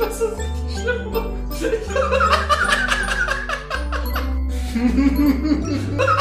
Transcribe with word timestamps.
Das 0.00 0.20
ist 0.20 0.38
richtig 0.38 0.80
schlimm. 0.80 1.12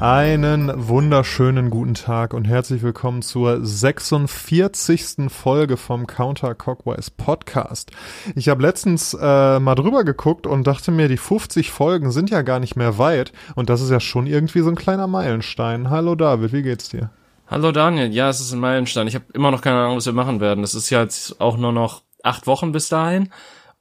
Einen 0.00 0.72
wunderschönen 0.88 1.68
guten 1.68 1.92
Tag 1.92 2.32
und 2.32 2.46
herzlich 2.46 2.80
willkommen 2.80 3.20
zur 3.20 3.62
46. 3.62 5.28
Folge 5.28 5.76
vom 5.76 6.06
Counter 6.06 6.54
Cockwise 6.54 7.10
Podcast. 7.14 7.90
Ich 8.34 8.48
habe 8.48 8.62
letztens 8.62 9.12
äh, 9.12 9.60
mal 9.60 9.74
drüber 9.74 10.04
geguckt 10.04 10.46
und 10.46 10.66
dachte 10.66 10.90
mir, 10.90 11.08
die 11.08 11.18
50 11.18 11.70
Folgen 11.70 12.12
sind 12.12 12.30
ja 12.30 12.40
gar 12.40 12.60
nicht 12.60 12.76
mehr 12.76 12.96
weit 12.96 13.32
und 13.56 13.68
das 13.68 13.82
ist 13.82 13.90
ja 13.90 14.00
schon 14.00 14.26
irgendwie 14.26 14.60
so 14.60 14.70
ein 14.70 14.74
kleiner 14.74 15.06
Meilenstein. 15.06 15.90
Hallo 15.90 16.14
David, 16.14 16.54
wie 16.54 16.62
geht's 16.62 16.88
dir? 16.88 17.10
Hallo 17.46 17.70
Daniel, 17.70 18.10
ja, 18.10 18.30
es 18.30 18.40
ist 18.40 18.54
ein 18.54 18.60
Meilenstein. 18.60 19.06
Ich 19.06 19.14
habe 19.14 19.26
immer 19.34 19.50
noch 19.50 19.60
keine 19.60 19.80
Ahnung, 19.80 19.98
was 19.98 20.06
wir 20.06 20.14
machen 20.14 20.40
werden. 20.40 20.64
Es 20.64 20.74
ist 20.74 20.88
ja 20.88 21.02
jetzt 21.02 21.42
auch 21.42 21.58
nur 21.58 21.72
noch 21.72 22.00
acht 22.22 22.46
Wochen 22.46 22.72
bis 22.72 22.88
dahin 22.88 23.28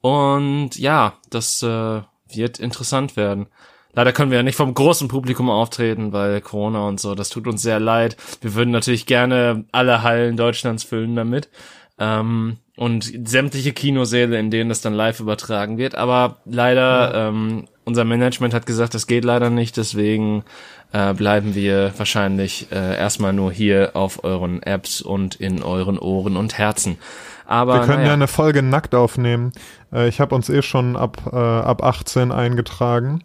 und 0.02 0.78
ja, 0.78 1.14
das 1.30 1.64
äh, 1.64 2.02
wird 2.28 2.60
interessant 2.60 3.16
werden. 3.16 3.48
Leider 3.94 4.14
können 4.14 4.32
wir 4.32 4.38
ja 4.38 4.44
nicht 4.44 4.56
vom 4.56 4.74
großen 4.74 5.08
Publikum 5.08 5.50
auftreten, 5.50 6.14
weil 6.14 6.42
Corona 6.42 6.88
und 6.88 7.00
so. 7.00 7.16
Das 7.16 7.30
tut 7.30 7.48
uns 7.48 7.62
sehr 7.62 7.80
leid. 7.80 8.18
Wir 8.42 8.54
würden 8.54 8.72
natürlich 8.72 9.06
gerne 9.06 9.66
alle 9.72 10.04
Hallen 10.04 10.38
Deutschlands 10.38 10.84
füllen 10.84 11.16
damit. 11.16 11.50
Ähm, 11.98 12.58
und 12.78 13.28
sämtliche 13.28 13.74
Kinosäle, 13.74 14.40
in 14.40 14.52
denen 14.52 14.70
das 14.70 14.80
dann 14.80 14.94
live 14.94 15.20
übertragen 15.20 15.78
wird. 15.78 15.96
Aber 15.96 16.38
leider, 16.46 17.14
ja. 17.14 17.28
ähm, 17.28 17.68
unser 17.84 18.06
Management 18.06 18.54
hat 18.54 18.66
gesagt, 18.66 18.94
das 18.94 19.06
geht 19.06 19.26
leider 19.26 19.50
nicht. 19.50 19.76
Deswegen 19.76 20.46
äh, 20.94 21.14
bleiben 21.14 21.56
wir 21.56 21.92
wahrscheinlich 21.98 22.72
äh, 22.72 22.98
erstmal 22.98 23.34
nur 23.34 23.52
hier 23.52 23.92
auf 23.96 24.24
euren 24.24 24.64
Apps 24.64 25.02
und 25.02 25.36
in 25.36 25.62
euren 25.62 26.00
Ohren 26.00 26.38
und 26.38 26.58
Herzen. 26.58 26.98
Aber 27.46 27.74
wir 27.74 27.82
können 27.82 27.98
naja. 27.98 28.08
ja 28.08 28.14
eine 28.14 28.28
Folge 28.28 28.62
nackt 28.62 28.96
aufnehmen. 28.96 29.52
Äh, 29.92 30.08
ich 30.08 30.22
habe 30.22 30.34
uns 30.34 30.50
eh 30.50 30.62
schon 30.62 30.96
ab 30.96 31.32
äh, 31.34 31.36
ab 31.36 31.84
18 31.84 32.32
eingetragen. 32.32 33.24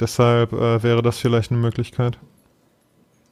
Deshalb 0.00 0.52
äh, 0.52 0.82
wäre 0.82 1.02
das 1.02 1.18
vielleicht 1.18 1.50
eine 1.50 1.60
Möglichkeit. 1.60 2.18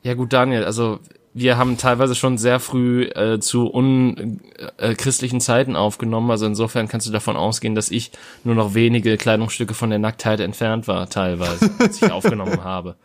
Ja 0.03 0.15
gut, 0.15 0.33
Daniel, 0.33 0.65
also 0.65 1.01
wir 1.39 1.59
haben 1.59 1.77
teilweise 1.77 2.15
schon 2.15 2.39
sehr 2.39 2.61
früh 2.61 3.03
äh, 3.03 3.39
zu 3.41 3.67
unchristlichen 3.67 5.37
äh, 5.37 5.43
Zeiten 5.43 5.77
aufgenommen. 5.77 6.31
Also 6.31 6.47
insofern 6.47 6.89
kannst 6.89 7.07
du 7.07 7.13
davon 7.13 7.37
ausgehen, 7.37 7.75
dass 7.75 7.91
ich 7.91 8.11
nur 8.43 8.55
noch 8.55 8.73
wenige 8.73 9.19
Kleidungsstücke 9.19 9.75
von 9.75 9.91
der 9.91 9.99
Nacktheit 9.99 10.41
entfernt 10.41 10.89
war, 10.89 11.11
teilweise, 11.11 11.71
als 11.79 12.01
ich 12.01 12.11
aufgenommen 12.11 12.65
habe. 12.65 12.97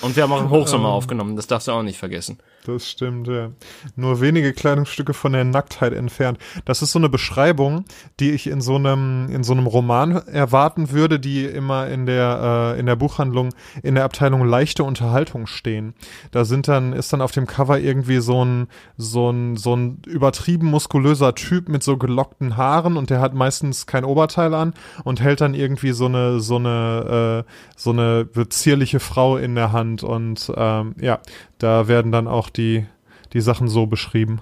Und 0.00 0.16
wir 0.16 0.24
haben 0.24 0.32
auch 0.32 0.40
im 0.40 0.50
Hochsommer 0.50 0.88
aufgenommen, 0.88 1.36
das 1.36 1.46
darfst 1.46 1.68
du 1.68 1.72
auch 1.72 1.84
nicht 1.84 1.96
vergessen. 1.96 2.38
Das 2.66 2.90
stimmt, 2.90 3.28
ja. 3.28 3.52
Nur 3.94 4.20
wenige 4.20 4.52
Kleidungsstücke 4.52 5.14
von 5.14 5.32
der 5.32 5.44
Nacktheit 5.44 5.92
entfernt. 5.92 6.38
Das 6.64 6.82
ist 6.82 6.90
so 6.90 6.98
eine 6.98 7.08
Beschreibung, 7.08 7.84
die 8.18 8.32
ich 8.32 8.48
in 8.48 8.60
so 8.60 8.74
einem, 8.74 9.28
in 9.30 9.44
so 9.44 9.52
einem 9.52 9.68
Roman 9.68 10.16
erwarten 10.26 10.90
würde, 10.90 11.20
die 11.20 11.44
immer 11.44 11.86
in 11.86 12.06
der, 12.06 12.74
äh, 12.74 12.80
in 12.80 12.86
der 12.86 12.96
Buchhandlung, 12.96 13.50
in 13.84 13.94
der 13.94 14.02
Abteilung 14.02 14.44
leichte 14.44 14.82
Unterhaltung 14.82 15.46
stehen. 15.46 15.94
Da 16.32 16.44
sind 16.44 16.66
dann, 16.66 16.92
ist 16.92 17.12
dann 17.12 17.20
auf 17.20 17.30
dem 17.30 17.46
Cover 17.46 17.78
irgendwie 17.78 18.18
so 18.18 18.44
ein, 18.44 18.66
so 18.96 19.30
ein, 19.30 19.56
so 19.56 19.76
ein 19.76 20.02
übertrieben 20.04 20.66
muskulöser 20.66 21.36
Typ 21.36 21.68
mit 21.68 21.84
so 21.84 21.96
gelockten 21.96 22.56
Haaren 22.56 22.96
und 22.96 23.10
der 23.10 23.20
hat 23.20 23.32
meistens 23.32 23.86
kein 23.86 24.04
Oberteil 24.04 24.54
an 24.54 24.74
und 25.04 25.20
hält 25.20 25.40
dann 25.40 25.54
irgendwie 25.54 25.92
so 25.92 26.06
eine, 26.06 26.40
so 26.40 26.56
eine, 26.56 27.44
äh, 27.46 27.50
so 27.76 27.90
eine 27.90 28.28
zierliche 28.48 28.98
Frau 28.98 29.36
in 29.36 29.54
der 29.54 29.70
Hand 29.70 30.02
und 30.02 30.52
ähm, 30.56 30.96
ja, 31.00 31.20
da 31.58 31.88
werden 31.88 32.12
dann 32.12 32.28
auch 32.28 32.50
die, 32.50 32.86
die 33.32 33.40
Sachen 33.40 33.68
so 33.68 33.86
beschrieben. 33.86 34.40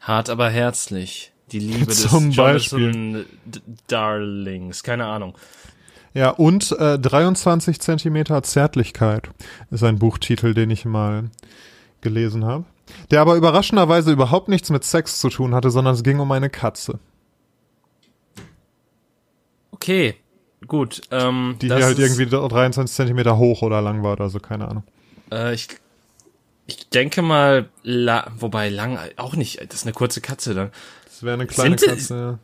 Hart 0.00 0.30
aber 0.30 0.48
herzlich. 0.50 1.32
Die 1.52 1.58
Liebe 1.58 1.86
des 1.86 2.08
Zum 2.08 2.30
Jonathan 2.30 3.24
Darlings. 3.86 4.82
Keine 4.82 5.06
Ahnung. 5.06 5.36
Ja, 6.14 6.30
und 6.30 6.72
äh, 6.72 6.98
23 6.98 7.80
Zentimeter 7.80 8.42
Zärtlichkeit 8.42 9.30
ist 9.70 9.84
ein 9.84 9.98
Buchtitel, 9.98 10.54
den 10.54 10.70
ich 10.70 10.84
mal 10.84 11.30
gelesen 12.00 12.44
habe. 12.44 12.64
Der 13.10 13.20
aber 13.20 13.36
überraschenderweise 13.36 14.10
überhaupt 14.10 14.48
nichts 14.48 14.70
mit 14.70 14.82
Sex 14.84 15.20
zu 15.20 15.28
tun 15.28 15.54
hatte, 15.54 15.70
sondern 15.70 15.94
es 15.94 16.02
ging 16.02 16.20
um 16.20 16.32
eine 16.32 16.48
Katze. 16.48 16.98
Okay, 19.70 20.16
gut. 20.66 21.02
Ähm, 21.10 21.56
die 21.60 21.66
hier 21.66 21.84
halt 21.84 21.98
irgendwie 21.98 22.26
23 22.26 22.94
Zentimeter 22.94 23.36
hoch 23.36 23.62
oder 23.62 23.82
lang 23.82 24.02
war 24.02 24.12
oder 24.12 24.30
so, 24.30 24.40
keine 24.40 24.68
Ahnung. 24.68 24.84
Äh, 25.30 25.54
ich 25.54 25.68
ich 26.68 26.90
denke 26.90 27.22
mal, 27.22 27.68
la 27.82 28.30
wobei 28.38 28.68
lang 28.68 28.98
auch 29.16 29.34
nicht, 29.34 29.60
das 29.68 29.80
ist 29.80 29.86
eine 29.86 29.94
kurze 29.94 30.20
Katze 30.20 30.54
dann. 30.54 30.70
Das 31.06 31.22
wäre 31.22 31.34
eine 31.34 31.46
kleine 31.46 31.78
Sind, 31.78 31.88
Katze, 31.90 32.14
ja. 32.14 32.38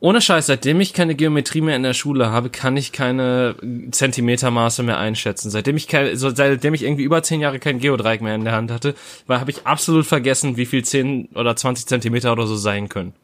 Ohne 0.00 0.20
Scheiß, 0.20 0.46
seitdem 0.46 0.80
ich 0.80 0.92
keine 0.92 1.14
Geometrie 1.14 1.60
mehr 1.60 1.76
in 1.76 1.84
der 1.84 1.94
Schule 1.94 2.30
habe, 2.30 2.50
kann 2.50 2.76
ich 2.76 2.90
keine 2.90 3.54
Zentimetermaße 3.92 4.82
mehr 4.82 4.98
einschätzen. 4.98 5.50
Seitdem 5.50 5.76
ich 5.76 5.86
kein, 5.86 6.16
so, 6.16 6.28
seitdem 6.28 6.74
ich 6.74 6.82
irgendwie 6.82 7.04
über 7.04 7.22
zehn 7.22 7.40
Jahre 7.40 7.60
kein 7.60 7.78
Geodreieck 7.78 8.20
mehr 8.20 8.34
in 8.34 8.44
der 8.44 8.52
Hand 8.52 8.72
hatte, 8.72 8.96
weil 9.28 9.38
habe 9.38 9.52
ich 9.52 9.64
absolut 9.64 10.06
vergessen, 10.06 10.56
wie 10.56 10.66
viel 10.66 10.84
zehn 10.84 11.28
oder 11.36 11.54
zwanzig 11.54 11.86
Zentimeter 11.86 12.32
oder 12.32 12.48
so 12.48 12.56
sein 12.56 12.88
können. 12.88 13.14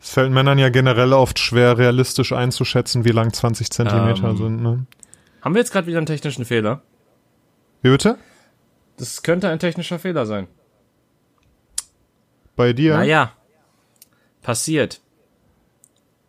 Es 0.00 0.10
fällt 0.10 0.32
Männern 0.32 0.58
ja 0.58 0.68
generell 0.68 1.12
oft 1.12 1.38
schwer, 1.38 1.78
realistisch 1.78 2.32
einzuschätzen, 2.32 3.04
wie 3.04 3.12
lang 3.12 3.32
20 3.32 3.70
Zentimeter 3.70 4.30
ähm, 4.30 4.36
sind. 4.36 4.62
Ne? 4.62 4.86
Haben 5.42 5.54
wir 5.54 5.60
jetzt 5.60 5.70
gerade 5.70 5.86
wieder 5.86 5.98
einen 5.98 6.06
technischen 6.06 6.44
Fehler? 6.44 6.82
Wie 7.82 7.90
bitte? 7.90 8.18
Das 8.96 9.22
könnte 9.22 9.48
ein 9.48 9.58
technischer 9.58 9.98
Fehler 9.98 10.26
sein. 10.26 10.48
Bei 12.56 12.72
dir? 12.72 12.94
Naja. 12.96 13.32
Passiert. 14.42 15.00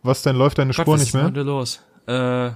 Was 0.02 0.22
denn? 0.22 0.36
Läuft 0.36 0.58
deine 0.58 0.72
Spur 0.72 0.84
Gott, 0.84 1.00
nicht 1.00 1.14
mehr? 1.14 1.24
Was 1.24 1.30
ist 1.30 1.36
denn 1.36 1.46
los? 1.46 1.80
Äh, 2.06 2.50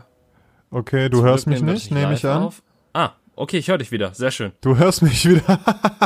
okay, 0.71 1.09
du 1.09 1.23
hörst 1.23 1.47
mich 1.47 1.63
nicht, 1.63 1.91
nehme 1.91 2.15
ich 2.15 2.25
an. 2.27 2.43
Auf. 2.45 2.63
Ah, 2.93 3.13
Okay, 3.39 3.59
ich 3.59 3.69
höre 3.69 3.79
dich 3.79 3.93
wieder. 3.93 4.13
Sehr 4.15 4.33
schön. 4.33 4.51
Du 4.63 4.79
hörst 4.79 5.01
mich 5.01 5.25
wieder. 5.29 5.61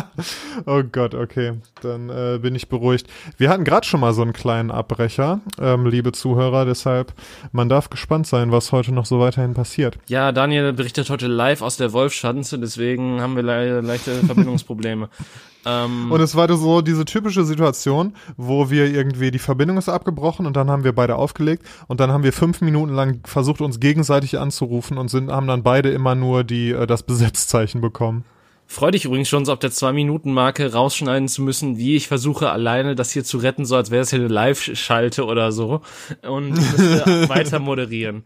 oh 0.67 0.83
Gott, 0.83 1.15
okay. 1.15 1.55
Dann 1.81 2.11
äh, 2.11 2.39
bin 2.39 2.55
ich 2.55 2.69
beruhigt. 2.69 3.07
Wir 3.39 3.49
hatten 3.49 3.65
gerade 3.65 3.87
schon 3.87 4.01
mal 4.01 4.13
so 4.13 4.21
einen 4.21 4.35
kleinen 4.35 4.71
Abbrecher, 4.71 5.41
ähm, 5.59 5.87
liebe 5.87 6.13
Zuhörer. 6.13 6.67
Deshalb, 6.67 7.15
man 7.51 7.71
darf 7.71 7.89
gespannt 7.89 8.27
sein, 8.27 8.53
was 8.53 8.71
heute 8.71 8.93
noch 8.93 9.07
so 9.07 9.19
weiterhin 9.19 9.55
passiert. 9.55 9.97
Ja, 10.09 10.31
Daniel 10.31 10.75
berichtet 10.75 11.09
heute 11.09 11.27
live 11.27 11.63
aus 11.63 11.79
der 11.79 11.95
Wolfschanze, 11.95 12.59
deswegen 12.59 13.23
haben 13.23 13.35
wir 13.35 13.43
le 13.43 13.81
leichte 13.81 14.13
Verbindungsprobleme. 14.27 15.09
Ähm, 15.65 16.11
und 16.11 16.21
es 16.21 16.35
war 16.35 16.53
so 16.57 16.81
diese 16.81 17.05
typische 17.05 17.45
Situation, 17.45 18.15
wo 18.37 18.71
wir 18.71 18.87
irgendwie, 18.87 19.31
die 19.31 19.39
Verbindung 19.39 19.77
ist 19.77 19.89
abgebrochen 19.89 20.47
und 20.47 20.57
dann 20.57 20.71
haben 20.71 20.85
wir 20.85 20.93
beide 20.93 21.17
aufgelegt 21.17 21.65
und 21.89 22.01
dann 22.01 22.11
haben 22.11 22.25
wir 22.25 22.33
fünf 22.33 22.61
Minuten 22.61 22.95
lang 22.95 23.21
versucht, 23.25 23.61
uns 23.61 23.81
gegenseitig 23.81 24.39
anzurufen 24.39 24.99
und 24.99 25.09
sind, 25.09 25.31
haben 25.31 25.47
dann 25.47 25.63
beide 25.63 25.91
immer 25.91 26.15
nur 26.15 26.45
die, 26.45 26.71
äh, 26.71 26.87
das 26.87 27.03
Besetzzeichen 27.03 27.81
bekommen. 27.81 28.25
Freu 28.67 28.91
dich 28.91 29.05
übrigens 29.05 29.29
schon 29.29 29.45
so 29.45 29.53
auf 29.53 29.59
der 29.59 29.71
Zwei-Minuten-Marke 29.71 30.73
rausschneiden 30.73 31.29
zu 31.29 31.43
müssen, 31.43 31.77
wie 31.77 31.95
ich 31.95 32.09
versuche 32.09 32.51
alleine 32.51 32.95
das 32.95 33.11
hier 33.11 33.23
zu 33.23 33.37
retten, 33.37 33.67
so 33.67 33.77
als 33.77 33.91
wäre 33.91 34.01
es 34.01 34.11
hier 34.11 34.21
eine 34.21 34.29
Live-Schalte 34.29 35.27
oder 35.27 35.53
so 35.53 35.83
und 36.23 36.57
weiter 37.29 37.59
moderieren. 37.59 38.25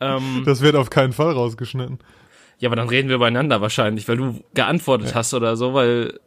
Ähm, 0.00 0.44
das 0.46 0.60
wird 0.60 0.76
auf 0.76 0.90
keinen 0.90 1.12
Fall 1.12 1.32
rausgeschnitten. 1.32 1.98
Ja, 2.60 2.68
aber 2.68 2.76
dann 2.76 2.88
reden 2.88 3.08
wir 3.08 3.16
übereinander 3.16 3.60
wahrscheinlich, 3.60 4.08
weil 4.08 4.16
du 4.16 4.40
geantwortet 4.54 5.10
ja. 5.10 5.14
hast 5.16 5.34
oder 5.34 5.56
so, 5.56 5.74
weil 5.74 6.20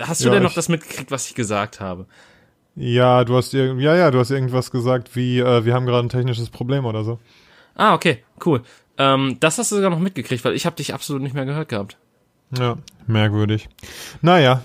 hast 0.00 0.22
du 0.22 0.26
ja, 0.26 0.34
denn 0.34 0.42
noch 0.42 0.54
das 0.54 0.68
mitgekriegt, 0.68 1.10
was 1.10 1.28
ich 1.28 1.34
gesagt 1.34 1.80
habe? 1.80 2.06
Ja, 2.74 3.24
du 3.24 3.36
hast 3.36 3.52
ja, 3.52 3.74
ja, 3.74 4.10
du 4.10 4.18
hast 4.18 4.30
irgendwas 4.30 4.70
gesagt, 4.70 5.14
wie 5.14 5.40
äh, 5.40 5.64
wir 5.64 5.74
haben 5.74 5.86
gerade 5.86 6.06
ein 6.06 6.10
technisches 6.10 6.48
Problem 6.50 6.86
oder 6.86 7.04
so. 7.04 7.18
Ah, 7.74 7.94
okay, 7.94 8.22
cool. 8.44 8.62
Ähm, 8.98 9.36
das 9.40 9.58
hast 9.58 9.72
du 9.72 9.76
sogar 9.76 9.90
noch 9.90 9.98
mitgekriegt, 9.98 10.44
weil 10.44 10.54
ich 10.54 10.66
habe 10.66 10.76
dich 10.76 10.94
absolut 10.94 11.22
nicht 11.22 11.34
mehr 11.34 11.44
gehört 11.44 11.68
gehabt. 11.68 11.96
Ja, 12.58 12.76
merkwürdig. 13.06 13.68
Naja, 14.20 14.62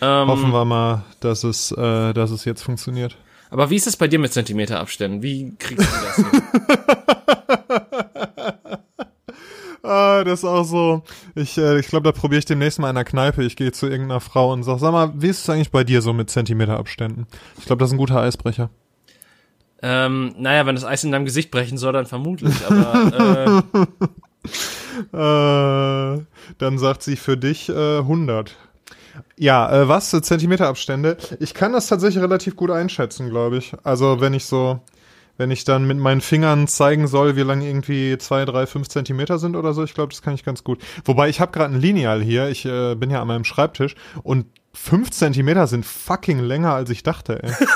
ähm, 0.00 0.28
hoffen 0.28 0.52
wir 0.52 0.64
mal, 0.64 1.04
dass 1.20 1.44
es, 1.44 1.72
äh, 1.72 2.12
dass 2.12 2.30
es 2.30 2.44
jetzt 2.44 2.62
funktioniert. 2.62 3.16
Aber 3.50 3.70
wie 3.70 3.76
ist 3.76 3.88
es 3.88 3.96
bei 3.96 4.06
dir 4.06 4.20
mit 4.20 4.32
Zentimeterabständen? 4.32 5.22
Wie 5.22 5.52
kriegst 5.58 5.88
du 5.88 6.04
das 6.04 6.16
hin? 6.16 6.42
Das 10.24 10.40
ist 10.40 10.44
auch 10.44 10.64
so. 10.64 11.02
Ich, 11.34 11.58
äh, 11.58 11.78
ich 11.78 11.88
glaube, 11.88 12.04
da 12.04 12.18
probiere 12.18 12.38
ich 12.38 12.44
demnächst 12.44 12.78
mal 12.78 12.88
in 12.88 12.94
der 12.94 13.04
Kneipe. 13.04 13.42
Ich 13.44 13.56
gehe 13.56 13.72
zu 13.72 13.86
irgendeiner 13.86 14.20
Frau 14.20 14.52
und 14.52 14.62
sag, 14.62 14.78
sag 14.78 14.92
mal, 14.92 15.12
wie 15.14 15.28
ist 15.28 15.40
es 15.42 15.50
eigentlich 15.50 15.70
bei 15.70 15.84
dir 15.84 16.02
so 16.02 16.12
mit 16.12 16.30
Zentimeterabständen? 16.30 17.26
Ich 17.58 17.66
glaube, 17.66 17.80
das 17.80 17.90
ist 17.90 17.94
ein 17.94 17.98
guter 17.98 18.20
Eisbrecher. 18.20 18.70
Ähm, 19.82 20.34
naja, 20.38 20.66
wenn 20.66 20.74
das 20.74 20.84
Eis 20.84 21.04
in 21.04 21.12
deinem 21.12 21.24
Gesicht 21.24 21.50
brechen 21.50 21.78
soll, 21.78 21.94
dann 21.94 22.06
vermutlich, 22.06 22.54
aber 22.68 23.62
äh, 25.12 26.16
äh, 26.16 26.22
dann 26.58 26.78
sagt 26.78 27.02
sie 27.02 27.16
für 27.16 27.38
dich 27.38 27.70
äh, 27.70 27.98
100. 27.98 28.56
Ja, 29.38 29.72
äh, 29.72 29.88
was? 29.88 30.10
Zentimeterabstände? 30.10 31.16
Ich 31.38 31.54
kann 31.54 31.72
das 31.72 31.86
tatsächlich 31.86 32.22
relativ 32.22 32.56
gut 32.56 32.70
einschätzen, 32.70 33.30
glaube 33.30 33.56
ich. 33.56 33.72
Also 33.82 34.20
wenn 34.20 34.34
ich 34.34 34.44
so, 34.44 34.80
wenn 35.40 35.50
ich 35.50 35.64
dann 35.64 35.86
mit 35.86 35.96
meinen 35.96 36.20
Fingern 36.20 36.68
zeigen 36.68 37.08
soll, 37.08 37.34
wie 37.34 37.40
lang 37.40 37.62
irgendwie 37.62 38.18
zwei, 38.18 38.44
drei, 38.44 38.66
fünf 38.66 38.88
Zentimeter 38.88 39.38
sind 39.38 39.56
oder 39.56 39.72
so. 39.72 39.82
Ich 39.82 39.94
glaube, 39.94 40.10
das 40.10 40.20
kann 40.20 40.34
ich 40.34 40.44
ganz 40.44 40.64
gut. 40.64 40.82
Wobei 41.06 41.30
ich 41.30 41.40
habe 41.40 41.50
gerade 41.50 41.74
ein 41.74 41.80
Lineal 41.80 42.20
hier. 42.20 42.50
Ich 42.50 42.66
äh, 42.66 42.94
bin 42.94 43.08
ja 43.08 43.22
an 43.22 43.28
meinem 43.28 43.44
Schreibtisch 43.44 43.94
und 44.22 44.44
fünf 44.74 45.10
Zentimeter 45.10 45.66
sind 45.66 45.86
fucking 45.86 46.40
länger, 46.40 46.74
als 46.74 46.90
ich 46.90 47.02
dachte, 47.02 47.42
ey. 47.42 47.52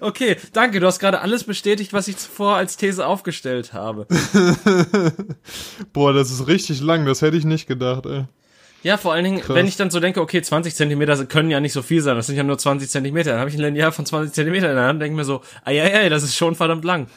Okay, 0.00 0.36
danke. 0.52 0.78
Du 0.78 0.86
hast 0.86 1.00
gerade 1.00 1.20
alles 1.20 1.42
bestätigt, 1.42 1.92
was 1.92 2.06
ich 2.06 2.16
zuvor 2.16 2.54
als 2.54 2.76
These 2.76 3.04
aufgestellt 3.04 3.72
habe. 3.72 4.06
Boah, 5.92 6.12
das 6.12 6.30
ist 6.30 6.46
richtig 6.46 6.80
lang. 6.80 7.04
Das 7.04 7.20
hätte 7.20 7.36
ich 7.36 7.44
nicht 7.44 7.66
gedacht, 7.66 8.06
ey. 8.06 8.26
Ja, 8.82 8.96
vor 8.96 9.12
allen 9.12 9.24
Dingen, 9.24 9.40
Krass. 9.40 9.56
wenn 9.56 9.66
ich 9.66 9.76
dann 9.76 9.90
so 9.90 9.98
denke, 10.00 10.20
okay, 10.20 10.40
20 10.40 10.74
Zentimeter 10.74 11.24
können 11.26 11.50
ja 11.50 11.58
nicht 11.60 11.72
so 11.72 11.82
viel 11.82 12.00
sein, 12.00 12.16
das 12.16 12.26
sind 12.26 12.36
ja 12.36 12.44
nur 12.44 12.58
20 12.58 12.88
Zentimeter. 12.88 13.30
Dann 13.32 13.40
habe 13.40 13.50
ich 13.50 13.56
ein 13.56 13.60
Lineal 13.62 13.90
von 13.92 14.06
20 14.06 14.32
Zentimeter 14.32 14.70
in 14.70 14.76
der 14.76 14.86
Hand 14.86 15.02
denke 15.02 15.16
mir 15.16 15.24
so, 15.24 15.42
ei, 15.64 15.82
ei, 15.82 15.94
ei, 16.04 16.08
das 16.08 16.22
ist 16.22 16.36
schon 16.36 16.54
verdammt 16.54 16.84
lang. 16.84 17.08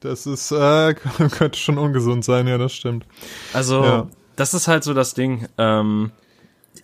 Das 0.00 0.26
ist, 0.26 0.50
äh, 0.50 0.94
könnte 1.30 1.58
schon 1.58 1.78
ungesund 1.78 2.24
sein, 2.24 2.48
ja, 2.48 2.58
das 2.58 2.72
stimmt. 2.72 3.06
Also, 3.52 3.84
Ja. 3.84 4.08
das 4.34 4.54
ist 4.54 4.66
halt 4.66 4.82
so 4.82 4.92
das 4.94 5.14
Ding. 5.14 5.46
Ähm, 5.58 6.10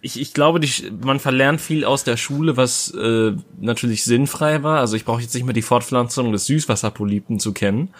ich, 0.00 0.20
ich 0.20 0.32
glaube, 0.32 0.60
die, 0.60 0.70
man 1.02 1.18
verlernt 1.18 1.60
viel 1.60 1.84
aus 1.84 2.04
der 2.04 2.16
Schule, 2.16 2.56
was 2.56 2.94
äh, 2.94 3.32
natürlich 3.58 4.04
sinnfrei 4.04 4.62
war. 4.62 4.78
Also 4.78 4.94
ich 4.94 5.04
brauche 5.04 5.22
jetzt 5.22 5.34
nicht 5.34 5.44
mehr 5.44 5.54
die 5.54 5.62
Fortpflanzung 5.62 6.30
des 6.30 6.44
Süßwasserpolypen 6.46 7.40
zu 7.40 7.52
kennen. 7.52 7.92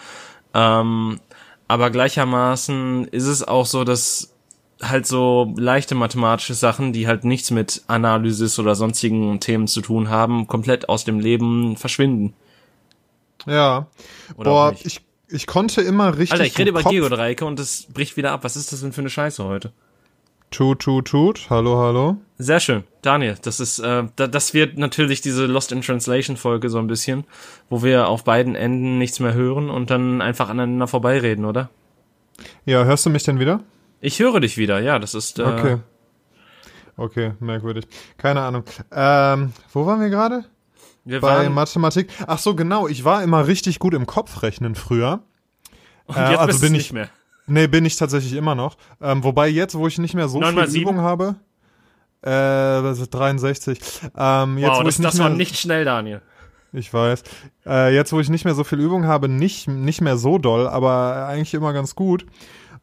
Ähm, 0.53 1.19
aber 1.67 1.89
gleichermaßen 1.89 3.05
ist 3.09 3.25
es 3.27 3.45
auch 3.45 3.65
so, 3.65 3.83
dass 3.83 4.33
halt 4.81 5.05
so 5.05 5.53
leichte 5.57 5.95
mathematische 5.95 6.53
Sachen, 6.53 6.93
die 6.93 7.07
halt 7.07 7.23
nichts 7.25 7.51
mit 7.51 7.83
Analysis 7.87 8.59
oder 8.59 8.75
sonstigen 8.75 9.39
Themen 9.39 9.67
zu 9.67 9.81
tun 9.81 10.09
haben, 10.09 10.47
komplett 10.47 10.89
aus 10.89 11.03
dem 11.03 11.19
Leben 11.19 11.75
verschwinden. 11.77 12.33
Ja. 13.45 13.87
Oder 14.37 14.49
Boah, 14.49 14.75
ich, 14.83 15.01
ich 15.27 15.47
konnte 15.47 15.81
immer 15.81 16.17
richtig. 16.17 16.33
Alter, 16.33 16.45
ich 16.45 16.57
rede 16.57 16.69
über 16.69 16.83
Kopf- 16.83 16.91
Geodreiecke 16.93 17.45
und 17.45 17.59
es 17.59 17.87
bricht 17.93 18.17
wieder 18.17 18.31
ab. 18.31 18.43
Was 18.43 18.55
ist 18.55 18.71
das 18.71 18.81
denn 18.81 18.93
für 18.93 19.01
eine 19.01 19.09
Scheiße 19.09 19.43
heute? 19.43 19.71
Tut, 20.51 20.79
tut, 20.79 21.05
tut. 21.05 21.47
Hallo, 21.51 21.77
hallo. 21.77 22.17
Sehr 22.39 22.59
schön, 22.59 22.83
Daniel. 23.03 23.35
Das 23.41 23.59
ist, 23.59 23.77
äh, 23.79 24.05
da, 24.15 24.25
das 24.27 24.55
wird 24.55 24.77
natürlich 24.79 25.21
diese 25.21 25.45
Lost 25.45 25.71
in 25.71 25.81
Translation 25.81 26.37
Folge 26.37 26.69
so 26.69 26.79
ein 26.79 26.87
bisschen, 26.87 27.23
wo 27.69 27.83
wir 27.83 28.07
auf 28.07 28.23
beiden 28.23 28.55
Enden 28.55 28.97
nichts 28.97 29.19
mehr 29.19 29.33
hören 29.33 29.69
und 29.69 29.91
dann 29.91 30.21
einfach 30.21 30.49
aneinander 30.49 30.87
vorbeireden, 30.87 31.45
oder? 31.45 31.69
Ja, 32.65 32.83
hörst 32.83 33.05
du 33.05 33.11
mich 33.11 33.23
denn 33.23 33.39
wieder? 33.39 33.61
Ich 34.01 34.19
höre 34.19 34.39
dich 34.39 34.57
wieder, 34.57 34.79
ja, 34.79 34.99
das 34.99 35.13
ist. 35.13 35.39
Äh, 35.39 35.43
Okay. 35.43 35.77
Okay, 36.97 37.31
merkwürdig. 37.39 37.87
Keine 38.17 38.41
Ahnung. 38.41 38.65
Ähm, 38.91 39.53
wo 39.71 39.85
waren 39.85 40.01
wir 40.01 40.09
gerade? 40.09 40.43
Wir 41.05 41.21
Bei 41.21 41.45
waren, 41.45 41.53
Mathematik. 41.53 42.09
Ach 42.27 42.37
so, 42.39 42.55
genau. 42.55 42.89
Ich 42.89 43.05
war 43.05 43.23
immer 43.23 43.47
richtig 43.47 43.79
gut 43.79 43.93
im 43.93 44.05
Kopfrechnen 44.05 44.75
früher. 44.75 45.21
und 46.07 46.17
äh, 46.17 46.31
jetzt 46.31 46.39
also 46.39 46.47
bist 46.47 46.61
bin 46.61 46.73
ich- 46.73 46.79
nicht 46.79 46.93
mehr. 46.93 47.09
Nee, 47.47 47.67
bin 47.67 47.85
ich 47.85 47.95
tatsächlich 47.95 48.33
immer 48.33 48.53
noch. 48.53 48.75
Ähm, 49.01 49.23
wobei 49.23 49.47
jetzt, 49.47 49.75
wo 49.75 49.87
ich 49.87 49.97
nicht 49.97 50.13
mehr 50.13 50.27
so 50.27 50.39
viel? 50.41 50.81
Übung 50.81 50.99
habe, 50.99 51.35
äh, 52.21 52.27
das 52.29 52.99
ist 52.99 53.09
63. 53.11 53.79
Ähm, 54.17 54.57
jetzt, 54.57 54.69
wow, 54.69 54.79
wo 54.79 54.83
das, 54.83 54.95
ich 54.95 54.99
nicht 54.99 55.13
das 55.13 55.19
war 55.19 55.29
nicht 55.29 55.57
schnell, 55.57 55.85
Daniel. 55.85 56.21
Ich 56.73 56.93
weiß. 56.93 57.23
Äh, 57.65 57.95
jetzt, 57.95 58.11
wo 58.13 58.19
ich 58.19 58.29
nicht 58.29 58.45
mehr 58.45 58.53
so 58.53 58.63
viel 58.63 58.79
Übung 58.79 59.05
habe, 59.05 59.29
nicht, 59.29 59.67
nicht 59.67 60.01
mehr 60.01 60.17
so 60.17 60.37
doll, 60.37 60.67
aber 60.67 61.25
eigentlich 61.27 61.53
immer 61.55 61.73
ganz 61.73 61.95
gut. 61.95 62.25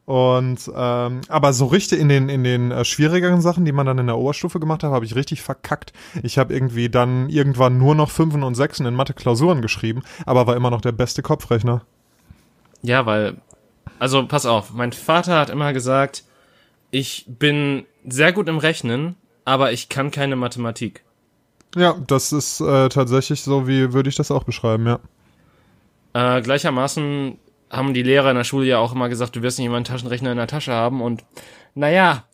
Und 0.07 0.71
ähm, 0.73 1.19
aber 1.27 1.51
so 1.51 1.65
richtig 1.65 1.99
in 1.99 2.07
den 2.07 2.29
in 2.29 2.45
den 2.45 2.71
äh, 2.71 2.85
schwierigeren 2.85 3.41
Sachen, 3.41 3.65
die 3.65 3.73
man 3.73 3.85
dann 3.85 3.97
in 3.97 4.07
der 4.07 4.17
Oberstufe 4.17 4.57
gemacht 4.57 4.81
hat, 4.83 4.91
habe 4.91 5.03
ich 5.03 5.15
richtig 5.15 5.41
verkackt. 5.41 5.91
Ich 6.23 6.37
habe 6.37 6.53
irgendwie 6.53 6.87
dann 6.87 7.27
irgendwann 7.27 7.77
nur 7.77 7.93
noch 7.93 8.09
Fünfen 8.09 8.41
und 8.41 8.55
Sechsen 8.55 8.85
in 8.85 8.95
Mathe-Klausuren 8.95 9.61
geschrieben, 9.61 10.03
aber 10.25 10.47
war 10.47 10.55
immer 10.55 10.69
noch 10.69 10.79
der 10.79 10.93
beste 10.93 11.23
Kopfrechner. 11.23 11.81
Ja, 12.83 13.05
weil, 13.05 13.35
also 13.99 14.25
pass 14.25 14.45
auf, 14.45 14.71
mein 14.71 14.93
Vater 14.93 15.37
hat 15.37 15.49
immer 15.49 15.73
gesagt, 15.73 16.23
ich 16.89 17.25
bin 17.27 17.85
sehr 18.07 18.31
gut 18.31 18.47
im 18.47 18.59
Rechnen, 18.59 19.17
aber 19.43 19.73
ich 19.73 19.89
kann 19.89 20.09
keine 20.09 20.37
Mathematik. 20.37 21.03
Ja, 21.75 21.97
das 22.07 22.31
ist 22.31 22.61
äh, 22.61 22.87
tatsächlich 22.87 23.41
so, 23.41 23.67
wie 23.67 23.91
würde 23.91 24.07
ich 24.07 24.15
das 24.15 24.31
auch 24.31 24.45
beschreiben, 24.45 24.87
ja. 24.87 24.99
Äh, 26.13 26.41
gleichermaßen 26.41 27.37
haben 27.69 27.93
die 27.93 28.03
Lehrer 28.03 28.31
in 28.31 28.37
der 28.37 28.43
Schule 28.43 28.65
ja 28.65 28.77
auch 28.77 28.93
immer 28.93 29.09
gesagt, 29.09 29.35
du 29.35 29.41
wirst 29.41 29.57
nicht 29.57 29.67
immer 29.67 29.75
einen 29.75 29.85
Taschenrechner 29.85 30.31
in 30.31 30.37
der 30.37 30.47
Tasche 30.47 30.73
haben 30.73 31.01
und 31.01 31.23
naja, 31.75 32.25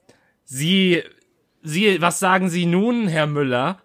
Sie, 0.45 1.01
Sie, 1.61 2.01
was 2.01 2.19
sagen 2.19 2.49
Sie 2.49 2.65
nun, 2.65 3.07
Herr 3.07 3.27
Müller? 3.27 3.79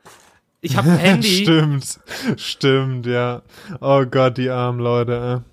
Ich 0.61 0.77
habe 0.77 0.91
ein 0.91 0.99
Handy. 0.99 1.43
Stimmt, 1.43 2.01
stimmt, 2.37 3.07
ja. 3.07 3.43
Oh 3.81 4.05
Gott, 4.05 4.39
die 4.39 4.51
armen 4.51 4.81
Leute. 4.81 5.43
Äh. 5.45 5.49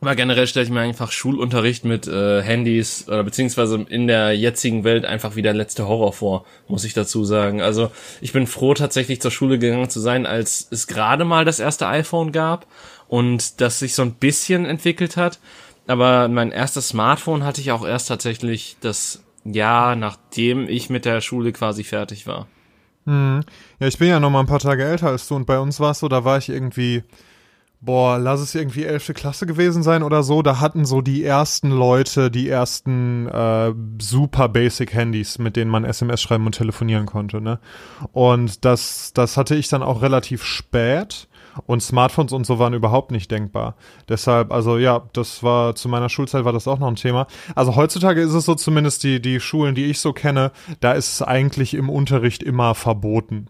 Aber 0.00 0.16
generell 0.16 0.46
stelle 0.46 0.64
ich 0.64 0.70
mir 0.70 0.80
einfach 0.80 1.12
Schulunterricht 1.12 1.84
mit 1.84 2.08
äh, 2.08 2.42
Handys 2.42 3.06
oder 3.06 3.22
beziehungsweise 3.22 3.84
in 3.88 4.06
der 4.06 4.34
jetzigen 4.34 4.82
Welt 4.82 5.04
einfach 5.04 5.36
wie 5.36 5.42
der 5.42 5.52
letzte 5.52 5.86
Horror 5.86 6.14
vor, 6.14 6.46
muss 6.68 6.84
ich 6.84 6.94
dazu 6.94 7.24
sagen. 7.24 7.60
Also 7.60 7.90
ich 8.22 8.32
bin 8.32 8.46
froh, 8.46 8.72
tatsächlich 8.72 9.20
zur 9.20 9.30
Schule 9.30 9.58
gegangen 9.58 9.90
zu 9.90 10.00
sein, 10.00 10.24
als 10.24 10.66
es 10.70 10.86
gerade 10.86 11.26
mal 11.26 11.44
das 11.44 11.60
erste 11.60 11.86
iPhone 11.86 12.32
gab 12.32 12.66
und 13.10 13.60
das 13.60 13.80
sich 13.80 13.94
so 13.94 14.02
ein 14.02 14.12
bisschen 14.12 14.64
entwickelt 14.64 15.16
hat. 15.16 15.40
Aber 15.88 16.28
mein 16.28 16.52
erstes 16.52 16.90
Smartphone 16.90 17.42
hatte 17.42 17.60
ich 17.60 17.72
auch 17.72 17.84
erst 17.84 18.06
tatsächlich 18.06 18.76
das 18.80 19.24
Jahr, 19.44 19.96
nachdem 19.96 20.68
ich 20.68 20.90
mit 20.90 21.04
der 21.04 21.20
Schule 21.20 21.52
quasi 21.52 21.82
fertig 21.82 22.28
war. 22.28 22.46
Hm. 23.06 23.40
Ja, 23.80 23.88
ich 23.88 23.98
bin 23.98 24.08
ja 24.08 24.20
noch 24.20 24.30
mal 24.30 24.38
ein 24.38 24.46
paar 24.46 24.60
Tage 24.60 24.84
älter 24.84 25.08
als 25.08 25.26
du 25.26 25.34
und 25.34 25.46
bei 25.46 25.58
uns 25.58 25.80
war 25.80 25.90
es 25.90 25.98
so, 25.98 26.06
da 26.06 26.24
war 26.24 26.38
ich 26.38 26.50
irgendwie, 26.50 27.02
boah, 27.80 28.16
lass 28.16 28.38
es 28.38 28.54
irgendwie 28.54 28.84
elfte 28.84 29.12
Klasse 29.12 29.44
gewesen 29.44 29.82
sein 29.82 30.04
oder 30.04 30.22
so. 30.22 30.42
Da 30.42 30.60
hatten 30.60 30.84
so 30.84 31.00
die 31.00 31.24
ersten 31.24 31.70
Leute 31.70 32.30
die 32.30 32.48
ersten 32.48 33.26
äh, 33.26 33.74
super 34.00 34.48
basic 34.48 34.94
Handys, 34.94 35.38
mit 35.38 35.56
denen 35.56 35.72
man 35.72 35.84
SMS 35.84 36.22
schreiben 36.22 36.46
und 36.46 36.54
telefonieren 36.54 37.06
konnte, 37.06 37.40
ne? 37.40 37.58
Und 38.12 38.64
das, 38.64 39.12
das 39.14 39.36
hatte 39.36 39.56
ich 39.56 39.66
dann 39.66 39.82
auch 39.82 40.00
relativ 40.00 40.44
spät. 40.44 41.26
Und 41.66 41.82
Smartphones 41.82 42.32
und 42.32 42.46
so 42.46 42.58
waren 42.58 42.74
überhaupt 42.74 43.10
nicht 43.10 43.30
denkbar. 43.30 43.74
Deshalb, 44.08 44.52
also 44.52 44.78
ja, 44.78 45.02
das 45.12 45.42
war 45.42 45.74
zu 45.74 45.88
meiner 45.88 46.08
Schulzeit 46.08 46.44
war 46.44 46.52
das 46.52 46.68
auch 46.68 46.78
noch 46.78 46.88
ein 46.88 46.96
Thema. 46.96 47.26
Also 47.54 47.76
heutzutage 47.76 48.20
ist 48.20 48.34
es 48.34 48.44
so 48.44 48.54
zumindest 48.54 49.02
die 49.04 49.20
die 49.20 49.40
Schulen, 49.40 49.74
die 49.74 49.86
ich 49.86 50.00
so 50.00 50.12
kenne, 50.12 50.52
da 50.80 50.92
ist 50.92 51.12
es 51.14 51.22
eigentlich 51.22 51.74
im 51.74 51.88
Unterricht 51.88 52.42
immer 52.42 52.74
verboten. 52.74 53.48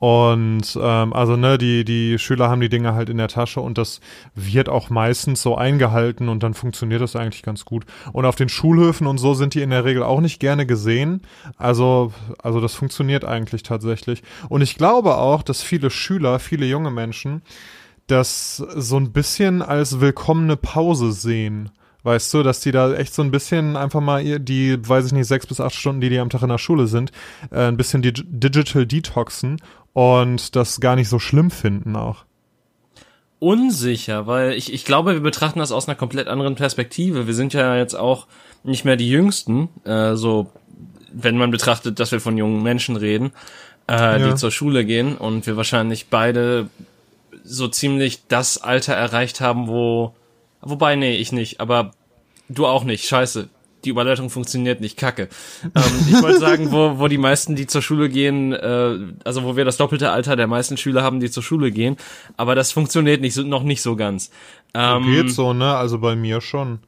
Und 0.00 0.78
ähm, 0.80 1.12
also 1.12 1.36
ne, 1.36 1.58
die 1.58 1.84
die 1.84 2.18
Schüler 2.18 2.48
haben 2.48 2.62
die 2.62 2.70
Dinge 2.70 2.94
halt 2.94 3.10
in 3.10 3.18
der 3.18 3.28
Tasche 3.28 3.60
und 3.60 3.76
das 3.76 4.00
wird 4.34 4.70
auch 4.70 4.88
meistens 4.88 5.42
so 5.42 5.56
eingehalten 5.56 6.30
und 6.30 6.42
dann 6.42 6.54
funktioniert 6.54 7.02
das 7.02 7.16
eigentlich 7.16 7.42
ganz 7.42 7.66
gut. 7.66 7.84
Und 8.14 8.24
auf 8.24 8.34
den 8.34 8.48
Schulhöfen 8.48 9.06
und 9.06 9.18
so 9.18 9.34
sind 9.34 9.52
die 9.52 9.60
in 9.60 9.68
der 9.68 9.84
Regel 9.84 10.02
auch 10.02 10.22
nicht 10.22 10.40
gerne 10.40 10.64
gesehen. 10.64 11.20
Also 11.58 12.14
also 12.42 12.62
das 12.62 12.72
funktioniert 12.74 13.26
eigentlich 13.26 13.62
tatsächlich. 13.62 14.22
Und 14.48 14.62
ich 14.62 14.76
glaube 14.76 15.18
auch, 15.18 15.42
dass 15.42 15.62
viele 15.62 15.90
Schüler, 15.90 16.38
viele 16.38 16.64
junge 16.64 16.90
Menschen 16.90 17.42
das 18.06 18.56
so 18.56 18.96
ein 18.96 19.12
bisschen 19.12 19.60
als 19.60 20.00
willkommene 20.00 20.56
Pause 20.56 21.12
sehen. 21.12 21.70
Weißt 22.02 22.32
du, 22.32 22.42
dass 22.42 22.60
die 22.60 22.72
da 22.72 22.94
echt 22.94 23.12
so 23.12 23.22
ein 23.22 23.30
bisschen 23.30 23.76
einfach 23.76 24.00
mal 24.00 24.40
die, 24.40 24.78
weiß 24.88 25.06
ich 25.06 25.12
nicht, 25.12 25.26
sechs 25.26 25.46
bis 25.46 25.60
acht 25.60 25.74
Stunden, 25.74 26.00
die 26.00 26.08
die 26.08 26.18
am 26.18 26.30
Tag 26.30 26.42
in 26.42 26.48
der 26.48 26.58
Schule 26.58 26.86
sind, 26.86 27.12
äh, 27.50 27.66
ein 27.66 27.76
bisschen 27.76 28.00
die 28.00 28.12
Digital 28.14 28.86
Detoxen 28.86 29.60
und 29.92 30.54
das 30.56 30.80
gar 30.80 30.96
nicht 30.96 31.08
so 31.08 31.18
schlimm 31.18 31.50
finden 31.50 31.96
auch. 31.96 32.24
unsicher, 33.38 34.26
weil 34.26 34.52
ich, 34.52 34.72
ich 34.72 34.84
glaube, 34.84 35.14
wir 35.14 35.20
betrachten 35.20 35.60
das 35.60 35.72
aus 35.72 35.88
einer 35.88 35.94
komplett 35.96 36.28
anderen 36.28 36.56
Perspektive. 36.56 37.26
Wir 37.26 37.34
sind 37.34 37.54
ja 37.54 37.76
jetzt 37.76 37.94
auch 37.94 38.26
nicht 38.64 38.84
mehr 38.84 38.96
die 38.96 39.08
Jüngsten, 39.08 39.68
äh, 39.84 40.14
so 40.14 40.50
wenn 41.12 41.38
man 41.38 41.50
betrachtet, 41.50 41.98
dass 41.98 42.12
wir 42.12 42.20
von 42.20 42.36
jungen 42.36 42.62
Menschen 42.62 42.96
reden, 42.96 43.32
äh, 43.88 43.94
Ja. 44.20 44.28
die 44.28 44.34
zur 44.34 44.50
Schule 44.50 44.84
gehen 44.84 45.16
und 45.16 45.46
wir 45.46 45.56
wahrscheinlich 45.56 46.08
beide 46.08 46.68
so 47.42 47.66
ziemlich 47.68 48.26
das 48.28 48.58
Alter 48.58 48.92
erreicht 48.94 49.40
haben, 49.40 49.68
wo 49.68 50.14
wobei 50.60 50.94
nee, 50.96 51.16
ich 51.16 51.32
nicht, 51.32 51.60
aber 51.60 51.92
du 52.50 52.66
auch 52.66 52.84
nicht. 52.84 53.06
Scheiße. 53.08 53.48
Die 53.84 53.88
Überleitung 53.90 54.30
funktioniert 54.30 54.80
nicht, 54.80 54.96
kacke. 54.96 55.28
Ähm, 55.64 55.70
ich 56.10 56.22
wollte 56.22 56.38
sagen, 56.38 56.70
wo, 56.72 56.98
wo 56.98 57.08
die 57.08 57.18
meisten, 57.18 57.56
die 57.56 57.66
zur 57.66 57.82
Schule 57.82 58.08
gehen, 58.08 58.52
äh, 58.52 58.98
also 59.24 59.42
wo 59.44 59.56
wir 59.56 59.64
das 59.64 59.76
doppelte 59.78 60.10
Alter 60.10 60.36
der 60.36 60.46
meisten 60.46 60.76
Schüler 60.76 61.02
haben, 61.02 61.20
die 61.20 61.30
zur 61.30 61.42
Schule 61.42 61.70
gehen, 61.70 61.96
aber 62.36 62.54
das 62.54 62.72
funktioniert 62.72 63.20
nicht 63.20 63.34
so, 63.34 63.42
noch 63.42 63.62
nicht 63.62 63.82
so 63.82 63.96
ganz. 63.96 64.30
Ähm, 64.74 65.04
Geht 65.04 65.30
so, 65.30 65.52
ne? 65.52 65.74
Also 65.74 65.98
bei 65.98 66.14
mir 66.16 66.40
schon. 66.40 66.80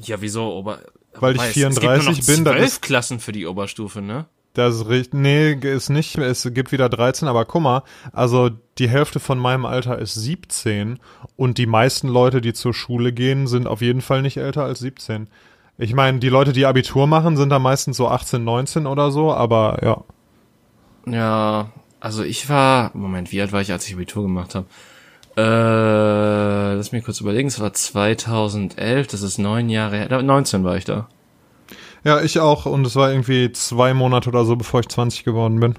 Ja, 0.00 0.20
wieso? 0.20 0.52
Ober 0.54 0.78
Weil 1.14 1.36
ich 1.36 1.42
es- 1.42 1.52
34 1.52 2.08
es 2.08 2.16
gibt 2.16 2.26
bin, 2.26 2.44
nur 2.44 2.44
das 2.44 2.60
noch 2.62 2.66
ist- 2.68 2.74
zwölf 2.74 2.80
Klassen 2.80 3.20
für 3.20 3.32
die 3.32 3.46
Oberstufe, 3.46 4.00
ne? 4.00 4.26
Das 4.54 4.74
ist 4.74 4.88
richtig. 4.88 5.14
Nee, 5.14 5.52
ist 5.52 5.88
nicht. 5.88 6.16
Es 6.18 6.48
gibt 6.52 6.72
wieder 6.72 6.88
13, 6.88 7.28
aber 7.28 7.44
guck 7.44 7.62
mal, 7.62 7.82
also 8.12 8.50
die 8.78 8.88
Hälfte 8.88 9.20
von 9.20 9.38
meinem 9.38 9.64
Alter 9.66 9.98
ist 9.98 10.14
17 10.14 10.98
und 11.36 11.58
die 11.58 11.66
meisten 11.66 12.08
Leute, 12.08 12.40
die 12.40 12.54
zur 12.54 12.74
Schule 12.74 13.12
gehen, 13.12 13.46
sind 13.46 13.66
auf 13.68 13.82
jeden 13.82 14.00
Fall 14.00 14.22
nicht 14.22 14.36
älter 14.38 14.64
als 14.64 14.80
17. 14.80 15.28
Ich 15.78 15.94
meine, 15.94 16.18
die 16.18 16.28
Leute, 16.28 16.52
die 16.52 16.66
Abitur 16.66 17.06
machen, 17.06 17.36
sind 17.36 17.50
da 17.50 17.58
meistens 17.58 17.96
so 17.96 18.08
18, 18.08 18.42
19 18.42 18.86
oder 18.86 19.10
so, 19.12 19.32
aber 19.32 19.78
ja. 19.82 20.02
Ja, 21.10 21.70
also 22.00 22.24
ich 22.24 22.48
war, 22.48 22.90
Moment, 22.94 23.30
wie 23.32 23.40
alt 23.40 23.52
war 23.52 23.60
ich, 23.60 23.70
als 23.72 23.86
ich 23.86 23.94
Abitur 23.94 24.24
gemacht 24.24 24.54
habe? 24.56 24.66
Äh, 25.36 26.74
lass 26.74 26.90
mich 26.90 27.04
kurz 27.04 27.20
überlegen, 27.20 27.46
es 27.48 27.60
war 27.60 27.72
2011, 27.72 29.06
das 29.06 29.22
ist 29.22 29.38
neun 29.38 29.68
Jahre 29.70 29.96
her, 29.98 30.08
da- 30.08 30.20
19 30.22 30.64
war 30.64 30.76
ich 30.76 30.84
da. 30.84 31.06
Ja, 32.04 32.20
ich 32.22 32.38
auch. 32.40 32.66
Und 32.66 32.86
es 32.86 32.96
war 32.96 33.10
irgendwie 33.10 33.52
zwei 33.52 33.92
Monate 33.94 34.28
oder 34.30 34.44
so, 34.44 34.56
bevor 34.56 34.80
ich 34.80 34.88
20 34.88 35.24
geworden 35.24 35.60
bin. 35.60 35.74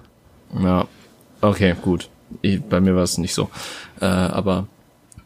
Ja, 0.62 0.86
okay, 1.42 1.76
gut. 1.82 2.10
Ich, 2.42 2.62
bei 2.62 2.80
mir 2.80 2.96
war 2.96 3.04
es 3.04 3.18
nicht 3.18 3.34
so. 3.34 3.50
Äh, 4.00 4.06
aber 4.06 4.68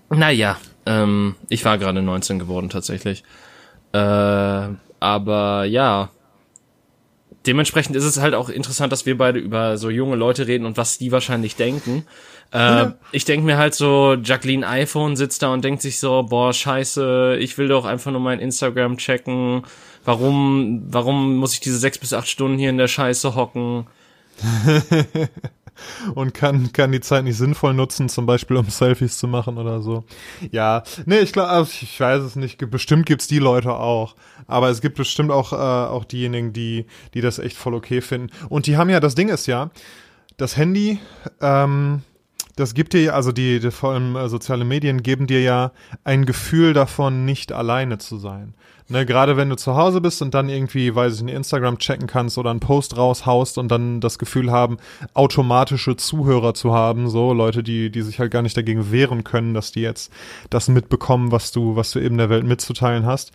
naja, 0.09 0.57
ähm, 0.85 1.35
ich 1.49 1.65
war 1.65 1.77
gerade 1.77 2.01
19 2.01 2.39
geworden 2.39 2.69
tatsächlich. 2.69 3.23
Äh, 3.93 4.69
aber 4.99 5.65
ja, 5.65 6.09
dementsprechend 7.45 7.95
ist 7.95 8.03
es 8.03 8.19
halt 8.19 8.33
auch 8.33 8.49
interessant, 8.49 8.91
dass 8.91 9.05
wir 9.05 9.17
beide 9.17 9.39
über 9.39 9.77
so 9.77 9.89
junge 9.89 10.15
Leute 10.15 10.47
reden 10.47 10.65
und 10.65 10.77
was 10.77 10.97
die 10.97 11.11
wahrscheinlich 11.11 11.55
denken. 11.55 12.05
Äh, 12.51 12.57
ja. 12.57 12.93
Ich 13.11 13.25
denke 13.25 13.45
mir 13.45 13.57
halt 13.57 13.73
so, 13.73 14.15
Jacqueline 14.21 14.67
iPhone 14.67 15.15
sitzt 15.15 15.41
da 15.41 15.53
und 15.53 15.63
denkt 15.63 15.81
sich 15.81 15.99
so, 15.99 16.23
boah, 16.23 16.53
scheiße, 16.53 17.37
ich 17.39 17.57
will 17.57 17.67
doch 17.67 17.85
einfach 17.85 18.11
nur 18.11 18.21
mein 18.21 18.39
Instagram 18.39 18.97
checken. 18.97 19.63
Warum, 20.05 20.83
warum 20.89 21.37
muss 21.37 21.53
ich 21.53 21.59
diese 21.61 21.77
sechs 21.77 21.97
bis 21.97 22.13
acht 22.13 22.27
Stunden 22.27 22.57
hier 22.57 22.69
in 22.69 22.77
der 22.77 22.87
Scheiße 22.87 23.35
hocken? 23.35 23.87
und 26.15 26.33
kann, 26.33 26.71
kann 26.73 26.91
die 26.91 27.01
Zeit 27.01 27.23
nicht 27.23 27.37
sinnvoll 27.37 27.73
nutzen, 27.73 28.09
zum 28.09 28.25
Beispiel 28.25 28.57
um 28.57 28.69
Selfies 28.69 29.17
zu 29.17 29.27
machen 29.27 29.57
oder 29.57 29.81
so. 29.81 30.03
Ja, 30.51 30.83
nee, 31.05 31.19
ich 31.19 31.33
glaube, 31.33 31.49
also 31.49 31.71
ich 31.81 31.99
weiß 31.99 32.23
es 32.23 32.35
nicht. 32.35 32.57
Bestimmt 32.69 33.05
gibt's 33.05 33.27
die 33.27 33.39
Leute 33.39 33.73
auch. 33.73 34.15
Aber 34.47 34.69
es 34.69 34.81
gibt 34.81 34.97
bestimmt 34.97 35.31
auch, 35.31 35.53
äh, 35.53 35.55
auch 35.55 36.05
diejenigen, 36.05 36.53
die, 36.53 36.85
die 37.13 37.21
das 37.21 37.39
echt 37.39 37.57
voll 37.57 37.73
okay 37.73 38.01
finden. 38.01 38.29
Und 38.49 38.67
die 38.67 38.77
haben 38.77 38.89
ja, 38.89 38.99
das 38.99 39.15
Ding 39.15 39.29
ist 39.29 39.47
ja, 39.47 39.71
das 40.37 40.57
Handy, 40.57 40.99
ähm, 41.41 42.01
das 42.55 42.73
gibt 42.73 42.93
dir, 42.93 43.15
also 43.15 43.31
die, 43.31 43.59
die 43.59 43.71
vor 43.71 43.93
allem 43.93 44.15
äh, 44.15 44.29
soziale 44.29 44.65
Medien 44.65 45.01
geben 45.03 45.27
dir 45.27 45.41
ja 45.41 45.71
ein 46.03 46.25
Gefühl 46.25 46.73
davon, 46.73 47.25
nicht 47.25 47.51
alleine 47.51 47.97
zu 47.97 48.17
sein. 48.17 48.53
Ne, 48.89 49.05
gerade 49.05 49.37
wenn 49.37 49.49
du 49.49 49.55
zu 49.55 49.75
Hause 49.75 50.01
bist 50.01 50.21
und 50.21 50.33
dann 50.33 50.49
irgendwie, 50.49 50.93
weiß 50.93 51.15
ich 51.15 51.21
nicht, 51.23 51.35
Instagram 51.35 51.77
checken 51.77 52.05
kannst 52.05 52.37
oder 52.37 52.51
einen 52.51 52.59
Post 52.59 52.97
raushaust 52.97 53.57
und 53.57 53.69
dann 53.69 54.01
das 54.01 54.19
Gefühl 54.19 54.51
haben, 54.51 54.77
automatische 55.13 55.95
Zuhörer 55.95 56.53
zu 56.53 56.73
haben, 56.73 57.09
so 57.09 57.31
Leute, 57.31 57.63
die, 57.63 57.89
die 57.89 58.01
sich 58.01 58.19
halt 58.19 58.31
gar 58.31 58.41
nicht 58.41 58.57
dagegen 58.57 58.91
wehren 58.91 59.23
können, 59.23 59.53
dass 59.53 59.71
die 59.71 59.81
jetzt 59.81 60.11
das 60.49 60.67
mitbekommen, 60.67 61.31
was 61.31 61.53
du, 61.53 61.77
was 61.77 61.91
du 61.91 61.99
eben 61.99 62.17
der 62.17 62.29
Welt 62.29 62.43
mitzuteilen 62.43 63.05
hast. 63.05 63.31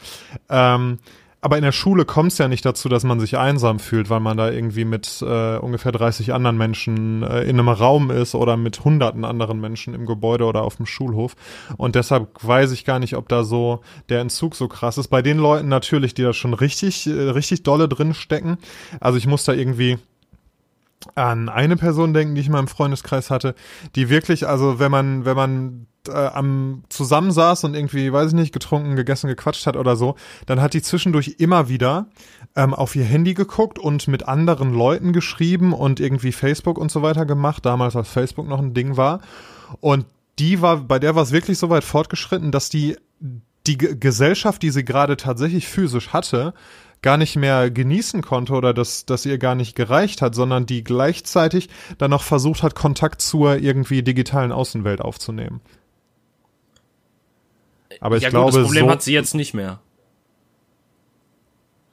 Ähm, 0.51 0.99
aber 1.41 1.57
in 1.57 1.63
der 1.63 1.73
Schule 1.73 2.05
kommt 2.05 2.33
es 2.33 2.39
ja 2.39 2.49
nicht 2.49 2.65
dazu, 2.65 2.89
dass 2.89 3.05
man 3.05 3.21
sich 3.21 3.39
einsam 3.39 3.79
fühlt, 3.79 4.11
weil 4.11 4.19
man 4.19 4.37
da 4.37 4.51
irgendwie 4.51 4.85
mit 4.85 5.23
äh, 5.23 5.57
ungefähr 5.59 5.93
30 5.93 6.33
anderen 6.33 6.59
Menschen 6.59 7.23
äh, 7.23 7.43
in 7.43 7.61
einem 7.61 7.69
Raum 7.69 8.11
ist 8.11 8.35
oder 8.35 8.57
mit 8.57 8.85
hunderten 8.85 9.25
anderen 9.25 9.61
Menschen 9.61 9.95
im 9.95 10.05
Gebäude 10.05 10.45
oder 10.47 10.63
auf 10.63 10.77
dem 10.77 10.87
Schulhof. 10.87 11.37
Und 11.77 11.95
deshalb 11.95 12.29
weiß 12.43 12.73
ich 12.73 12.85
gar 12.85 12.99
nicht, 12.99 13.15
ob 13.15 13.29
da 13.29 13.45
so 13.45 13.81
der 14.09 14.21
Entzug 14.21 14.57
so 14.57 14.67
krass 14.67 14.99
ist. 14.99 15.09
Bei 15.09 15.23
den 15.23 15.39
Leuten 15.39 15.69
natürlich, 15.69 16.13
die 16.15 16.23
da 16.23 16.33
schon 16.33 16.55
richtig, 16.55 17.07
äh, 17.07 17.13
richtig 17.13 17.63
dolle 17.63 17.89
drin 17.89 18.15
stecken. 18.15 18.59
Also 18.99 19.17
ich 19.17 19.29
muss 19.29 19.45
da 19.45 19.53
irgendwie 19.53 19.99
an 21.15 21.49
eine 21.49 21.77
Person 21.77 22.15
denken, 22.15 22.35
die 22.35 22.41
ich 22.41 22.49
mal 22.49 22.59
im 22.59 22.67
Freundeskreis 22.67 23.31
hatte, 23.31 23.55
die 23.95 24.11
wirklich, 24.11 24.49
also 24.49 24.81
wenn 24.81 24.91
man, 24.91 25.25
wenn 25.25 25.37
man 25.37 25.87
äh, 26.09 26.13
am 26.13 26.83
zusammensaß 26.89 27.65
und 27.65 27.75
irgendwie, 27.75 28.13
weiß 28.13 28.31
ich 28.31 28.35
nicht, 28.35 28.53
getrunken, 28.53 28.97
gegessen, 28.97 29.29
gequatscht 29.29 29.67
hat 29.67 29.77
oder 29.77 29.97
so, 29.97 30.17
dann 30.47 30.61
hat 30.61 30.75
die 30.75 30.83
zwischendurch 30.83 31.37
immer 31.39 31.69
wieder 31.69 32.07
ähm, 32.57 32.75
auf 32.75 32.97
ihr 32.97 33.05
Handy 33.05 33.35
geguckt 33.35 33.79
und 33.79 34.09
mit 34.09 34.27
anderen 34.27 34.75
Leuten 34.75 35.13
geschrieben 35.13 35.73
und 35.73 36.01
irgendwie 36.01 36.33
Facebook 36.33 36.79
und 36.79 36.91
so 36.91 37.03
weiter 37.03 37.27
gemacht, 37.27 37.65
damals 37.65 37.97
als 37.97 38.09
Facebook 38.09 38.49
noch 38.49 38.61
ein 38.61 38.75
Ding 38.75 38.97
war. 38.97 39.21
Und 39.81 40.07
die 40.39 40.61
war, 40.61 40.79
bei 40.79 40.99
der 40.99 41.15
war 41.15 41.23
es 41.23 41.33
wirklich 41.33 41.59
so 41.59 41.71
weit 41.71 41.85
fortgeschritten, 41.85 42.53
dass 42.53 42.69
die 42.69 42.97
die 43.67 43.77
G 43.77 43.97
Gesellschaft, 43.97 44.63
die 44.63 44.71
sie 44.71 44.85
gerade 44.85 45.17
tatsächlich 45.17 45.69
physisch 45.69 46.09
hatte, 46.09 46.55
gar 47.03 47.17
nicht 47.17 47.37
mehr 47.37 47.71
genießen 47.71 48.23
konnte 48.23 48.55
oder 48.55 48.75
dass 48.75 49.07
das 49.07 49.25
ihr 49.27 49.39
gar 49.39 49.55
nicht 49.55 49.77
gereicht 49.77 50.23
hat, 50.23 50.35
sondern 50.35 50.67
die 50.67 50.83
gleichzeitig 50.83 51.69
dann 51.99 52.11
noch 52.11 52.23
versucht 52.23 52.63
hat, 52.63 52.75
Kontakt 52.75 53.21
zur 53.23 53.59
irgendwie 53.59 54.03
digitalen 54.03 54.53
Außenwelt 54.53 55.01
aufzunehmen. 55.01 55.61
Aber 58.01 58.17
ich 58.17 58.23
ja, 58.23 58.31
glaube, 58.31 58.53
gut, 58.53 58.61
das 58.61 58.67
Problem 58.67 58.87
so 58.87 58.91
hat 58.91 59.03
sie 59.03 59.13
jetzt 59.13 59.35
nicht 59.35 59.55
mehr. 59.55 59.81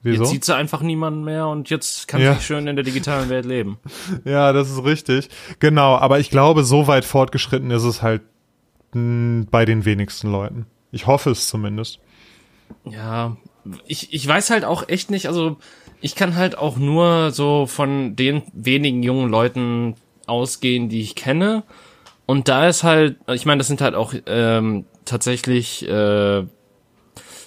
Wieso? 0.05 0.21
Jetzt 0.21 0.31
sieht 0.31 0.45
sie 0.45 0.55
einfach 0.55 0.81
niemanden 0.81 1.23
mehr 1.23 1.47
und 1.47 1.71
jetzt 1.71 2.07
kann 2.07 2.21
ja. 2.21 2.35
sie 2.35 2.41
schön 2.41 2.67
in 2.67 2.75
der 2.75 2.85
digitalen 2.85 3.29
Welt 3.29 3.45
leben. 3.45 3.79
Ja, 4.23 4.53
das 4.53 4.69
ist 4.69 4.83
richtig. 4.83 5.29
Genau, 5.59 5.95
aber 5.95 6.19
ich 6.19 6.29
glaube, 6.29 6.63
so 6.63 6.85
weit 6.85 7.05
fortgeschritten 7.05 7.71
ist 7.71 7.83
es 7.83 8.03
halt 8.03 8.21
mh, 8.93 9.47
bei 9.49 9.65
den 9.65 9.83
wenigsten 9.83 10.31
Leuten. 10.31 10.67
Ich 10.91 11.07
hoffe 11.07 11.31
es 11.31 11.47
zumindest. 11.47 11.99
Ja, 12.83 13.35
ich, 13.87 14.13
ich 14.13 14.27
weiß 14.27 14.51
halt 14.51 14.63
auch 14.63 14.87
echt 14.89 15.09
nicht, 15.09 15.27
also 15.27 15.57
ich 16.01 16.15
kann 16.15 16.35
halt 16.35 16.55
auch 16.55 16.77
nur 16.77 17.31
so 17.31 17.65
von 17.65 18.15
den 18.15 18.43
wenigen 18.53 19.01
jungen 19.01 19.29
Leuten 19.29 19.95
ausgehen, 20.27 20.87
die 20.87 21.01
ich 21.01 21.15
kenne. 21.15 21.63
Und 22.25 22.47
da 22.47 22.67
ist 22.67 22.83
halt, 22.83 23.17
ich 23.27 23.45
meine, 23.45 23.59
das 23.59 23.67
sind 23.67 23.81
halt 23.81 23.95
auch 23.95 24.13
ähm, 24.25 24.85
tatsächlich 25.05 25.87
äh, 25.87 26.43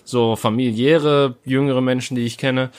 so 0.05 0.37
familiäre, 0.37 1.37
jüngere 1.45 1.81
Menschen, 1.81 2.15
die 2.15 2.25
ich 2.25 2.39
kenne. 2.39 2.71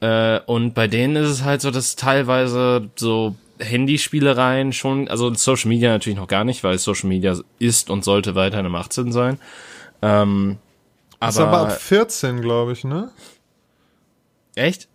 Äh, 0.00 0.40
und 0.46 0.74
bei 0.74 0.86
denen 0.86 1.16
ist 1.16 1.30
es 1.30 1.44
halt 1.44 1.62
so, 1.62 1.70
dass 1.70 1.96
teilweise 1.96 2.90
so 2.96 3.34
Handyspielereien 3.58 4.72
schon, 4.72 5.08
also 5.08 5.32
Social 5.34 5.68
Media 5.68 5.90
natürlich 5.90 6.18
noch 6.18 6.28
gar 6.28 6.44
nicht, 6.44 6.62
weil 6.62 6.78
Social 6.78 7.08
Media 7.08 7.36
ist 7.58 7.90
und 7.90 8.04
sollte 8.04 8.34
weiterhin 8.34 8.66
im 8.66 8.74
18 8.74 9.12
sein. 9.12 9.38
Ähm, 10.02 10.58
aber, 11.18 11.30
ist 11.30 11.38
aber 11.38 11.60
ab 11.60 11.80
14, 11.80 12.42
glaube 12.42 12.72
ich, 12.72 12.84
ne? 12.84 13.10
Echt? 14.54 14.88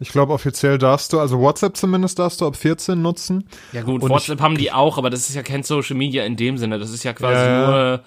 Ich 0.00 0.08
glaube, 0.08 0.32
offiziell 0.32 0.78
darfst 0.78 1.12
du, 1.12 1.20
also 1.20 1.38
WhatsApp 1.38 1.76
zumindest 1.76 2.18
darfst 2.18 2.40
du 2.40 2.46
ab 2.46 2.56
14 2.56 3.00
nutzen. 3.00 3.46
Ja 3.72 3.82
gut, 3.82 4.02
und 4.02 4.10
WhatsApp 4.10 4.38
ich, 4.38 4.42
haben 4.42 4.56
die 4.56 4.72
auch, 4.72 4.96
aber 4.96 5.10
das 5.10 5.28
ist 5.28 5.34
ja 5.34 5.42
kein 5.42 5.62
Social 5.62 5.96
Media 5.96 6.24
in 6.24 6.36
dem 6.36 6.56
Sinne. 6.56 6.78
Das 6.78 6.90
ist 6.90 7.04
ja 7.04 7.12
quasi 7.12 7.44
ja, 7.44 7.66
nur 7.66 8.00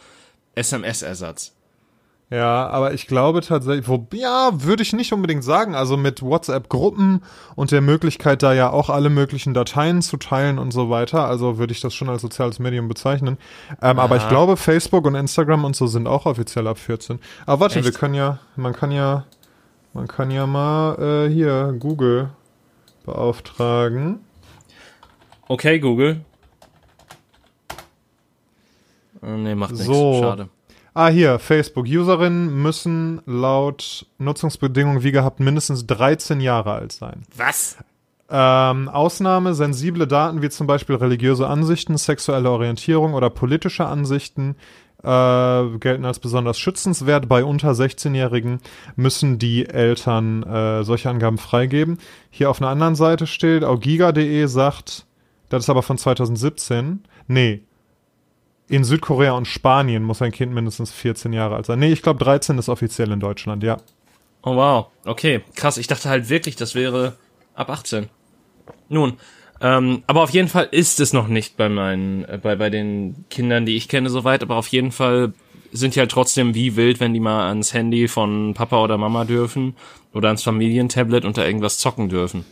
SMS-Ersatz. 0.55 1.53
Ja, 2.33 2.67
aber 2.67 2.95
ich 2.95 3.05
glaube 3.05 3.41
tatsächlich, 3.41 3.87
wo, 3.87 4.07
ja, 4.11 4.49
würde 4.53 4.81
ich 4.81 4.91
nicht 4.93 5.13
unbedingt 5.13 5.43
sagen. 5.43 5.75
Also 5.75 5.97
mit 5.97 6.23
WhatsApp-Gruppen 6.23 7.21
und 7.55 7.71
der 7.71 7.81
Möglichkeit, 7.81 8.41
da 8.41 8.53
ja 8.53 8.71
auch 8.71 8.89
alle 8.89 9.11
möglichen 9.11 9.53
Dateien 9.53 10.01
zu 10.01 10.17
teilen 10.17 10.57
und 10.57 10.71
so 10.71 10.89
weiter. 10.89 11.27
Also 11.27 11.59
würde 11.59 11.73
ich 11.73 11.81
das 11.81 11.93
schon 11.93 12.09
als 12.09 12.23
soziales 12.23 12.57
Medium 12.57 12.87
bezeichnen. 12.87 13.37
Ähm, 13.83 13.99
aber 13.99 14.15
ich 14.15 14.27
glaube, 14.29 14.57
Facebook 14.57 15.05
und 15.05 15.13
Instagram 15.13 15.63
und 15.63 15.75
so 15.75 15.85
sind 15.85 16.07
auch 16.07 16.25
offiziell 16.25 16.65
ab 16.65 16.79
14. 16.79 17.19
Aber 17.45 17.59
warte, 17.59 17.79
Echt? 17.79 17.85
wir 17.85 17.93
können 17.93 18.15
ja, 18.15 18.39
man 18.55 18.73
kann 18.73 18.91
ja, 18.91 19.25
man 19.93 20.07
kann 20.07 20.31
ja 20.31 20.45
mal 20.47 21.27
äh, 21.27 21.29
hier 21.29 21.75
Google 21.79 22.29
beauftragen. 23.05 24.19
Okay, 25.47 25.79
Google. 25.79 26.21
Äh, 29.21 29.37
nee, 29.37 29.55
macht 29.55 29.71
nichts. 29.71 29.85
So. 29.85 30.21
Schade. 30.21 30.49
Ah, 30.95 31.07
hier, 31.07 31.39
Facebook. 31.39 31.85
Userinnen 31.87 32.61
müssen 32.61 33.21
laut 33.25 34.05
Nutzungsbedingungen 34.19 35.01
wie 35.03 35.11
gehabt 35.11 35.39
mindestens 35.39 35.87
13 35.87 36.39
Jahre 36.39 36.73
alt 36.73 36.91
sein. 36.91 37.23
Was? 37.35 37.77
Ähm, 38.29 38.89
Ausnahme, 38.89 39.53
sensible 39.53 40.07
Daten 40.07 40.41
wie 40.41 40.49
zum 40.49 40.67
Beispiel 40.67 40.95
religiöse 40.95 41.47
Ansichten, 41.47 41.97
sexuelle 41.97 42.49
Orientierung 42.49 43.15
oder 43.15 43.29
politische 43.29 43.85
Ansichten 43.85 44.55
äh, 45.03 45.77
gelten 45.77 46.05
als 46.05 46.19
besonders 46.19 46.57
schützenswert. 46.57 47.27
Bei 47.27 47.43
unter 47.43 47.71
16-Jährigen 47.71 48.59
müssen 48.95 49.37
die 49.37 49.67
Eltern 49.67 50.43
äh, 50.43 50.83
solche 50.83 51.09
Angaben 51.09 51.37
freigeben. 51.37 51.97
Hier 52.29 52.49
auf 52.49 52.61
einer 52.61 52.71
anderen 52.71 52.95
Seite 52.95 53.27
steht, 53.27 53.63
augiga.de 53.63 54.45
sagt, 54.47 55.05
das 55.49 55.63
ist 55.63 55.69
aber 55.69 55.83
von 55.83 55.97
2017. 55.97 57.03
Nee, 57.27 57.63
in 58.69 58.83
Südkorea 58.83 59.33
und 59.33 59.47
Spanien 59.47 60.03
muss 60.03 60.21
ein 60.21 60.31
Kind 60.31 60.53
mindestens 60.53 60.91
14 60.91 61.33
Jahre 61.33 61.55
alt 61.55 61.65
sein. 61.65 61.79
Nee, 61.79 61.91
ich 61.91 62.01
glaube 62.01 62.23
13 62.23 62.57
ist 62.57 62.69
offiziell 62.69 63.11
in 63.11 63.19
Deutschland, 63.19 63.61
ja. 63.63 63.77
Oh 64.41 64.55
wow, 64.55 64.87
okay, 65.05 65.41
krass. 65.55 65.77
Ich 65.77 65.87
dachte 65.87 66.09
halt 66.09 66.29
wirklich, 66.29 66.55
das 66.55 66.75
wäre 66.75 67.15
ab 67.53 67.69
18. 67.69 68.09
Nun, 68.89 69.17
ähm, 69.63 70.03
aber 70.07 70.21
auf 70.21 70.29
jeden 70.31 70.49
Fall 70.49 70.67
ist 70.71 70.99
es 70.99 71.13
noch 71.13 71.27
nicht 71.27 71.55
bei 71.55 71.69
meinen, 71.69 72.25
äh, 72.25 72.37
bei, 72.41 72.55
bei 72.55 72.69
den 72.69 73.25
Kindern, 73.29 73.65
die 73.65 73.77
ich 73.77 73.87
kenne, 73.87 74.09
soweit, 74.09 74.43
aber 74.43 74.57
auf 74.57 74.67
jeden 74.67 74.91
Fall 74.91 75.33
sind 75.71 75.95
die 75.95 75.99
halt 75.99 76.11
trotzdem 76.11 76.53
wie 76.53 76.75
wild, 76.75 76.99
wenn 76.99 77.13
die 77.13 77.19
mal 77.19 77.47
ans 77.47 77.73
Handy 77.73 78.07
von 78.07 78.53
Papa 78.53 78.83
oder 78.83 78.97
Mama 78.97 79.25
dürfen 79.25 79.75
oder 80.13 80.27
ans 80.27 80.43
Familientablet 80.43 81.25
und 81.25 81.37
da 81.37 81.45
irgendwas 81.45 81.79
zocken 81.79 82.09
dürfen. 82.09 82.45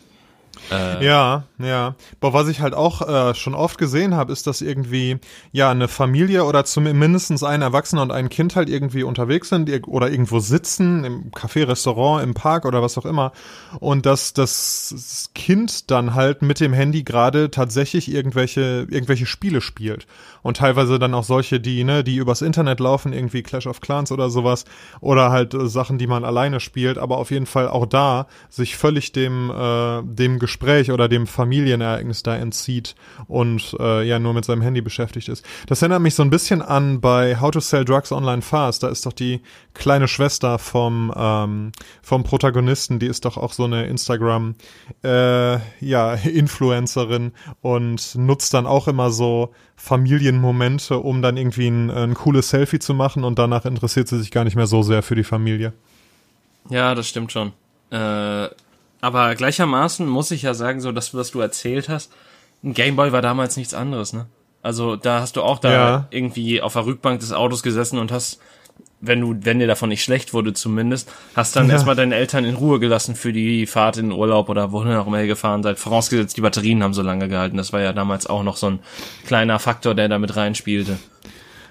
Äh, 0.69 1.05
ja, 1.05 1.43
ja. 1.59 1.95
Aber 2.19 2.33
was 2.33 2.47
ich 2.47 2.61
halt 2.61 2.73
auch 2.73 3.01
äh, 3.01 3.33
schon 3.35 3.55
oft 3.55 3.77
gesehen 3.77 4.15
habe, 4.15 4.31
ist, 4.31 4.47
dass 4.47 4.61
irgendwie 4.61 5.17
ja 5.51 5.71
eine 5.71 5.87
Familie 5.87 6.45
oder 6.45 6.65
zumindest 6.65 7.43
ein 7.43 7.61
Erwachsener 7.61 8.01
und 8.03 8.11
ein 8.11 8.29
Kind 8.29 8.55
halt 8.55 8.69
irgendwie 8.69 9.03
unterwegs 9.03 9.49
sind 9.49 9.69
oder 9.87 10.09
irgendwo 10.09 10.39
sitzen, 10.39 11.03
im 11.03 11.31
Café, 11.31 11.67
Restaurant, 11.67 12.23
im 12.23 12.33
Park 12.33 12.65
oder 12.65 12.81
was 12.81 12.97
auch 12.97 13.05
immer. 13.05 13.31
Und 13.79 14.05
dass 14.05 14.33
das 14.33 15.29
Kind 15.35 15.91
dann 15.91 16.15
halt 16.15 16.41
mit 16.41 16.59
dem 16.59 16.73
Handy 16.73 17.03
gerade 17.03 17.51
tatsächlich 17.51 18.11
irgendwelche, 18.11 18.87
irgendwelche 18.89 19.25
Spiele 19.25 19.61
spielt. 19.61 20.07
Und 20.43 20.57
teilweise 20.57 20.99
dann 20.99 21.13
auch 21.13 21.23
solche, 21.23 21.59
die, 21.59 21.83
ne, 21.83 22.03
die 22.03 22.15
übers 22.15 22.41
Internet 22.41 22.79
laufen, 22.79 23.13
irgendwie 23.13 23.43
Clash 23.43 23.67
of 23.67 23.81
Clans 23.81 24.11
oder 24.11 24.29
sowas. 24.29 24.65
Oder 24.99 25.31
halt 25.31 25.53
äh, 25.53 25.67
Sachen, 25.67 25.97
die 25.97 26.07
man 26.07 26.23
alleine 26.23 26.59
spielt, 26.59 26.97
aber 26.97 27.17
auf 27.17 27.31
jeden 27.31 27.45
Fall 27.45 27.67
auch 27.67 27.85
da 27.85 28.27
sich 28.49 28.77
völlig 28.77 29.11
dem, 29.11 29.51
äh, 29.51 30.01
dem 30.03 30.39
Gespräch 30.39 30.50
Gespräch 30.51 30.91
oder 30.91 31.07
dem 31.07 31.27
Familienereignis 31.27 32.23
da 32.23 32.35
entzieht 32.35 32.95
und 33.27 33.73
äh, 33.79 34.05
ja 34.05 34.19
nur 34.19 34.33
mit 34.33 34.43
seinem 34.43 34.61
Handy 34.61 34.81
beschäftigt 34.81 35.29
ist. 35.29 35.45
Das 35.67 35.81
erinnert 35.81 36.01
mich 36.01 36.13
so 36.13 36.23
ein 36.23 36.29
bisschen 36.29 36.61
an 36.61 36.99
bei 36.99 37.39
How 37.39 37.51
to 37.51 37.61
Sell 37.61 37.85
Drugs 37.85 38.11
Online 38.11 38.41
Fast. 38.41 38.83
Da 38.83 38.89
ist 38.89 39.05
doch 39.05 39.13
die 39.13 39.41
kleine 39.73 40.09
Schwester 40.09 40.59
vom 40.59 41.13
ähm, 41.15 41.71
vom 42.01 42.23
Protagonisten, 42.23 42.99
die 42.99 43.07
ist 43.07 43.23
doch 43.23 43.37
auch 43.37 43.53
so 43.53 43.63
eine 43.63 43.85
Instagram 43.85 44.55
äh, 45.05 45.57
ja 45.79 46.13
Influencerin 46.23 47.31
und 47.61 48.15
nutzt 48.15 48.53
dann 48.53 48.67
auch 48.67 48.89
immer 48.89 49.09
so 49.09 49.53
Familienmomente, 49.77 50.97
um 50.97 51.21
dann 51.21 51.37
irgendwie 51.37 51.67
ein, 51.67 51.89
ein 51.89 52.13
cooles 52.13 52.49
Selfie 52.49 52.79
zu 52.79 52.93
machen 52.93 53.23
und 53.23 53.39
danach 53.39 53.63
interessiert 53.63 54.09
sie 54.09 54.19
sich 54.19 54.31
gar 54.31 54.43
nicht 54.43 54.57
mehr 54.57 54.67
so 54.67 54.83
sehr 54.83 55.01
für 55.01 55.15
die 55.15 55.23
Familie. 55.23 55.71
Ja, 56.69 56.93
das 56.93 57.07
stimmt 57.07 57.31
schon. 57.31 57.53
Äh, 57.89 58.49
aber 59.01 59.35
gleichermaßen 59.35 60.07
muss 60.07 60.31
ich 60.31 60.43
ja 60.43 60.53
sagen, 60.53 60.79
so 60.79 60.91
das, 60.91 61.13
was 61.13 61.31
du 61.31 61.39
erzählt 61.39 61.89
hast, 61.89 62.11
ein 62.63 62.73
Gameboy 62.73 63.11
war 63.11 63.21
damals 63.21 63.57
nichts 63.57 63.73
anderes, 63.73 64.13
ne? 64.13 64.27
Also 64.61 64.95
da 64.95 65.21
hast 65.21 65.35
du 65.35 65.41
auch 65.41 65.57
da 65.57 65.71
ja. 65.71 66.07
irgendwie 66.11 66.61
auf 66.61 66.73
der 66.73 66.85
Rückbank 66.85 67.19
des 67.19 67.33
Autos 67.33 67.63
gesessen 67.63 67.97
und 67.97 68.11
hast, 68.11 68.39
wenn 68.99 69.19
du, 69.19 69.35
wenn 69.41 69.57
dir 69.57 69.65
davon 69.65 69.89
nicht 69.89 70.03
schlecht 70.03 70.35
wurde 70.35 70.53
zumindest, 70.53 71.11
hast 71.35 71.55
dann 71.55 71.65
ja. 71.65 71.73
erstmal 71.73 71.95
deine 71.95 72.13
Eltern 72.13 72.45
in 72.45 72.55
Ruhe 72.55 72.79
gelassen 72.79 73.15
für 73.15 73.33
die 73.33 73.65
Fahrt 73.65 73.97
in 73.97 74.09
den 74.09 74.17
Urlaub 74.17 74.49
oder 74.49 74.71
wohin 74.71 74.93
auch 74.93 75.07
immer 75.07 75.19
ihr 75.19 75.25
gefahren 75.25 75.63
seid. 75.63 75.79
Vorausgesetzt, 75.79 76.37
die 76.37 76.41
Batterien 76.41 76.83
haben 76.83 76.93
so 76.93 77.01
lange 77.01 77.27
gehalten. 77.27 77.57
Das 77.57 77.73
war 77.73 77.81
ja 77.81 77.91
damals 77.91 78.27
auch 78.27 78.43
noch 78.43 78.55
so 78.55 78.67
ein 78.67 78.79
kleiner 79.25 79.57
Faktor, 79.57 79.95
der 79.95 80.07
da 80.07 80.19
mit 80.19 80.35
reinspielte. 80.35 80.99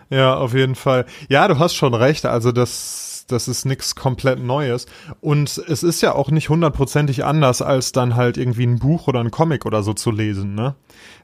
Ja, 0.08 0.34
auf 0.34 0.52
jeden 0.52 0.74
Fall. 0.74 1.06
Ja, 1.28 1.46
du 1.46 1.60
hast 1.60 1.74
schon 1.74 1.94
recht. 1.94 2.26
Also 2.26 2.50
das 2.50 3.09
das 3.32 3.48
ist 3.48 3.64
nichts 3.64 3.94
komplett 3.94 4.42
Neues. 4.42 4.86
Und 5.20 5.58
es 5.68 5.82
ist 5.82 6.00
ja 6.00 6.14
auch 6.14 6.30
nicht 6.30 6.48
hundertprozentig 6.48 7.24
anders, 7.24 7.62
als 7.62 7.92
dann 7.92 8.16
halt 8.16 8.36
irgendwie 8.36 8.66
ein 8.66 8.78
Buch 8.78 9.08
oder 9.08 9.20
ein 9.20 9.30
Comic 9.30 9.66
oder 9.66 9.82
so 9.82 9.92
zu 9.94 10.10
lesen, 10.10 10.54
ne? 10.54 10.74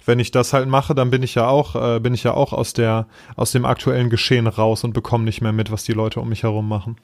Wenn 0.05 0.19
ich 0.21 0.31
das 0.31 0.53
halt 0.53 0.69
mache, 0.69 0.95
dann 0.95 1.11
bin 1.11 1.23
ich 1.23 1.35
ja 1.35 1.49
auch, 1.49 1.75
äh, 1.75 2.01
bin 2.01 2.15
ich 2.15 2.23
ja 2.23 2.35
auch 2.35 2.53
aus 2.53 2.73
der, 2.73 3.07
aus 3.35 3.53
dem 3.53 3.65
aktuellen 3.65 4.09
Geschehen 4.09 4.47
raus 4.47 4.85
und 4.85 4.93
bekomme 4.93 5.25
nicht 5.25 5.41
mehr 5.41 5.53
mit, 5.53 5.73
was 5.73 5.85
die 5.85 5.93
Leute 5.93 6.21
um 6.21 6.29
mich 6.29 6.45
herum 6.45 6.69
machen. 6.69 6.97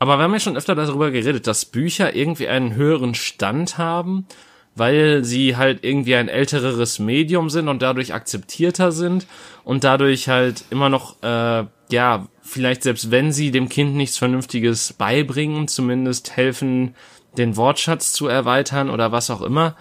Aber 0.00 0.18
wir 0.18 0.24
haben 0.24 0.32
ja 0.32 0.40
schon 0.40 0.56
öfter 0.56 0.74
darüber 0.74 1.12
geredet, 1.12 1.46
dass 1.46 1.64
Bücher 1.64 2.16
irgendwie 2.16 2.48
einen 2.48 2.74
höheren 2.74 3.14
Stand 3.14 3.78
haben, 3.78 4.26
weil 4.74 5.24
sie 5.24 5.56
halt 5.56 5.84
irgendwie 5.84 6.14
ein 6.14 6.28
ältereres 6.28 6.98
Medium 6.98 7.50
sind 7.50 7.68
und 7.68 7.82
dadurch 7.82 8.14
akzeptierter 8.14 8.92
sind 8.92 9.26
und 9.64 9.84
dadurch 9.84 10.28
halt 10.28 10.64
immer 10.70 10.88
noch, 10.88 11.22
äh, 11.22 11.64
ja, 11.90 12.26
vielleicht 12.42 12.82
selbst 12.82 13.10
wenn 13.10 13.32
sie 13.32 13.50
dem 13.50 13.68
Kind 13.68 13.94
nichts 13.94 14.18
Vernünftiges 14.18 14.94
beibringen, 14.94 15.68
zumindest 15.68 16.36
helfen, 16.36 16.94
den 17.36 17.56
Wortschatz 17.56 18.12
zu 18.12 18.26
erweitern 18.28 18.90
oder 18.90 19.12
was 19.12 19.30
auch 19.30 19.42
immer 19.42 19.76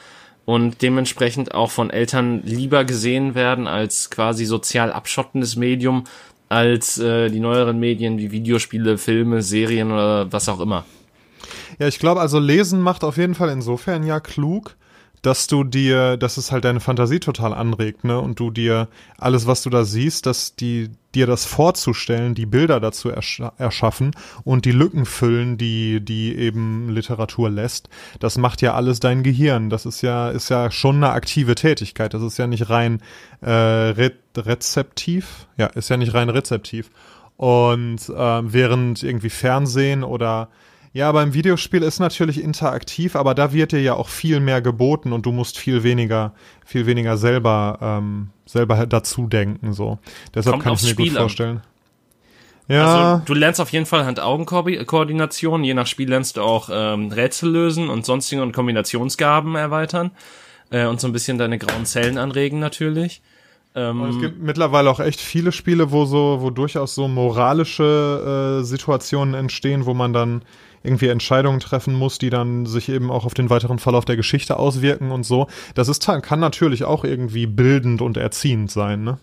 und 0.45 0.81
dementsprechend 0.81 1.53
auch 1.53 1.71
von 1.71 1.89
Eltern 1.89 2.41
lieber 2.43 2.83
gesehen 2.83 3.35
werden 3.35 3.67
als 3.67 4.09
quasi 4.09 4.45
sozial 4.45 4.91
abschottendes 4.91 5.55
Medium 5.55 6.05
als 6.49 6.97
äh, 6.97 7.29
die 7.29 7.39
neueren 7.39 7.79
Medien 7.79 8.17
wie 8.17 8.31
Videospiele, 8.31 8.97
Filme, 8.97 9.41
Serien 9.41 9.91
oder 9.91 10.31
was 10.33 10.49
auch 10.49 10.59
immer. 10.59 10.85
Ja, 11.81 11.87
ich 11.87 11.97
glaube, 11.97 12.21
also 12.21 12.37
Lesen 12.37 12.79
macht 12.79 13.03
auf 13.03 13.17
jeden 13.17 13.33
Fall 13.33 13.49
insofern 13.49 14.03
ja 14.03 14.19
klug, 14.19 14.75
dass 15.23 15.47
du 15.47 15.63
dir, 15.63 16.15
dass 16.15 16.37
es 16.37 16.51
halt 16.51 16.63
deine 16.63 16.79
Fantasie 16.79 17.19
total 17.19 17.55
anregt, 17.55 18.03
ne? 18.03 18.19
Und 18.19 18.39
du 18.39 18.51
dir 18.51 18.87
alles, 19.17 19.47
was 19.47 19.63
du 19.63 19.71
da 19.71 19.83
siehst, 19.83 20.27
dass 20.27 20.55
die 20.55 20.91
dir 21.15 21.25
das 21.25 21.45
vorzustellen, 21.45 22.35
die 22.35 22.45
Bilder 22.45 22.79
dazu 22.79 23.09
ersch 23.09 23.41
erschaffen 23.57 24.11
und 24.43 24.65
die 24.65 24.73
Lücken 24.73 25.07
füllen, 25.07 25.57
die 25.57 26.01
die 26.01 26.35
eben 26.35 26.89
Literatur 26.89 27.49
lässt. 27.49 27.89
Das 28.19 28.37
macht 28.37 28.61
ja 28.61 28.75
alles 28.75 28.99
dein 28.99 29.23
Gehirn. 29.23 29.71
Das 29.71 29.87
ist 29.87 30.03
ja 30.03 30.29
ist 30.29 30.49
ja 30.49 30.69
schon 30.69 30.97
eine 30.97 31.09
aktive 31.13 31.55
Tätigkeit. 31.55 32.13
Das 32.13 32.21
ist 32.21 32.37
ja 32.37 32.45
nicht 32.45 32.69
rein 32.69 33.01
äh, 33.41 33.49
re 33.49 34.11
rezeptiv. 34.37 35.47
Ja, 35.57 35.65
ist 35.65 35.89
ja 35.89 35.97
nicht 35.97 36.13
rein 36.13 36.29
rezeptiv. 36.29 36.91
Und 37.37 38.07
äh, 38.07 38.53
während 38.53 39.01
irgendwie 39.01 39.31
Fernsehen 39.31 40.03
oder 40.03 40.49
ja, 40.93 41.11
beim 41.11 41.33
Videospiel 41.33 41.83
ist 41.83 41.99
natürlich 41.99 42.43
interaktiv, 42.43 43.15
aber 43.15 43.33
da 43.33 43.53
wird 43.53 43.71
dir 43.71 43.81
ja 43.81 43.93
auch 43.93 44.09
viel 44.09 44.41
mehr 44.41 44.61
geboten 44.61 45.13
und 45.13 45.25
du 45.25 45.31
musst 45.31 45.57
viel 45.57 45.83
weniger, 45.83 46.33
viel 46.65 46.85
weniger 46.85 47.17
selber, 47.17 47.77
ähm, 47.81 48.29
selber 48.45 48.85
dazu 48.85 49.27
denken, 49.27 49.71
so. 49.71 49.99
Deshalb 50.35 50.55
Kommt 50.55 50.63
kann 50.63 50.73
ich 50.73 50.83
mir 50.83 50.89
Spiel 50.89 51.09
gut 51.09 51.17
vorstellen. 51.17 51.61
Ja. 52.67 53.13
Also 53.13 53.25
du 53.25 53.33
lernst 53.33 53.61
auf 53.61 53.71
jeden 53.71 53.85
Fall 53.85 54.05
Hand-Augen-Koordination, 54.05 55.63
je 55.63 55.73
nach 55.73 55.87
Spiel 55.87 56.09
lernst 56.09 56.37
du 56.37 56.41
auch 56.41 56.69
ähm, 56.71 57.11
Rätsel 57.11 57.49
lösen 57.49 57.89
und 57.89 58.05
sonstige 58.05 58.41
und 58.41 58.51
Kombinationsgaben 58.51 59.55
erweitern 59.55 60.11
äh, 60.71 60.85
und 60.85 60.99
so 60.99 61.07
ein 61.07 61.13
bisschen 61.13 61.37
deine 61.37 61.57
grauen 61.57 61.85
Zellen 61.85 62.17
anregen 62.17 62.59
natürlich. 62.59 63.21
Ähm, 63.73 64.03
es 64.03 64.19
gibt 64.19 64.41
mittlerweile 64.41 64.89
auch 64.89 64.99
echt 64.99 65.21
viele 65.21 65.53
Spiele, 65.53 65.91
wo 65.91 66.03
so, 66.03 66.39
wo 66.41 66.49
durchaus 66.49 66.93
so 66.93 67.07
moralische 67.07 68.59
äh, 68.59 68.63
Situationen 68.65 69.33
entstehen, 69.33 69.85
wo 69.85 69.93
man 69.93 70.11
dann 70.11 70.41
irgendwie 70.83 71.07
Entscheidungen 71.07 71.59
treffen 71.59 71.93
muss, 71.93 72.17
die 72.17 72.29
dann 72.29 72.65
sich 72.65 72.89
eben 72.89 73.11
auch 73.11 73.25
auf 73.25 73.33
den 73.33 73.49
weiteren 73.49 73.79
Verlauf 73.79 74.05
der 74.05 74.15
Geschichte 74.15 74.57
auswirken 74.57 75.11
und 75.11 75.23
so. 75.23 75.47
Das 75.75 75.87
ist 75.87 76.01
kann 76.05 76.39
natürlich 76.39 76.83
auch 76.83 77.03
irgendwie 77.03 77.45
bildend 77.45 78.01
und 78.01 78.17
erziehend 78.17 78.71
sein, 78.71 79.03
ne? 79.03 79.19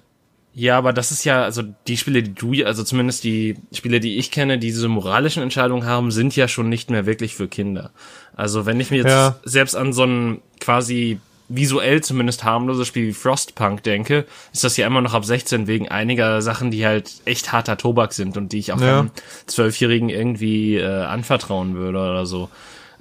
Ja, 0.54 0.76
aber 0.76 0.92
das 0.92 1.12
ist 1.12 1.24
ja, 1.24 1.42
also 1.42 1.62
die 1.86 1.96
Spiele, 1.96 2.22
die 2.22 2.34
du, 2.34 2.64
also 2.64 2.82
zumindest 2.82 3.22
die 3.22 3.56
Spiele, 3.72 4.00
die 4.00 4.18
ich 4.18 4.32
kenne, 4.32 4.58
die 4.58 4.68
diese 4.68 4.88
moralischen 4.88 5.42
Entscheidungen 5.42 5.86
haben, 5.86 6.10
sind 6.10 6.34
ja 6.34 6.48
schon 6.48 6.68
nicht 6.68 6.90
mehr 6.90 7.06
wirklich 7.06 7.36
für 7.36 7.46
Kinder. 7.46 7.92
Also 8.34 8.66
wenn 8.66 8.80
ich 8.80 8.90
mir 8.90 8.96
jetzt 8.98 9.06
ja. 9.06 9.38
selbst 9.44 9.76
an 9.76 9.92
so 9.92 10.02
einen 10.02 10.40
quasi 10.58 11.20
visuell 11.48 12.02
zumindest 12.02 12.44
harmloses 12.44 12.86
Spiel 12.86 13.08
wie 13.08 13.12
Frostpunk 13.12 13.82
denke, 13.82 14.26
ist 14.52 14.64
das 14.64 14.76
ja 14.76 14.86
immer 14.86 15.00
noch 15.00 15.14
ab 15.14 15.24
16 15.24 15.66
wegen 15.66 15.88
einiger 15.88 16.42
Sachen, 16.42 16.70
die 16.70 16.86
halt 16.86 17.22
echt 17.24 17.52
harter 17.52 17.76
Tobak 17.76 18.12
sind 18.12 18.36
und 18.36 18.52
die 18.52 18.58
ich 18.58 18.72
auch 18.72 18.80
ja. 18.80 19.00
einem 19.00 19.10
Zwölfjährigen 19.46 20.10
irgendwie 20.10 20.76
äh, 20.76 21.04
anvertrauen 21.04 21.74
würde 21.74 21.98
oder 21.98 22.26
so. 22.26 22.50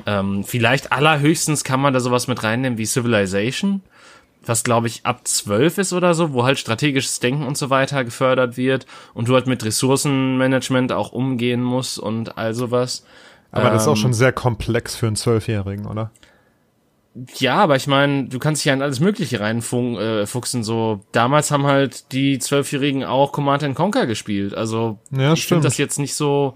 Ähm, 0.06 0.44
vielleicht 0.44 0.92
allerhöchstens 0.92 1.64
kann 1.64 1.82
man 1.82 1.94
da 1.94 2.00
sowas 2.00 2.28
mit 2.28 2.44
reinnehmen 2.44 2.78
wie 2.78 2.86
Civilization, 2.86 3.82
was 4.46 4.64
glaube 4.64 4.88
ich 4.88 5.06
ab 5.06 5.28
12 5.28 5.80
ist 5.80 5.94
oder 5.94 6.14
so, 6.14 6.34
wo 6.34 6.46
halt 6.46 6.60
strategisches 6.60 7.20
Denken 7.20 7.44
und 7.44 7.58
so 7.58 7.70
weiter 7.70 8.06
gefördert 8.06 8.56
wird 8.56 8.86
und 9.14 9.28
du 9.28 9.34
halt 9.34 9.48
mit 9.48 9.66
Ressourcenmanagement 9.66 10.92
auch 10.94 11.12
umgehen 11.12 11.62
musst 11.62 12.00
und 12.00 12.38
all 12.38 12.54
sowas. 12.54 13.06
Aber 13.52 13.68
ähm, 13.68 13.74
das 13.74 13.84
ist 13.84 13.88
auch 13.88 13.94
ähm, 13.94 14.02
schon 14.02 14.14
sehr 14.14 14.32
komplex 14.32 14.96
für 14.96 15.08
einen 15.08 15.16
Zwölfjährigen, 15.16 15.86
oder? 15.86 16.12
Ja, 17.38 17.56
aber 17.56 17.76
ich 17.76 17.88
meine, 17.88 18.26
du 18.26 18.40
kannst 18.40 18.62
dich 18.62 18.66
ja 18.66 18.74
in 18.74 18.82
alles 18.82 19.00
Mögliche 19.00 19.40
reinfuchsen. 19.40 20.62
Äh, 20.62 20.64
so 20.64 21.06
damals 21.12 21.52
haben 21.52 21.66
halt 21.66 22.12
die 22.12 22.38
Zwölfjährigen 22.40 23.04
auch 23.04 23.32
Command 23.32 23.64
Conquer 23.76 24.06
gespielt. 24.06 24.54
Also 24.54 25.00
ja, 25.12 25.34
ich 25.34 25.46
finde 25.48 25.64
das 25.64 25.78
jetzt 25.78 26.00
nicht 26.00 26.16
so. 26.16 26.54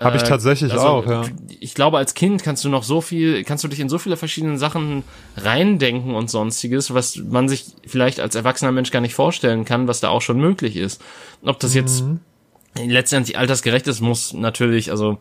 Habe 0.00 0.16
ich 0.16 0.22
äh, 0.22 0.26
tatsächlich 0.26 0.72
also, 0.72 0.86
auch, 0.86 1.06
ja. 1.06 1.24
Ich 1.58 1.74
glaube, 1.74 1.98
als 1.98 2.14
Kind 2.14 2.44
kannst 2.44 2.64
du 2.64 2.68
noch 2.68 2.84
so 2.84 3.00
viel, 3.00 3.42
kannst 3.42 3.64
du 3.64 3.68
dich 3.68 3.80
in 3.80 3.88
so 3.88 3.98
viele 3.98 4.16
verschiedene 4.16 4.56
Sachen 4.56 5.02
reindenken 5.36 6.14
und 6.14 6.30
sonstiges, 6.30 6.94
was 6.94 7.16
man 7.16 7.48
sich 7.48 7.66
vielleicht 7.84 8.20
als 8.20 8.36
erwachsener 8.36 8.70
Mensch 8.70 8.92
gar 8.92 9.00
nicht 9.00 9.14
vorstellen 9.14 9.64
kann, 9.64 9.88
was 9.88 9.98
da 9.98 10.10
auch 10.10 10.22
schon 10.22 10.38
möglich 10.38 10.76
ist. 10.76 11.02
Ob 11.42 11.58
das 11.58 11.74
jetzt 11.74 12.04
mhm. 12.04 12.20
letztendlich 12.76 13.36
altersgerecht 13.36 13.88
ist, 13.88 14.00
muss 14.00 14.32
natürlich, 14.32 14.92
also 14.92 15.18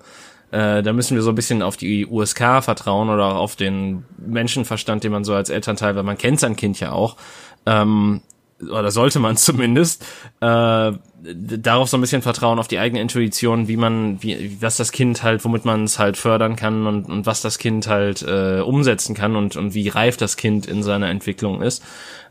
äh, 0.51 0.81
da 0.81 0.93
müssen 0.93 1.15
wir 1.15 1.21
so 1.21 1.29
ein 1.29 1.36
bisschen 1.36 1.62
auf 1.62 1.77
die 1.77 2.05
USK 2.05 2.63
vertrauen 2.63 3.10
oder 3.10 3.36
auf 3.36 3.55
den 3.55 4.05
Menschenverstand, 4.17 5.03
den 5.03 5.12
man 5.12 5.23
so 5.23 5.33
als 5.33 5.49
Elternteil, 5.49 5.95
weil 5.95 6.03
man 6.03 6.17
kennt 6.17 6.39
sein 6.39 6.55
Kind 6.55 6.79
ja 6.79 6.91
auch, 6.91 7.17
ähm, 7.65 8.21
oder 8.62 8.91
sollte 8.91 9.20
man 9.20 9.38
zumindest, 9.38 10.06
äh, 10.41 10.91
darauf 11.24 11.89
so 11.89 11.98
ein 11.98 12.02
bisschen 12.02 12.22
vertrauen 12.22 12.60
auf 12.60 12.67
die 12.67 12.80
eigene 12.80 13.02
Intuition, 13.02 13.67
wie 13.67 13.78
man, 13.78 14.22
wie, 14.22 14.58
was 14.62 14.78
das 14.78 14.91
Kind 14.91 15.24
halt, 15.24 15.43
womit 15.43 15.65
man 15.65 15.84
es 15.84 16.00
halt 16.00 16.17
fördern 16.17 16.56
kann 16.56 16.88
und, 16.88 17.10
und 17.10 17.26
was 17.26 17.41
das 17.41 17.58
Kind 17.58 17.88
halt 17.88 18.22
äh, 18.22 18.62
umsetzen 18.62 19.15
kann 19.15 19.36
und, 19.36 19.56
und 19.56 19.74
wie 19.74 19.89
reif 19.89 20.17
das 20.17 20.38
Kind 20.38 20.67
in 20.67 20.84
seiner 20.84 21.10
Entwicklung 21.10 21.62
ist. 21.62 21.84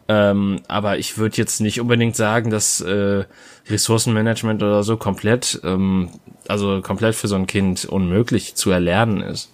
Ähm, 0.08 0.60
aber 0.68 0.98
ich 0.98 1.18
würde 1.18 1.36
jetzt 1.36 1.60
nicht 1.60 1.80
unbedingt 1.80 2.14
sagen, 2.14 2.50
dass 2.50 2.80
äh, 2.80 3.24
Ressourcenmanagement 3.68 4.62
oder 4.62 4.84
so 4.84 4.96
komplett, 4.96 5.60
ähm, 5.64 6.10
also 6.46 6.80
komplett 6.80 7.16
für 7.16 7.26
so 7.26 7.34
ein 7.34 7.48
Kind 7.48 7.84
unmöglich 7.86 8.54
zu 8.54 8.70
erlernen 8.70 9.20
ist. 9.20 9.50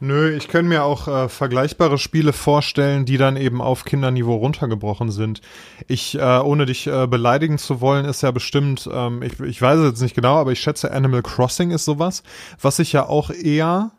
Nö, 0.00 0.30
ich 0.30 0.46
kann 0.46 0.68
mir 0.68 0.84
auch 0.84 1.08
äh, 1.08 1.28
vergleichbare 1.28 1.98
Spiele 1.98 2.32
vorstellen, 2.32 3.04
die 3.04 3.16
dann 3.16 3.36
eben 3.36 3.60
auf 3.60 3.84
Kinderniveau 3.84 4.36
runtergebrochen 4.36 5.10
sind. 5.10 5.40
Ich, 5.88 6.16
äh, 6.16 6.38
ohne 6.38 6.66
dich 6.66 6.86
äh, 6.86 7.08
beleidigen 7.08 7.58
zu 7.58 7.80
wollen, 7.80 8.04
ist 8.04 8.22
ja 8.22 8.30
bestimmt, 8.30 8.88
ähm, 8.92 9.22
ich, 9.22 9.40
ich 9.40 9.60
weiß 9.60 9.80
es 9.80 9.86
jetzt 9.86 10.02
nicht 10.02 10.14
genau, 10.14 10.36
aber 10.36 10.52
ich 10.52 10.60
schätze 10.60 10.92
Animal 10.92 11.22
Crossing 11.22 11.72
ist 11.72 11.84
sowas, 11.84 12.22
was 12.60 12.76
sich 12.76 12.92
ja 12.92 13.06
auch 13.06 13.30
eher 13.30 13.90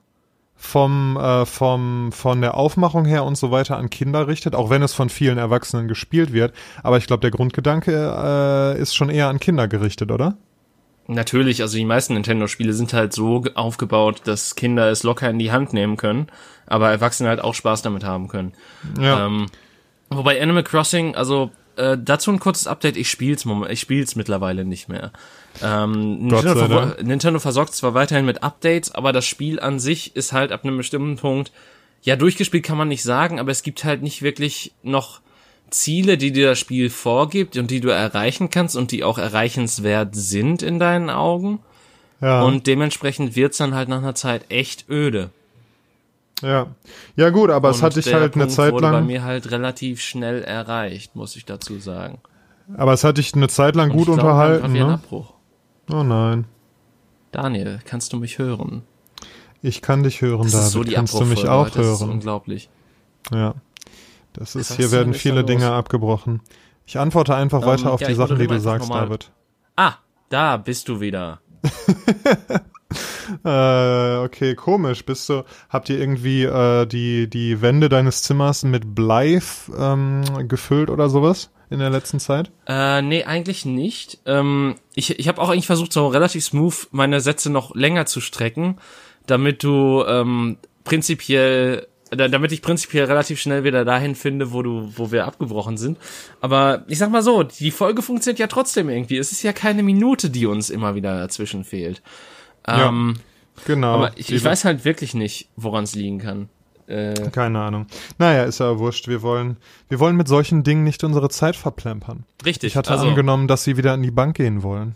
vom, 0.55 1.17
äh, 1.17 1.45
vom, 1.45 2.13
von 2.13 2.39
der 2.39 2.55
Aufmachung 2.55 3.03
her 3.03 3.25
und 3.25 3.37
so 3.37 3.51
weiter 3.51 3.77
an 3.77 3.89
Kinder 3.89 4.27
richtet, 4.27 4.55
auch 4.55 4.69
wenn 4.69 4.83
es 4.83 4.93
von 4.93 5.09
vielen 5.09 5.37
Erwachsenen 5.37 5.89
gespielt 5.89 6.31
wird. 6.31 6.53
Aber 6.81 6.97
ich 6.97 7.07
glaube, 7.07 7.21
der 7.21 7.31
Grundgedanke 7.31 7.91
äh, 8.77 8.81
ist 8.81 8.95
schon 8.95 9.09
eher 9.09 9.27
an 9.27 9.39
Kinder 9.39 9.67
gerichtet, 9.67 10.11
oder? 10.11 10.37
Natürlich, 11.11 11.63
also 11.63 11.75
die 11.75 11.85
meisten 11.85 12.13
Nintendo-Spiele 12.13 12.71
sind 12.71 12.93
halt 12.93 13.13
so 13.13 13.43
aufgebaut, 13.55 14.21
dass 14.25 14.53
Kinder 14.53 14.91
es 14.91 15.01
locker 15.01 15.27
in 15.27 15.39
die 15.39 15.51
Hand 15.51 15.73
nehmen 15.73 15.97
können, 15.97 16.27
aber 16.67 16.91
Erwachsene 16.91 17.29
halt 17.29 17.41
auch 17.41 17.55
Spaß 17.55 17.81
damit 17.81 18.03
haben 18.03 18.27
können. 18.27 18.53
Ja. 19.01 19.25
Ähm, 19.25 19.47
wobei 20.11 20.39
Animal 20.39 20.61
Crossing, 20.61 21.15
also 21.15 21.49
äh, 21.77 21.97
dazu 21.99 22.29
ein 22.29 22.39
kurzes 22.39 22.67
Update, 22.67 22.95
ich 22.95 23.09
spiel's, 23.09 23.43
ich 23.69 23.79
spiel's 23.79 24.15
mittlerweile 24.15 24.65
nicht 24.65 24.87
mehr. 24.87 25.11
Ähm, 25.63 26.27
Nintendo, 26.27 26.67
ver 26.67 26.97
Nintendo 27.01 27.39
versorgt 27.39 27.73
zwar 27.73 27.95
weiterhin 27.95 28.27
mit 28.27 28.43
Updates, 28.43 28.93
aber 28.93 29.11
das 29.11 29.25
Spiel 29.25 29.59
an 29.59 29.79
sich 29.79 30.15
ist 30.15 30.31
halt 30.31 30.51
ab 30.51 30.63
einem 30.63 30.77
bestimmten 30.77 31.15
Punkt, 31.15 31.51
ja, 32.03 32.17
durchgespielt 32.17 32.63
kann 32.63 32.77
man 32.77 32.87
nicht 32.87 33.01
sagen, 33.01 33.39
aber 33.39 33.49
es 33.49 33.63
gibt 33.63 33.83
halt 33.83 34.03
nicht 34.03 34.21
wirklich 34.21 34.73
noch 34.83 35.21
Ziele, 35.71 36.17
die 36.17 36.31
dir 36.31 36.49
das 36.49 36.59
Spiel 36.59 36.89
vorgibt 36.89 37.57
und 37.57 37.71
die 37.71 37.81
du 37.81 37.89
erreichen 37.89 38.49
kannst 38.49 38.75
und 38.75 38.91
die 38.91 39.03
auch 39.03 39.17
erreichenswert 39.17 40.15
sind 40.15 40.61
in 40.61 40.79
deinen 40.79 41.09
Augen. 41.09 41.59
Ja. 42.21 42.43
Und 42.43 42.67
dementsprechend 42.67 43.35
wird's 43.35 43.57
dann 43.57 43.73
halt 43.73 43.89
nach 43.89 43.99
einer 43.99 44.15
Zeit 44.15 44.45
echt 44.49 44.89
öde. 44.89 45.29
Ja. 46.41 46.67
Ja 47.15 47.29
gut, 47.29 47.49
aber 47.49 47.69
und 47.69 47.75
es 47.75 47.81
hat 47.81 47.95
dich 47.95 48.13
halt 48.13 48.33
Punkt 48.33 48.37
eine 48.37 48.47
Zeit 48.47 48.73
wurde 48.73 48.83
lang 48.83 48.93
bei 48.93 49.01
mir 49.01 49.23
halt 49.23 49.51
relativ 49.51 50.01
schnell 50.01 50.43
erreicht, 50.43 51.15
muss 51.15 51.35
ich 51.35 51.45
dazu 51.45 51.79
sagen. 51.79 52.19
Aber 52.77 52.93
es 52.93 53.03
hat 53.03 53.17
dich 53.17 53.33
eine 53.33 53.47
Zeit 53.47 53.75
lang 53.75 53.91
und 53.91 53.97
gut 53.97 54.05
glaub, 54.05 54.19
unterhalten, 54.19 54.73
ne? 54.73 54.93
Abbruch. 54.93 55.33
Oh 55.91 56.03
nein. 56.03 56.45
Daniel, 57.31 57.79
kannst 57.85 58.13
du 58.13 58.17
mich 58.17 58.37
hören? 58.37 58.83
Ich 59.61 59.81
kann 59.81 60.03
dich 60.03 60.21
hören, 60.21 60.43
das 60.43 60.51
David. 60.51 60.65
Ist 60.65 60.71
so 60.71 60.83
die 60.83 60.93
kannst 60.93 61.13
du 61.19 61.25
mich 61.25 61.47
auch 61.47 61.65
hören? 61.65 61.71
Das 61.75 61.87
ist 61.87 62.01
unglaublich. 62.01 62.69
Ja. 63.31 63.55
Das 64.33 64.55
ist, 64.55 64.75
hier 64.75 64.91
werden 64.91 65.13
viele 65.13 65.43
Dinge 65.43 65.65
los? 65.65 65.73
abgebrochen. 65.73 66.41
Ich 66.85 66.97
antworte 66.97 67.35
einfach 67.35 67.61
um, 67.61 67.67
weiter 67.67 67.85
ähm, 67.85 67.89
auf 67.89 68.01
ja, 68.01 68.07
die 68.07 68.15
Sachen, 68.15 68.39
die 68.39 68.47
du 68.47 68.59
sagst, 68.59 68.89
normal. 68.89 69.07
David. 69.07 69.31
Ah, 69.75 69.95
da 70.29 70.57
bist 70.57 70.87
du 70.87 70.99
wieder. 70.99 71.41
äh, 73.43 74.17
okay, 74.17 74.55
komisch. 74.55 75.05
Bist 75.05 75.29
du, 75.29 75.43
habt 75.69 75.89
ihr 75.89 75.99
irgendwie 75.99 76.43
äh, 76.43 76.85
die, 76.85 77.29
die 77.29 77.61
Wände 77.61 77.89
deines 77.89 78.23
Zimmers 78.23 78.63
mit 78.63 78.95
Blei 78.95 79.39
ähm, 79.77 80.47
gefüllt 80.47 80.89
oder 80.89 81.09
sowas 81.09 81.51
in 81.69 81.79
der 81.79 81.89
letzten 81.89 82.19
Zeit? 82.19 82.51
Äh, 82.67 83.01
nee, 83.01 83.23
eigentlich 83.23 83.65
nicht. 83.65 84.19
Ähm, 84.25 84.75
ich 84.95 85.19
ich 85.19 85.27
habe 85.27 85.41
auch 85.41 85.49
eigentlich 85.49 85.67
versucht, 85.67 85.93
so 85.93 86.07
relativ 86.07 86.43
smooth 86.43 86.87
meine 86.91 87.21
Sätze 87.21 87.49
noch 87.51 87.75
länger 87.75 88.05
zu 88.05 88.21
strecken, 88.21 88.77
damit 89.27 89.63
du 89.63 90.03
ähm, 90.07 90.57
prinzipiell 90.83 91.87
damit 92.11 92.51
ich 92.51 92.61
prinzipiell 92.61 93.05
relativ 93.05 93.39
schnell 93.39 93.63
wieder 93.63 93.85
dahin 93.85 94.15
finde, 94.15 94.51
wo 94.51 94.61
du, 94.61 94.91
wo 94.95 95.11
wir 95.11 95.25
abgebrochen 95.25 95.77
sind. 95.77 95.97
Aber 96.41 96.83
ich 96.87 96.97
sag 96.97 97.11
mal 97.11 97.21
so, 97.21 97.43
die 97.43 97.71
Folge 97.71 98.01
funktioniert 98.01 98.39
ja 98.39 98.47
trotzdem 98.47 98.89
irgendwie. 98.89 99.17
Es 99.17 99.31
ist 99.31 99.43
ja 99.43 99.53
keine 99.53 99.83
Minute, 99.83 100.29
die 100.29 100.45
uns 100.45 100.69
immer 100.69 100.95
wieder 100.95 101.19
dazwischen 101.19 101.63
fehlt. 101.63 102.01
Ähm, 102.67 103.15
ja, 103.17 103.63
genau. 103.65 103.93
Aber 103.95 104.11
ich, 104.17 104.31
ich 104.31 104.43
weiß 104.43 104.65
halt 104.65 104.85
wirklich 104.85 105.13
nicht, 105.13 105.49
woran 105.55 105.83
es 105.83 105.95
liegen 105.95 106.19
kann. 106.19 106.49
Äh, 106.89 107.29
Keine 107.31 107.61
Ahnung. 107.61 107.85
Naja, 108.17 108.43
ist 108.43 108.59
ja 108.59 108.79
wurscht. 108.79 109.07
Wir 109.07 109.21
wollen, 109.21 109.57
wir 109.89 109.99
wollen 109.99 110.15
mit 110.15 110.27
solchen 110.27 110.63
Dingen 110.63 110.83
nicht 110.83 111.03
unsere 111.03 111.29
Zeit 111.29 111.55
verplempern. 111.55 112.25
Richtig. 112.43 112.71
Ich 112.71 112.75
hatte 112.75 112.91
also, 112.91 113.07
angenommen, 113.07 113.47
dass 113.47 113.63
sie 113.63 113.77
wieder 113.77 113.93
in 113.93 114.01
die 114.01 114.09
Bank 114.09 114.35
gehen 114.35 114.63
wollen. 114.63 114.95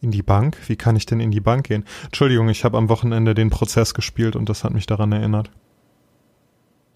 In 0.00 0.10
die 0.10 0.22
Bank? 0.22 0.58
Wie 0.66 0.74
kann 0.74 0.96
ich 0.96 1.06
denn 1.06 1.20
in 1.20 1.30
die 1.30 1.40
Bank 1.40 1.68
gehen? 1.68 1.84
Entschuldigung, 2.06 2.48
ich 2.48 2.64
habe 2.64 2.76
am 2.76 2.88
Wochenende 2.88 3.34
den 3.34 3.50
Prozess 3.50 3.94
gespielt 3.94 4.34
und 4.34 4.48
das 4.48 4.64
hat 4.64 4.74
mich 4.74 4.86
daran 4.86 5.12
erinnert. 5.12 5.48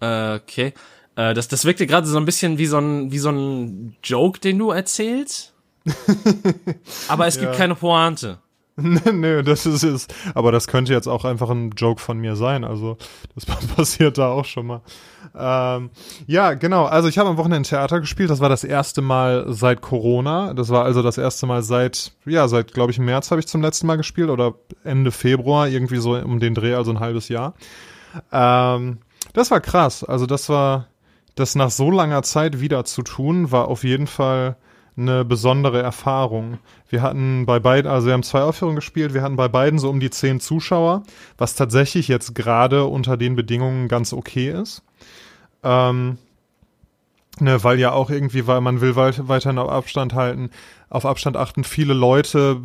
Äh, 0.01 0.35
okay. 0.35 0.73
Äh, 1.15 1.33
das, 1.33 1.47
das 1.47 1.65
wirkte 1.65 1.87
gerade 1.87 2.07
so 2.07 2.17
ein 2.17 2.25
bisschen 2.25 2.57
wie 2.57 2.65
so 2.65 2.77
ein, 2.77 3.11
wie 3.11 3.19
so 3.19 3.29
ein 3.29 3.95
Joke, 4.03 4.39
den 4.39 4.57
du 4.57 4.71
erzählst. 4.71 5.53
Aber 7.07 7.27
es 7.27 7.39
gibt 7.39 7.51
ja. 7.51 7.57
keine 7.57 7.75
Pointe. 7.75 8.39
Nö, 9.11 9.43
das 9.43 9.65
ist 9.65 9.83
es. 9.83 10.07
Aber 10.33 10.51
das 10.51 10.67
könnte 10.67 10.93
jetzt 10.93 11.07
auch 11.07 11.25
einfach 11.25 11.49
ein 11.49 11.71
Joke 11.71 12.01
von 12.01 12.17
mir 12.17 12.35
sein. 12.35 12.63
Also, 12.63 12.97
das 13.35 13.45
passiert 13.75 14.17
da 14.17 14.29
auch 14.29 14.45
schon 14.45 14.67
mal. 14.67 14.81
Ähm, 15.35 15.89
ja, 16.27 16.53
genau. 16.53 16.85
Also, 16.85 17.07
ich 17.07 17.17
habe 17.17 17.29
am 17.29 17.37
Wochenende 17.37 17.67
Theater 17.67 17.99
gespielt. 17.99 18.29
Das 18.29 18.39
war 18.39 18.49
das 18.49 18.63
erste 18.63 19.01
Mal 19.01 19.45
seit 19.49 19.81
Corona. 19.81 20.53
Das 20.53 20.69
war 20.69 20.85
also 20.85 21.01
das 21.01 21.17
erste 21.17 21.45
Mal 21.45 21.61
seit, 21.61 22.13
ja, 22.25 22.47
seit, 22.47 22.73
glaube 22.73 22.91
ich, 22.91 22.99
März 22.99 23.31
habe 23.31 23.39
ich 23.39 23.47
zum 23.47 23.61
letzten 23.61 23.87
Mal 23.87 23.97
gespielt 23.97 24.29
oder 24.29 24.55
Ende 24.83 25.11
Februar, 25.11 25.67
irgendwie 25.67 25.97
so 25.97 26.15
um 26.15 26.39
den 26.39 26.55
Dreh, 26.55 26.73
also 26.73 26.91
ein 26.91 26.99
halbes 26.99 27.29
Jahr. 27.29 27.55
Ähm, 28.31 28.99
das 29.33 29.51
war 29.51 29.61
krass. 29.61 30.03
Also 30.03 30.25
das 30.25 30.49
war, 30.49 30.87
das 31.35 31.55
nach 31.55 31.71
so 31.71 31.91
langer 31.91 32.23
Zeit 32.23 32.59
wieder 32.59 32.85
zu 32.85 33.01
tun, 33.01 33.51
war 33.51 33.67
auf 33.67 33.83
jeden 33.83 34.07
Fall 34.07 34.57
eine 34.97 35.23
besondere 35.23 35.81
Erfahrung. 35.81 36.59
Wir 36.89 37.01
hatten 37.01 37.45
bei 37.45 37.59
beiden, 37.59 37.89
also 37.89 38.07
wir 38.07 38.13
haben 38.13 38.23
zwei 38.23 38.41
Aufführungen 38.41 38.75
gespielt, 38.75 39.13
wir 39.13 39.21
hatten 39.21 39.37
bei 39.37 39.47
beiden 39.47 39.79
so 39.79 39.89
um 39.89 39.99
die 39.99 40.09
zehn 40.09 40.39
Zuschauer, 40.39 41.03
was 41.37 41.55
tatsächlich 41.55 42.07
jetzt 42.07 42.35
gerade 42.35 42.85
unter 42.85 43.15
den 43.15 43.35
Bedingungen 43.35 43.87
ganz 43.87 44.11
okay 44.11 44.49
ist. 44.49 44.83
Ähm, 45.63 46.17
ne, 47.39 47.63
weil 47.63 47.79
ja 47.79 47.91
auch 47.91 48.09
irgendwie, 48.09 48.45
weil 48.47 48.61
man 48.61 48.81
will 48.81 48.95
weiterhin 48.95 49.57
auf 49.57 49.69
Abstand 49.69 50.13
halten 50.13 50.49
auf 50.89 51.05
Abstand 51.05 51.37
achten. 51.37 51.63
Viele 51.63 51.93
Leute 51.93 52.61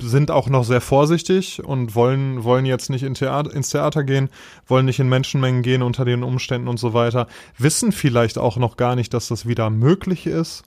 sind 0.00 0.30
auch 0.30 0.48
noch 0.48 0.64
sehr 0.64 0.80
vorsichtig 0.80 1.62
und 1.64 1.94
wollen, 1.94 2.44
wollen 2.44 2.64
jetzt 2.64 2.90
nicht 2.90 3.02
in 3.02 3.14
Theater, 3.14 3.52
ins 3.54 3.70
Theater 3.70 4.04
gehen, 4.04 4.30
wollen 4.66 4.86
nicht 4.86 5.00
in 5.00 5.08
Menschenmengen 5.08 5.62
gehen 5.62 5.82
unter 5.82 6.04
den 6.04 6.22
Umständen 6.22 6.68
und 6.68 6.78
so 6.78 6.94
weiter, 6.94 7.26
wissen 7.56 7.92
vielleicht 7.92 8.38
auch 8.38 8.56
noch 8.56 8.76
gar 8.76 8.96
nicht, 8.96 9.12
dass 9.12 9.28
das 9.28 9.46
wieder 9.46 9.70
möglich 9.70 10.26
ist. 10.26 10.64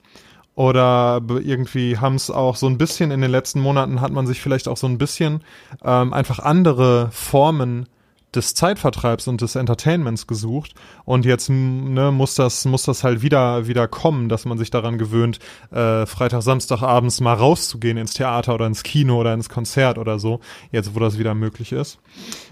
Oder 0.54 1.22
irgendwie 1.28 1.96
haben 1.96 2.16
es 2.16 2.30
auch 2.30 2.56
so 2.56 2.66
ein 2.66 2.76
bisschen 2.76 3.10
in 3.10 3.22
den 3.22 3.30
letzten 3.30 3.60
Monaten 3.60 4.02
hat 4.02 4.12
man 4.12 4.26
sich 4.26 4.40
vielleicht 4.40 4.68
auch 4.68 4.76
so 4.76 4.86
ein 4.86 4.98
bisschen 4.98 5.42
ähm, 5.82 6.12
einfach 6.12 6.40
andere 6.40 7.08
Formen 7.10 7.88
des 8.34 8.54
Zeitvertreibs 8.54 9.28
und 9.28 9.40
des 9.40 9.56
Entertainments 9.56 10.26
gesucht 10.26 10.74
und 11.04 11.24
jetzt 11.24 11.50
ne, 11.50 12.10
muss 12.12 12.34
das 12.34 12.64
muss 12.64 12.84
das 12.84 13.04
halt 13.04 13.22
wieder 13.22 13.66
wieder 13.66 13.88
kommen, 13.88 14.28
dass 14.28 14.44
man 14.44 14.58
sich 14.58 14.70
daran 14.70 14.98
gewöhnt, 14.98 15.38
äh, 15.70 16.06
Freitag, 16.06 16.42
Samstag 16.42 16.82
abends 16.82 17.20
mal 17.20 17.34
rauszugehen 17.34 17.98
ins 17.98 18.14
Theater 18.14 18.54
oder 18.54 18.66
ins 18.66 18.82
Kino 18.82 19.20
oder 19.20 19.34
ins 19.34 19.48
Konzert 19.48 19.98
oder 19.98 20.18
so. 20.18 20.40
Jetzt, 20.70 20.94
wo 20.94 21.00
das 21.00 21.18
wieder 21.18 21.34
möglich 21.34 21.72
ist. 21.72 21.98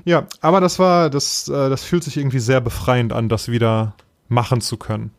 Ja, 0.04 0.26
aber 0.40 0.60
das 0.60 0.78
war 0.78 1.10
das 1.10 1.48
äh, 1.48 1.70
das 1.70 1.82
fühlt 1.82 2.04
sich 2.04 2.16
irgendwie 2.16 2.40
sehr 2.40 2.60
befreiend 2.60 3.12
an, 3.12 3.28
das 3.28 3.48
wieder 3.48 3.94
machen 4.28 4.60
zu 4.60 4.76
können. 4.76 5.12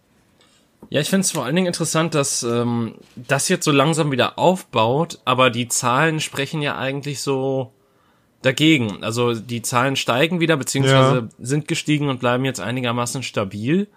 Ja, 0.90 1.00
ich 1.00 1.10
finde 1.10 1.22
es 1.22 1.32
vor 1.32 1.46
allen 1.46 1.56
Dingen 1.56 1.68
interessant, 1.68 2.16
dass 2.16 2.44
ähm, 2.44 2.96
das 3.16 3.48
jetzt 3.50 3.66
so 3.66 3.72
langsam 3.72 4.12
wieder 4.12 4.38
aufbaut, 4.38 5.20
aber 5.26 5.50
die 5.50 5.68
Zahlen 5.68 6.20
sprechen 6.20 6.62
ja 6.62 6.78
eigentlich 6.78 7.22
so 7.22 7.72
dagegen. 8.42 9.04
Also 9.04 9.34
die 9.34 9.62
Zahlen 9.62 9.96
steigen 9.96 10.40
wieder, 10.40 10.58
beziehungsweise 10.58 11.16
ja. 11.16 11.30
sind 11.40 11.68
gestiegen 11.68 12.10
und 12.10 12.20
bleiben 12.20 12.46
jetzt 12.46 12.60
einigermaßen 12.60 13.24
stabil. 13.24 13.88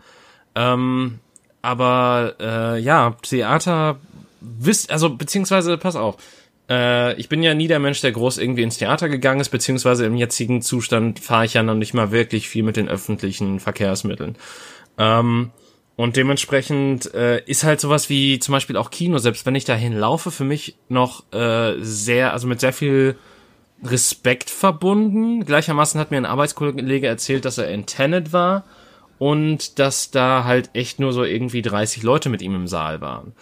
Ähm, 0.54 1.18
aber 1.62 2.34
äh, 2.40 2.80
ja, 2.80 3.16
Theater 3.22 3.98
wisst, 4.40 4.90
also 4.90 5.16
beziehungsweise, 5.16 5.78
pass 5.78 5.96
auf, 5.96 6.16
äh, 6.68 7.14
ich 7.18 7.28
bin 7.28 7.42
ja 7.42 7.54
nie 7.54 7.68
der 7.68 7.78
Mensch, 7.78 8.00
der 8.00 8.12
groß 8.12 8.38
irgendwie 8.38 8.62
ins 8.62 8.78
Theater 8.78 9.08
gegangen 9.08 9.40
ist, 9.40 9.48
beziehungsweise 9.48 10.06
im 10.06 10.16
jetzigen 10.16 10.62
Zustand 10.62 11.20
fahre 11.20 11.46
ich 11.46 11.54
ja 11.54 11.62
noch 11.62 11.74
nicht 11.74 11.94
mal 11.94 12.10
wirklich 12.10 12.48
viel 12.48 12.62
mit 12.62 12.76
den 12.76 12.88
öffentlichen 12.88 13.60
Verkehrsmitteln. 13.60 14.36
Ähm, 14.98 15.50
und 15.96 16.16
dementsprechend 16.16 17.14
äh, 17.14 17.42
ist 17.44 17.62
halt 17.62 17.80
sowas 17.80 18.10
wie 18.10 18.38
zum 18.40 18.52
Beispiel 18.52 18.76
auch 18.76 18.90
Kino, 18.90 19.18
selbst 19.18 19.46
wenn 19.46 19.54
ich 19.54 19.64
dahin 19.64 19.92
laufe, 19.92 20.30
für 20.30 20.44
mich 20.44 20.76
noch 20.88 21.32
äh, 21.32 21.74
sehr, 21.80 22.32
also 22.32 22.46
mit 22.48 22.60
sehr 22.60 22.72
viel 22.72 23.16
Respekt 23.84 24.50
verbunden. 24.50 25.44
Gleichermaßen 25.44 26.00
hat 26.00 26.10
mir 26.10 26.16
ein 26.16 26.26
Arbeitskollege 26.26 27.06
erzählt, 27.06 27.44
dass 27.44 27.58
er 27.58 27.68
in 27.68 27.86
Tenet 27.86 28.32
war 28.32 28.64
und 29.18 29.78
dass 29.78 30.10
da 30.10 30.44
halt 30.44 30.70
echt 30.74 31.00
nur 31.00 31.12
so 31.12 31.24
irgendwie 31.24 31.62
30 31.62 32.02
Leute 32.02 32.28
mit 32.28 32.42
ihm 32.42 32.54
im 32.54 32.66
Saal 32.66 33.00
waren. 33.00 33.32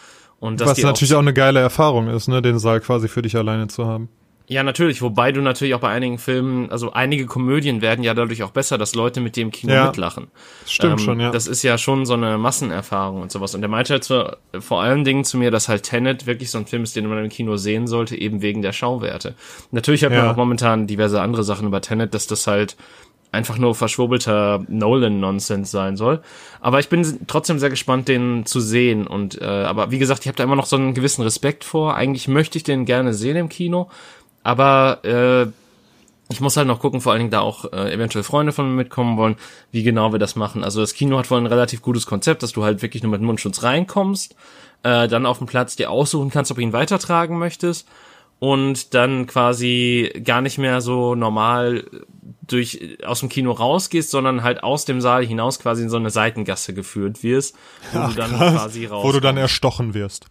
Und 0.40 0.60
dass 0.60 0.70
Was 0.70 0.82
natürlich 0.82 1.14
auch, 1.14 1.18
auch 1.18 1.22
eine 1.22 1.32
geile 1.32 1.60
Erfahrung 1.60 2.08
ist, 2.08 2.28
ne, 2.28 2.42
den 2.42 2.58
Saal 2.58 2.80
quasi 2.80 3.08
für 3.08 3.22
dich 3.22 3.36
alleine 3.36 3.68
zu 3.68 3.86
haben. 3.86 4.08
Ja, 4.46 4.62
natürlich, 4.62 5.02
wobei 5.02 5.32
du 5.32 5.40
natürlich 5.40 5.74
auch 5.74 5.80
bei 5.80 5.90
einigen 5.90 6.18
Filmen, 6.18 6.70
also 6.70 6.92
einige 6.92 7.26
Komödien 7.26 7.80
werden 7.80 8.04
ja 8.04 8.12
dadurch 8.14 8.42
auch 8.42 8.50
besser, 8.50 8.76
dass 8.78 8.94
Leute 8.94 9.20
mit 9.20 9.36
dem 9.36 9.50
Kino 9.50 9.72
ja, 9.72 9.86
mitlachen. 9.86 10.28
Stimmt 10.66 10.92
ähm, 10.92 10.98
schon, 10.98 11.20
ja. 11.20 11.30
Das 11.30 11.46
ist 11.46 11.62
ja 11.62 11.78
schon 11.78 12.06
so 12.06 12.14
eine 12.14 12.38
Massenerfahrung 12.38 13.22
und 13.22 13.32
sowas. 13.32 13.54
Und 13.54 13.62
er 13.62 13.68
meinte 13.68 13.94
halt 13.94 14.04
so, 14.04 14.30
vor 14.58 14.82
allen 14.82 15.04
Dingen 15.04 15.24
zu 15.24 15.38
mir, 15.38 15.50
dass 15.50 15.68
halt 15.68 15.84
Tenet 15.84 16.26
wirklich 16.26 16.50
so 16.50 16.58
ein 16.58 16.66
Film 16.66 16.82
ist, 16.82 16.96
den 16.96 17.06
man 17.06 17.18
im 17.18 17.30
Kino 17.30 17.56
sehen 17.56 17.86
sollte, 17.86 18.16
eben 18.16 18.42
wegen 18.42 18.62
der 18.62 18.72
Schauwerte. 18.72 19.34
Natürlich 19.70 20.04
hat 20.04 20.12
ja. 20.12 20.22
man 20.22 20.30
auch 20.32 20.36
momentan 20.36 20.86
diverse 20.86 21.20
andere 21.20 21.44
Sachen 21.44 21.66
über 21.66 21.80
Tenet, 21.80 22.14
dass 22.14 22.26
das 22.26 22.46
halt 22.46 22.76
einfach 23.32 23.56
nur 23.56 23.74
verschwurbelter 23.74 24.62
Nolan-Nonsense 24.68 25.70
sein 25.70 25.96
soll. 25.96 26.20
Aber 26.60 26.78
ich 26.78 26.90
bin 26.90 27.20
trotzdem 27.26 27.58
sehr 27.58 27.70
gespannt, 27.70 28.06
den 28.06 28.44
zu 28.44 28.60
sehen. 28.60 29.06
Und 29.06 29.40
äh, 29.40 29.44
aber 29.44 29.90
wie 29.90 29.98
gesagt, 29.98 30.20
ich 30.20 30.28
habe 30.28 30.36
da 30.36 30.44
immer 30.44 30.56
noch 30.56 30.66
so 30.66 30.76
einen 30.76 30.94
gewissen 30.94 31.22
Respekt 31.22 31.64
vor. 31.64 31.96
Eigentlich 31.96 32.28
möchte 32.28 32.58
ich 32.58 32.64
den 32.64 32.84
gerne 32.84 33.14
sehen 33.14 33.36
im 33.36 33.48
Kino, 33.48 33.88
aber 34.42 35.04
äh, 35.04 35.50
ich 36.30 36.40
muss 36.40 36.56
halt 36.56 36.66
noch 36.66 36.80
gucken, 36.80 37.00
vor 37.00 37.12
allen 37.12 37.20
Dingen 37.20 37.30
da 37.30 37.40
auch 37.40 37.72
äh, 37.72 37.92
eventuell 37.92 38.22
Freunde 38.22 38.52
von 38.52 38.68
mir 38.68 38.76
mitkommen 38.82 39.16
wollen, 39.16 39.36
wie 39.70 39.82
genau 39.82 40.12
wir 40.12 40.18
das 40.18 40.34
machen. 40.36 40.64
Also 40.64 40.80
das 40.80 40.94
Kino 40.94 41.18
hat 41.18 41.30
wohl 41.30 41.38
ein 41.38 41.46
relativ 41.46 41.82
gutes 41.82 42.06
Konzept, 42.06 42.42
dass 42.42 42.52
du 42.52 42.64
halt 42.64 42.82
wirklich 42.82 43.02
nur 43.02 43.12
mit 43.12 43.20
Mundschutz 43.20 43.62
reinkommst, 43.62 44.34
äh, 44.82 45.08
dann 45.08 45.26
auf 45.26 45.38
dem 45.38 45.46
Platz 45.46 45.76
dir 45.76 45.90
aussuchen 45.90 46.30
kannst, 46.30 46.50
ob 46.50 46.56
du 46.56 46.62
ihn 46.62 46.72
weitertragen 46.72 47.38
möchtest 47.38 47.86
und 48.38 48.94
dann 48.94 49.28
quasi 49.28 50.20
gar 50.24 50.40
nicht 50.40 50.58
mehr 50.58 50.80
so 50.80 51.14
normal 51.14 51.84
durch 52.44 52.98
aus 53.04 53.20
dem 53.20 53.28
Kino 53.28 53.52
rausgehst, 53.52 54.10
sondern 54.10 54.42
halt 54.42 54.64
aus 54.64 54.84
dem 54.84 55.00
Saal 55.00 55.24
hinaus 55.24 55.60
quasi 55.60 55.84
in 55.84 55.90
so 55.90 55.96
eine 55.96 56.10
Seitengasse 56.10 56.74
geführt 56.74 57.22
wirst, 57.22 57.54
wo 57.92 58.00
Ach, 58.00 58.10
du 58.10 58.16
dann 58.16 58.30
krass. 58.32 58.54
quasi 58.54 58.86
raus. 58.86 59.04
Wo 59.04 59.12
du 59.12 59.20
dann 59.20 59.36
erstochen 59.36 59.94
wirst. 59.94 60.26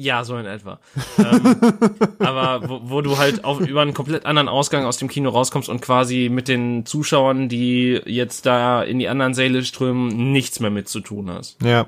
Ja, 0.00 0.24
so 0.24 0.38
in 0.38 0.46
etwa. 0.46 0.78
ähm, 1.18 1.56
aber 2.20 2.66
wo, 2.66 2.80
wo 2.84 3.00
du 3.02 3.18
halt 3.18 3.44
auf, 3.44 3.60
über 3.60 3.82
einen 3.82 3.92
komplett 3.92 4.24
anderen 4.24 4.48
Ausgang 4.48 4.86
aus 4.86 4.96
dem 4.96 5.08
Kino 5.08 5.28
rauskommst 5.28 5.68
und 5.68 5.82
quasi 5.82 6.30
mit 6.32 6.48
den 6.48 6.86
Zuschauern, 6.86 7.50
die 7.50 8.00
jetzt 8.06 8.46
da 8.46 8.82
in 8.82 8.98
die 8.98 9.08
anderen 9.08 9.34
Säle 9.34 9.62
strömen, 9.62 10.32
nichts 10.32 10.58
mehr 10.58 10.70
mit 10.70 10.88
zu 10.88 11.00
tun 11.00 11.30
hast. 11.30 11.62
Ja, 11.62 11.86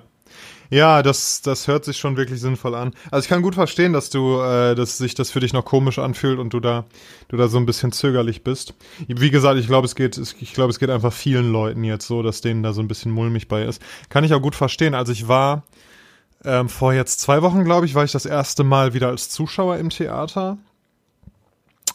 ja, 0.69 1.03
das, 1.03 1.41
das 1.41 1.69
hört 1.69 1.87
sich 1.87 1.97
schon 1.97 2.19
wirklich 2.19 2.41
sinnvoll 2.41 2.75
an. 2.75 2.93
Also 3.11 3.25
ich 3.25 3.29
kann 3.31 3.41
gut 3.41 3.55
verstehen, 3.55 3.95
dass 3.95 4.11
du, 4.11 4.41
äh, 4.41 4.75
dass 4.75 4.99
sich 4.99 5.15
das 5.15 5.31
für 5.31 5.41
dich 5.41 5.55
noch 5.55 5.65
komisch 5.65 5.99
anfühlt 5.99 6.39
und 6.39 6.53
du 6.53 6.61
da, 6.61 6.85
du 7.29 7.39
da 7.39 7.49
so 7.49 7.57
ein 7.57 7.67
bisschen 7.67 7.93
zögerlich 7.93 8.45
bist. 8.45 8.75
Wie 9.09 9.31
gesagt, 9.31 9.59
ich 9.59 9.67
glaube, 9.67 9.87
es 9.87 9.95
geht, 9.95 10.19
ich 10.19 10.53
glaube, 10.53 10.71
es 10.71 10.79
geht 10.79 10.91
einfach 10.91 11.15
vielen 11.15 11.51
Leuten 11.51 11.83
jetzt 11.85 12.07
so, 12.07 12.23
dass 12.23 12.43
denen 12.43 12.63
da 12.63 12.75
so 12.75 12.83
ein 12.83 12.89
bisschen 12.89 13.11
mulmig 13.11 13.49
bei 13.49 13.65
ist. 13.65 13.83
Kann 14.11 14.25
ich 14.25 14.35
auch 14.35 14.43
gut 14.43 14.55
verstehen. 14.55 14.95
Also 14.95 15.13
ich 15.13 15.29
war 15.29 15.63
ähm, 16.45 16.69
vor 16.69 16.93
jetzt 16.93 17.21
zwei 17.21 17.43
Wochen, 17.43 17.65
glaube 17.65 17.87
ich, 17.87 17.95
war 17.95 18.05
ich 18.05 18.13
das 18.13 18.27
erste 18.27 18.65
Mal 18.65 18.95
wieder 18.95 19.09
als 19.09 19.29
Zuschauer 19.31 19.77
im 19.77 19.91
Theater. 19.91 20.59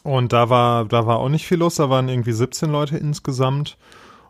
Und 0.03 0.31
da 0.31 0.49
war, 0.49 0.85
da 0.85 1.05
war 1.05 1.19
auch 1.19 1.29
nicht 1.29 1.45
viel 1.45 1.57
los. 1.57 1.75
Da 1.75 1.89
waren 1.89 2.07
irgendwie 2.07 2.31
17 2.31 2.71
Leute 2.71 2.97
insgesamt. 2.97 3.77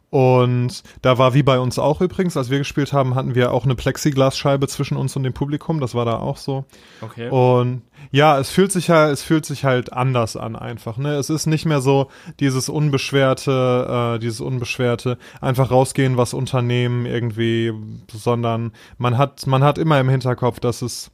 Und 0.10 0.84
da 1.02 1.18
war 1.18 1.34
wie 1.34 1.44
bei 1.44 1.60
uns 1.60 1.78
auch 1.78 2.00
übrigens, 2.00 2.38
als 2.38 2.50
wir 2.50 2.60
gespielt 2.60 2.94
haben, 2.94 3.16
hatten 3.16 3.36
wir 3.36 3.52
auch 3.52 3.66
eine 3.66 3.76
Plexiglasscheibe 3.76 4.68
zwischen 4.70 4.96
uns 4.96 5.16
und 5.18 5.24
dem 5.24 5.34
Publikum. 5.34 5.82
Das 5.82 5.96
war 5.96 6.06
da 6.06 6.18
auch 6.18 6.38
so. 6.38 6.64
Okay. 7.02 7.30
Und 7.30 7.82
ja, 8.12 8.40
es 8.40 8.50
fühlt 8.50 8.72
sich 8.72 8.90
halt, 8.90 9.12
es 9.12 9.22
fühlt 9.22 9.46
sich 9.46 9.66
halt 9.66 9.92
anders 9.92 10.38
an 10.38 10.56
einfach. 10.56 10.98
Ne, 10.98 11.16
es 11.16 11.30
ist 11.30 11.46
nicht 11.46 11.66
mehr 11.66 11.82
so 11.82 12.08
dieses 12.40 12.70
unbeschwerte, 12.70 14.16
äh, 14.16 14.20
dieses 14.20 14.40
unbeschwerte 14.40 15.18
einfach 15.42 15.72
rausgehen, 15.72 16.16
was 16.16 16.34
unternehmen 16.34 17.06
irgendwie, 17.06 17.74
sondern 18.10 18.72
man 18.98 19.18
hat, 19.18 19.46
man 19.46 19.64
hat 19.64 19.78
immer 19.78 20.00
im 20.00 20.08
Hinterkopf, 20.08 20.62
dass 20.62 20.82
es 20.82 21.12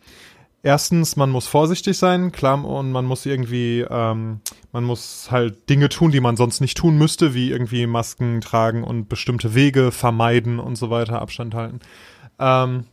erstens, 0.64 1.16
man 1.16 1.30
muss 1.30 1.48
vorsichtig 1.48 1.98
sein, 1.98 2.32
klar, 2.32 2.66
und 2.66 2.92
man 2.92 3.06
muss 3.06 3.26
irgendwie, 3.26 3.86
ähm, 3.88 4.40
man 4.72 4.84
muss 4.84 5.30
halt 5.30 5.70
Dinge 5.70 5.90
tun, 5.90 6.12
die 6.12 6.22
man 6.22 6.38
sonst 6.38 6.62
nicht 6.62 6.78
tun 6.78 6.98
müsste, 6.98 7.34
wie 7.34 7.52
irgendwie 7.52 7.86
Masken 7.86 8.42
tragen 8.42 8.84
und 8.84 9.10
bestimmte 9.10 9.54
Wege 9.54 9.92
vermeiden 9.92 10.60
und 10.60 10.78
so 10.78 10.90
weiter, 10.90 11.22
Abstand 11.22 11.54
halten. 11.54 11.80
Ähm, 12.40 12.86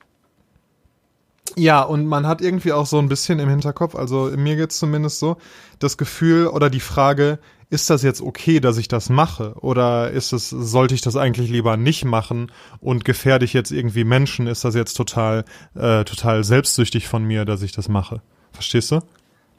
ja, 1.57 1.83
und 1.83 2.07
man 2.07 2.27
hat 2.27 2.43
irgendwie 2.43 2.73
auch 2.73 2.87
so 2.87 2.99
ein 2.99 3.09
bisschen 3.09 3.39
im 3.39 3.49
Hinterkopf, 3.49 3.95
also 3.95 4.31
mir 4.37 4.57
geht's 4.57 4.79
zumindest 4.79 5.19
so, 5.19 5.37
das 5.79 5.97
Gefühl 5.97 6.49
oder 6.49 6.71
die 6.71 6.81
Frage, 6.81 7.39
ist 7.71 7.89
das 7.89 8.03
jetzt 8.03 8.21
okay, 8.21 8.59
dass 8.59 8.79
ich 8.79 8.89
das 8.89 9.09
mache? 9.09 9.55
Oder 9.61 10.11
ist 10.11 10.33
es, 10.33 10.51
sollte 10.51 10.95
ich 10.95 11.03
das 11.03 11.17
eigentlich 11.17 11.49
lieber 11.51 11.77
nicht 11.77 12.05
machen 12.05 12.51
und 12.81 13.05
gefährde 13.05 13.45
ich 13.45 13.53
jetzt 13.53 13.71
irgendwie 13.71 14.03
Menschen? 14.03 14.49
Ist 14.49 14.65
das 14.65 14.75
jetzt 14.75 14.95
total, 14.95 15.45
äh, 15.77 16.05
total 16.05 16.43
selbstsüchtig 16.43 17.07
von 17.07 17.25
mir, 17.25 17.45
dass 17.45 17.63
ich 17.63 17.71
das 17.71 17.89
mache? 17.89 18.23
Verstehst 18.53 18.91
du? 18.91 18.99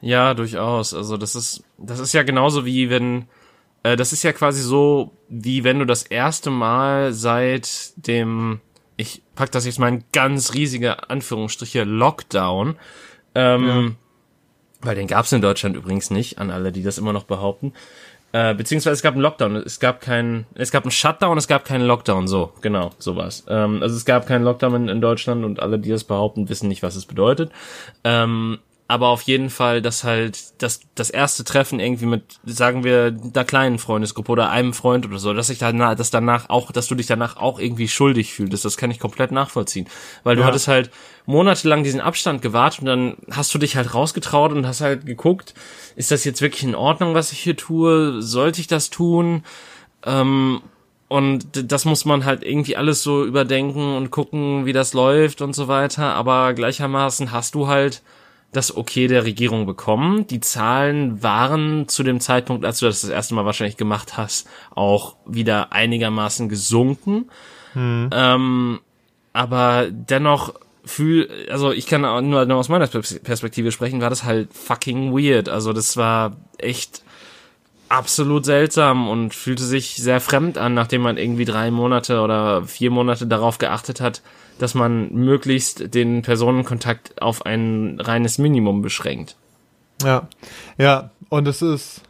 Ja, 0.02 0.34
durchaus. 0.34 0.92
Also 0.92 1.16
das 1.16 1.34
ist, 1.34 1.64
das 1.78 2.00
ist 2.00 2.12
ja 2.12 2.22
genauso 2.22 2.66
wie 2.66 2.90
wenn, 2.90 3.24
äh, 3.82 3.96
das 3.96 4.12
ist 4.12 4.22
ja 4.24 4.34
quasi 4.34 4.60
so, 4.60 5.16
wie 5.30 5.64
wenn 5.64 5.78
du 5.78 5.86
das 5.86 6.02
erste 6.02 6.50
Mal 6.50 7.14
seit 7.14 7.94
dem, 7.96 8.60
ich 8.98 9.22
pack 9.34 9.50
das 9.52 9.64
jetzt 9.64 9.78
mal 9.78 9.88
in 9.88 10.04
ganz 10.12 10.52
riesige 10.52 11.08
Anführungsstriche, 11.08 11.84
Lockdown, 11.84 12.76
ähm, 13.34 13.66
ja 13.66 13.90
weil 14.82 14.94
den 14.94 15.06
gab 15.06 15.24
es 15.24 15.32
in 15.32 15.40
Deutschland 15.40 15.76
übrigens 15.76 16.10
nicht, 16.10 16.38
an 16.38 16.50
alle, 16.50 16.72
die 16.72 16.82
das 16.82 16.98
immer 16.98 17.12
noch 17.12 17.24
behaupten. 17.24 17.72
Äh, 18.32 18.54
beziehungsweise 18.54 18.94
es 18.94 19.02
gab 19.02 19.12
einen 19.12 19.22
Lockdown, 19.22 19.56
es 19.56 19.78
gab 19.78 20.00
keinen, 20.00 20.46
es 20.54 20.70
gab 20.70 20.84
einen 20.84 20.90
Shutdown, 20.90 21.36
es 21.36 21.48
gab 21.48 21.66
keinen 21.66 21.86
Lockdown, 21.86 22.26
so, 22.26 22.52
genau, 22.62 22.90
sowas. 22.98 23.44
Ähm, 23.48 23.82
also 23.82 23.94
es 23.94 24.06
gab 24.06 24.26
keinen 24.26 24.42
Lockdown 24.44 24.74
in, 24.74 24.88
in, 24.88 25.00
Deutschland 25.02 25.44
und 25.44 25.60
alle, 25.60 25.78
die 25.78 25.90
das 25.90 26.04
behaupten, 26.04 26.48
wissen 26.48 26.68
nicht, 26.68 26.82
was 26.82 26.96
es 26.96 27.04
bedeutet. 27.04 27.52
Ähm, 28.04 28.58
aber 28.88 29.08
auf 29.08 29.22
jeden 29.22 29.48
Fall, 29.48 29.80
dass 29.80 30.04
halt 30.04 30.62
das, 30.62 30.80
das 30.94 31.08
erste 31.08 31.44
Treffen 31.44 31.80
irgendwie 31.80 32.06
mit, 32.06 32.40
sagen 32.44 32.84
wir, 32.84 33.16
einer 33.34 33.44
kleinen 33.44 33.78
Freundesgruppe 33.78 34.32
oder 34.32 34.50
einem 34.50 34.74
Freund 34.74 35.06
oder 35.06 35.18
so, 35.18 35.32
dass 35.32 35.48
ich 35.48 35.58
danach, 35.58 35.94
dass 35.94 36.10
danach 36.10 36.50
auch, 36.50 36.72
dass 36.72 36.88
du 36.88 36.94
dich 36.94 37.06
danach 37.06 37.36
auch 37.36 37.58
irgendwie 37.58 37.88
schuldig 37.88 38.34
fühlst, 38.34 38.64
das 38.64 38.76
kann 38.76 38.90
ich 38.90 38.98
komplett 38.98 39.32
nachvollziehen. 39.32 39.88
Weil 40.24 40.36
du 40.36 40.42
ja. 40.42 40.46
hattest 40.46 40.68
halt 40.68 40.90
monatelang 41.26 41.84
diesen 41.84 42.00
Abstand 42.00 42.42
gewartet 42.42 42.80
und 42.80 42.86
dann 42.86 43.16
hast 43.30 43.54
du 43.54 43.58
dich 43.58 43.76
halt 43.76 43.94
rausgetraut 43.94 44.52
und 44.52 44.66
hast 44.66 44.80
halt 44.80 45.06
geguckt, 45.06 45.54
ist 45.96 46.10
das 46.10 46.24
jetzt 46.24 46.42
wirklich 46.42 46.64
in 46.64 46.74
Ordnung, 46.74 47.14
was 47.14 47.32
ich 47.32 47.38
hier 47.38 47.56
tue? 47.56 48.22
Sollte 48.22 48.60
ich 48.60 48.66
das 48.66 48.90
tun? 48.90 49.44
Ähm, 50.04 50.62
und 51.08 51.70
das 51.70 51.84
muss 51.84 52.06
man 52.06 52.24
halt 52.24 52.42
irgendwie 52.42 52.76
alles 52.76 53.02
so 53.02 53.24
überdenken 53.24 53.96
und 53.96 54.10
gucken, 54.10 54.64
wie 54.64 54.72
das 54.72 54.94
läuft 54.94 55.42
und 55.42 55.54
so 55.54 55.68
weiter. 55.68 56.14
Aber 56.14 56.54
gleichermaßen 56.54 57.32
hast 57.32 57.54
du 57.54 57.68
halt 57.68 58.02
das 58.52 58.74
Okay 58.74 59.08
der 59.08 59.24
Regierung 59.24 59.66
bekommen. 59.66 60.26
Die 60.26 60.40
Zahlen 60.40 61.22
waren 61.22 61.88
zu 61.88 62.02
dem 62.02 62.20
Zeitpunkt, 62.20 62.64
als 62.64 62.78
du 62.78 62.86
das 62.86 63.02
das 63.02 63.10
erste 63.10 63.34
Mal 63.34 63.44
wahrscheinlich 63.44 63.76
gemacht 63.76 64.16
hast, 64.16 64.48
auch 64.74 65.16
wieder 65.26 65.72
einigermaßen 65.72 66.48
gesunken. 66.48 67.30
Hm. 67.74 68.10
Ähm, 68.12 68.80
aber 69.32 69.88
dennoch 69.90 70.54
fühl, 70.84 71.28
also 71.50 71.72
ich 71.72 71.86
kann 71.86 72.02
nur 72.28 72.50
aus 72.54 72.68
meiner 72.68 72.86
Perspektive 72.86 73.72
sprechen, 73.72 74.00
war 74.00 74.10
das 74.10 74.24
halt 74.24 74.52
fucking 74.52 75.12
weird. 75.12 75.48
Also 75.48 75.72
das 75.72 75.96
war 75.96 76.36
echt 76.58 77.02
absolut 77.88 78.44
seltsam 78.44 79.08
und 79.08 79.34
fühlte 79.34 79.64
sich 79.64 79.96
sehr 79.96 80.20
fremd 80.20 80.56
an, 80.58 80.74
nachdem 80.74 81.02
man 81.02 81.18
irgendwie 81.18 81.44
drei 81.44 81.70
Monate 81.70 82.20
oder 82.20 82.64
vier 82.64 82.90
Monate 82.90 83.26
darauf 83.26 83.58
geachtet 83.58 84.00
hat, 84.00 84.22
dass 84.58 84.74
man 84.74 85.12
möglichst 85.12 85.94
den 85.94 86.22
Personenkontakt 86.22 87.20
auf 87.20 87.44
ein 87.44 88.00
reines 88.00 88.38
Minimum 88.38 88.80
beschränkt. 88.80 89.36
Ja, 90.02 90.28
ja, 90.78 91.10
und 91.28 91.46
es 91.46 91.62
ist, 91.62 92.02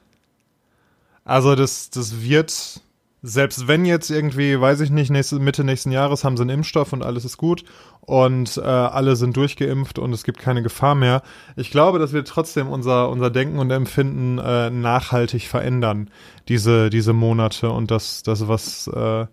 also 1.25 1.55
das, 1.57 1.91
das 1.91 2.23
wird, 2.23 2.81
selbst 3.23 3.69
wenn 3.69 3.85
jetzt 3.85 4.11
irgendwie, 4.11 4.61
weiß 4.61 4.81
ich 4.81 4.91
nicht, 4.91 5.11
nächste, 5.11 5.39
Mitte 5.39 5.63
nächsten 5.63 5.93
Jahres 5.93 6.25
haben 6.25 6.37
sie 6.37 6.43
einen 6.43 6.51
Impfstoff 6.51 6.93
und 6.93 7.05
alles 7.05 7.25
ist 7.25 7.37
gut 7.37 7.65
und 8.01 8.57
äh, 8.57 8.61
alle 8.63 9.15
sind 9.15 9.37
durchgeimpft 9.37 10.01
und 10.01 10.13
es 10.13 10.25
gibt 10.25 10.41
keine 10.41 10.63
Gefahr 10.63 10.97
mehr. 10.97 11.23
Ich 11.55 11.71
glaube, 11.71 12.01
das 12.01 12.13
wird 12.13 12.27
trotzdem 12.27 12.69
unser, 12.69 13.09
unser 13.11 13.31
Denken 13.31 13.61
und 13.61 13.71
Empfinden 13.71 14.39
äh, 14.39 14.71
nachhaltig 14.71 15.47
verändern, 15.47 16.11
diese, 16.49 16.91
diese 16.91 17.13
Monate 17.13 17.71
und 17.71 17.93
das, 17.93 18.25
das 18.25 18.49
was 18.49 18.89
äh, 18.89 19.27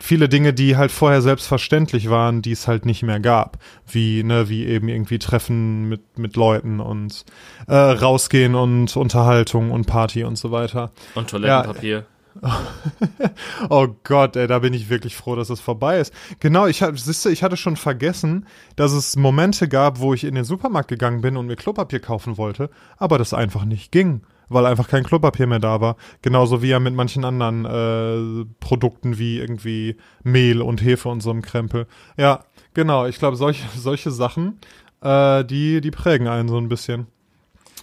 viele 0.00 0.30
Dinge, 0.30 0.54
die 0.54 0.78
halt 0.78 0.90
vorher 0.90 1.20
selbstverständlich 1.20 2.08
waren, 2.08 2.40
die 2.40 2.52
es 2.52 2.68
halt 2.68 2.86
nicht 2.86 3.02
mehr 3.02 3.20
gab. 3.20 3.58
Wie, 3.86 4.22
ne, 4.22 4.48
wie 4.48 4.64
eben 4.64 4.88
irgendwie 4.88 5.18
Treffen 5.18 5.88
mit, 5.88 6.18
mit 6.18 6.36
Leuten 6.36 6.80
und 6.80 7.24
äh, 7.66 7.74
rausgehen 7.74 8.54
und 8.54 8.96
Unterhaltung 8.96 9.72
und 9.72 9.86
Party 9.86 10.24
und 10.24 10.36
so 10.36 10.50
weiter. 10.52 10.90
Und 11.14 11.28
Toilettenpapier. 11.28 11.98
Ja, 11.98 12.04
oh 13.70 13.88
Gott, 14.04 14.36
ey, 14.36 14.46
da 14.46 14.58
bin 14.60 14.74
ich 14.74 14.88
wirklich 14.88 15.16
froh, 15.16 15.34
dass 15.36 15.50
es 15.50 15.60
vorbei 15.60 15.98
ist. 15.98 16.12
Genau, 16.40 16.66
ich, 16.66 16.84
siehst 16.94 17.24
du, 17.24 17.28
ich 17.28 17.42
hatte 17.42 17.56
schon 17.56 17.76
vergessen, 17.76 18.46
dass 18.76 18.92
es 18.92 19.16
Momente 19.16 19.68
gab, 19.68 20.00
wo 20.00 20.14
ich 20.14 20.24
in 20.24 20.34
den 20.34 20.44
Supermarkt 20.44 20.88
gegangen 20.88 21.20
bin 21.20 21.36
und 21.36 21.46
mir 21.46 21.56
Klopapier 21.56 22.00
kaufen 22.00 22.36
wollte, 22.36 22.70
aber 22.96 23.18
das 23.18 23.34
einfach 23.34 23.64
nicht 23.64 23.92
ging, 23.92 24.22
weil 24.48 24.66
einfach 24.66 24.88
kein 24.88 25.04
Klopapier 25.04 25.46
mehr 25.46 25.58
da 25.58 25.80
war. 25.80 25.96
Genauso 26.22 26.62
wie 26.62 26.68
ja 26.68 26.80
mit 26.80 26.94
manchen 26.94 27.24
anderen 27.24 27.64
äh, 27.64 28.46
Produkten 28.60 29.18
wie 29.18 29.38
irgendwie 29.38 29.96
Mehl 30.22 30.62
und 30.62 30.82
Hefe 30.82 31.08
und 31.08 31.22
so 31.22 31.30
einem 31.30 31.42
Krempel. 31.42 31.86
Ja, 32.16 32.44
genau, 32.74 33.06
ich 33.06 33.18
glaube, 33.18 33.36
solche, 33.36 33.64
solche 33.76 34.10
Sachen, 34.10 34.60
äh, 35.02 35.44
die, 35.44 35.80
die 35.80 35.90
prägen 35.90 36.28
einen 36.28 36.48
so 36.48 36.58
ein 36.58 36.68
bisschen. 36.68 37.06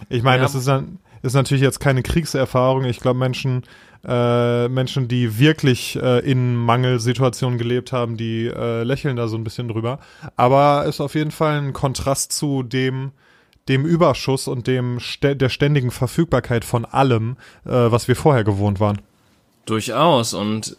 Ich 0.08 0.22
meine, 0.22 0.38
ja. 0.38 0.42
das 0.42 0.54
ist 0.54 0.68
dann 0.68 0.98
ist 1.26 1.34
natürlich 1.34 1.62
jetzt 1.62 1.80
keine 1.80 2.02
Kriegserfahrung. 2.02 2.84
Ich 2.84 3.00
glaube, 3.00 3.18
Menschen 3.18 3.62
äh, 4.06 4.68
Menschen, 4.68 5.08
die 5.08 5.38
wirklich 5.38 5.96
äh, 5.96 6.20
in 6.20 6.54
Mangelsituationen 6.54 7.58
gelebt 7.58 7.92
haben, 7.92 8.16
die 8.16 8.46
äh, 8.46 8.82
lächeln 8.84 9.16
da 9.16 9.26
so 9.26 9.36
ein 9.36 9.44
bisschen 9.44 9.68
drüber. 9.68 9.98
Aber 10.36 10.84
ist 10.86 11.00
auf 11.00 11.14
jeden 11.14 11.32
Fall 11.32 11.60
ein 11.60 11.72
Kontrast 11.72 12.32
zu 12.32 12.62
dem, 12.62 13.12
dem 13.68 13.84
Überschuss 13.84 14.46
und 14.46 14.66
dem 14.66 14.98
der 15.22 15.48
ständigen 15.48 15.90
Verfügbarkeit 15.90 16.64
von 16.64 16.84
allem, 16.84 17.36
äh, 17.64 17.70
was 17.70 18.06
wir 18.06 18.16
vorher 18.16 18.44
gewohnt 18.44 18.78
waren. 18.78 19.00
Durchaus. 19.64 20.34
Und 20.34 20.76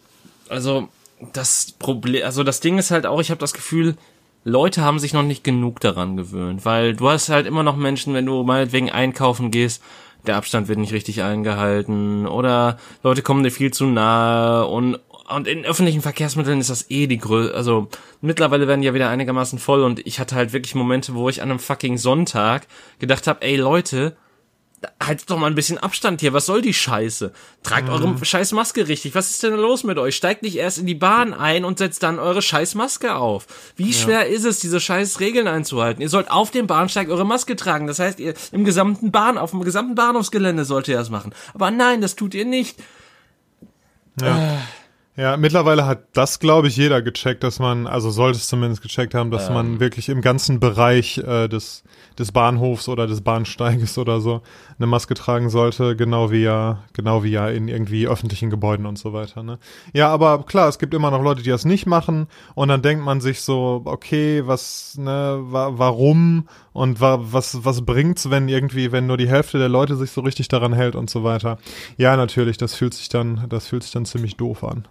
also 0.47 0.87
das 1.33 1.73
Problem, 1.77 2.23
also 2.23 2.43
das 2.43 2.61
Ding 2.61 2.77
ist 2.77 2.91
halt 2.91 3.05
auch, 3.05 3.19
ich 3.19 3.29
habe 3.29 3.39
das 3.39 3.53
Gefühl, 3.53 3.97
Leute 4.45 4.81
haben 4.81 4.99
sich 4.99 5.11
noch 5.11 5.23
nicht 5.23 5.43
genug 5.43 5.81
daran 5.81 6.15
gewöhnt, 6.15 6.63
weil 6.63 6.95
du 6.95 7.09
hast 7.09 7.27
halt 7.27 7.47
immer 7.47 7.63
noch 7.63 7.75
Menschen, 7.75 8.13
wenn 8.13 8.25
du 8.25 8.43
meinetwegen 8.43 8.89
einkaufen 8.89 9.51
gehst, 9.51 9.83
der 10.27 10.35
Abstand 10.35 10.67
wird 10.67 10.79
nicht 10.79 10.93
richtig 10.93 11.23
eingehalten 11.23 12.27
oder 12.27 12.77
Leute 13.03 13.21
kommen 13.21 13.43
dir 13.43 13.51
viel 13.51 13.71
zu 13.71 13.85
nahe 13.85 14.65
und 14.67 14.99
und 15.29 15.45
in 15.45 15.65
öffentlichen 15.65 16.01
Verkehrsmitteln 16.01 16.61
ist 16.61 16.69
das 16.69 16.89
eh 16.89 17.05
die 17.05 17.17
Größe, 17.17 17.53
also 17.53 17.89
mittlerweile 18.21 18.67
werden 18.67 18.81
ja 18.81 18.93
wieder 18.93 19.09
einigermaßen 19.09 19.59
voll 19.59 19.83
und 19.83 20.05
ich 20.07 20.21
hatte 20.21 20.35
halt 20.35 20.53
wirklich 20.53 20.73
Momente, 20.73 21.15
wo 21.15 21.27
ich 21.27 21.41
an 21.41 21.49
einem 21.49 21.59
fucking 21.59 21.97
Sonntag 21.97 22.65
gedacht 22.99 23.27
habe, 23.27 23.41
ey 23.41 23.57
Leute, 23.57 24.15
haltet 25.01 25.29
doch 25.29 25.37
mal 25.37 25.47
ein 25.47 25.55
bisschen 25.55 25.77
Abstand 25.77 26.21
hier. 26.21 26.33
Was 26.33 26.45
soll 26.45 26.61
die 26.61 26.73
Scheiße? 26.73 27.31
Tragt 27.63 27.87
mhm. 27.87 27.93
eure 27.93 28.25
scheiß 28.25 28.51
Maske 28.51 28.87
richtig. 28.87 29.15
Was 29.15 29.31
ist 29.31 29.43
denn 29.43 29.55
los 29.55 29.83
mit 29.83 29.97
euch? 29.97 30.15
Steigt 30.15 30.43
nicht 30.43 30.55
erst 30.55 30.77
in 30.77 30.85
die 30.85 30.95
Bahn 30.95 31.33
ein 31.33 31.65
und 31.65 31.79
setzt 31.79 32.03
dann 32.03 32.19
eure 32.19 32.41
scheiß 32.41 32.75
Maske 32.75 33.15
auf. 33.15 33.47
Wie 33.75 33.91
ja. 33.91 33.97
schwer 33.97 34.27
ist 34.27 34.45
es, 34.45 34.59
diese 34.59 34.79
scheiß 34.79 35.19
Regeln 35.19 35.47
einzuhalten? 35.47 36.01
Ihr 36.01 36.09
sollt 36.09 36.29
auf 36.29 36.51
dem 36.51 36.67
Bahnsteig 36.67 37.09
eure 37.09 37.25
Maske 37.25 37.55
tragen. 37.55 37.87
Das 37.87 37.99
heißt, 37.99 38.19
ihr 38.19 38.35
im 38.51 38.65
gesamten 38.65 39.11
Bahn, 39.11 39.37
auf 39.37 39.51
dem 39.51 39.63
gesamten 39.63 39.95
Bahnhofsgelände 39.95 40.63
sollt 40.63 40.87
ihr 40.87 40.97
das 40.97 41.09
machen. 41.09 41.33
Aber 41.53 41.71
nein, 41.71 42.01
das 42.01 42.15
tut 42.15 42.35
ihr 42.35 42.45
nicht. 42.45 42.77
Ja. 44.21 44.55
Äh. 44.55 44.57
Ja, 45.19 45.35
mittlerweile 45.35 45.87
hat 45.87 46.03
das, 46.13 46.37
glaube 46.37 46.67
ich, 46.67 46.77
jeder 46.77 47.01
gecheckt, 47.01 47.43
dass 47.43 47.57
man, 47.57 47.87
also 47.87 48.11
sollte 48.11 48.37
es 48.37 48.45
zumindest 48.45 48.83
gecheckt 48.83 49.15
haben, 49.15 49.31
dass 49.31 49.47
ähm. 49.47 49.55
man 49.55 49.79
wirklich 49.79 50.09
im 50.09 50.21
ganzen 50.21 50.59
Bereich 50.59 51.17
äh, 51.17 51.47
des, 51.47 51.83
des 52.19 52.31
Bahnhofs 52.31 52.87
oder 52.87 53.07
des 53.07 53.21
Bahnsteiges 53.21 53.97
oder 53.97 54.21
so 54.21 54.43
eine 54.77 54.85
Maske 54.85 55.15
tragen 55.15 55.49
sollte, 55.49 55.95
genau 55.95 56.29
wie 56.29 56.43
ja, 56.43 56.83
genau 56.93 57.23
wie 57.23 57.31
ja 57.31 57.49
in 57.49 57.67
irgendwie 57.67 58.07
öffentlichen 58.07 58.51
Gebäuden 58.51 58.85
und 58.85 58.99
so 58.99 59.11
weiter. 59.11 59.41
Ne? 59.41 59.57
Ja, 59.91 60.09
aber 60.09 60.43
klar, 60.43 60.69
es 60.69 60.77
gibt 60.77 60.93
immer 60.93 61.09
noch 61.09 61.23
Leute, 61.23 61.41
die 61.41 61.49
das 61.49 61.65
nicht 61.65 61.87
machen 61.87 62.27
und 62.53 62.67
dann 62.67 62.83
denkt 62.83 63.03
man 63.03 63.19
sich 63.19 63.41
so, 63.41 63.81
okay, 63.85 64.43
was, 64.45 64.99
ne, 64.99 65.39
wa 65.41 65.71
warum 65.73 66.47
und 66.73 67.01
wa 67.01 67.17
was, 67.19 67.65
was 67.65 67.83
bringt's, 67.83 68.29
wenn 68.29 68.47
irgendwie, 68.47 68.91
wenn 68.91 69.07
nur 69.07 69.17
die 69.17 69.29
Hälfte 69.29 69.57
der 69.57 69.69
Leute 69.69 69.95
sich 69.95 70.11
so 70.11 70.21
richtig 70.21 70.47
daran 70.47 70.73
hält 70.73 70.95
und 70.95 71.09
so 71.09 71.23
weiter. 71.23 71.57
Ja, 71.97 72.15
natürlich, 72.15 72.57
das 72.57 72.75
fühlt 72.75 72.93
sich 72.93 73.09
dann, 73.09 73.45
das 73.49 73.65
fühlt 73.65 73.81
sich 73.81 73.91
dann 73.91 74.05
ziemlich 74.05 74.37
doof 74.37 74.63
an. 74.63 74.87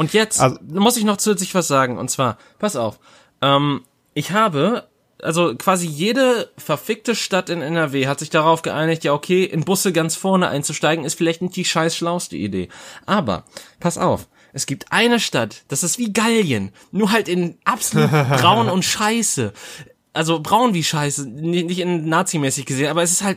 Und 0.00 0.14
jetzt 0.14 0.40
also, 0.40 0.56
muss 0.66 0.96
ich 0.96 1.04
noch 1.04 1.18
zusätzlich 1.18 1.54
was 1.54 1.68
sagen. 1.68 1.98
Und 1.98 2.10
zwar, 2.10 2.38
pass 2.58 2.74
auf. 2.74 2.98
Ähm, 3.42 3.82
ich 4.14 4.32
habe, 4.32 4.88
also 5.22 5.54
quasi 5.54 5.86
jede 5.86 6.50
verfickte 6.56 7.14
Stadt 7.14 7.50
in 7.50 7.60
NRW 7.60 8.06
hat 8.06 8.18
sich 8.18 8.30
darauf 8.30 8.62
geeinigt, 8.62 9.04
ja 9.04 9.12
okay, 9.12 9.44
in 9.44 9.62
Busse 9.62 9.92
ganz 9.92 10.16
vorne 10.16 10.48
einzusteigen, 10.48 11.04
ist 11.04 11.16
vielleicht 11.18 11.42
nicht 11.42 11.54
die 11.54 11.66
scheiß 11.66 11.94
schlauste 11.94 12.38
Idee. 12.38 12.70
Aber, 13.04 13.44
pass 13.78 13.98
auf. 13.98 14.26
Es 14.54 14.64
gibt 14.64 14.90
eine 14.90 15.20
Stadt, 15.20 15.64
das 15.68 15.82
ist 15.82 15.98
wie 15.98 16.14
Gallien, 16.14 16.72
nur 16.92 17.12
halt 17.12 17.28
in 17.28 17.58
absolut 17.64 18.10
braun 18.40 18.70
und 18.70 18.86
scheiße. 18.86 19.52
Also 20.14 20.40
braun 20.40 20.72
wie 20.72 20.82
scheiße, 20.82 21.28
nicht 21.28 21.78
in 21.78 22.08
nazimäßig 22.08 22.64
gesehen, 22.64 22.88
aber 22.88 23.02
es 23.02 23.12
ist 23.12 23.22
halt, 23.22 23.36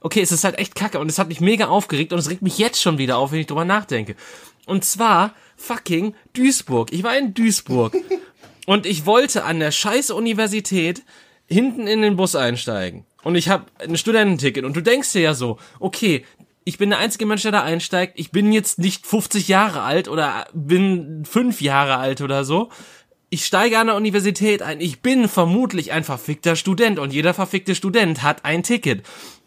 okay, 0.00 0.22
es 0.22 0.32
ist 0.32 0.44
halt 0.44 0.58
echt 0.58 0.74
kacke 0.74 1.00
und 1.00 1.10
es 1.10 1.18
hat 1.18 1.28
mich 1.28 1.42
mega 1.42 1.66
aufgeregt 1.66 2.14
und 2.14 2.18
es 2.18 2.30
regt 2.30 2.40
mich 2.40 2.56
jetzt 2.56 2.80
schon 2.80 2.96
wieder 2.96 3.18
auf, 3.18 3.30
wenn 3.30 3.40
ich 3.40 3.46
drüber 3.46 3.66
nachdenke. 3.66 4.16
Und 4.64 4.86
zwar 4.86 5.34
fucking 5.58 6.14
Duisburg. 6.32 6.92
Ich 6.92 7.02
war 7.02 7.18
in 7.18 7.34
Duisburg 7.34 7.94
und 8.66 8.86
ich 8.86 9.04
wollte 9.04 9.44
an 9.44 9.60
der 9.60 9.72
scheiß 9.72 10.10
Universität 10.10 11.02
hinten 11.46 11.86
in 11.86 12.00
den 12.00 12.16
Bus 12.16 12.34
einsteigen. 12.34 13.04
Und 13.24 13.34
ich 13.34 13.50
habe 13.50 13.66
ein 13.78 13.98
Studententicket 13.98 14.64
und 14.64 14.76
du 14.76 14.80
denkst 14.80 15.12
dir 15.12 15.20
ja 15.20 15.34
so, 15.34 15.58
okay, 15.80 16.24
ich 16.64 16.78
bin 16.78 16.90
der 16.90 16.98
einzige 16.98 17.26
Mensch, 17.26 17.42
der 17.42 17.52
da 17.52 17.62
einsteigt. 17.62 18.14
Ich 18.16 18.30
bin 18.30 18.52
jetzt 18.52 18.78
nicht 18.78 19.06
50 19.06 19.48
Jahre 19.48 19.82
alt 19.82 20.06
oder 20.06 20.46
bin 20.52 21.24
fünf 21.24 21.60
Jahre 21.62 21.96
alt 21.96 22.20
oder 22.20 22.44
so. 22.44 22.68
Ich 23.30 23.46
steige 23.46 23.78
an 23.78 23.86
der 23.86 23.96
Universität 23.96 24.62
ein. 24.62 24.80
Ich 24.80 25.00
bin 25.00 25.28
vermutlich 25.28 25.92
ein 25.92 26.04
verfickter 26.04 26.56
Student 26.56 26.98
und 26.98 27.12
jeder 27.12 27.34
verfickte 27.34 27.74
Student 27.74 28.22
hat 28.22 28.44
ein 28.44 28.62
Ticket. 28.62 29.02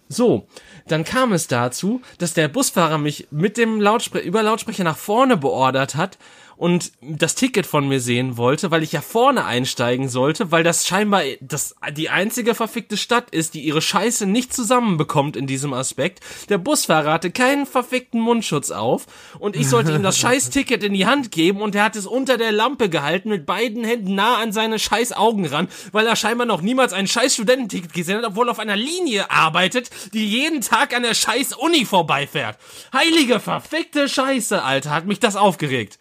So, 0.09 0.47
dann 0.91 1.03
kam 1.03 1.31
es 1.31 1.47
dazu, 1.47 2.01
dass 2.17 2.33
der 2.33 2.47
Busfahrer 2.47 2.97
mich 2.97 3.27
mit 3.31 3.57
dem 3.57 3.79
Lautsprecher, 3.79 4.25
über 4.25 4.43
Lautsprecher 4.43 4.83
nach 4.83 4.97
vorne 4.97 5.37
beordert 5.37 5.95
hat 5.95 6.17
und 6.61 6.91
das 7.01 7.33
Ticket 7.33 7.65
von 7.65 7.87
mir 7.87 7.99
sehen 7.99 8.37
wollte, 8.37 8.69
weil 8.69 8.83
ich 8.83 8.91
ja 8.91 9.01
vorne 9.01 9.45
einsteigen 9.45 10.09
sollte, 10.09 10.51
weil 10.51 10.61
das 10.61 10.85
scheinbar 10.85 11.23
das, 11.39 11.73
die 11.97 12.09
einzige 12.09 12.53
verfickte 12.53 12.97
Stadt 12.97 13.31
ist, 13.31 13.55
die 13.55 13.61
ihre 13.61 13.81
Scheiße 13.81 14.27
nicht 14.27 14.53
zusammenbekommt 14.53 15.35
in 15.35 15.47
diesem 15.47 15.73
Aspekt. 15.73 16.19
Der 16.49 16.59
Busfahrer 16.59 17.13
hatte 17.13 17.31
keinen 17.31 17.65
verfickten 17.65 18.21
Mundschutz 18.21 18.69
auf 18.69 19.07
und 19.39 19.55
ich 19.55 19.69
sollte 19.69 19.91
ihm 19.91 20.03
das 20.03 20.17
scheiß 20.19 20.51
Ticket 20.51 20.83
in 20.83 20.93
die 20.93 21.07
Hand 21.07 21.31
geben 21.31 21.61
und 21.63 21.73
er 21.73 21.83
hat 21.83 21.95
es 21.95 22.05
unter 22.05 22.37
der 22.37 22.51
Lampe 22.51 22.89
gehalten 22.89 23.29
mit 23.29 23.47
beiden 23.47 23.83
Händen 23.83 24.13
nah 24.13 24.37
an 24.37 24.51
seine 24.51 24.77
scheiß 24.77 25.13
Augen 25.13 25.47
ran, 25.47 25.67
weil 25.91 26.05
er 26.05 26.15
scheinbar 26.15 26.45
noch 26.45 26.61
niemals 26.61 26.93
ein 26.93 27.07
scheiß 27.07 27.33
Studententicket 27.33 27.91
gesehen 27.91 28.17
hat, 28.19 28.25
obwohl 28.25 28.47
er 28.47 28.51
auf 28.51 28.59
einer 28.59 28.75
Linie 28.75 29.31
arbeitet, 29.31 29.89
die 30.13 30.29
jeden 30.29 30.61
Tag 30.61 30.95
an 30.95 31.01
der 31.01 31.15
scheiß 31.15 31.53
Uni 31.53 31.85
vorbeifährt. 31.85 32.59
Heilige 32.93 33.39
verfickte 33.39 34.07
Scheiße, 34.07 34.61
Alter, 34.61 34.91
hat 34.91 35.07
mich 35.07 35.19
das 35.19 35.35
aufgeregt. 35.35 35.97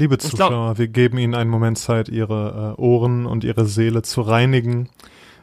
Liebe 0.00 0.16
Zuschauer, 0.16 0.78
wir 0.78 0.88
geben 0.88 1.18
Ihnen 1.18 1.34
einen 1.34 1.50
Moment 1.50 1.76
Zeit, 1.76 2.08
Ihre 2.08 2.74
äh, 2.78 2.80
Ohren 2.80 3.26
und 3.26 3.44
Ihre 3.44 3.66
Seele 3.66 4.00
zu 4.00 4.22
reinigen 4.22 4.88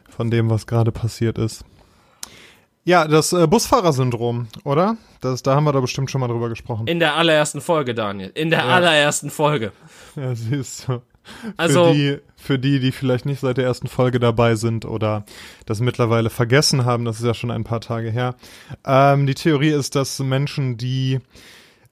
von 0.09 0.31
dem, 0.31 0.49
was 0.49 0.65
gerade 0.65 0.91
passiert 0.91 1.37
ist. 1.37 1.63
Ja, 2.83 3.07
das 3.07 3.33
äh, 3.33 3.45
Busfahrersyndrom, 3.45 4.47
oder? 4.63 4.97
Das, 5.21 5.43
da 5.43 5.53
haben 5.53 5.65
wir 5.65 5.73
da 5.73 5.79
bestimmt 5.79 6.09
schon 6.09 6.21
mal 6.21 6.27
drüber 6.27 6.49
gesprochen. 6.49 6.87
In 6.87 6.97
der 6.97 7.13
allerersten 7.13 7.61
Folge, 7.61 7.93
Daniel. 7.93 8.31
In 8.33 8.49
der 8.49 8.61
ja. 8.61 8.65
allerersten 8.65 9.29
Folge. 9.29 9.73
Ja, 10.15 10.33
siehst 10.33 10.87
du. 10.87 11.03
Also, 11.55 11.85
für 11.85 11.93
die, 11.93 12.17
für 12.35 12.57
die, 12.57 12.79
die 12.79 12.91
vielleicht 12.91 13.27
nicht 13.27 13.41
seit 13.41 13.57
der 13.57 13.65
ersten 13.65 13.87
Folge 13.87 14.19
dabei 14.19 14.55
sind 14.55 14.85
oder 14.85 15.23
das 15.67 15.81
mittlerweile 15.81 16.31
vergessen 16.31 16.83
haben, 16.83 17.05
das 17.05 17.19
ist 17.19 17.25
ja 17.25 17.35
schon 17.35 17.51
ein 17.51 17.63
paar 17.63 17.81
Tage 17.81 18.09
her. 18.09 18.33
Ähm, 18.87 19.27
die 19.27 19.35
Theorie 19.35 19.69
ist, 19.69 19.93
dass 19.93 20.17
Menschen, 20.17 20.77
die 20.77 21.19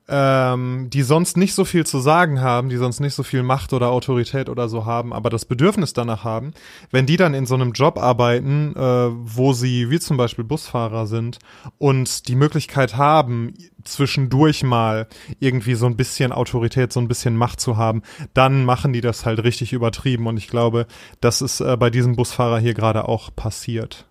ähm, 0.08 0.90
die 0.92 1.02
sonst 1.02 1.36
nicht 1.38 1.54
so 1.56 1.66
viel 1.66 1.86
zu 1.86 2.00
sagen 2.00 2.42
haben, 2.42 2.70
die 2.70 2.78
sonst 2.78 3.00
nicht 3.00 3.16
so 3.16 3.24
viel 3.24 3.44
Macht 3.44 3.74
oder 3.74 3.90
Autorität 3.90 4.50
oder 4.50 4.70
so 4.70 4.86
haben, 4.86 5.14
aber 5.14 5.30
das 5.30 5.46
Bedürfnis 5.46 5.94
danach 5.94 6.24
haben, 6.24 6.54
wenn 6.92 7.06
die 7.06 7.18
dann 7.18 7.34
in 7.34 7.46
so 7.46 7.56
einem 7.56 7.72
Job 7.72 7.98
arbeiten, 7.98 8.76
äh, 8.76 8.80
wo 8.80 9.54
sie 9.54 9.90
wie 9.90 10.00
zum 10.00 10.18
Beispiel 10.18 10.44
Busfahrer 10.44 11.08
sind 11.08 11.40
und 11.80 12.28
die 12.28 12.36
Möglichkeit 12.36 12.98
haben, 12.98 13.54
zwischendurch 13.84 14.64
mal 14.64 15.08
irgendwie 15.40 15.76
so 15.76 15.86
ein 15.88 15.98
bisschen 15.98 16.32
Autorität, 16.32 16.94
so 16.94 17.00
ein 17.00 17.08
bisschen 17.08 17.36
Macht 17.36 17.60
zu 17.60 17.78
haben, 17.78 18.04
dann 18.34 18.66
machen 18.66 18.94
die 18.94 19.02
das 19.02 19.26
halt 19.26 19.44
richtig 19.44 19.74
übertrieben 19.74 20.28
und 20.28 20.38
ich 20.38 20.48
glaube, 20.48 20.86
das 21.20 21.42
ist 21.42 21.62
äh, 21.62 21.78
bei 21.78 21.90
diesem 21.90 22.16
Busfahrer 22.16 22.60
hier 22.60 22.74
gerade 22.74 23.08
auch 23.08 23.36
passiert. 23.36 24.06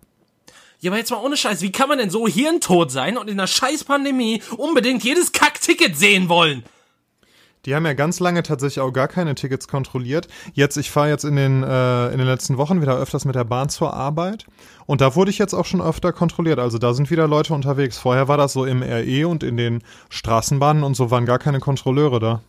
Ja, 0.79 0.91
aber 0.91 0.97
jetzt 0.97 1.11
mal 1.11 1.21
ohne 1.23 1.37
Scheiß, 1.37 1.61
wie 1.61 1.71
kann 1.71 1.89
man 1.89 1.97
denn 1.97 2.09
so 2.09 2.27
hirntot 2.27 2.91
sein 2.91 3.17
und 3.17 3.29
in 3.29 3.37
der 3.37 3.47
Scheiß-Pandemie 3.47 4.41
unbedingt 4.57 5.03
jedes 5.03 5.31
Kack-Ticket 5.31 5.97
sehen 5.97 6.29
wollen? 6.29 6.63
Die 7.65 7.73
haben 7.73 7.85
ja 7.85 7.93
ganz 7.93 8.19
lange 8.19 8.43
tatsächlich 8.43 8.79
auch 8.79 8.91
gar 8.91 9.07
keine 9.07 9.33
Tickets 9.33 9.67
kontrolliert. 9.67 10.27
Jetzt, 10.53 10.77
ich 10.77 10.91
fahre 10.91 11.09
jetzt 11.09 11.23
in 11.23 11.35
den, 11.35 11.63
äh, 11.63 12.11
in 12.11 12.19
den 12.19 12.27
letzten 12.27 12.57
Wochen 12.57 12.81
wieder 12.81 12.95
öfters 12.95 13.25
mit 13.25 13.35
der 13.35 13.43
Bahn 13.43 13.69
zur 13.69 13.93
Arbeit. 13.93 14.45
Und 14.85 15.01
da 15.01 15.15
wurde 15.15 15.31
ich 15.31 15.39
jetzt 15.39 15.55
auch 15.55 15.65
schon 15.65 15.81
öfter 15.81 16.13
kontrolliert. 16.13 16.59
Also 16.59 16.77
da 16.77 16.93
sind 16.93 17.09
wieder 17.09 17.27
Leute 17.27 17.55
unterwegs. 17.55 17.97
Vorher 17.97 18.27
war 18.27 18.37
das 18.37 18.53
so 18.53 18.65
im 18.65 18.83
RE 18.83 19.27
und 19.27 19.41
in 19.43 19.57
den 19.57 19.81
Straßenbahnen 20.09 20.83
und 20.83 20.95
so 20.95 21.09
waren 21.09 21.25
gar 21.25 21.39
keine 21.39 21.59
Kontrolleure 21.59 22.19
da. 22.19 22.41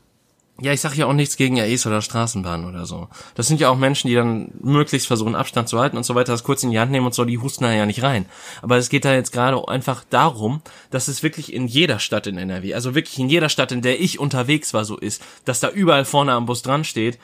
Ja, 0.59 0.73
ich 0.73 0.81
sage 0.81 0.97
ja 0.97 1.07
auch 1.07 1.13
nichts 1.13 1.37
gegen 1.37 1.61
REs 1.61 1.87
oder 1.87 2.01
Straßenbahnen 2.01 2.67
oder 2.67 2.87
so. 2.87 3.09
Das 3.35 3.47
sind 3.47 3.61
ja 3.61 3.69
auch 3.69 3.77
Menschen, 3.77 4.09
die 4.09 4.15
dann 4.15 4.53
möglichst 4.63 5.07
versuchen, 5.07 5.35
Abstand 5.35 5.69
zu 5.69 5.79
halten 5.79 5.99
und 5.99 6.05
so 6.05 6.15
weiter, 6.15 6.33
das 6.33 6.45
kurz 6.45 6.63
in 6.63 6.71
die 6.71 6.81
Hand 6.81 6.91
nehmen 6.91 7.05
und 7.05 7.15
so, 7.15 7.27
die 7.27 7.37
husten 7.37 7.65
da 7.65 7.73
ja 7.73 7.85
nicht 7.85 8.03
rein. 8.03 8.25
Aber 8.63 8.79
es 8.79 8.89
geht 8.89 9.05
da 9.05 9.13
jetzt 9.13 9.33
gerade 9.33 9.69
einfach 9.69 10.05
darum, 10.09 10.63
dass 10.91 11.09
es 11.09 11.23
wirklich 11.23 11.53
in 11.53 11.67
jeder 11.67 11.99
Stadt 11.99 12.27
in 12.27 12.39
NRW, 12.39 12.73
also 12.73 12.95
wirklich 12.95 13.19
in 13.19 13.29
jeder 13.29 13.51
Stadt, 13.51 13.71
in 13.71 13.83
der 13.83 14.01
ich 14.01 14.19
unterwegs 14.19 14.73
war, 14.73 14.87
so 14.87 14.97
ist, 14.97 15.23
dass 15.45 15.61
da 15.61 15.69
überall 15.69 16.07
vorne 16.07 16.33
am 16.33 16.47
Bus 16.47 16.63
dran 16.63 16.85
steht, 16.85 17.19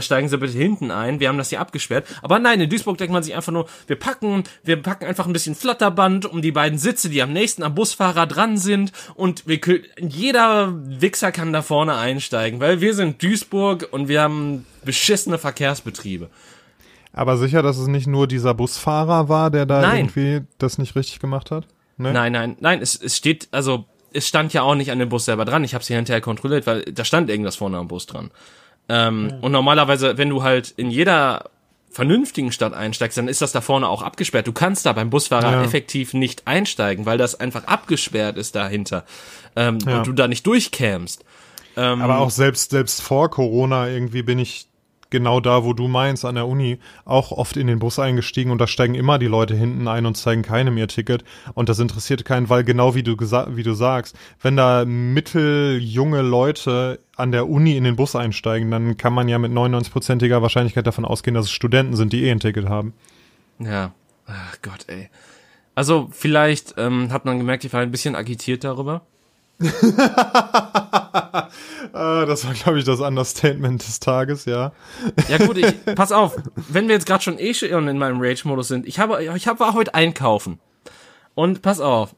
steigen 0.00 0.28
Sie 0.28 0.38
bitte 0.38 0.56
hinten 0.56 0.90
ein, 0.90 1.20
wir 1.20 1.28
haben 1.28 1.38
das 1.38 1.50
hier 1.50 1.60
abgesperrt. 1.60 2.06
Aber 2.22 2.38
nein, 2.38 2.60
in 2.60 2.70
Duisburg 2.70 2.98
denkt 2.98 3.12
man 3.12 3.22
sich 3.22 3.34
einfach 3.34 3.52
nur, 3.52 3.66
wir 3.86 3.96
packen, 3.96 4.44
wir 4.64 4.80
packen 4.82 5.04
einfach 5.04 5.26
ein 5.26 5.32
bisschen 5.32 5.54
Flatterband 5.54 6.26
um 6.26 6.42
die 6.42 6.52
beiden 6.52 6.78
Sitze, 6.78 7.08
die 7.08 7.22
am 7.22 7.32
nächsten 7.32 7.62
am 7.62 7.74
Busfahrer 7.74 8.26
dran 8.26 8.58
sind 8.58 8.92
und 9.14 9.46
wir, 9.46 9.60
jeder 9.98 10.72
Wichser 10.84 11.32
kann 11.32 11.52
da 11.52 11.62
vorne 11.62 11.96
einsteigen, 11.96 12.60
weil 12.60 12.80
wir 12.80 12.94
sind 12.94 13.22
Duisburg 13.22 13.88
und 13.90 14.08
wir 14.08 14.22
haben 14.22 14.66
beschissene 14.84 15.38
Verkehrsbetriebe. 15.38 16.30
Aber 17.12 17.38
sicher, 17.38 17.62
dass 17.62 17.78
es 17.78 17.86
nicht 17.86 18.06
nur 18.06 18.26
dieser 18.26 18.54
Busfahrer 18.54 19.28
war, 19.28 19.50
der 19.50 19.64
da 19.64 19.80
nein. 19.80 20.06
irgendwie 20.06 20.46
das 20.58 20.78
nicht 20.78 20.96
richtig 20.96 21.18
gemacht 21.18 21.50
hat? 21.50 21.66
Nee? 21.96 22.12
Nein, 22.12 22.32
nein, 22.32 22.56
nein, 22.60 22.82
es, 22.82 22.94
es 22.94 23.16
steht, 23.16 23.48
also 23.52 23.86
es 24.12 24.28
stand 24.28 24.52
ja 24.52 24.62
auch 24.62 24.74
nicht 24.74 24.90
an 24.90 24.98
dem 24.98 25.08
Bus 25.08 25.24
selber 25.24 25.44
dran. 25.44 25.64
Ich 25.64 25.74
habe 25.74 25.84
sie 25.84 25.94
hinterher 25.94 26.20
kontrolliert, 26.20 26.66
weil 26.66 26.82
da 26.82 27.04
stand 27.04 27.30
irgendwas 27.30 27.56
vorne 27.56 27.78
am 27.78 27.88
Bus 27.88 28.06
dran. 28.06 28.30
Ähm, 28.88 29.28
ja. 29.30 29.36
Und 29.40 29.52
normalerweise, 29.52 30.16
wenn 30.18 30.28
du 30.30 30.42
halt 30.42 30.70
in 30.76 30.90
jeder 30.90 31.50
vernünftigen 31.90 32.52
Stadt 32.52 32.74
einsteigst, 32.74 33.16
dann 33.16 33.26
ist 33.26 33.40
das 33.40 33.52
da 33.52 33.60
vorne 33.62 33.88
auch 33.88 34.02
abgesperrt. 34.02 34.46
Du 34.46 34.52
kannst 34.52 34.84
da 34.84 34.92
beim 34.92 35.08
Busfahrer 35.10 35.50
Ja. 35.52 35.64
effektiv 35.64 36.12
nicht 36.12 36.46
einsteigen, 36.46 37.06
weil 37.06 37.16
das 37.16 37.40
einfach 37.40 37.64
abgesperrt 37.64 38.36
ist 38.36 38.54
dahinter 38.54 39.04
ähm, 39.56 39.78
Ja. 39.86 39.98
und 39.98 40.06
du 40.06 40.12
da 40.12 40.28
nicht 40.28 40.46
durchkämst. 40.46 41.24
Ähm, 41.78 42.02
Aber 42.02 42.18
auch 42.18 42.30
selbst, 42.30 42.70
selbst 42.70 43.00
vor 43.02 43.30
Corona 43.30 43.88
irgendwie 43.88 44.22
bin 44.22 44.38
ich 44.38 44.66
genau 45.10 45.40
da, 45.40 45.64
wo 45.64 45.72
du 45.72 45.88
meinst, 45.88 46.24
an 46.24 46.34
der 46.34 46.46
Uni, 46.46 46.78
auch 47.04 47.32
oft 47.32 47.56
in 47.56 47.66
den 47.66 47.78
Bus 47.78 47.98
eingestiegen 47.98 48.50
und 48.50 48.58
da 48.58 48.66
steigen 48.66 48.94
immer 48.94 49.18
die 49.18 49.26
Leute 49.26 49.54
hinten 49.54 49.88
ein 49.88 50.06
und 50.06 50.16
zeigen 50.16 50.42
keinem 50.42 50.76
ihr 50.78 50.88
Ticket. 50.88 51.24
Und 51.54 51.68
das 51.68 51.78
interessiert 51.78 52.24
keinen, 52.24 52.48
weil 52.48 52.64
genau 52.64 52.94
wie 52.94 53.02
du 53.02 53.12
gesa- 53.12 53.56
wie 53.56 53.62
du 53.62 53.74
sagst, 53.74 54.16
wenn 54.40 54.56
da 54.56 54.84
mitteljunge 54.84 56.22
Leute 56.22 57.00
an 57.16 57.32
der 57.32 57.48
Uni 57.48 57.76
in 57.76 57.84
den 57.84 57.96
Bus 57.96 58.14
einsteigen, 58.16 58.70
dann 58.70 58.96
kann 58.96 59.12
man 59.12 59.28
ja 59.28 59.38
mit 59.38 59.52
99%iger 59.52 60.42
Wahrscheinlichkeit 60.42 60.86
davon 60.86 61.04
ausgehen, 61.04 61.34
dass 61.34 61.46
es 61.46 61.52
Studenten 61.52 61.96
sind, 61.96 62.12
die 62.12 62.24
eh 62.24 62.30
ein 62.30 62.40
Ticket 62.40 62.68
haben. 62.68 62.92
Ja, 63.58 63.92
ach 64.26 64.56
Gott, 64.62 64.84
ey. 64.88 65.08
Also 65.74 66.08
vielleicht 66.10 66.74
ähm, 66.78 67.12
hat 67.12 67.24
man 67.24 67.38
gemerkt, 67.38 67.64
ich 67.64 67.72
war 67.72 67.80
ein 67.80 67.90
bisschen 67.90 68.14
agitiert 68.16 68.64
darüber. 68.64 69.02
Ah, 71.92 72.26
das 72.26 72.46
war, 72.46 72.52
glaube 72.52 72.78
ich, 72.78 72.84
das 72.84 73.00
Understatement 73.00 73.86
des 73.86 74.00
Tages, 74.00 74.44
ja. 74.44 74.72
Ja 75.28 75.38
gut, 75.38 75.56
ich, 75.56 75.74
pass 75.94 76.12
auf, 76.12 76.36
wenn 76.68 76.88
wir 76.88 76.94
jetzt 76.94 77.06
gerade 77.06 77.22
schon 77.22 77.38
eh 77.38 77.54
schon 77.54 77.88
in 77.88 77.96
meinem 77.96 78.20
Rage-Modus 78.20 78.68
sind, 78.68 78.86
ich 78.86 78.98
habe, 78.98 79.22
ich 79.36 79.48
habe 79.48 79.60
war 79.60 79.72
heute 79.72 79.94
einkaufen. 79.94 80.60
Und 81.34 81.62
pass 81.62 81.80
auf, 81.80 82.14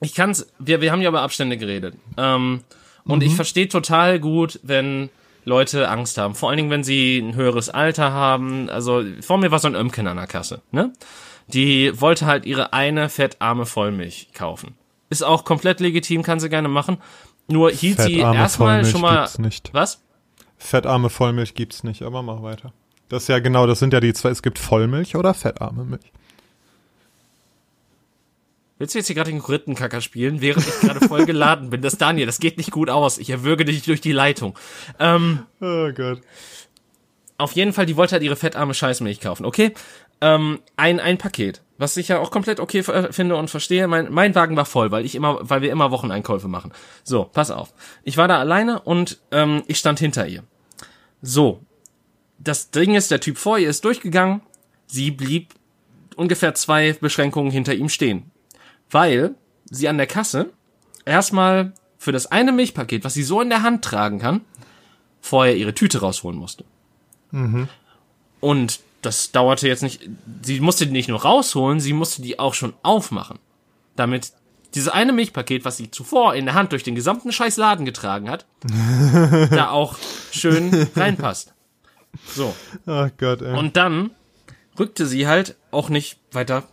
ich 0.00 0.14
kann's, 0.14 0.46
wir, 0.58 0.80
wir 0.80 0.92
haben 0.92 1.00
ja 1.00 1.08
über 1.08 1.22
Abstände 1.22 1.56
geredet. 1.56 1.94
Ähm, 2.16 2.60
und 3.04 3.22
ich 3.22 3.34
verstehe 3.34 3.68
total 3.68 4.20
gut, 4.20 4.60
wenn 4.62 5.08
Leute 5.44 5.88
Angst 5.88 6.18
haben. 6.18 6.34
Vor 6.34 6.50
allen 6.50 6.58
Dingen, 6.58 6.70
wenn 6.70 6.84
sie 6.84 7.18
ein 7.18 7.34
höheres 7.34 7.70
Alter 7.70 8.12
haben. 8.12 8.68
Also 8.68 9.02
vor 9.22 9.38
mir 9.38 9.50
war 9.50 9.58
so 9.58 9.68
ein 9.68 9.74
Ömken 9.74 10.06
an 10.06 10.18
der 10.18 10.26
Kasse, 10.26 10.60
ne? 10.70 10.92
Die 11.46 11.98
wollte 11.98 12.26
halt 12.26 12.44
ihre 12.44 12.74
eine 12.74 13.08
fettarme 13.08 13.64
Vollmilch 13.64 14.28
kaufen. 14.34 14.77
Ist 15.10 15.22
auch 15.22 15.44
komplett 15.44 15.80
legitim, 15.80 16.22
kann 16.22 16.40
sie 16.40 16.48
gerne 16.48 16.68
machen. 16.68 16.98
Nur 17.48 17.70
hielt 17.70 18.00
sie 18.00 18.18
erstmal 18.18 18.84
schon 18.84 19.00
mal. 19.00 19.28
Was? 19.72 20.02
Fettarme 20.58 21.08
Vollmilch 21.08 21.54
gibt's 21.54 21.82
nicht, 21.84 22.02
aber 22.02 22.22
mach 22.22 22.42
weiter. 22.42 22.72
Das 23.08 23.22
ist 23.22 23.28
ja 23.28 23.38
genau, 23.38 23.66
das 23.66 23.78
sind 23.78 23.92
ja 23.94 24.00
die 24.00 24.12
zwei, 24.12 24.28
es 24.30 24.42
gibt 24.42 24.58
Vollmilch 24.58 25.16
oder 25.16 25.32
fettarme 25.32 25.84
Milch. 25.84 26.12
Willst 28.78 28.94
du 28.94 28.98
jetzt 28.98 29.06
hier 29.08 29.16
gerade 29.16 29.30
den 29.32 29.40
Rittenkacker 29.40 30.00
spielen, 30.00 30.40
während 30.40 30.66
ich 30.66 30.80
gerade 30.80 31.00
voll 31.08 31.24
geladen 31.26 31.70
bin? 31.70 31.82
Das 31.82 31.96
Daniel, 31.98 32.26
das 32.26 32.38
geht 32.38 32.58
nicht 32.58 32.70
gut 32.70 32.90
aus. 32.90 33.18
Ich 33.18 33.28
erwürge 33.30 33.64
dich 33.64 33.82
durch 33.82 34.00
die 34.00 34.12
Leitung. 34.12 34.56
Ähm, 35.00 35.40
Oh 35.60 35.90
Gott. 35.92 36.20
auf 37.38 37.52
jeden 37.52 37.72
Fall, 37.72 37.86
die 37.86 37.96
wollte 37.96 38.12
halt 38.12 38.22
ihre 38.22 38.36
fettarme 38.36 38.74
Scheißmilch 38.74 39.20
kaufen, 39.20 39.44
okay? 39.46 39.72
Ähm, 40.20 40.60
ein, 40.76 40.98
ein 40.98 41.18
Paket, 41.18 41.62
was 41.76 41.96
ich 41.96 42.08
ja 42.08 42.18
auch 42.18 42.30
komplett 42.30 42.58
okay 42.60 42.82
finde 42.82 43.36
und 43.36 43.50
verstehe. 43.50 43.86
Mein, 43.86 44.12
mein 44.12 44.34
Wagen 44.34 44.56
war 44.56 44.64
voll, 44.64 44.90
weil 44.90 45.04
ich 45.04 45.14
immer, 45.14 45.38
weil 45.40 45.62
wir 45.62 45.70
immer 45.70 45.90
Wocheneinkäufe 45.90 46.48
machen. 46.48 46.72
So, 47.04 47.24
pass 47.24 47.50
auf. 47.50 47.72
Ich 48.02 48.16
war 48.16 48.26
da 48.26 48.38
alleine 48.38 48.80
und 48.80 49.18
ähm, 49.30 49.62
ich 49.68 49.78
stand 49.78 50.00
hinter 50.00 50.26
ihr. 50.26 50.42
So, 51.22 51.60
das 52.38 52.70
Ding 52.70 52.94
ist, 52.94 53.10
der 53.10 53.20
Typ 53.20 53.38
vor 53.38 53.58
ihr 53.58 53.68
ist 53.68 53.84
durchgegangen. 53.84 54.40
Sie 54.86 55.10
blieb 55.10 55.54
ungefähr 56.16 56.54
zwei 56.54 56.92
Beschränkungen 56.92 57.52
hinter 57.52 57.74
ihm 57.74 57.88
stehen. 57.88 58.30
Weil 58.90 59.34
sie 59.70 59.88
an 59.88 59.98
der 59.98 60.06
Kasse 60.06 60.50
erstmal 61.04 61.72
für 61.98 62.12
das 62.12 62.26
eine 62.26 62.52
Milchpaket, 62.52 63.04
was 63.04 63.14
sie 63.14 63.22
so 63.22 63.40
in 63.40 63.50
der 63.50 63.62
Hand 63.62 63.84
tragen 63.84 64.18
kann, 64.18 64.40
vorher 65.20 65.56
ihre 65.56 65.74
Tüte 65.74 66.00
rausholen 66.00 66.38
musste. 66.38 66.64
Und 68.40 68.80
das 69.02 69.30
dauerte 69.32 69.68
jetzt 69.68 69.82
nicht, 69.82 70.08
sie 70.42 70.60
musste 70.60 70.86
die 70.86 70.92
nicht 70.92 71.08
nur 71.08 71.22
rausholen, 71.22 71.80
sie 71.80 71.92
musste 71.92 72.22
die 72.22 72.38
auch 72.38 72.54
schon 72.54 72.74
aufmachen. 72.82 73.38
Damit 73.96 74.32
dieses 74.74 74.88
eine 74.88 75.12
Milchpaket, 75.12 75.64
was 75.64 75.76
sie 75.76 75.90
zuvor 75.90 76.34
in 76.34 76.44
der 76.44 76.54
Hand 76.54 76.72
durch 76.72 76.82
den 76.82 76.94
gesamten 76.94 77.32
scheiß 77.32 77.56
Laden 77.56 77.84
getragen 77.84 78.28
hat, 78.28 78.46
da 79.50 79.70
auch 79.70 79.96
schön 80.30 80.88
reinpasst. 80.94 81.54
So. 82.34 82.54
Ach 82.86 83.10
Gott, 83.18 83.42
ey. 83.42 83.56
Und 83.56 83.76
dann 83.76 84.10
rückte 84.78 85.06
sie 85.06 85.26
halt 85.26 85.56
auch 85.70 85.88
nicht 85.88 86.18
weiter 86.32 86.64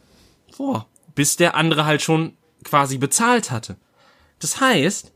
vor, 0.51 0.87
bis 1.13 1.37
der 1.37 1.55
andere 1.55 1.85
halt 1.85 2.01
schon 2.01 2.33
quasi 2.63 2.97
bezahlt 2.97 3.51
hatte. 3.51 3.77
Das 4.39 4.59
heißt, 4.59 5.11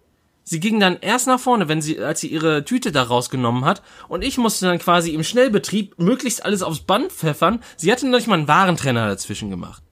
sie 0.49 0.59
ging 0.59 0.79
dann 0.79 0.97
erst 0.99 1.27
nach 1.27 1.39
vorne, 1.39 1.67
wenn 1.67 1.81
sie, 1.81 1.99
als 1.99 2.21
sie 2.21 2.27
ihre 2.27 2.65
Tüte 2.65 2.91
da 2.91 3.03
rausgenommen 3.03 3.65
hat, 3.65 3.83
und 4.07 4.23
ich 4.23 4.37
musste 4.37 4.65
dann 4.65 4.79
quasi 4.79 5.13
im 5.13 5.23
Schnellbetrieb 5.23 5.99
möglichst 5.99 6.43
alles 6.43 6.63
aufs 6.63 6.79
Band 6.79 7.11
pfeffern. 7.11 7.61
Sie 7.77 7.91
hatte 7.91 8.07
noch 8.07 8.17
nicht 8.17 8.27
mal 8.27 8.39
einen 8.39 8.47
Warentrenner 8.47 9.07
dazwischen 9.07 9.51
gemacht. 9.51 9.83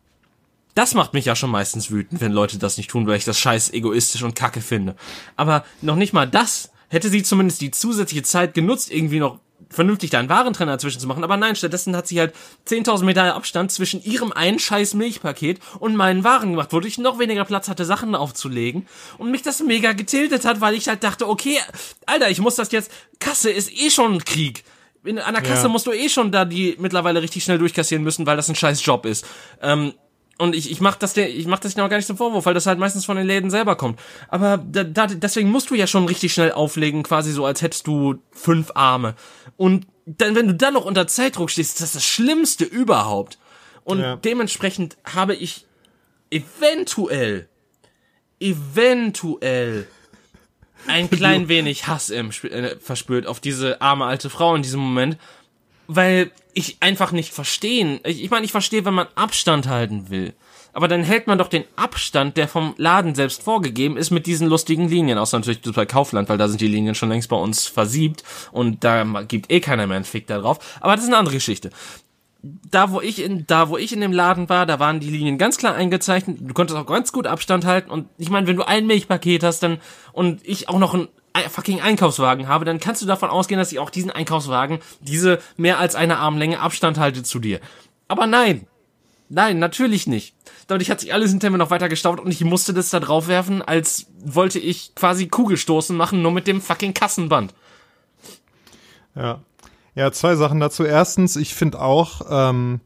Das 0.74 0.94
macht 0.96 1.14
mich 1.14 1.26
ja 1.26 1.36
schon 1.36 1.52
meistens 1.52 1.92
wütend, 1.92 2.22
wenn 2.22 2.32
Leute 2.32 2.58
das 2.58 2.78
nicht 2.78 2.90
tun, 2.90 3.08
weil 3.08 3.18
ich 3.18 3.26
das 3.26 3.40
scheiß 3.40 3.72
egoistisch 3.72 4.24
und 4.24 4.36
kacke 4.36 4.62
finde. 4.62 4.96
Aber 5.36 5.64
noch 5.82 5.96
nicht 5.96 6.14
mal 6.14 6.28
das 6.28 6.72
hätte 6.90 7.10
sie 7.10 7.24
zumindest 7.24 7.62
die 7.62 7.72
zusätzliche 7.72 8.24
Zeit 8.24 8.54
genutzt, 8.54 8.92
irgendwie 8.92 9.20
noch 9.20 9.40
vernünftig 9.70 10.10
da 10.10 10.20
einen 10.20 10.30
Warentrenner 10.30 10.74
dazwischen 10.74 11.00
zu 11.00 11.08
machen. 11.08 11.24
Aber 11.24 11.38
nein, 11.38 11.56
stattdessen 11.56 11.96
hat 11.96 12.08
sie 12.08 12.20
halt 12.20 12.34
10.000 12.68 13.04
Meter 13.04 13.36
Abstand 13.36 13.72
zwischen 13.72 14.04
ihrem 14.04 14.32
einen 14.32 14.60
scheiß 14.60 14.94
Milchpaket 14.94 15.60
und 15.80 15.96
meinen 15.96 16.24
Waren 16.24 16.52
gemacht, 16.52 16.72
wodurch 16.72 16.94
ich 16.94 16.98
noch 17.00 17.20
weniger 17.20 17.46
Platz 17.46 17.68
hatte, 17.68 17.86
Sachen 17.86 18.16
aufzulegen. 18.16 18.88
Und 19.18 19.32
mich 19.32 19.42
das 19.42 19.62
mega 19.62 19.94
getiltet 19.94 20.46
hat, 20.46 20.62
weil 20.62 20.74
ich 20.76 20.88
halt 20.88 21.04
dachte, 21.04 21.28
okay, 21.28 21.58
Alter, 22.06 22.30
ich 22.30 22.40
muss 22.40 22.56
das 22.56 22.72
jetzt, 22.72 22.92
Kasse 23.20 23.50
ist 23.50 23.72
eh 23.72 23.90
schon 23.90 24.14
ein 24.14 24.26
Krieg. 24.26 24.64
In, 25.04 25.20
an 25.20 25.34
der 25.34 25.44
Kasse 25.44 25.64
Ja. 25.64 25.70
musst 25.70 25.88
du 25.88 25.92
eh 25.92 26.10
schon 26.10 26.32
da 26.32 26.44
die 26.46 26.76
mittlerweile 26.80 27.22
richtig 27.22 27.44
schnell 27.44 27.58
durchkassieren 27.58 28.04
müssen, 28.04 28.26
weil 28.26 28.36
das 28.38 28.50
ein 28.50 28.56
scheiß 28.56 28.86
Job 28.86 29.06
ist. 29.06 29.26
Ähm, 29.62 29.94
und 30.40 30.56
ich, 30.56 30.70
ich 30.70 30.82
mach 30.82 30.96
das 30.98 31.14
der, 31.14 31.34
ich 31.36 31.48
mach 31.48 31.58
das 31.60 31.76
noch 31.78 31.90
gar 31.90 31.98
nicht 31.98 32.06
zum 32.06 32.18
Vorwurf, 32.18 32.46
weil 32.46 32.54
das 32.54 32.68
halt 32.68 32.78
meistens 32.78 33.06
von 33.06 33.18
den 33.18 33.26
Läden 33.26 33.50
selber 33.50 33.76
kommt. 33.76 34.00
Aber 34.28 34.58
da, 34.58 34.84
da, 34.84 35.08
deswegen 35.08 35.50
musst 35.50 35.72
du 35.72 35.76
ja 35.76 35.88
schon 35.88 36.06
richtig 36.06 36.32
schnell 36.34 36.52
auflegen, 36.52 37.02
quasi 37.02 37.32
so, 37.32 37.46
als 37.46 37.62
hättest 37.64 37.88
du 37.88 38.16
fünf 38.32 38.72
Arme. 38.76 39.16
Und 39.58 39.88
dann, 40.06 40.36
wenn 40.36 40.48
du 40.48 40.54
dann 40.56 40.74
noch 40.76 40.86
unter 40.86 41.08
Zeitdruck 41.08 41.50
stehst, 41.52 41.72
ist 41.74 41.82
das 41.82 41.92
das 41.94 42.06
Schlimmste 42.06 42.64
überhaupt. 42.64 43.38
Und 43.84 44.00
Ja. 44.00 44.16
dementsprechend 44.16 44.98
habe 45.04 45.36
ich 45.36 45.66
eventuell, 46.30 47.48
eventuell 48.40 49.88
ein 50.88 51.10
klein 51.10 51.48
wenig 51.50 51.88
Hass 51.88 52.10
im, 52.10 52.30
äh, 52.44 52.78
verspürt 52.80 53.28
auf 53.28 53.40
diese 53.40 53.82
arme 53.82 54.06
alte 54.06 54.30
Frau 54.30 54.56
in 54.56 54.62
diesem 54.62 54.80
Moment, 54.80 55.18
weil 55.88 56.32
ich 56.54 56.78
einfach 56.80 57.12
nicht 57.12 57.34
verstehen. 57.34 58.00
Ich, 58.06 58.24
ich 58.24 58.30
meine, 58.30 58.46
ich 58.46 58.52
verstehe, 58.52 58.86
wenn 58.86 58.94
man 58.94 59.08
Abstand 59.16 59.68
halten 59.68 60.10
will. 60.10 60.34
Aber 60.78 60.88
dann 60.88 61.02
hält 61.02 61.26
man 61.26 61.40
doch 61.40 61.48
den 61.48 61.64
Abstand, 61.76 62.38
der 62.38 62.48
vom 62.48 62.76
Laden 62.78 63.16
selbst 63.16 63.42
vorgegeben 63.42 63.98
ist, 63.98 64.12
mit 64.12 64.28
diesen 64.28 64.48
lustigen 64.48 64.88
Linien. 64.88 65.18
Außer 65.18 65.40
natürlich 65.40 65.60
bei 65.64 65.88
Kaufland, 65.88 66.30
weil 66.30 66.38
da 66.38 66.48
sind 66.48 66.62
die 66.62 66.68
Linien 66.68 66.94
schon 66.94 67.10
längst 67.10 67.30
bei 67.30 67.36
uns 67.36 67.66
versiebt 67.66 68.24
und 68.52 68.84
da 68.84 69.04
gibt 69.24 69.52
eh 69.52 69.60
keiner 69.60 69.88
mehr 69.88 69.96
einen 69.96 70.06
Fick 70.06 70.28
da 70.28 70.38
drauf. 70.38 70.60
Aber 70.80 70.94
das 70.94 71.02
ist 71.02 71.10
eine 71.10 71.18
andere 71.18 71.34
Geschichte. 71.34 71.72
Da 72.44 72.92
wo 72.92 73.02
ich 73.02 73.24
in, 73.24 73.48
da 73.48 73.70
wo 73.70 73.78
ich 73.78 73.92
in 73.92 74.02
dem 74.02 74.12
Laden 74.12 74.50
war, 74.50 74.68
da 74.68 74.80
waren 74.80 75.00
die 75.00 75.10
Linien 75.10 75.40
ganz 75.40 75.58
klar 75.58 75.74
eingezeichnet. 75.74 76.38
Du 76.42 76.54
konntest 76.54 76.78
auch 76.78 76.86
ganz 76.86 77.12
gut 77.12 77.26
Abstand 77.26 77.66
halten. 77.66 77.90
Und 77.90 78.08
ich 78.20 78.30
meine, 78.30 78.46
wenn 78.46 78.58
du 78.58 78.68
ein 78.68 78.86
Milchpaket 78.86 79.42
hast, 79.42 79.64
dann 79.64 79.80
und 80.14 80.48
ich 80.48 80.70
auch 80.70 80.78
noch 80.78 80.94
ein 80.94 81.08
ein 81.34 81.50
fucking 81.50 81.82
Einkaufswagen 81.82 82.48
habe, 82.48 82.66
dann 82.66 82.80
kannst 82.80 83.02
du 83.02 83.08
davon 83.08 83.32
ausgehen, 83.32 83.58
dass 83.58 83.72
ich 83.72 83.80
auch 83.80 83.90
diesen 83.90 84.12
Einkaufswagen 84.12 84.78
diese 85.02 85.40
mehr 85.56 85.80
als 85.80 85.96
eine 85.96 86.20
Armlänge 86.20 86.60
Abstand 86.60 87.00
halte 87.00 87.24
zu 87.24 87.40
dir. 87.40 87.62
Aber 88.08 88.28
nein, 88.28 88.68
nein, 89.30 89.58
natürlich 89.58 90.06
nicht. 90.06 90.37
Dadurch 90.68 90.90
hat 90.92 91.00
sich 91.00 91.14
alles 91.14 91.32
hinter 91.32 91.50
mir 91.50 91.58
noch 91.58 91.72
weiter 91.72 91.90
gestaut 91.90 92.20
und 92.20 92.30
ich 92.30 92.44
musste 92.44 92.74
das 92.74 92.90
da 92.90 93.00
drauf 93.00 93.28
werfen, 93.28 93.62
als 93.62 94.08
wollte 94.24 94.60
ich 94.60 94.94
quasi 94.96 95.28
Kugelstoßen 95.28 95.96
machen, 95.96 96.22
nur 96.22 96.32
mit 96.32 96.46
dem 96.46 96.62
fucking 96.62 96.94
Kassenband. 96.94 97.54
Ja. 99.16 99.40
Ja, 99.96 100.12
zwei 100.12 100.36
Sachen 100.36 100.60
dazu. 100.60 100.84
Erstens, 100.84 101.36
ich 101.38 101.56
finde 101.56 101.82
auch, 101.82 102.22
ähm, 102.30 102.82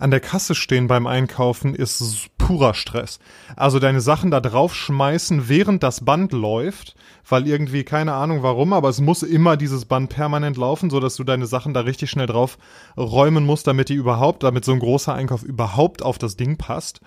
an 0.00 0.10
der 0.10 0.20
Kasse 0.20 0.54
stehen 0.54 0.88
beim 0.88 1.06
Einkaufen 1.06 1.74
ist 1.74 2.30
purer 2.38 2.74
Stress. 2.74 3.20
Also 3.54 3.78
deine 3.78 4.00
Sachen 4.00 4.30
da 4.30 4.40
draufschmeißen, 4.40 5.48
während 5.48 5.82
das 5.82 6.04
Band 6.04 6.32
läuft, 6.32 6.96
weil 7.28 7.46
irgendwie 7.46 7.84
keine 7.84 8.14
Ahnung 8.14 8.42
warum, 8.42 8.72
aber 8.72 8.88
es 8.88 9.00
muss 9.00 9.22
immer 9.22 9.56
dieses 9.58 9.84
Band 9.84 10.08
permanent 10.08 10.56
laufen, 10.56 10.88
so 10.90 11.00
dass 11.00 11.16
du 11.16 11.24
deine 11.24 11.46
Sachen 11.46 11.74
da 11.74 11.80
richtig 11.80 12.10
schnell 12.10 12.26
drauf 12.26 12.58
räumen 12.96 13.44
musst, 13.44 13.66
damit 13.66 13.90
die 13.90 13.94
überhaupt, 13.94 14.42
damit 14.42 14.64
so 14.64 14.72
ein 14.72 14.80
großer 14.80 15.14
Einkauf 15.14 15.42
überhaupt 15.42 16.02
auf 16.02 16.16
das 16.18 16.36
Ding 16.36 16.56
passt. 16.56 17.00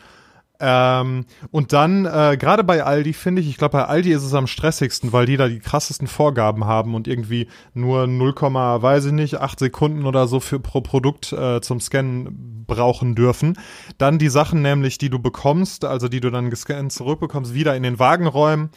Ähm, 0.60 1.26
und 1.52 1.74
dann, 1.74 2.06
äh, 2.06 2.38
gerade 2.40 2.64
bei 2.64 2.84
Aldi 2.84 3.14
finde 3.14 3.42
ich, 3.42 3.50
ich 3.50 3.58
glaube, 3.58 3.74
bei 3.74 3.86
Aldi 3.86 4.12
ist 4.12 4.24
es 4.24 4.34
am 4.34 4.48
stressigsten, 4.48 5.12
weil 5.12 5.26
die 5.26 5.36
da 5.36 5.48
die 5.48 5.60
krassesten 5.60 6.08
Vorgaben 6.08 6.66
haben 6.66 6.96
und 6.96 7.08
irgendwie 7.08 7.48
nur 7.74 8.08
0, 8.08 8.34
weiß 8.36 9.06
ich 9.06 9.12
nicht, 9.12 9.42
8 9.42 9.60
Sekunden 9.60 10.06
oder 10.06 10.28
so 10.28 10.40
für 10.40 10.60
pro 10.60 10.82
Produkt 10.82 11.34
äh, 11.34 11.60
zum 11.62 11.80
Scannen 11.80 12.66
brauchen 12.68 13.16
dürfen. 13.16 13.58
Dann 13.98 14.20
die 14.20 14.30
Sachen 14.30 14.62
nämlich, 14.62 14.98
die 14.98 15.10
du 15.10 15.20
bekommst, 15.20 15.86
also 15.86 16.08
die 16.08 16.20
du 16.20 16.30
dann 16.30 16.50
gescannt 16.50 16.94
zurückbekommst, 16.94 17.54
wieder 17.54 17.76
in 17.76 17.84
den 17.84 18.00
Wagen 18.00 18.28
räumen 18.28 18.70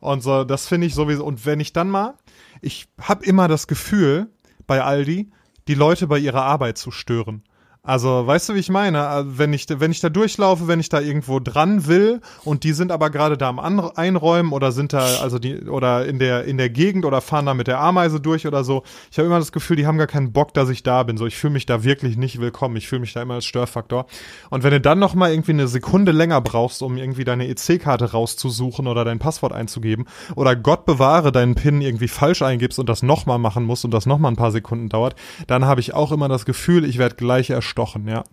und 0.00 0.22
so, 0.22 0.44
das 0.44 0.66
finde 0.66 0.86
ich 0.86 0.94
sowieso. 0.94 1.24
Und 1.24 1.46
wenn 1.46 1.60
ich 1.60 1.72
dann 1.72 1.90
mal, 1.90 2.14
ich 2.60 2.86
habe 3.00 3.24
immer 3.24 3.48
das 3.48 3.66
Gefühl 3.66 4.28
bei 4.66 4.82
Aldi, 4.82 5.30
die 5.68 5.74
Leute 5.74 6.06
bei 6.06 6.18
ihrer 6.18 6.42
Arbeit 6.42 6.78
zu 6.78 6.90
stören. 6.90 7.42
Also, 7.86 8.26
weißt 8.26 8.48
du, 8.48 8.54
wie 8.54 8.60
ich 8.60 8.70
meine? 8.70 9.06
Also, 9.06 9.36
wenn 9.36 9.52
ich, 9.52 9.66
wenn 9.68 9.90
ich 9.90 10.00
da 10.00 10.08
durchlaufe, 10.08 10.68
wenn 10.68 10.80
ich 10.80 10.88
da 10.88 11.00
irgendwo 11.00 11.38
dran 11.38 11.86
will 11.86 12.22
und 12.42 12.64
die 12.64 12.72
sind 12.72 12.90
aber 12.90 13.10
gerade 13.10 13.36
da 13.36 13.50
am 13.50 13.58
Einräumen 13.58 14.52
oder 14.52 14.72
sind 14.72 14.94
da, 14.94 15.04
also 15.20 15.38
die, 15.38 15.60
oder 15.68 16.06
in 16.06 16.18
der, 16.18 16.44
in 16.44 16.56
der 16.56 16.70
Gegend 16.70 17.04
oder 17.04 17.20
fahren 17.20 17.44
da 17.44 17.52
mit 17.52 17.66
der 17.66 17.80
Ameise 17.80 18.20
durch 18.20 18.46
oder 18.46 18.64
so. 18.64 18.84
Ich 19.12 19.18
habe 19.18 19.26
immer 19.26 19.38
das 19.38 19.52
Gefühl, 19.52 19.76
die 19.76 19.86
haben 19.86 19.98
gar 19.98 20.06
keinen 20.06 20.32
Bock, 20.32 20.54
dass 20.54 20.70
ich 20.70 20.82
da 20.82 21.02
bin. 21.02 21.18
So, 21.18 21.26
ich 21.26 21.36
fühle 21.36 21.52
mich 21.52 21.66
da 21.66 21.84
wirklich 21.84 22.16
nicht 22.16 22.40
willkommen. 22.40 22.76
Ich 22.76 22.88
fühle 22.88 23.02
mich 23.02 23.12
da 23.12 23.20
immer 23.20 23.34
als 23.34 23.44
Störfaktor. 23.44 24.06
Und 24.48 24.62
wenn 24.62 24.70
du 24.70 24.80
dann 24.80 24.98
noch 24.98 25.14
mal 25.14 25.30
irgendwie 25.30 25.52
eine 25.52 25.68
Sekunde 25.68 26.12
länger 26.12 26.40
brauchst, 26.40 26.80
um 26.82 26.96
irgendwie 26.96 27.24
deine 27.24 27.48
EC-Karte 27.48 28.12
rauszusuchen 28.12 28.86
oder 28.86 29.04
dein 29.04 29.18
Passwort 29.18 29.52
einzugeben 29.52 30.06
oder 30.36 30.56
Gott 30.56 30.86
bewahre 30.86 31.32
deinen 31.32 31.54
PIN 31.54 31.82
irgendwie 31.82 32.08
falsch 32.08 32.40
eingibst 32.40 32.78
und 32.78 32.88
das 32.88 33.02
noch 33.02 33.26
mal 33.26 33.36
machen 33.36 33.64
musst 33.64 33.84
und 33.84 33.90
das 33.90 34.06
noch 34.06 34.18
mal 34.18 34.28
ein 34.28 34.36
paar 34.36 34.52
Sekunden 34.52 34.88
dauert, 34.88 35.16
dann 35.48 35.66
habe 35.66 35.82
ich 35.82 35.92
auch 35.92 36.12
immer 36.12 36.28
das 36.28 36.46
Gefühl, 36.46 36.86
ich 36.86 36.96
werde 36.96 37.16
gleich 37.16 37.50
erst 37.50 37.73
gestochen, 37.74 38.06
ja. 38.08 38.24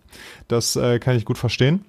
Das 0.48 0.76
äh, 0.76 0.98
kann 0.98 1.16
ich 1.16 1.24
gut 1.24 1.38
verstehen. 1.38 1.84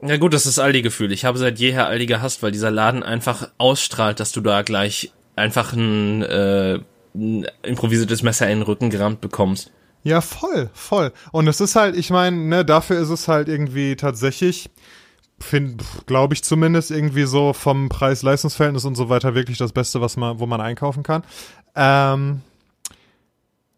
Ja 0.00 0.16
gut, 0.16 0.32
das 0.32 0.46
ist 0.46 0.58
Aldi-Gefühl. 0.58 1.12
Ich 1.12 1.24
habe 1.24 1.38
seit 1.38 1.58
jeher 1.58 1.86
Aldi 1.86 2.06
gehasst, 2.06 2.42
weil 2.42 2.52
dieser 2.52 2.70
Laden 2.70 3.02
einfach 3.02 3.50
ausstrahlt, 3.58 4.20
dass 4.20 4.32
du 4.32 4.40
da 4.40 4.62
gleich 4.62 5.12
einfach 5.36 5.72
ein, 5.72 6.22
äh, 6.22 6.78
ein 7.14 7.46
improvisiertes 7.62 8.22
Messer 8.22 8.48
in 8.48 8.60
den 8.60 8.62
Rücken 8.62 8.90
gerammt 8.90 9.20
bekommst. 9.20 9.72
Ja, 10.04 10.20
voll, 10.20 10.70
voll. 10.72 11.12
Und 11.32 11.48
es 11.48 11.60
ist 11.60 11.74
halt, 11.74 11.96
ich 11.96 12.10
meine, 12.10 12.36
ne, 12.36 12.64
dafür 12.64 13.00
ist 13.00 13.10
es 13.10 13.26
halt 13.26 13.48
irgendwie 13.48 13.96
tatsächlich, 13.96 14.70
finde, 15.40 15.84
glaube 16.06 16.34
ich 16.34 16.44
zumindest, 16.44 16.92
irgendwie 16.92 17.24
so 17.24 17.52
vom 17.52 17.88
Preis-Leistungsverhältnis 17.88 18.84
und 18.84 18.94
so 18.94 19.08
weiter 19.08 19.34
wirklich 19.34 19.58
das 19.58 19.72
Beste, 19.72 20.00
was 20.00 20.16
man, 20.16 20.38
wo 20.38 20.46
man 20.46 20.60
einkaufen 20.60 21.02
kann. 21.02 21.24
Ähm, 21.74 22.42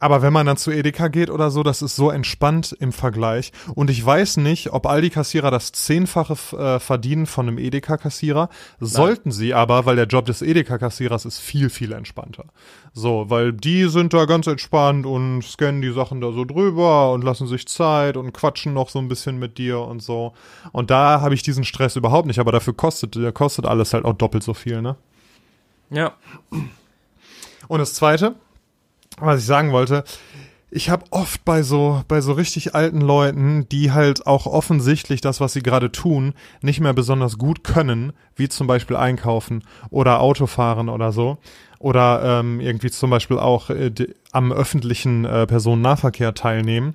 aber 0.01 0.23
wenn 0.23 0.33
man 0.33 0.47
dann 0.47 0.57
zu 0.57 0.71
Edeka 0.71 1.09
geht 1.09 1.29
oder 1.29 1.51
so, 1.51 1.63
das 1.63 1.83
ist 1.83 1.95
so 1.95 2.11
entspannt 2.11 2.75
im 2.81 2.91
Vergleich. 2.91 3.53
Und 3.75 3.91
ich 3.91 4.05
weiß 4.05 4.39
nicht, 4.39 4.73
ob 4.73 4.87
all 4.87 5.03
die 5.03 5.11
Kassierer 5.11 5.51
das 5.51 5.73
Zehnfache 5.73 6.57
äh, 6.57 6.81
verdienen 6.81 7.27
von 7.27 7.47
einem 7.47 7.59
Edeka-Kassierer. 7.59 8.49
Sollten 8.81 9.31
sie 9.31 9.53
aber, 9.53 9.85
weil 9.85 9.97
der 9.97 10.07
Job 10.07 10.25
des 10.25 10.41
Edeka-Kassierers 10.41 11.27
ist 11.27 11.39
viel, 11.39 11.69
viel 11.69 11.93
entspannter. 11.93 12.47
So, 12.95 13.29
weil 13.29 13.53
die 13.53 13.91
sind 13.91 14.15
da 14.15 14.25
ganz 14.25 14.47
entspannt 14.47 15.05
und 15.05 15.43
scannen 15.43 15.83
die 15.83 15.93
Sachen 15.93 16.23
da 16.23 16.33
so 16.33 16.47
drüber 16.47 17.13
und 17.13 17.23
lassen 17.23 17.47
sich 17.47 17.69
Zeit 17.69 18.17
und 18.17 18.33
quatschen 18.33 18.73
noch 18.73 18.89
so 18.89 18.99
ein 18.99 19.09
bisschen 19.09 19.39
mit 19.39 19.59
dir 19.59 19.81
und 19.81 20.03
so. 20.03 20.33
Und 20.73 20.91
da 20.91 21.21
habe 21.21 21.35
ich 21.35 21.43
diesen 21.43 21.65
Stress 21.65 21.97
überhaupt 21.97 22.27
nicht, 22.27 22.39
aber 22.39 22.53
dafür 22.53 22.73
kostet, 22.73 23.19
kostet 23.35 23.67
alles 23.67 23.93
halt 23.93 24.07
auch 24.07 24.15
doppelt 24.15 24.43
so 24.43 24.55
viel, 24.55 24.81
ne? 24.81 24.97
Ja. 25.91 26.15
Und 27.69 27.79
das 27.81 27.95
zweite, 27.95 28.35
was 29.21 29.41
ich 29.41 29.47
sagen 29.47 29.73
wollte, 29.73 30.05
ich 30.71 30.89
habe 30.89 31.05
oft 31.11 31.45
bei 31.45 31.63
so 31.63 32.03
bei 32.07 32.21
so 32.21 32.33
richtig 32.33 32.75
alten 32.75 33.01
Leuten, 33.01 33.69
die 33.69 33.91
halt 33.91 34.27
auch 34.27 34.47
offensichtlich 34.47 35.21
das, 35.21 35.41
was 35.41 35.53
sie 35.53 35.63
gerade 35.63 35.91
tun, 35.91 36.35
nicht 36.63 36.81
mehr 36.81 36.93
besonders 36.93 37.39
gut 37.39 37.65
können, 37.65 38.13
wie 38.37 38.49
zum 38.49 38.67
Beispiel 38.67 38.97
einkaufen 38.97 39.65
oder 39.91 40.21
Autofahren 40.21 40.89
oder 40.89 41.11
so, 41.11 41.39
oder 41.81 42.41
ähm, 42.41 42.61
irgendwie 42.61 42.91
zum 42.91 43.11
Beispiel 43.11 43.39
auch 43.39 43.71
äh, 43.71 43.91
die, 43.91 44.15
am 44.31 44.53
öffentlichen 44.53 45.25
äh, 45.25 45.47
Personennahverkehr 45.47 46.35
teilnehmen. 46.35 46.95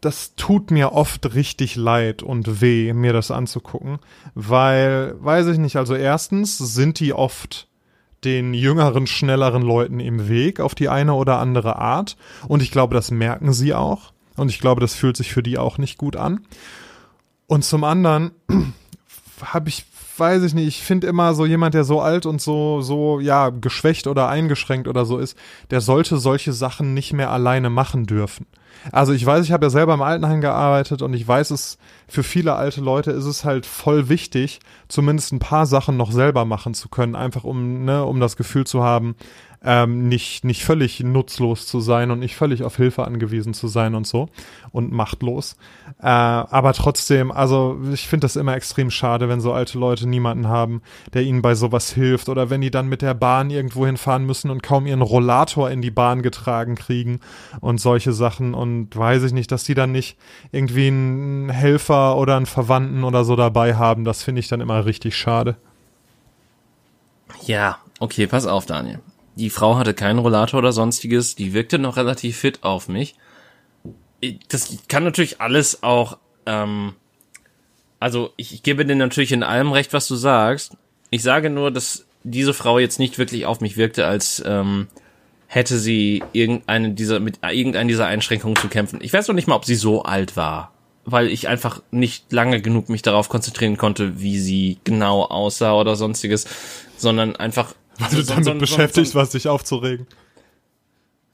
Das 0.00 0.34
tut 0.36 0.70
mir 0.70 0.92
oft 0.92 1.34
richtig 1.34 1.76
leid 1.76 2.22
und 2.22 2.60
weh, 2.60 2.92
mir 2.92 3.12
das 3.12 3.30
anzugucken, 3.30 3.98
weil, 4.34 5.14
weiß 5.22 5.46
ich 5.48 5.58
nicht, 5.58 5.76
also 5.76 5.94
erstens 5.94 6.58
sind 6.58 6.98
die 6.98 7.12
oft 7.12 7.68
den 8.24 8.54
jüngeren, 8.54 9.06
schnelleren 9.06 9.62
Leuten 9.62 10.00
im 10.00 10.28
Weg 10.28 10.60
auf 10.60 10.74
die 10.74 10.88
eine 10.88 11.14
oder 11.14 11.38
andere 11.38 11.76
Art. 11.76 12.16
Und 12.48 12.62
ich 12.62 12.70
glaube, 12.70 12.94
das 12.94 13.10
merken 13.10 13.52
sie 13.52 13.74
auch. 13.74 14.12
Und 14.36 14.50
ich 14.50 14.60
glaube, 14.60 14.80
das 14.80 14.94
fühlt 14.94 15.16
sich 15.16 15.32
für 15.32 15.42
die 15.42 15.58
auch 15.58 15.78
nicht 15.78 15.98
gut 15.98 16.16
an. 16.16 16.40
Und 17.46 17.64
zum 17.64 17.84
anderen 17.84 18.32
habe 19.42 19.68
ich, 19.68 19.84
weiß 20.16 20.42
ich 20.42 20.54
nicht, 20.54 20.66
ich 20.66 20.82
finde 20.82 21.06
immer 21.06 21.34
so 21.34 21.46
jemand, 21.46 21.74
der 21.74 21.84
so 21.84 22.00
alt 22.00 22.26
und 22.26 22.40
so, 22.40 22.80
so, 22.80 23.20
ja, 23.20 23.50
geschwächt 23.50 24.06
oder 24.06 24.28
eingeschränkt 24.28 24.88
oder 24.88 25.04
so 25.04 25.18
ist, 25.18 25.36
der 25.70 25.80
sollte 25.80 26.16
solche 26.18 26.52
Sachen 26.52 26.94
nicht 26.94 27.12
mehr 27.12 27.30
alleine 27.30 27.70
machen 27.70 28.06
dürfen. 28.06 28.46
Also 28.92 29.12
ich 29.12 29.24
weiß, 29.24 29.44
ich 29.44 29.52
habe 29.52 29.66
ja 29.66 29.70
selber 29.70 29.94
im 29.94 30.02
Altenheim 30.02 30.40
gearbeitet 30.40 31.02
und 31.02 31.14
ich 31.14 31.26
weiß 31.26 31.50
es, 31.50 31.78
für 32.08 32.22
viele 32.22 32.54
alte 32.54 32.80
Leute 32.80 33.10
ist 33.10 33.24
es 33.24 33.44
halt 33.44 33.66
voll 33.66 34.08
wichtig, 34.08 34.60
zumindest 34.88 35.32
ein 35.32 35.38
paar 35.38 35.66
Sachen 35.66 35.96
noch 35.96 36.12
selber 36.12 36.44
machen 36.44 36.74
zu 36.74 36.88
können, 36.88 37.16
einfach 37.16 37.44
um, 37.44 37.84
ne, 37.84 38.04
um 38.04 38.20
das 38.20 38.36
Gefühl 38.36 38.66
zu 38.66 38.82
haben, 38.82 39.16
ähm, 39.66 40.08
nicht, 40.08 40.44
nicht 40.44 40.64
völlig 40.64 41.00
nutzlos 41.00 41.66
zu 41.66 41.80
sein 41.80 42.12
und 42.12 42.20
nicht 42.20 42.36
völlig 42.36 42.62
auf 42.62 42.76
Hilfe 42.76 43.04
angewiesen 43.04 43.52
zu 43.52 43.66
sein 43.66 43.96
und 43.96 44.06
so 44.06 44.28
und 44.70 44.92
machtlos. 44.92 45.56
Äh, 46.00 46.06
aber 46.06 46.72
trotzdem, 46.72 47.32
also 47.32 47.76
ich 47.92 48.06
finde 48.06 48.26
das 48.26 48.36
immer 48.36 48.54
extrem 48.54 48.90
schade, 48.92 49.28
wenn 49.28 49.40
so 49.40 49.52
alte 49.52 49.76
Leute 49.78 50.08
niemanden 50.08 50.46
haben, 50.46 50.82
der 51.12 51.22
ihnen 51.24 51.42
bei 51.42 51.56
sowas 51.56 51.92
hilft 51.92 52.28
oder 52.28 52.48
wenn 52.48 52.60
die 52.60 52.70
dann 52.70 52.88
mit 52.88 53.02
der 53.02 53.14
Bahn 53.14 53.50
irgendwo 53.50 53.84
hinfahren 53.84 54.24
müssen 54.24 54.50
und 54.50 54.62
kaum 54.62 54.86
ihren 54.86 55.02
Rollator 55.02 55.68
in 55.68 55.82
die 55.82 55.90
Bahn 55.90 56.22
getragen 56.22 56.76
kriegen 56.76 57.18
und 57.60 57.80
solche 57.80 58.12
Sachen 58.12 58.54
und 58.54 58.96
weiß 58.96 59.24
ich 59.24 59.32
nicht, 59.32 59.50
dass 59.50 59.64
die 59.64 59.74
dann 59.74 59.90
nicht 59.90 60.16
irgendwie 60.52 60.86
einen 60.86 61.50
Helfer 61.50 62.16
oder 62.16 62.36
einen 62.36 62.46
Verwandten 62.46 63.02
oder 63.02 63.24
so 63.24 63.34
dabei 63.34 63.74
haben, 63.74 64.04
das 64.04 64.22
finde 64.22 64.38
ich 64.38 64.48
dann 64.48 64.60
immer 64.60 64.86
richtig 64.86 65.16
schade. 65.16 65.56
Ja, 67.44 67.78
okay, 67.98 68.28
pass 68.28 68.46
auf, 68.46 68.64
Daniel. 68.64 69.00
Die 69.36 69.50
Frau 69.50 69.76
hatte 69.76 69.94
keinen 69.94 70.18
Rollator 70.18 70.58
oder 70.58 70.72
sonstiges, 70.72 71.34
die 71.34 71.52
wirkte 71.52 71.78
noch 71.78 71.96
relativ 71.96 72.38
fit 72.38 72.62
auf 72.62 72.88
mich. 72.88 73.14
Das 74.48 74.78
kann 74.88 75.04
natürlich 75.04 75.40
alles 75.42 75.82
auch, 75.82 76.16
ähm, 76.46 76.94
also 78.00 78.32
ich, 78.36 78.54
ich 78.54 78.62
gebe 78.62 78.84
dir 78.86 78.96
natürlich 78.96 79.32
in 79.32 79.42
allem 79.42 79.72
recht, 79.72 79.92
was 79.92 80.08
du 80.08 80.16
sagst. 80.16 80.76
Ich 81.10 81.22
sage 81.22 81.50
nur, 81.50 81.70
dass 81.70 82.06
diese 82.24 82.54
Frau 82.54 82.78
jetzt 82.78 82.98
nicht 82.98 83.18
wirklich 83.18 83.46
auf 83.46 83.60
mich 83.60 83.76
wirkte, 83.76 84.06
als 84.06 84.42
ähm, 84.44 84.88
hätte 85.48 85.78
sie 85.78 86.24
irgendeine 86.32 86.92
dieser 86.92 87.20
mit 87.20 87.38
irgendeiner 87.42 87.88
dieser 87.88 88.06
Einschränkungen 88.06 88.56
zu 88.56 88.68
kämpfen. 88.68 89.00
Ich 89.02 89.12
weiß 89.12 89.28
noch 89.28 89.34
nicht 89.34 89.48
mal, 89.48 89.54
ob 89.54 89.64
sie 89.64 89.76
so 89.76 90.02
alt 90.02 90.36
war, 90.36 90.72
weil 91.04 91.28
ich 91.28 91.46
einfach 91.46 91.82
nicht 91.90 92.32
lange 92.32 92.60
genug 92.62 92.88
mich 92.88 93.02
darauf 93.02 93.28
konzentrieren 93.28 93.76
konnte, 93.76 94.18
wie 94.20 94.38
sie 94.38 94.78
genau 94.82 95.22
aussah 95.24 95.74
oder 95.74 95.94
sonstiges, 95.94 96.46
sondern 96.96 97.36
einfach 97.36 97.74
weil 97.98 98.10
du 98.10 98.22
damit 98.22 98.44
so, 98.44 98.52
so, 98.52 98.58
beschäftigt 98.58 99.08
so, 99.08 99.18
warst, 99.18 99.34
dich 99.34 99.48
aufzuregen. 99.48 100.06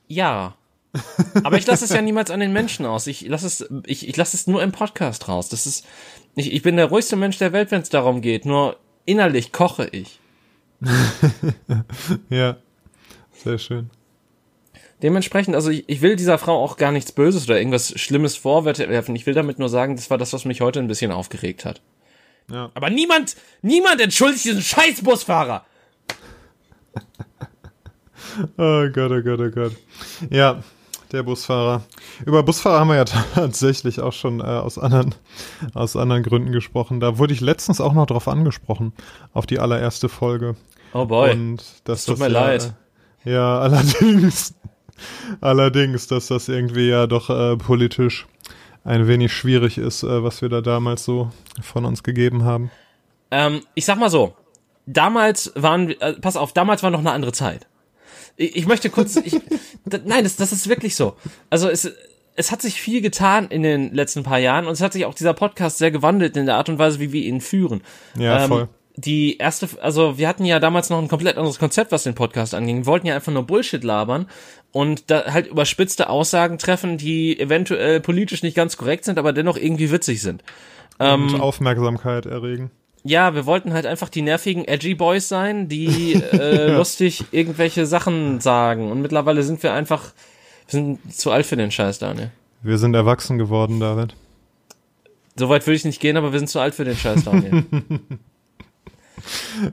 Ja. 0.09 0.57
Aber 1.43 1.57
ich 1.57 1.67
lasse 1.67 1.85
es 1.85 1.91
ja 1.93 2.03
niemals 2.03 2.31
an 2.31 2.41
den 2.41 2.53
Menschen 2.53 2.85
aus. 2.85 3.07
Ich 3.07 3.23
lasse 3.23 3.47
es, 3.47 3.67
ich, 3.87 4.09
ich 4.09 4.17
lasse 4.17 4.37
es 4.37 4.47
nur 4.47 4.63
im 4.63 4.73
Podcast 4.73 5.29
raus. 5.29 5.49
Das 5.49 5.67
ist, 5.67 5.87
ich, 6.35 6.53
ich 6.53 6.63
bin 6.63 6.77
der 6.77 6.87
ruhigste 6.87 7.17
Mensch 7.17 7.39
der 7.39 7.53
Welt, 7.53 7.71
wenn 7.71 7.81
es 7.81 7.89
darum 7.89 8.21
geht. 8.21 8.45
Nur 8.45 8.77
innerlich 9.07 9.53
koche 9.53 9.89
ich. 9.91 10.21
ja. 12.31 12.57
Sehr 13.43 13.59
schön. 13.59 13.91
Dementsprechend, 15.03 15.57
also 15.57 15.71
ich, 15.71 15.89
ich 15.89 16.01
will 16.01 16.15
dieser 16.15 16.39
Frau 16.39 16.63
auch 16.63 16.77
gar 16.77 16.93
nichts 16.93 17.11
Böses 17.11 17.45
oder 17.45 17.59
irgendwas 17.59 17.99
Schlimmes 17.99 18.37
vorwerfen. 18.37 19.17
Ich 19.17 19.27
will 19.27 19.35
damit 19.35 19.59
nur 19.59 19.69
sagen, 19.69 19.97
das 19.97 20.11
war 20.11 20.19
das, 20.19 20.33
was 20.33 20.45
mich 20.45 20.61
heute 20.61 20.79
ein 20.79 20.87
bisschen 20.87 21.11
aufgeregt 21.11 21.65
hat. 21.65 21.81
Ja. 22.51 22.71
Aber 22.75 22.91
niemand, 22.91 23.37
niemand 23.63 24.01
entschuldigt 24.01 24.45
diesen 24.45 24.63
scheiß 24.63 25.03
Busfahrer. 25.03 25.65
Oh 28.59 28.89
Gott, 28.93 29.11
oh 29.11 29.23
Gott, 29.23 29.41
oh 29.41 29.51
Gott. 29.51 29.73
Ja, 30.31 30.63
der 31.13 31.23
Busfahrer. 31.23 31.83
Über 32.25 32.43
Busfahrer 32.43 32.81
haben 32.81 32.89
wir 32.89 32.97
ja 32.97 33.05
tatsächlich 33.35 34.01
auch 34.01 34.13
schon 34.13 34.41
äh, 34.41 34.45
aus 34.45 34.79
anderen 34.79 35.15
aus 35.75 35.97
anderen 35.97 36.23
Gründen 36.23 36.53
gesprochen. 36.53 37.01
Da 37.01 37.19
wurde 37.19 37.35
ich 37.35 37.41
letztens 37.41 37.81
auch 37.81 37.93
noch 37.93 38.07
drauf 38.07 38.29
angesprochen 38.29 38.93
auf 39.33 39.47
die 39.47 39.59
allererste 39.59 40.09
Folge. 40.09 40.57
Oh 40.95 41.07
boy. 41.07 41.33
Und 41.33 41.65
das, 41.85 42.05
tut 42.05 42.19
mir 42.19 42.31
ja, 42.31 42.41
leid. 42.41 42.75
Äh, 43.25 43.33
ja, 43.33 43.59
allerdings 43.61 44.55
allerdings, 45.41 46.07
dass 46.07 46.29
das 46.29 46.49
irgendwie 46.49 46.89
ja 46.89 47.07
doch 47.07 47.31
äh, 47.31 47.57
politisch 47.57 48.27
ein 48.85 49.07
wenig 49.07 49.33
schwierig 49.33 49.79
ist, 49.79 50.03
äh, 50.03 50.23
was 50.23 50.43
wir 50.43 50.49
da 50.49 50.61
damals 50.61 51.05
so 51.05 51.31
von 51.61 51.85
uns 51.85 52.03
gegeben 52.03 52.45
haben. 52.45 52.71
Ähm, 53.31 53.63
ich 53.75 53.85
sag 53.85 53.99
mal 53.99 54.11
so, 54.11 54.35
damals 54.87 55.53
waren, 55.55 55.91
äh, 56.01 56.15
pass 56.15 56.37
auf, 56.37 56.53
damals 56.53 56.83
war 56.83 56.91
noch 56.91 57.01
eine 57.01 57.13
andere 57.13 57.33
Zeit. 57.33 57.67
Ich, 58.37 58.57
ich 58.57 58.67
möchte 58.67 58.91
kurz, 58.91 59.17
ich, 59.25 59.35
nein, 60.05 60.25
das, 60.25 60.37
das 60.37 60.53
ist 60.53 60.69
wirklich 60.69 60.97
so. 60.97 61.17
Also 61.51 61.69
es, 61.69 61.91
es 62.35 62.51
hat 62.51 62.63
sich 62.63 62.81
viel 62.81 63.01
getan 63.01 63.49
in 63.49 63.63
den 63.63 63.93
letzten 63.93 64.23
paar 64.23 64.39
Jahren 64.39 64.67
und 64.67 64.73
es 64.73 64.81
hat 64.81 64.93
sich 64.93 65.05
auch 65.05 65.15
dieser 65.15 65.35
Podcast 65.35 65.79
sehr 65.79 65.91
gewandelt 65.91 66.37
in 66.37 66.47
der 66.47 66.57
Art 66.57 66.69
und 66.69 66.79
Weise, 66.79 66.99
wie 67.01 67.13
wir 67.13 67.23
ihn 67.23 67.41
führen. 67.41 67.83
Ja, 68.17 68.45
ähm, 68.45 68.49
voll. 68.49 68.69
Die 68.95 69.39
erste, 69.39 69.69
also 69.81 70.19
wir 70.19 70.29
hatten 70.29 70.45
ja 70.45 70.61
damals 70.61 70.91
noch 70.91 70.99
ein 70.99 71.09
komplett 71.09 71.39
anderes 71.39 71.59
Konzept, 71.59 71.93
was 71.93 72.03
den 72.03 72.15
Podcast 72.15 72.55
anging. 72.55 72.79
Wir 72.79 72.87
wollten 72.87 73.07
ja 73.07 73.15
einfach 73.15 73.33
nur 73.33 73.47
Bullshit 73.47 73.83
labern 73.83 74.27
und 74.71 75.11
da 75.11 75.33
halt 75.33 75.47
überspitzte 75.47 76.11
Aussagen 76.11 76.59
treffen, 76.59 76.99
die 76.99 77.41
eventuell 77.41 78.01
politisch 78.01 78.43
nicht 78.43 78.55
ganz 78.55 78.77
korrekt 78.77 79.07
sind, 79.07 79.19
aber 79.19 79.33
dennoch 79.33 79.57
irgendwie 79.57 79.91
witzig 79.91 80.21
sind. 80.21 80.43
Und 80.99 81.33
ähm, 81.33 81.41
Aufmerksamkeit 81.41 82.27
erregen 82.27 82.71
ja, 83.05 83.35
wir 83.35 83.47
wollten 83.47 83.73
halt 83.73 83.87
einfach 83.87 84.09
die 84.09 84.23
nervigen 84.23 84.65
Edgy 84.65 84.95
Boys 84.95 85.29
sein, 85.29 85.69
die 85.69 86.15
äh, 86.15 86.73
lustig 86.77 87.25
irgendwelche 87.33 87.87
Sachen 87.87 88.41
sagen. 88.41 88.91
Und 88.91 89.03
mittlerweile 89.03 89.43
sind 89.43 89.63
wir 89.63 89.73
einfach, 89.73 90.13
Wir 90.69 90.81
sind 90.81 91.15
zu 91.15 91.31
alt 91.31 91.47
für 91.47 91.57
den 91.57 91.71
Scheiß, 91.71 91.99
Daniel. 91.99 92.31
Wir 92.63 92.79
sind 92.79 92.95
erwachsen 92.95 93.39
geworden, 93.39 93.81
David. 93.81 94.15
Soweit 95.37 95.67
würde 95.67 95.77
ich 95.77 95.85
nicht 95.85 96.01
gehen, 96.01 96.17
aber 96.17 96.33
wir 96.33 96.39
sind 96.39 96.49
zu 96.49 96.61
alt 96.61 96.75
für 96.75 96.85
den 96.85 96.97
Scheiß, 96.97 97.25
Daniel. 97.25 97.65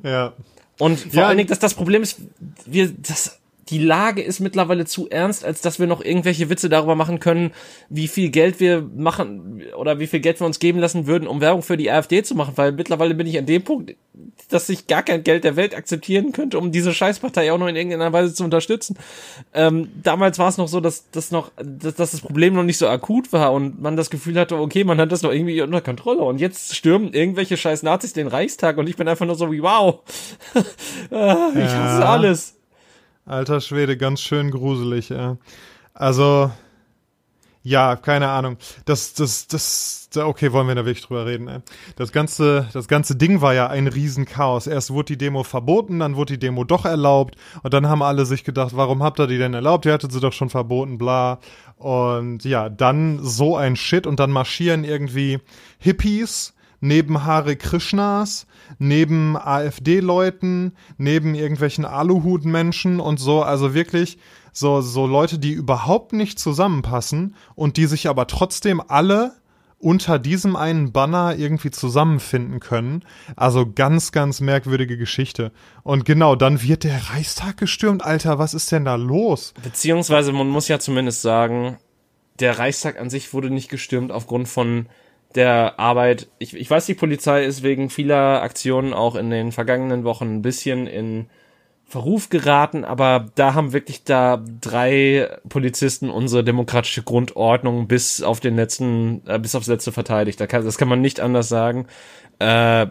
ja. 0.03 0.33
Und 0.77 0.99
vor 0.99 1.13
Ja. 1.21 1.27
allen 1.27 1.37
Dingen, 1.37 1.49
dass 1.49 1.59
das 1.59 1.73
Problem 1.73 2.01
ist, 2.01 2.19
wir, 2.65 2.89
das, 2.91 3.38
die 3.69 3.79
Lage 3.79 4.21
ist 4.21 4.39
mittlerweile 4.39 4.85
zu 4.85 5.09
ernst, 5.09 5.45
als 5.45 5.61
dass 5.61 5.79
wir 5.79 5.87
noch 5.87 6.03
irgendwelche 6.03 6.49
Witze 6.49 6.69
darüber 6.69 6.95
machen 6.95 7.19
können, 7.19 7.51
wie 7.89 8.07
viel 8.07 8.29
Geld 8.29 8.59
wir 8.59 8.81
machen 8.95 9.63
oder 9.77 9.99
wie 9.99 10.07
viel 10.07 10.19
Geld 10.19 10.39
wir 10.39 10.47
uns 10.47 10.59
geben 10.59 10.79
lassen 10.79 11.07
würden, 11.07 11.27
um 11.27 11.41
Werbung 11.41 11.61
für 11.61 11.77
die 11.77 11.91
AfD 11.91 12.23
zu 12.23 12.35
machen, 12.35 12.53
weil 12.55 12.71
mittlerweile 12.71 13.13
bin 13.13 13.27
ich 13.27 13.37
an 13.37 13.45
dem 13.45 13.63
Punkt, 13.63 13.95
dass 14.49 14.67
ich 14.69 14.87
gar 14.87 15.03
kein 15.03 15.23
Geld 15.23 15.43
der 15.43 15.55
Welt 15.55 15.75
akzeptieren 15.75 16.31
könnte, 16.31 16.57
um 16.57 16.71
diese 16.71 16.93
Scheißpartei 16.93 17.51
auch 17.51 17.57
noch 17.57 17.67
in 17.67 17.75
irgendeiner 17.75 18.11
Weise 18.11 18.33
zu 18.33 18.43
unterstützen. 18.43 18.97
Ähm, 19.53 19.89
damals 20.01 20.39
war 20.39 20.49
es 20.49 20.57
noch 20.57 20.67
so, 20.67 20.79
dass, 20.79 21.09
dass 21.11 21.31
noch, 21.31 21.51
dass, 21.57 21.95
dass 21.95 22.11
das 22.11 22.21
Problem 22.21 22.55
noch 22.55 22.63
nicht 22.63 22.77
so 22.77 22.87
akut 22.87 23.31
war 23.31 23.53
und 23.53 23.81
man 23.81 23.95
das 23.95 24.09
Gefühl 24.09 24.39
hatte, 24.39 24.57
okay, 24.57 24.83
man 24.83 24.99
hat 24.99 25.11
das 25.11 25.21
noch 25.21 25.31
irgendwie 25.31 25.61
unter 25.61 25.81
Kontrolle 25.81 26.21
und 26.21 26.39
jetzt 26.41 26.75
stürmen 26.75 27.13
irgendwelche 27.13 27.57
scheiß 27.57 27.83
Nazis 27.83 28.13
den 28.13 28.27
Reichstag 28.27 28.77
und 28.77 28.89
ich 28.89 28.95
bin 28.95 29.07
einfach 29.07 29.25
nur 29.25 29.35
so 29.35 29.51
wie, 29.51 29.61
wow, 29.61 29.99
Ah, 31.11 31.49
ich 31.53 31.61
hasse 31.61 32.01
Ja. 32.01 32.09
alles. 32.09 32.58
Alter 33.29 33.61
Schwede, 33.61 33.95
ganz 33.95 34.21
schön 34.21 34.49
gruselig, 34.49 35.09
ja. 35.09 35.37
Also, 35.93 36.51
ja, 37.61 37.95
keine 37.95 38.29
Ahnung. 38.29 38.57
Das, 38.85 39.13
das, 39.13 39.45
das, 39.47 40.09
da- 40.11 40.25
okay, 40.25 40.51
wollen 40.51 40.67
wir 40.67 40.73
da 40.73 40.85
wirklich 40.85 41.05
drüber 41.05 41.27
reden, 41.27 41.47
ey. 41.47 41.59
Das 41.95 42.11
ganze, 42.11 42.67
das 42.73 42.87
ganze 42.87 43.15
Ding 43.15 43.41
war 43.41 43.53
ja 43.53 43.67
ein 43.67 43.87
Riesenchaos. 43.87 44.65
Erst 44.65 44.89
wurde 44.91 45.13
die 45.13 45.17
Demo 45.19 45.43
verboten, 45.43 45.99
dann 45.99 46.15
wurde 46.15 46.33
die 46.33 46.39
Demo 46.39 46.63
doch 46.63 46.85
erlaubt 46.85 47.35
und 47.61 47.71
dann 47.73 47.87
haben 47.87 48.01
alle 48.01 48.25
sich 48.25 48.43
gedacht, 48.43 48.71
warum 48.75 49.03
habt 49.03 49.19
ihr 49.19 49.27
die 49.27 49.37
denn 49.37 49.53
erlaubt? 49.53 49.85
Ihr 49.85 49.93
hattet 49.93 50.11
sie 50.11 50.19
doch 50.21 50.33
schon 50.33 50.49
verboten, 50.49 50.97
bla. 50.97 51.37
Und 51.77 52.43
ja, 52.45 52.67
dann 52.69 53.19
so 53.23 53.55
ein 53.55 53.75
Shit 53.75 54.07
und 54.07 54.19
dann 54.19 54.31
marschieren 54.31 54.83
irgendwie 54.83 55.39
Hippies 55.77 56.55
neben 56.81 57.25
Hare 57.25 57.55
Krishnas, 57.55 58.47
neben 58.77 59.37
AfD-Leuten, 59.37 60.73
neben 60.97 61.35
irgendwelchen 61.35 61.85
Aluhut-Menschen 61.85 62.99
und 62.99 63.19
so, 63.19 63.41
also 63.41 63.73
wirklich 63.73 64.17
so, 64.51 64.81
so 64.81 65.05
Leute, 65.05 65.39
die 65.39 65.51
überhaupt 65.51 66.13
nicht 66.13 66.39
zusammenpassen 66.39 67.35
und 67.55 67.77
die 67.77 67.85
sich 67.85 68.07
aber 68.07 68.27
trotzdem 68.27 68.81
alle 68.87 69.33
unter 69.79 70.19
diesem 70.19 70.55
einen 70.55 70.91
Banner 70.91 71.35
irgendwie 71.37 71.71
zusammenfinden 71.71 72.59
können. 72.59 73.03
Also 73.37 73.71
ganz, 73.71 74.11
ganz 74.11 74.41
merkwürdige 74.41 74.97
Geschichte. 74.97 75.51
Und 75.83 76.03
genau, 76.03 76.35
dann 76.35 76.61
wird 76.61 76.83
der 76.83 76.99
Reichstag 77.11 77.57
gestürmt. 77.57 78.03
Alter, 78.03 78.37
was 78.39 78.53
ist 78.53 78.71
denn 78.71 78.85
da 78.85 78.95
los? 78.95 79.53
Beziehungsweise 79.63 80.33
man 80.33 80.49
muss 80.49 80.67
ja 80.67 80.79
zumindest 80.79 81.21
sagen, 81.21 81.77
der 82.39 82.59
Reichstag 82.59 82.99
an 82.99 83.09
sich 83.09 83.33
wurde 83.33 83.49
nicht 83.49 83.69
gestürmt 83.69 84.11
aufgrund 84.11 84.47
von 84.49 84.87
der 85.35 85.79
Arbeit. 85.79 86.27
Ich, 86.39 86.55
ich 86.55 86.69
weiß, 86.69 86.85
die 86.85 86.93
Polizei 86.93 87.45
ist 87.45 87.63
wegen 87.63 87.89
vieler 87.89 88.41
Aktionen 88.41 88.93
auch 88.93 89.15
in 89.15 89.29
den 89.29 89.51
vergangenen 89.51 90.03
Wochen 90.03 90.35
ein 90.35 90.41
bisschen 90.41 90.87
in 90.87 91.27
Verruf 91.85 92.29
geraten, 92.29 92.85
aber 92.85 93.29
da 93.33 93.55
haben 93.55 93.73
wirklich 93.73 94.03
da 94.03 94.43
drei 94.61 95.27
Polizisten 95.49 96.11
unsere 96.11 96.43
demokratische 96.43 97.01
Grundordnung 97.01 97.87
bis 97.87 98.21
auf 98.21 98.39
den 98.39 98.55
letzten, 98.55 99.23
äh, 99.25 99.39
bis 99.39 99.55
aufs 99.55 99.67
letzte 99.67 99.91
verteidigt. 99.91 100.39
Da 100.39 100.45
kann, 100.45 100.63
das 100.63 100.77
kann 100.77 100.87
man 100.87 101.01
nicht 101.01 101.19
anders 101.19 101.49
sagen. 101.49 101.87
Äh, 102.37 102.87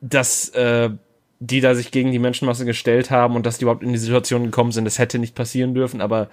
dass 0.00 0.48
äh, 0.50 0.90
die 1.40 1.60
da 1.60 1.74
sich 1.74 1.90
gegen 1.90 2.10
die 2.10 2.18
Menschenmasse 2.18 2.64
gestellt 2.64 3.10
haben 3.10 3.36
und 3.36 3.46
dass 3.46 3.58
die 3.58 3.64
überhaupt 3.64 3.84
in 3.84 3.92
die 3.92 3.98
Situation 3.98 4.44
gekommen 4.44 4.72
sind, 4.72 4.84
das 4.84 4.98
hätte 4.98 5.18
nicht 5.18 5.34
passieren 5.34 5.74
dürfen, 5.74 6.00
aber 6.00 6.28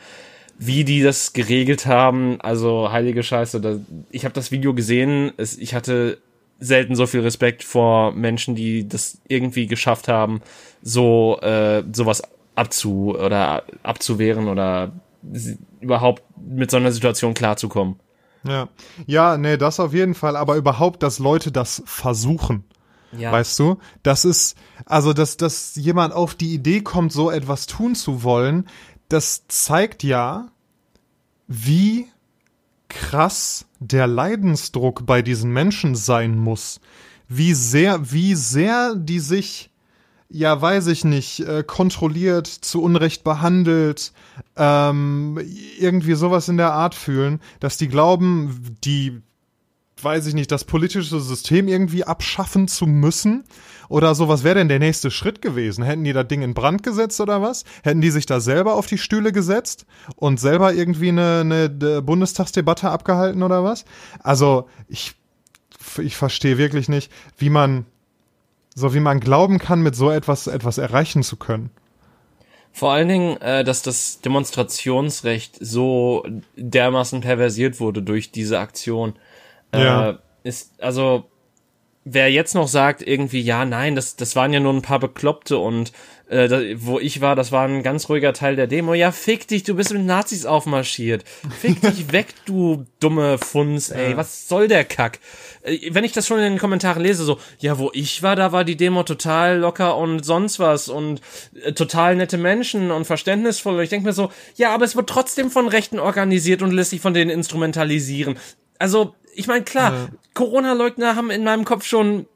wie 0.58 0.84
die 0.84 1.01
das 1.01 1.34
geregelt 1.34 1.86
haben, 1.86 2.39
also 2.41 2.91
heilige 2.91 3.24
Scheiße, 3.24 3.60
da, 3.62 3.78
ich 4.10 4.26
habe 4.26 4.34
das 4.34 4.51
Video 4.51 4.74
gesehen, 4.74 5.34
es, 5.38 5.58
ich 5.58 5.74
hatte 5.74 6.20
selten 6.60 6.95
so 6.95 7.06
viel 7.06 7.22
Respekt 7.22 7.64
vor 7.64 8.14
Menschen, 8.14 8.56
die 8.56 8.88
das 8.88 9.18
irgendwie 9.28 9.68
geschafft 9.68 10.08
haben, 10.08 10.41
so 10.82 11.39
äh, 11.41 11.84
sowas 11.91 12.24
abzu 12.56 13.16
oder 13.18 13.64
abzuwehren 13.84 14.47
oder 14.47 14.93
überhaupt 15.82 16.24
mit 16.38 16.72
so 16.72 16.78
einer 16.78 16.91
Situation 16.91 17.34
klarzukommen. 17.34 17.99
Ja. 18.47 18.70
Ja, 19.08 19.38
nee, 19.38 19.58
das 19.58 19.80
auf 19.80 19.93
jeden 19.93 20.14
Fall, 20.14 20.38
aber 20.38 20.56
überhaupt, 20.56 21.03
dass 21.03 21.20
Leute 21.20 21.51
das 21.51 21.84
versuchen. 21.86 22.64
Ja. 23.18 23.32
Weißt 23.32 23.58
du? 23.60 23.78
Das 24.03 24.26
ist, 24.26 24.58
also, 24.86 25.14
dass, 25.14 25.38
dass 25.38 25.76
jemand 25.76 26.14
auf 26.14 26.36
die 26.36 26.53
Idee 26.53 26.82
kommt, 26.82 27.12
so 27.12 27.32
etwas 27.32 27.66
tun 27.66 27.95
zu 27.95 28.24
wollen, 28.24 28.68
das 29.10 29.47
zeigt 29.47 30.03
ja, 30.03 30.47
wie 31.47 32.08
krass 32.89 33.66
der 33.80 34.08
Leidensdruck 34.08 35.06
bei 35.06 35.22
diesen 35.22 35.51
Menschen 35.51 35.95
sein 35.95 36.38
muss. 36.38 36.80
Wie 37.28 37.53
sehr, 37.53 38.12
wie 38.12 38.36
sehr 38.36 38.95
die 38.95 39.20
sich, 39.20 39.72
ja, 40.30 40.62
weiß 40.62 40.88
ich 40.88 41.03
nicht, 41.03 41.41
äh, 41.41 41.64
kontrolliert, 41.64 42.47
zu 42.47 42.82
Unrecht 42.82 43.24
behandelt, 43.24 44.14
ähm, 44.56 45.39
irgendwie 45.80 46.16
sowas 46.16 46.47
in 46.47 46.58
der 46.58 46.74
Art 46.74 46.95
fühlen, 46.95 47.41
dass 47.60 47.78
die 47.78 47.88
glauben, 47.88 48.78
die 48.84 49.22
weiß 50.01 50.27
ich 50.27 50.33
nicht, 50.33 50.51
das 50.51 50.65
politische 50.65 51.19
System 51.19 51.67
irgendwie 51.67 52.03
abschaffen 52.03 52.67
zu 52.67 52.85
müssen? 52.85 53.43
Oder 53.87 54.15
so, 54.15 54.27
was 54.27 54.43
wäre 54.43 54.55
denn 54.55 54.67
der 54.67 54.79
nächste 54.79 55.11
Schritt 55.11 55.41
gewesen? 55.41 55.83
Hätten 55.83 56.03
die 56.03 56.13
das 56.13 56.27
Ding 56.27 56.41
in 56.41 56.53
Brand 56.53 56.83
gesetzt 56.83 57.21
oder 57.21 57.41
was? 57.41 57.65
Hätten 57.83 58.01
die 58.01 58.09
sich 58.09 58.25
da 58.25 58.39
selber 58.39 58.75
auf 58.75 58.87
die 58.87 58.97
Stühle 58.97 59.31
gesetzt 59.31 59.85
und 60.15 60.39
selber 60.39 60.73
irgendwie 60.73 61.09
eine, 61.09 61.41
eine, 61.41 61.71
eine 61.81 62.01
Bundestagsdebatte 62.01 62.89
abgehalten 62.89 63.43
oder 63.43 63.63
was? 63.63 63.85
Also, 64.19 64.67
ich, 64.87 65.13
ich 65.99 66.17
verstehe 66.17 66.57
wirklich 66.57 66.89
nicht, 66.89 67.11
wie 67.37 67.49
man, 67.49 67.85
so 68.73 68.93
wie 68.93 68.99
man 68.99 69.19
glauben 69.19 69.59
kann, 69.59 69.81
mit 69.81 69.95
so 69.95 70.09
etwas, 70.09 70.47
etwas 70.47 70.77
erreichen 70.77 71.23
zu 71.23 71.37
können. 71.37 71.69
Vor 72.75 72.91
allen 72.91 73.07
Dingen, 73.07 73.37
äh, 73.37 73.63
dass 73.63 73.83
das 73.83 74.19
Demonstrationsrecht 74.19 75.57
so 75.61 76.25
dermaßen 76.57 77.21
perversiert 77.21 77.79
wurde 77.79 78.01
durch 78.01 78.31
diese 78.31 78.59
Aktion. 78.59 79.13
Äh, 79.78 79.84
Ja. 79.84 80.19
Ist, 80.43 80.73
also, 80.80 81.26
wer 82.03 82.32
jetzt 82.32 82.53
noch 82.53 82.67
sagt, 82.67 83.01
irgendwie, 83.01 83.41
ja, 83.41 83.65
nein, 83.65 83.95
das, 83.95 84.15
das 84.15 84.36
waren 84.36 84.53
ja 84.53 84.59
nur 84.59 84.73
ein 84.73 84.84
paar 84.84 84.99
Bekloppte 84.99 85.57
und 85.57 85.91
äh, 86.28 86.47
da, 86.47 86.59
wo 86.78 86.99
ich 86.99 87.19
war, 87.19 87.36
das 87.36 87.51
war 87.51 87.67
ein 87.67 87.82
ganz 87.82 88.09
ruhiger 88.09 88.32
Teil 88.34 88.55
der 88.55 88.67
Demo. 88.67 88.93
Ja, 88.93 89.11
fick 89.11 89.47
dich, 89.47 89.63
du 89.63 89.73
bist 89.76 89.91
mit 89.91 90.05
Nazis 90.05 90.45
aufmarschiert. 90.45 91.23
Fick 91.59 91.82
dich 91.82 92.11
weg, 92.11 92.28
du 92.45 92.86
dumme 92.99 93.39
Funz, 93.39 93.89
ey, 93.89 94.15
was 94.17 94.47
soll 94.47 94.67
der 94.67 94.84
Kack? 94.86 95.19
Äh, 95.63 95.80
Wenn 95.91 96.03
ich 96.03 96.11
das 96.11 96.28
schon 96.28 96.38
in 96.38 96.43
den 96.43 96.59
Kommentaren 96.59 97.01
lese, 97.01 97.23
so, 97.23 97.39
ja, 97.57 97.80
wo 97.80 97.89
ich 97.91 98.21
war, 98.21 98.36
da 98.36 98.51
war 98.51 98.63
die 98.63 98.78
Demo 98.78 99.01
total 99.01 99.57
locker 99.57 99.97
und 99.97 100.23
sonst 100.23 100.59
was 100.59 100.89
und 100.89 101.21
äh, 101.63 101.73
total 101.73 102.15
nette 102.15 102.38
Menschen 102.38 102.91
und 102.91 103.05
verständnisvoll. 103.05 103.78
Und 103.78 103.82
ich 103.84 103.89
denke 103.89 104.05
mir 104.05 104.13
so, 104.13 104.30
ja, 104.57 104.76
aber 104.76 104.86
es 104.86 104.95
wird 104.95 105.09
trotzdem 105.09 105.49
von 105.49 105.67
Rechten 105.67 105.97
organisiert 105.97 106.61
und 106.61 106.71
lässt 106.71 106.91
sich 106.91 107.01
von 107.01 107.15
denen 107.15 107.32
instrumentalisieren. 107.32 108.38
Also, 108.78 109.15
ich 109.36 109.47
meine, 109.47 109.63
klar, 109.63 110.09
Corona-Leugner 110.33 111.15
haben 111.15 111.29
in 111.29 111.43
meinem 111.43 111.65
Kopf 111.65 111.86
schon 111.86 112.27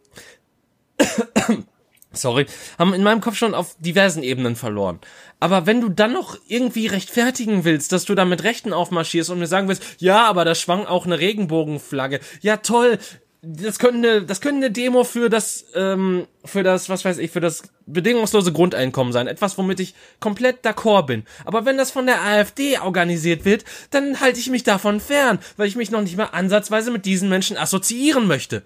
sorry, 2.11 2.45
haben 2.77 2.93
in 2.93 3.03
meinem 3.03 3.21
Kopf 3.21 3.35
schon 3.35 3.53
auf 3.53 3.75
diversen 3.79 4.23
Ebenen 4.23 4.55
verloren. 4.55 4.99
Aber 5.39 5.65
wenn 5.65 5.81
du 5.81 5.89
dann 5.89 6.13
noch 6.13 6.37
irgendwie 6.47 6.87
rechtfertigen 6.87 7.63
willst, 7.63 7.91
dass 7.91 8.05
du 8.05 8.15
da 8.15 8.25
mit 8.25 8.43
Rechten 8.43 8.73
aufmarschierst 8.73 9.29
und 9.29 9.39
mir 9.39 9.47
sagen 9.47 9.67
willst, 9.67 9.83
ja, 9.99 10.25
aber 10.25 10.45
da 10.45 10.55
schwang 10.55 10.85
auch 10.85 11.05
eine 11.05 11.19
Regenbogenflagge. 11.19 12.19
Ja, 12.41 12.57
toll. 12.57 12.99
Das 13.41 13.79
könnte, 13.79 14.23
das 14.23 14.41
könnte 14.41 14.65
eine 14.65 14.71
Demo 14.71 15.05
für 15.05 15.29
das, 15.29 15.65
ähm, 15.73 16.27
für 16.43 16.61
das, 16.61 16.89
was 16.89 17.05
weiß 17.05 17.19
ich, 17.19 17.31
für 17.31 17.39
das 17.39 17.63
bedingungslose 17.85 18.51
Grundeinkommen 18.51 19.13
sein. 19.13 19.27
Etwas, 19.27 19.57
womit 19.57 19.79
ich 19.79 19.95
komplett 20.19 20.65
d'accord 20.65 21.05
bin. 21.05 21.23
Aber 21.45 21.63
wenn 21.63 21.77
das 21.77 21.89
von 21.89 22.05
der 22.05 22.21
AfD 22.21 22.77
organisiert 22.79 23.45
wird, 23.45 23.63
dann 23.91 24.19
halte 24.19 24.39
ich 24.39 24.49
mich 24.49 24.63
davon 24.63 24.99
fern, 24.99 25.39
weil 25.55 25.67
ich 25.67 25.77
mich 25.77 25.89
noch 25.89 26.01
nicht 26.01 26.17
mal 26.17 26.25
ansatzweise 26.25 26.91
mit 26.91 27.05
diesen 27.05 27.29
Menschen 27.29 27.55
assoziieren 27.55 28.27
möchte. 28.27 28.61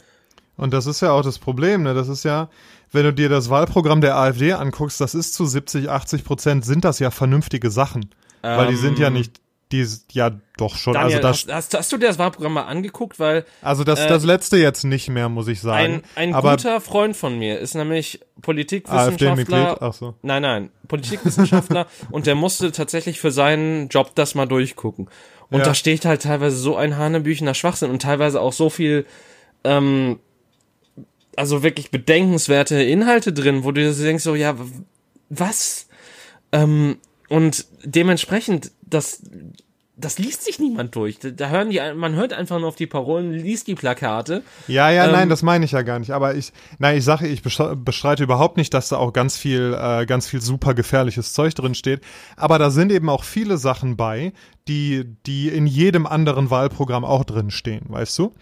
Und 0.58 0.74
das 0.74 0.88
ist 0.88 1.02
ja 1.02 1.12
auch 1.12 1.24
das 1.24 1.38
Problem, 1.38 1.84
ne? 1.84 1.94
Das 1.94 2.08
ist 2.08 2.24
ja, 2.24 2.50
wenn 2.92 3.04
du 3.04 3.14
dir 3.14 3.30
das 3.30 3.50
Wahlprogramm 3.50 4.02
der 4.02 4.18
AfD 4.18 4.54
anguckst, 4.54 5.00
das 5.00 5.14
ist 5.14 5.36
zu 5.36 5.46
70, 5.46 5.90
80 5.90 6.24
Prozent 6.24 6.66
sind 6.66 6.84
das 6.84 6.98
ja 6.98 7.12
vernünftige 7.12 7.70
Sachen. 7.70 8.10
weil 8.42 8.68
die 8.68 8.76
sind 8.76 9.00
ja 9.00 9.10
nicht, 9.10 9.40
die, 9.74 9.86
ja 10.12 10.32
doch 10.58 10.78
schon, 10.78 10.94
Daniel, 10.94 11.18
also 11.18 11.28
das, 11.28 11.38
hast, 11.44 11.54
hast, 11.54 11.74
hast 11.74 11.92
du 11.92 11.98
dir 11.98 12.08
das 12.08 12.20
Wahlprogramm 12.20 12.54
mal 12.54 12.64
angeguckt? 12.64 13.20
Weil 13.20 13.46
also 13.62 13.84
das, 13.84 14.00
äh, 14.00 14.08
das 14.08 14.24
letzte 14.24 14.58
jetzt 14.58 14.84
nicht 14.84 15.10
mehr, 15.10 15.28
muss 15.30 15.48
ich 15.48 15.60
sagen. 15.60 16.04
ein, 16.16 16.34
ein 16.34 16.42
guter 16.42 16.80
Freund 16.80 17.18
von 17.18 17.38
mir 17.38 17.60
ist 17.60 17.74
nämlich 17.74 18.22
Politikwissenschaftler. 18.42 19.78
Ach 19.82 19.94
so. 19.94 20.14
Nein, 20.22 20.44
nein, 20.44 20.70
Politikwissenschaftler 20.88 21.88
und 22.12 22.28
der 22.28 22.36
musste 22.36 22.72
tatsächlich 22.72 23.20
für 23.20 23.32
seinen 23.32 23.90
Job 23.90 24.12
das 24.16 24.36
mal 24.36 24.46
durchgucken. 24.46 25.10
Und 25.50 25.60
Ja. 25.60 25.66
da 25.66 25.74
steht 25.76 26.06
halt 26.06 26.24
teilweise 26.24 26.56
so 26.56 26.76
ein 26.76 26.98
hanebüchener 26.98 27.54
Schwachsinn 27.54 27.92
und 27.92 28.02
teilweise 28.02 28.40
auch 28.42 28.54
so 28.54 28.70
viel, 28.70 29.06
ähm, 29.64 30.20
also 31.36 31.64
wirklich 31.64 31.92
bedenkenswerte 31.92 32.82
Inhalte 32.82 33.34
drin, 33.34 33.64
wo 33.64 33.72
du 33.72 33.82
dir 33.82 33.94
denkst 33.94 34.24
so, 34.24 34.36
ja, 34.36 34.56
was? 35.30 35.88
Ähm, 36.52 36.98
und 37.30 37.66
dementsprechend, 37.84 38.72
das, 38.94 39.22
das 39.96 40.18
liest 40.18 40.44
sich 40.44 40.60
niemand 40.60 40.96
durch. 40.96 41.20
Da, 41.20 41.50
hören 41.50 41.70
die, 41.70 41.80
man 41.96 42.16
hört 42.16 42.34
einfach 42.34 42.60
nur 42.60 42.68
auf 42.68 42.76
die 42.76 42.88
Parolen, 42.88 43.32
liest 43.32 43.68
die 43.68 43.76
Plakate. 43.76 44.42
Ja, 44.68 44.90
ja, 44.90 45.06
ähm, 45.06 45.12
nein, 45.12 45.30
das 45.30 45.44
meine 45.44 45.66
ich 45.66 45.72
ja 45.72 45.84
gar 45.84 46.00
nicht. 46.00 46.12
Aber 46.12 46.36
ich, 46.36 46.52
nein, 46.80 46.98
ich 46.98 47.04
sage, 47.04 47.28
ich 47.28 47.44
bestreite 47.44 48.24
überhaupt 48.24 48.58
nicht, 48.58 48.74
dass 48.74 48.90
da 48.90 48.98
auch 48.98 49.14
ganz 49.14 49.38
viel, 49.38 49.78
äh, 49.80 50.06
ganz 50.06 50.28
viel 50.28 50.42
super 50.42 50.74
gefährliches 50.74 51.34
Zeug 51.34 51.54
drin 51.54 51.76
steht. 51.76 52.02
Aber 52.36 52.58
da 52.58 52.72
sind 52.72 52.92
eben 52.92 53.10
auch 53.10 53.24
viele 53.24 53.58
Sachen 53.58 53.96
bei, 53.96 54.34
die, 54.68 55.06
die 55.26 55.50
in 55.50 55.68
jedem 55.68 56.08
anderen 56.08 56.50
Wahlprogramm 56.50 57.06
auch 57.06 57.24
drin 57.24 57.52
stehen, 57.52 57.86
weißt 57.88 58.18
du? 58.18 58.34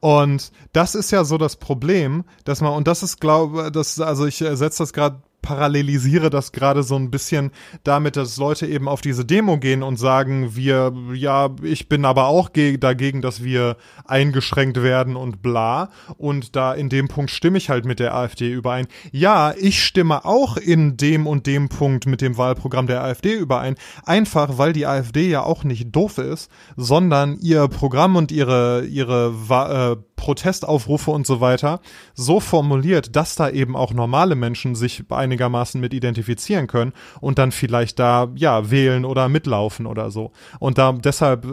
Und 0.00 0.52
das 0.72 0.94
ist 0.94 1.10
ja 1.10 1.24
so 1.24 1.38
das 1.38 1.56
Problem, 1.56 2.24
dass 2.44 2.60
man, 2.60 2.72
und 2.74 2.86
das 2.86 3.02
ist, 3.02 3.20
glaube, 3.20 3.72
das, 3.72 3.98
also 4.00 4.26
ich 4.26 4.36
setze 4.36 4.82
das 4.82 4.92
gerade 4.92 5.22
parallelisiere 5.42 6.30
das 6.30 6.52
gerade 6.52 6.82
so 6.82 6.96
ein 6.96 7.10
bisschen 7.10 7.52
damit, 7.84 8.16
dass 8.16 8.36
Leute 8.36 8.66
eben 8.66 8.88
auf 8.88 9.00
diese 9.00 9.24
Demo 9.24 9.58
gehen 9.58 9.82
und 9.82 9.96
sagen, 9.96 10.56
wir, 10.56 10.92
ja, 11.14 11.50
ich 11.62 11.88
bin 11.88 12.04
aber 12.04 12.26
auch 12.26 12.50
dagegen, 12.50 13.22
dass 13.22 13.42
wir 13.42 13.76
eingeschränkt 14.04 14.82
werden 14.82 15.16
und 15.16 15.42
bla. 15.42 15.90
Und 16.16 16.56
da 16.56 16.74
in 16.74 16.88
dem 16.88 17.08
Punkt 17.08 17.30
stimme 17.30 17.58
ich 17.58 17.70
halt 17.70 17.84
mit 17.84 18.00
der 18.00 18.14
AfD 18.14 18.52
überein. 18.52 18.88
Ja, 19.12 19.54
ich 19.56 19.82
stimme 19.82 20.24
auch 20.24 20.56
in 20.56 20.96
dem 20.96 21.26
und 21.26 21.46
dem 21.46 21.68
Punkt 21.68 22.06
mit 22.06 22.20
dem 22.20 22.36
Wahlprogramm 22.36 22.86
der 22.86 23.02
AfD 23.02 23.34
überein. 23.34 23.76
Einfach, 24.04 24.58
weil 24.58 24.72
die 24.72 24.86
AfD 24.86 25.28
ja 25.28 25.42
auch 25.42 25.64
nicht 25.64 25.94
doof 25.94 26.18
ist, 26.18 26.50
sondern 26.76 27.38
ihr 27.40 27.68
Programm 27.68 28.16
und 28.16 28.32
ihre, 28.32 28.84
ihre 28.84 29.34
äh, 29.48 30.07
Protestaufrufe 30.18 31.10
und 31.10 31.26
so 31.26 31.40
weiter 31.40 31.80
so 32.14 32.40
formuliert, 32.40 33.16
dass 33.16 33.36
da 33.36 33.48
eben 33.48 33.74
auch 33.76 33.94
normale 33.94 34.34
Menschen 34.34 34.74
sich 34.74 35.04
einigermaßen 35.08 35.80
mit 35.80 35.94
identifizieren 35.94 36.66
können 36.66 36.92
und 37.20 37.38
dann 37.38 37.52
vielleicht 37.52 37.98
da 37.98 38.28
ja 38.34 38.70
wählen 38.70 39.06
oder 39.06 39.30
mitlaufen 39.30 39.86
oder 39.86 40.10
so. 40.10 40.32
Und 40.58 40.76
da 40.76 40.92
deshalb 40.92 41.46
äh, 41.46 41.48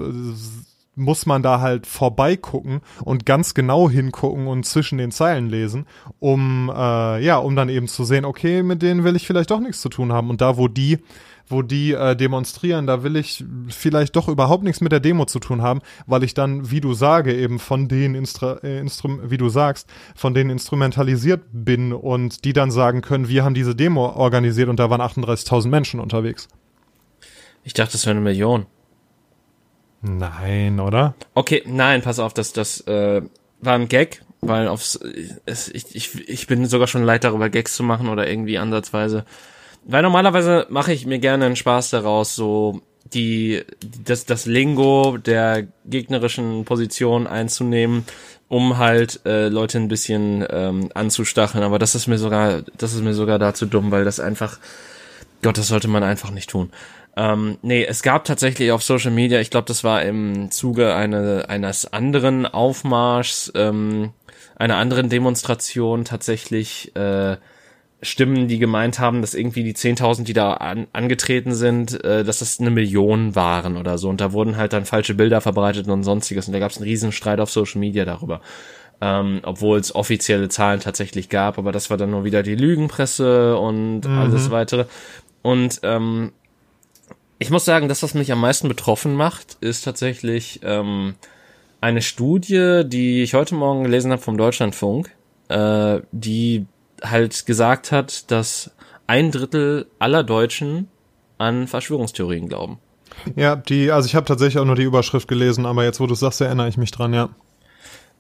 muss 0.96 1.26
man 1.26 1.44
da 1.44 1.60
halt 1.60 1.88
vorbeigucken 1.88 2.82
und 3.04 3.26
ganz 3.26 3.54
genau 3.54 3.90
hingucken 3.90 4.48
und 4.48 4.66
zwischen 4.66 4.98
den 4.98 5.12
Zeilen 5.12 5.50
lesen, 5.50 5.86
um 6.20 6.72
äh, 6.76 7.24
ja, 7.24 7.38
um 7.38 7.56
dann 7.56 7.70
eben 7.70 7.88
zu 7.88 8.04
sehen, 8.04 8.26
okay, 8.26 8.64
mit 8.64 8.82
denen 8.82 9.04
will 9.04 9.16
ich 9.16 9.28
vielleicht 9.28 9.52
doch 9.52 9.60
nichts 9.60 9.82
zu 9.82 9.90
tun 9.90 10.12
haben. 10.12 10.30
Und 10.30 10.42
da, 10.42 10.58
wo 10.58 10.68
die 10.68 11.00
wo 11.48 11.62
die 11.62 11.94
äh, 11.94 12.16
demonstrieren, 12.16 12.88
da 12.88 13.04
will 13.04 13.16
ich 13.16 13.44
vielleicht 13.70 14.16
doch 14.16 14.28
überhaupt 14.28 14.64
nichts 14.64 14.82
mit 14.82 14.92
der 14.92 15.00
Demo 15.00 15.26
zu 15.26 15.40
tun 15.40 15.62
haben, 15.62 15.82
weil 16.08 16.24
ich 16.24 16.34
dann, 16.34 16.72
wie 16.72 16.82
du 16.82 16.94
sage, 16.94 17.36
eben 17.36 17.60
von 17.60 17.88
denen 17.88 18.16
Instra 18.16 18.60
äh, 18.64 18.80
Instrum 18.80 19.22
wie 19.30 19.38
du 19.38 19.50
sagst, 19.50 19.88
von 20.16 20.34
denen 20.34 20.50
instrumentalisiert 20.50 21.44
bin 21.52 21.94
und 21.94 22.46
die 22.46 22.54
dann 22.54 22.72
sagen 22.72 23.02
können, 23.02 23.28
wir 23.28 23.44
haben 23.44 23.54
diese 23.54 23.76
Demo 23.76 24.08
organisiert 24.10 24.70
und 24.70 24.80
da 24.80 24.90
waren 24.90 25.02
38.000 25.02 25.68
Menschen 25.68 26.00
unterwegs. 26.00 26.48
Ich 27.64 27.74
dachte, 27.74 27.94
das 27.94 28.06
wäre 28.06 28.16
eine 28.16 28.22
Million. 28.22 28.66
Nein, 30.02 30.80
oder? 30.80 31.16
Okay, 31.34 31.64
nein, 31.66 32.02
pass 32.02 32.20
auf, 32.20 32.34
das, 32.34 32.54
das 32.54 32.82
äh, 32.82 33.22
war 33.62 33.74
ein 33.74 33.88
Gag, 33.88 34.24
weil 34.42 34.68
aufs, 34.68 35.00
es, 35.46 35.70
ich, 35.70 35.96
ich, 35.96 36.30
ich 36.30 36.48
bin 36.48 36.66
sogar 36.68 36.88
schon 36.88 37.04
leid 37.04 37.24
darüber, 37.24 37.50
Gags 37.50 37.76
zu 37.76 37.84
machen 37.84 38.10
oder 38.10 38.30
irgendwie 38.30 38.60
ansatzweise 38.60 39.26
weil 39.86 40.02
normalerweise 40.02 40.66
mache 40.70 40.94
ich 40.94 41.06
mir 41.06 41.20
gerne 41.20 41.46
einen 41.46 41.56
Spaß 41.56 41.92
daraus, 41.92 42.36
so 42.36 42.82
die 43.14 43.64
das 44.04 44.26
das 44.26 44.46
Lingo 44.46 45.18
der 45.18 45.68
gegnerischen 45.86 46.66
Position 46.66 47.28
einzunehmen, 47.28 48.04
um 48.48 48.78
halt 48.78 49.22
äh, 49.26 49.48
Leute 49.48 49.78
ein 49.78 49.88
bisschen 49.88 50.46
ähm, 50.50 50.90
anzustacheln. 50.94 51.64
Aber 51.64 51.80
das 51.80 51.94
ist 51.96 52.08
mir 52.08 52.18
sogar 52.18 52.64
das 52.78 52.94
ist 52.94 53.04
mir 53.04 53.14
sogar 53.14 53.40
dazu 53.40 53.66
dumm, 53.68 53.92
weil 53.92 54.06
das 54.06 54.20
einfach 54.20 54.60
Gott, 55.44 55.58
das 55.60 55.68
sollte 55.68 55.88
man 55.88 56.04
einfach 56.04 56.32
nicht 56.32 56.50
tun. 56.50 56.72
Ähm, 57.18 57.58
nee, 57.62 57.86
es 57.86 58.02
gab 58.02 58.26
tatsächlich 58.26 58.72
auf 58.72 58.84
Social 58.84 59.12
Media, 59.12 59.40
ich 59.40 59.50
glaube, 59.50 59.68
das 59.68 59.84
war 59.84 60.02
im 60.02 60.52
Zuge 60.52 60.96
eine, 60.96 61.46
eines 61.48 61.94
anderen 61.94 62.46
Aufmarschs, 62.46 63.52
ähm, 63.56 64.12
einer 64.56 64.78
anderen 64.78 65.10
Demonstration 65.10 66.04
tatsächlich 66.04 66.96
äh, 66.96 67.38
Stimmen, 68.06 68.48
die 68.48 68.60
gemeint 68.60 69.00
haben, 69.00 69.22
dass 69.22 69.34
irgendwie 69.34 69.64
die 69.64 69.74
10.000, 69.74 70.24
die 70.24 70.34
da 70.34 70.54
an, 70.54 70.88
angetreten 70.94 71.54
sind, 71.54 72.04
äh, 72.04 72.24
dass 72.24 72.40
das 72.40 72.60
eine 72.60 72.72
Million 72.72 73.36
waren 73.36 73.78
oder 73.78 73.98
so. 73.98 74.10
Und 74.10 74.22
da 74.22 74.32
wurden 74.32 74.58
halt 74.58 74.74
dann 74.74 74.86
falsche 74.86 75.14
Bilder 75.14 75.42
verbreitet 75.42 75.88
und 75.88 76.04
sonstiges. 76.04 76.48
Und 76.48 76.54
da 76.54 76.60
gab 76.60 76.72
es 76.72 76.78
einen 76.78 76.86
riesen 76.86 77.12
Streit 77.12 77.40
auf 77.40 77.52
Social 77.52 77.80
Media 77.80 78.06
darüber. 78.06 78.42
Ähm, 79.02 79.42
obwohl 79.44 79.78
es 79.78 79.94
offizielle 79.94 80.48
Zahlen 80.48 80.80
tatsächlich 80.80 81.28
gab, 81.28 81.58
aber 81.58 81.74
das 81.74 81.90
war 81.90 81.98
dann 81.98 82.12
nur 82.12 82.24
wieder 82.24 82.44
die 82.44 82.56
Lügenpresse 82.56 83.58
und 83.58 84.02
mhm. 84.02 84.18
alles 84.18 84.52
weitere. 84.52 84.86
Und 85.42 85.82
ähm, 85.84 86.32
ich 87.38 87.52
muss 87.52 87.66
sagen, 87.66 87.90
das, 87.90 88.04
was 88.04 88.14
mich 88.14 88.32
am 88.32 88.40
meisten 88.40 88.70
betroffen 88.70 89.14
macht, 89.16 89.58
ist 89.60 89.84
tatsächlich 89.84 90.62
ähm, 90.64 91.16
eine 91.82 92.02
Studie, 92.02 92.84
die 92.86 93.22
ich 93.22 93.34
heute 93.34 93.56
Morgen 93.56 93.84
gelesen 93.84 94.12
habe 94.12 94.22
vom 94.22 94.38
Deutschlandfunk, 94.38 95.12
äh, 95.50 96.00
die 96.12 96.66
halt 97.10 97.46
gesagt 97.46 97.92
hat, 97.92 98.30
dass 98.32 98.72
ein 99.08 99.32
Drittel 99.32 99.88
aller 100.00 100.24
Deutschen 100.24 100.88
an 101.38 101.68
Verschwörungstheorien 101.68 102.48
glauben. 102.50 102.80
Ja, 103.36 103.56
die, 103.56 103.92
also 103.92 104.08
ich 104.08 104.16
habe 104.16 104.26
tatsächlich 104.26 104.60
auch 104.60 104.66
nur 104.66 104.76
die 104.76 104.84
Überschrift 104.84 105.28
gelesen, 105.28 105.66
aber 105.66 105.84
jetzt, 105.84 106.00
wo 106.00 106.08
du 106.08 106.16
sagst, 106.16 106.42
erinnere 106.42 106.68
ich 106.68 106.78
mich 106.78 106.92
dran, 106.92 107.14
ja. 107.14 107.30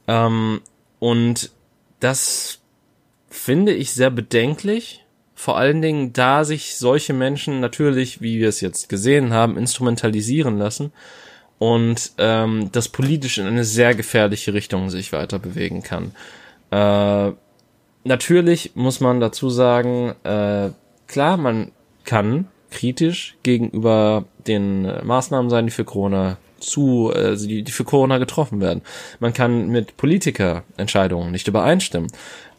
Ähm, 0.07 0.61
und 0.99 1.51
das 1.99 2.59
finde 3.29 3.73
ich 3.73 3.91
sehr 3.91 4.09
bedenklich, 4.09 5.05
vor 5.33 5.57
allen 5.57 5.81
Dingen, 5.81 6.13
da 6.13 6.45
sich 6.45 6.77
solche 6.77 7.13
Menschen 7.13 7.59
natürlich, 7.59 8.21
wie 8.21 8.39
wir 8.39 8.47
es 8.47 8.61
jetzt 8.61 8.87
gesehen 8.87 9.33
haben, 9.33 9.57
instrumentalisieren 9.57 10.57
lassen 10.57 10.93
und 11.59 12.13
ähm, 12.17 12.69
das 12.71 12.89
politisch 12.89 13.37
in 13.37 13.45
eine 13.45 13.65
sehr 13.65 13.95
gefährliche 13.95 14.53
Richtung 14.53 14.89
sich 14.89 15.11
weiter 15.11 15.39
bewegen 15.39 15.83
kann. 15.83 16.15
Äh, 16.71 17.35
natürlich 18.05 18.71
muss 18.75 19.01
man 19.01 19.19
dazu 19.19 19.49
sagen, 19.49 20.13
äh, 20.23 20.69
klar, 21.07 21.37
man 21.37 21.71
kann 22.05 22.47
kritisch 22.71 23.35
gegenüber 23.43 24.25
den 24.47 24.85
äh, 24.85 25.03
Maßnahmen 25.03 25.49
sein, 25.49 25.65
die 25.65 25.71
für 25.71 25.85
Corona 25.85 26.37
zu, 26.59 27.11
äh, 27.13 27.19
also 27.19 27.47
die, 27.47 27.63
die 27.63 27.71
für 27.71 27.83
Corona 27.83 28.17
getroffen 28.17 28.61
werden. 28.61 28.81
Man 29.19 29.33
kann 29.33 29.69
mit 29.69 29.97
Politikerentscheidungen 29.97 31.31
nicht 31.31 31.47
übereinstimmen. 31.47 32.11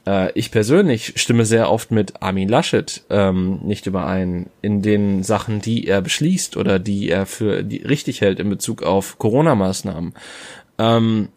Äh, 0.07 0.32
ich 0.32 0.51
persönlich 0.51 1.14
stimme 1.16 1.44
sehr 1.44 1.70
oft 1.70 1.90
mit 1.90 2.22
Armin 2.22 2.49
Laschet 2.49 3.05
ähm, 3.11 3.61
nicht 3.62 3.86
überein 3.86 4.47
in 4.62 4.82
den 4.82 5.22
Sachen, 5.22 5.61
die 5.61 5.86
er 5.86 6.01
beschließt 6.01 6.57
oder 6.57 6.78
die 6.78 7.09
er 7.09 7.26
für 7.26 7.62
die 7.62 7.78
richtig 7.78 8.20
hält 8.20 8.40
in 8.40 8.49
Bezug 8.49 8.82
auf 8.82 9.18
Corona-Maßnahmen. 9.18 10.14
Ähm, 10.78 11.28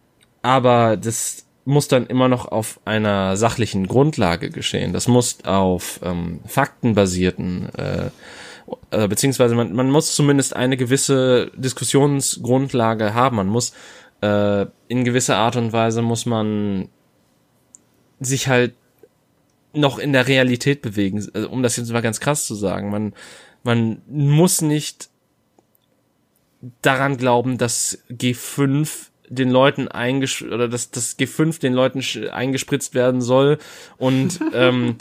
aber 0.42 0.96
das 0.96 1.46
muss 1.70 1.88
dann 1.88 2.08
immer 2.08 2.28
noch 2.28 2.48
auf 2.48 2.80
einer 2.86 3.38
sachlichen 3.38 3.88
Grundlage 3.88 4.50
geschehen. 4.50 4.92
Das 4.92 5.08
muss 5.08 5.44
auf 5.46 6.00
ähm, 6.04 6.42
faktenbasierten 6.46 7.70
äh, 7.76 8.10
äh, 8.92 9.08
beziehungsweise 9.08 9.56
man, 9.56 9.74
man 9.74 9.90
muss 9.90 10.16
zumindest 10.16 10.56
eine 10.56 10.78
gewisse 10.78 11.52
Diskussionsgrundlage 11.56 13.14
haben. 13.14 13.38
Man 13.38 13.48
muss 13.48 13.74
äh, 14.22 14.66
in 14.88 15.04
gewisser 15.04 15.38
Art 15.38 15.56
und 15.56 15.74
Weise 15.74 16.02
muss 16.02 16.26
man 16.26 16.90
sich 18.20 18.48
halt 18.48 18.74
noch 19.74 20.00
in 20.00 20.14
der 20.14 20.28
Realität 20.28 20.82
bewegen, 20.82 21.26
also, 21.34 21.50
um 21.50 21.64
das 21.64 21.78
jetzt 21.78 21.92
mal 21.92 22.02
ganz 22.02 22.20
krass 22.20 22.46
zu 22.46 22.56
sagen. 22.56 22.90
Man, 22.90 23.14
man 23.64 24.02
muss 24.08 24.62
nicht 24.62 25.10
daran 26.82 27.18
glauben, 27.18 27.58
dass 27.58 28.00
G5 28.10 29.09
den 29.30 29.50
Leuten 29.50 29.88
eingesch 29.88 30.42
oder 30.42 30.68
dass 30.68 30.92
das 30.92 31.18
G5 31.18 31.60
den 31.60 31.74
Leuten 31.74 32.02
eingespritzt 32.30 32.94
werden 32.94 33.22
soll 33.22 33.58
und 33.98 34.40
ähm, 34.54 34.98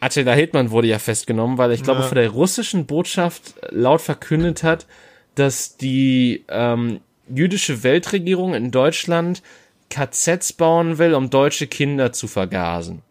Attila 0.00 0.32
Hildmann 0.32 0.70
wurde 0.70 0.88
ja 0.88 0.98
festgenommen, 0.98 1.56
weil 1.56 1.72
ich 1.72 1.82
glaube 1.82 2.00
ja. 2.00 2.06
von 2.06 2.16
der 2.16 2.28
russischen 2.28 2.84
Botschaft 2.84 3.54
laut 3.70 4.02
verkündet 4.02 4.62
hat, 4.62 4.86
dass 5.34 5.78
die 5.78 6.44
ähm, 6.48 7.00
jüdische 7.28 7.82
Weltregierung 7.82 8.54
in 8.54 8.70
Deutschland 8.70 9.42
KZs 9.88 10.52
bauen 10.52 10.98
will, 10.98 11.14
um 11.14 11.30
deutsche 11.30 11.66
Kinder 11.66 12.12
zu 12.12 12.26
vergasen. 12.26 13.02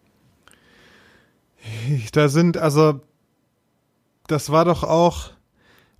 Da 2.11 2.29
sind 2.29 2.57
also 2.57 3.01
das 4.27 4.51
war 4.51 4.65
doch 4.65 4.83
auch 4.83 5.31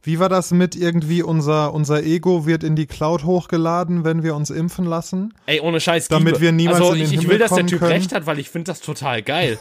wie 0.05 0.19
war 0.19 0.27
das 0.27 0.51
mit 0.51 0.75
irgendwie 0.75 1.23
unser, 1.23 1.73
unser 1.73 2.03
Ego 2.03 2.45
wird 2.45 2.65
in 2.65 2.75
die 2.75 2.87
Cloud 2.87 3.23
hochgeladen, 3.23 4.03
wenn 4.03 4.21
wir 4.21 4.35
uns 4.35 4.49
impfen 4.49 4.83
lassen? 4.83 5.33
Ey, 5.45 5.61
ohne 5.61 5.79
Scheiß. 5.79 6.09
Damit 6.09 6.41
wir 6.41 6.51
niemals 6.51 6.81
also, 6.81 6.91
in 6.91 6.99
den 6.99 7.05
ich, 7.05 7.13
ich 7.21 7.29
will, 7.29 7.39
dass 7.39 7.53
der 7.53 7.65
Typ 7.65 7.79
können. 7.79 7.93
recht 7.93 8.13
hat, 8.13 8.25
weil 8.25 8.37
ich 8.37 8.49
finde 8.49 8.69
das 8.69 8.81
total 8.81 9.21
geil. 9.21 9.57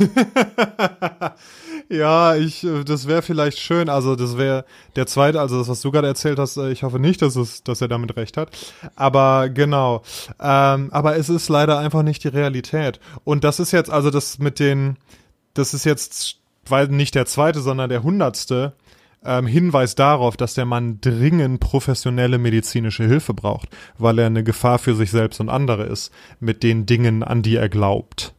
ja, 1.88 2.34
ich, 2.34 2.66
das 2.84 3.06
wäre 3.06 3.22
vielleicht 3.22 3.60
schön. 3.60 3.88
Also 3.88 4.16
das 4.16 4.36
wäre 4.36 4.64
der 4.96 5.06
zweite, 5.06 5.40
also 5.40 5.58
das, 5.58 5.68
was 5.68 5.80
du 5.80 5.92
gerade 5.92 6.08
erzählt 6.08 6.40
hast, 6.40 6.56
äh, 6.56 6.72
ich 6.72 6.82
hoffe 6.82 6.98
nicht, 6.98 7.22
dass 7.22 7.36
es, 7.36 7.62
dass 7.62 7.80
er 7.80 7.86
damit 7.86 8.16
recht 8.16 8.36
hat. 8.36 8.50
Aber 8.96 9.48
genau. 9.48 10.02
Ähm, 10.40 10.88
aber 10.90 11.16
es 11.16 11.28
ist 11.28 11.48
leider 11.50 11.78
einfach 11.78 12.02
nicht 12.02 12.24
die 12.24 12.28
Realität. 12.28 12.98
Und 13.22 13.44
das 13.44 13.60
ist 13.60 13.70
jetzt, 13.70 13.90
also 13.90 14.10
das 14.10 14.40
mit 14.40 14.58
den, 14.58 14.96
das 15.54 15.72
ist 15.72 15.84
jetzt, 15.84 16.38
weil 16.66 16.88
nicht 16.88 17.14
der 17.14 17.26
zweite, 17.26 17.60
sondern 17.60 17.88
der 17.88 18.02
hundertste 18.02 18.72
ähm, 19.24 19.46
Hinweis 19.46 19.94
darauf, 19.94 20.36
dass 20.36 20.54
der 20.54 20.64
Mann 20.64 21.00
dringend 21.00 21.60
professionelle 21.60 22.38
medizinische 22.38 23.04
Hilfe 23.04 23.34
braucht, 23.34 23.68
weil 23.98 24.18
er 24.18 24.26
eine 24.26 24.44
Gefahr 24.44 24.78
für 24.78 24.94
sich 24.94 25.10
selbst 25.10 25.40
und 25.40 25.48
andere 25.48 25.84
ist, 25.84 26.12
mit 26.40 26.62
den 26.62 26.86
Dingen, 26.86 27.22
an 27.22 27.42
die 27.42 27.56
er 27.56 27.68
glaubt, 27.68 28.34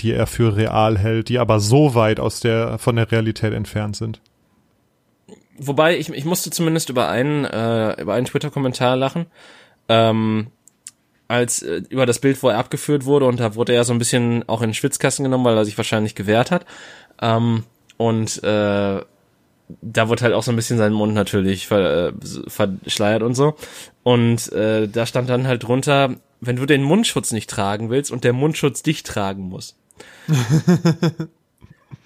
die 0.00 0.12
er 0.12 0.26
für 0.26 0.56
real 0.56 0.98
hält, 0.98 1.28
die 1.28 1.38
aber 1.38 1.60
so 1.60 1.94
weit 1.94 2.20
aus 2.20 2.40
der, 2.40 2.78
von 2.78 2.96
der 2.96 3.10
Realität 3.10 3.52
entfernt 3.52 3.96
sind. 3.96 4.20
Wobei, 5.58 5.96
ich, 5.96 6.10
ich 6.10 6.24
musste 6.24 6.50
zumindest 6.50 6.90
über 6.90 7.08
einen, 7.08 7.44
äh, 7.44 8.00
über 8.00 8.14
einen 8.14 8.26
Twitter-Kommentar 8.26 8.96
lachen, 8.96 9.26
ähm, 9.88 10.48
als 11.28 11.62
äh, 11.62 11.82
über 11.88 12.06
das 12.06 12.18
Bild, 12.20 12.42
wo 12.42 12.50
er 12.50 12.58
abgeführt 12.58 13.04
wurde 13.04 13.26
und 13.26 13.40
da 13.40 13.54
wurde 13.54 13.72
er 13.72 13.84
so 13.84 13.92
ein 13.92 13.98
bisschen 13.98 14.48
auch 14.48 14.60
in 14.60 14.68
den 14.68 14.74
Schwitzkasten 14.74 15.24
genommen, 15.24 15.44
weil 15.44 15.56
er 15.56 15.64
sich 15.64 15.76
wahrscheinlich 15.76 16.14
gewehrt 16.14 16.50
hat. 16.50 16.66
Ähm, 17.20 17.64
und 17.96 18.42
äh, 18.44 19.00
da 19.68 20.08
wird 20.08 20.22
halt 20.22 20.34
auch 20.34 20.42
so 20.42 20.52
ein 20.52 20.56
bisschen 20.56 20.78
sein 20.78 20.92
Mund 20.92 21.14
natürlich 21.14 21.66
ver, 21.66 22.08
äh, 22.08 22.12
verschleiert 22.46 23.22
und 23.22 23.34
so. 23.34 23.56
Und 24.02 24.52
äh, 24.52 24.88
da 24.88 25.06
stand 25.06 25.28
dann 25.28 25.46
halt 25.46 25.64
drunter, 25.64 26.16
wenn 26.40 26.56
du 26.56 26.66
den 26.66 26.82
Mundschutz 26.82 27.32
nicht 27.32 27.50
tragen 27.50 27.90
willst 27.90 28.10
und 28.10 28.24
der 28.24 28.32
Mundschutz 28.32 28.82
dich 28.82 29.02
tragen 29.02 29.48
muss. 29.48 29.76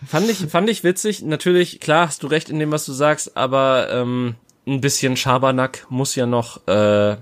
fand 0.07 0.31
ich 0.31 0.39
fand 0.39 0.71
ich 0.71 0.85
witzig. 0.85 1.23
Natürlich, 1.23 1.81
klar, 1.81 2.09
hast 2.09 2.23
du 2.23 2.27
recht 2.27 2.49
in 2.49 2.59
dem, 2.59 2.71
was 2.71 2.87
du 2.87 2.93
sagst, 2.93 3.37
aber 3.37 3.89
ähm, 3.93 4.37
ein 4.67 4.81
bisschen 4.81 5.17
Schabernack 5.17 5.87
muss 5.91 6.15
ja 6.15 6.27
noch 6.27 6.67
äh, 6.67 7.17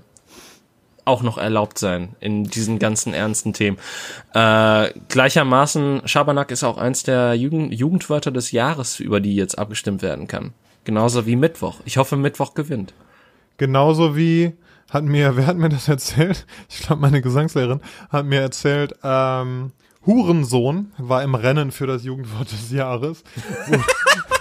auch 1.09 1.23
noch 1.23 1.37
erlaubt 1.37 1.77
sein 1.79 2.15
in 2.19 2.45
diesen 2.45 2.79
ganzen 2.79 3.13
ernsten 3.13 3.53
Themen. 3.53 3.77
Äh, 4.33 4.91
gleichermaßen, 5.09 6.03
Schabernack 6.05 6.51
ist 6.51 6.63
auch 6.63 6.77
eins 6.77 7.03
der 7.03 7.33
Jugend 7.33 7.73
Jugendwörter 7.73 8.31
des 8.31 8.51
Jahres, 8.51 8.99
über 8.99 9.19
die 9.19 9.35
jetzt 9.35 9.57
abgestimmt 9.57 10.01
werden 10.01 10.27
kann. 10.27 10.53
Genauso 10.85 11.25
wie 11.25 11.35
Mittwoch. 11.35 11.81
Ich 11.85 11.97
hoffe, 11.97 12.15
Mittwoch 12.15 12.53
gewinnt. 12.53 12.93
Genauso 13.57 14.15
wie 14.15 14.53
hat 14.89 15.03
mir, 15.03 15.35
wer 15.35 15.47
hat 15.47 15.57
mir 15.57 15.69
das 15.69 15.87
erzählt? 15.87 16.45
Ich 16.69 16.79
glaube, 16.79 17.01
meine 17.01 17.21
Gesangslehrerin 17.21 17.81
hat 18.09 18.25
mir 18.25 18.41
erzählt, 18.41 18.93
ähm, 19.03 19.71
Hurensohn 20.05 20.93
war 20.97 21.23
im 21.23 21.35
Rennen 21.35 21.71
für 21.71 21.87
das 21.87 22.03
Jugendwort 22.03 22.51
des 22.51 22.71
Jahres. 22.71 23.23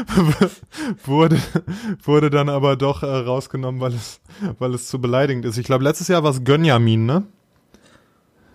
wurde, 1.04 1.38
wurde 2.02 2.30
dann 2.30 2.48
aber 2.48 2.76
doch 2.76 3.02
äh, 3.02 3.06
rausgenommen, 3.06 3.80
weil 3.80 3.94
es, 3.94 4.20
weil 4.58 4.74
es 4.74 4.88
zu 4.88 5.00
beleidigend 5.00 5.44
ist. 5.44 5.58
Ich 5.58 5.66
glaube, 5.66 5.84
letztes 5.84 6.08
Jahr 6.08 6.22
war 6.22 6.30
es 6.30 6.44
Gönjamin, 6.44 7.06
ne? 7.06 7.24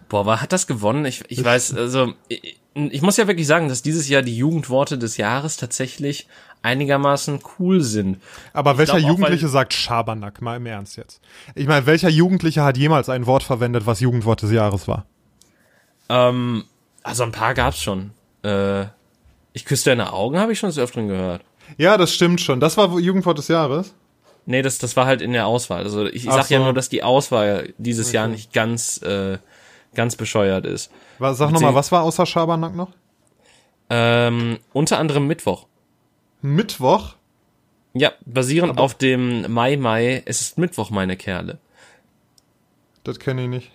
Boah, 0.09 0.25
war, 0.25 0.41
hat 0.41 0.53
das 0.53 0.67
gewonnen? 0.67 1.05
Ich, 1.05 1.23
ich 1.27 1.43
weiß, 1.43 1.75
also 1.75 2.13
ich, 2.27 2.59
ich 2.73 3.01
muss 3.01 3.17
ja 3.17 3.27
wirklich 3.27 3.47
sagen, 3.47 3.69
dass 3.69 3.81
dieses 3.81 4.07
Jahr 4.07 4.21
die 4.21 4.37
Jugendworte 4.37 4.97
des 4.97 5.17
Jahres 5.17 5.57
tatsächlich 5.57 6.27
einigermaßen 6.61 7.39
cool 7.59 7.81
sind. 7.81 8.21
Aber 8.53 8.73
ich 8.73 8.77
welcher 8.77 8.97
Jugendliche 8.97 9.47
auch, 9.47 9.51
sagt 9.51 9.73
Schabernack, 9.73 10.41
mal 10.41 10.57
im 10.57 10.65
Ernst 10.65 10.97
jetzt? 10.97 11.21
Ich 11.55 11.67
meine, 11.67 11.85
welcher 11.85 12.09
Jugendliche 12.09 12.63
hat 12.63 12.77
jemals 12.77 13.09
ein 13.09 13.25
Wort 13.25 13.43
verwendet, 13.43 13.85
was 13.85 13.99
Jugendwort 13.99 14.41
des 14.41 14.51
Jahres 14.51 14.87
war? 14.87 15.05
Ähm, 16.09 16.65
also 17.03 17.23
ein 17.23 17.31
paar 17.31 17.53
gab's 17.53 17.81
schon. 17.81 18.11
Äh, 18.43 18.85
ich 19.57 19.65
küsse 19.65 19.85
deine 19.89 20.13
Augen, 20.13 20.37
habe 20.37 20.51
ich 20.51 20.59
schon 20.59 20.69
des 20.69 20.77
Öfteren 20.77 21.07
gehört. 21.07 21.41
Ja, 21.77 21.97
das 21.97 22.13
stimmt 22.13 22.39
schon. 22.39 22.59
Das 22.59 22.77
war 22.77 22.99
Jugendwort 22.99 23.39
des 23.39 23.47
Jahres? 23.47 23.95
Nee, 24.45 24.61
das, 24.61 24.77
das 24.77 24.95
war 24.95 25.07
halt 25.07 25.19
in 25.19 25.33
der 25.33 25.47
Auswahl. 25.47 25.83
Also 25.83 26.05
ich, 26.05 26.27
ich 26.27 26.31
sag 26.31 26.45
so. 26.45 26.53
ja 26.53 26.59
nur, 26.59 26.73
dass 26.73 26.89
die 26.89 27.01
Auswahl 27.01 27.73
dieses 27.79 28.09
okay. 28.09 28.17
Jahr 28.17 28.27
nicht 28.27 28.53
ganz, 28.53 29.01
äh, 29.01 29.39
ganz 29.95 30.15
bescheuert 30.15 30.67
ist. 30.67 30.91
Was, 31.17 31.39
sag 31.39 31.51
nochmal, 31.51 31.73
was 31.73 31.91
war 31.91 32.03
außer 32.03 32.27
Schabernack 32.27 32.75
noch? 32.75 32.91
Ähm, 33.89 34.59
unter 34.73 34.99
anderem 34.99 35.25
Mittwoch. 35.25 35.65
Mittwoch? 36.43 37.15
Ja, 37.93 38.11
basierend 38.25 38.73
Aber 38.73 38.83
auf 38.83 38.93
dem 38.93 39.51
Mai 39.51 39.75
Mai, 39.75 40.21
es 40.25 40.39
ist 40.39 40.59
Mittwoch, 40.59 40.91
meine 40.91 41.17
Kerle. 41.17 41.57
Das 43.03 43.19
kenne 43.19 43.41
ich 43.41 43.49
nicht. 43.49 43.71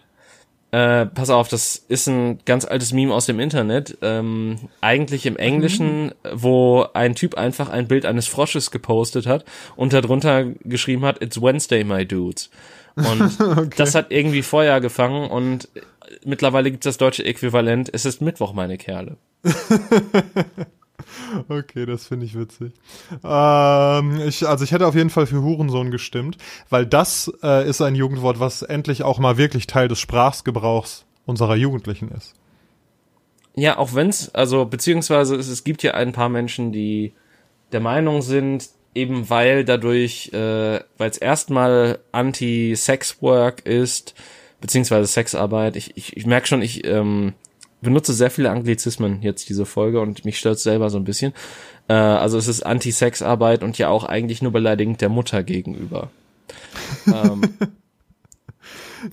Äh, 0.72 1.04
pass 1.04 1.28
auf, 1.28 1.48
das 1.48 1.76
ist 1.76 2.08
ein 2.08 2.38
ganz 2.46 2.64
altes 2.64 2.94
Meme 2.94 3.12
aus 3.12 3.26
dem 3.26 3.38
Internet. 3.40 3.98
Ähm, 4.00 4.58
eigentlich 4.80 5.26
im 5.26 5.36
Englischen, 5.36 6.06
mhm. 6.06 6.12
wo 6.32 6.86
ein 6.94 7.14
Typ 7.14 7.34
einfach 7.36 7.68
ein 7.68 7.88
Bild 7.88 8.06
eines 8.06 8.26
Frosches 8.26 8.70
gepostet 8.70 9.26
hat 9.26 9.44
und 9.76 9.92
darunter 9.92 10.44
geschrieben 10.64 11.04
hat, 11.04 11.22
It's 11.22 11.40
Wednesday, 11.40 11.84
my 11.84 12.06
dudes. 12.06 12.50
Und 12.96 13.38
okay. 13.40 13.68
das 13.76 13.94
hat 13.94 14.06
irgendwie 14.10 14.40
Feuer 14.40 14.80
gefangen 14.80 15.30
und 15.30 15.68
mittlerweile 16.24 16.70
gibt 16.70 16.86
es 16.86 16.94
das 16.94 16.98
deutsche 16.98 17.24
Äquivalent, 17.24 17.90
es 17.92 18.06
ist 18.06 18.22
Mittwoch, 18.22 18.54
meine 18.54 18.78
Kerle. 18.78 19.18
Okay, 21.48 21.86
das 21.86 22.06
finde 22.06 22.26
ich 22.26 22.38
witzig. 22.38 22.72
Ähm, 23.24 24.20
ich, 24.26 24.46
also 24.46 24.64
ich 24.64 24.72
hätte 24.72 24.86
auf 24.86 24.94
jeden 24.94 25.10
Fall 25.10 25.26
für 25.26 25.42
Hurensohn 25.42 25.90
gestimmt, 25.90 26.36
weil 26.70 26.86
das 26.86 27.32
äh, 27.42 27.68
ist 27.68 27.80
ein 27.80 27.94
Jugendwort, 27.94 28.40
was 28.40 28.62
endlich 28.62 29.02
auch 29.02 29.18
mal 29.18 29.36
wirklich 29.36 29.66
Teil 29.66 29.88
des 29.88 30.00
Sprachgebrauchs 30.00 31.04
unserer 31.26 31.56
Jugendlichen 31.56 32.08
ist. 32.08 32.34
Ja, 33.54 33.78
auch 33.78 33.94
wenn's, 33.94 34.34
also 34.34 34.64
beziehungsweise 34.64 35.36
es, 35.36 35.48
es 35.48 35.64
gibt 35.64 35.82
ja 35.82 35.92
ein 35.92 36.12
paar 36.12 36.28
Menschen, 36.28 36.72
die 36.72 37.12
der 37.72 37.80
Meinung 37.80 38.22
sind, 38.22 38.68
eben 38.94 39.28
weil 39.30 39.64
dadurch, 39.64 40.32
äh, 40.32 40.80
weil 40.98 41.10
es 41.10 41.18
erstmal 41.18 41.98
Anti-Sex-Work 42.12 43.66
ist, 43.66 44.14
beziehungsweise 44.60 45.06
Sexarbeit. 45.06 45.76
Ich, 45.76 45.96
ich, 45.96 46.16
ich 46.16 46.26
merke 46.26 46.46
schon, 46.46 46.62
ich 46.62 46.86
ähm, 46.86 47.34
benutze 47.82 48.12
sehr 48.12 48.30
viele 48.30 48.50
Anglizismen 48.50 49.20
jetzt 49.22 49.48
diese 49.48 49.66
Folge 49.66 50.00
und 50.00 50.24
mich 50.24 50.38
stört 50.38 50.58
selber 50.58 50.88
so 50.88 50.98
ein 50.98 51.04
bisschen. 51.04 51.32
Äh, 51.88 51.94
also 51.94 52.38
es 52.38 52.48
ist 52.48 52.62
Anti-Sex-Arbeit 52.62 53.62
und 53.62 53.76
ja 53.78 53.88
auch 53.88 54.04
eigentlich 54.04 54.40
nur 54.40 54.52
beleidigend 54.52 55.00
der 55.00 55.08
Mutter 55.08 55.42
gegenüber. 55.42 56.10
ähm, 57.06 57.42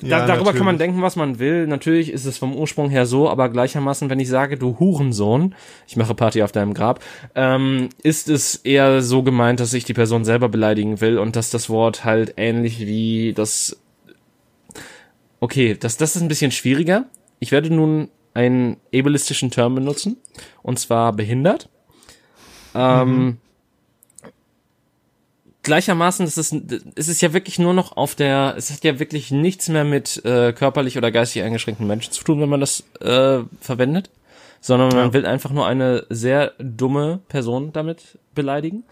ja, 0.01 0.19
da, 0.19 0.27
darüber 0.27 0.29
natürlich. 0.29 0.55
kann 0.57 0.65
man 0.65 0.77
denken, 0.77 1.01
was 1.01 1.15
man 1.15 1.39
will. 1.39 1.67
Natürlich 1.67 2.11
ist 2.11 2.25
es 2.25 2.37
vom 2.37 2.55
Ursprung 2.55 2.89
her 2.89 3.05
so, 3.05 3.29
aber 3.29 3.49
gleichermaßen, 3.49 4.09
wenn 4.09 4.19
ich 4.19 4.29
sage, 4.29 4.57
du 4.57 4.79
Hurensohn, 4.79 5.55
ich 5.87 5.97
mache 5.97 6.13
Party 6.13 6.43
auf 6.43 6.51
deinem 6.51 6.73
Grab, 6.73 7.03
ähm, 7.35 7.89
ist 8.03 8.29
es 8.29 8.55
eher 8.55 9.01
so 9.01 9.23
gemeint, 9.23 9.59
dass 9.59 9.73
ich 9.73 9.85
die 9.85 9.93
Person 9.93 10.25
selber 10.25 10.49
beleidigen 10.49 11.01
will 11.01 11.17
und 11.17 11.35
dass 11.35 11.49
das 11.49 11.69
Wort 11.69 12.05
halt 12.05 12.35
ähnlich 12.37 12.79
wie 12.79 13.33
das. 13.33 13.79
Okay, 15.39 15.75
das, 15.79 15.97
das 15.97 16.15
ist 16.15 16.21
ein 16.21 16.27
bisschen 16.27 16.51
schwieriger. 16.51 17.05
Ich 17.39 17.51
werde 17.51 17.73
nun 17.73 18.09
einen 18.39 18.77
ableistischen 18.93 19.51
Term 19.51 19.75
benutzen, 19.75 20.17
und 20.63 20.79
zwar 20.79 21.13
behindert. 21.13 21.69
Ähm, 22.73 23.09
mhm. 23.09 23.37
Gleichermaßen 25.63 26.25
ist 26.25 26.37
es, 26.37 26.53
ist 26.53 27.09
es 27.09 27.21
ja 27.21 27.33
wirklich 27.33 27.59
nur 27.59 27.73
noch 27.73 27.97
auf 27.97 28.15
der, 28.15 28.55
es 28.57 28.71
hat 28.71 28.83
ja 28.85 28.97
wirklich 28.97 29.29
nichts 29.29 29.67
mehr 29.67 29.83
mit 29.83 30.23
äh, 30.23 30.53
körperlich 30.53 30.97
oder 30.97 31.11
geistig 31.11 31.43
eingeschränkten 31.43 31.85
Menschen 31.85 32.13
zu 32.13 32.23
tun, 32.23 32.39
wenn 32.39 32.49
man 32.49 32.61
das 32.61 32.85
äh, 33.01 33.39
verwendet, 33.59 34.09
sondern 34.61 34.89
man 34.95 35.13
will 35.13 35.25
einfach 35.25 35.51
nur 35.51 35.67
eine 35.67 36.05
sehr 36.09 36.53
dumme 36.59 37.19
Person 37.27 37.73
damit 37.73 38.17
beleidigen. 38.35 38.85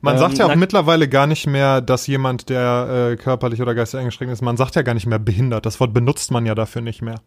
Man 0.00 0.14
ähm, 0.14 0.20
sagt 0.20 0.38
ja 0.38 0.46
auch 0.46 0.54
mittlerweile 0.54 1.08
gar 1.08 1.26
nicht 1.26 1.46
mehr, 1.46 1.82
dass 1.82 2.06
jemand, 2.06 2.48
der 2.48 3.10
äh, 3.12 3.16
körperlich 3.16 3.60
oder 3.60 3.74
geistig 3.74 4.00
eingeschränkt 4.00 4.32
ist, 4.32 4.40
man 4.40 4.56
sagt 4.56 4.76
ja 4.76 4.82
gar 4.82 4.94
nicht 4.94 5.06
mehr 5.06 5.18
behindert. 5.18 5.66
Das 5.66 5.78
Wort 5.78 5.92
benutzt 5.92 6.30
man 6.30 6.46
ja 6.46 6.54
dafür 6.54 6.80
nicht 6.80 7.02
mehr. 7.02 7.20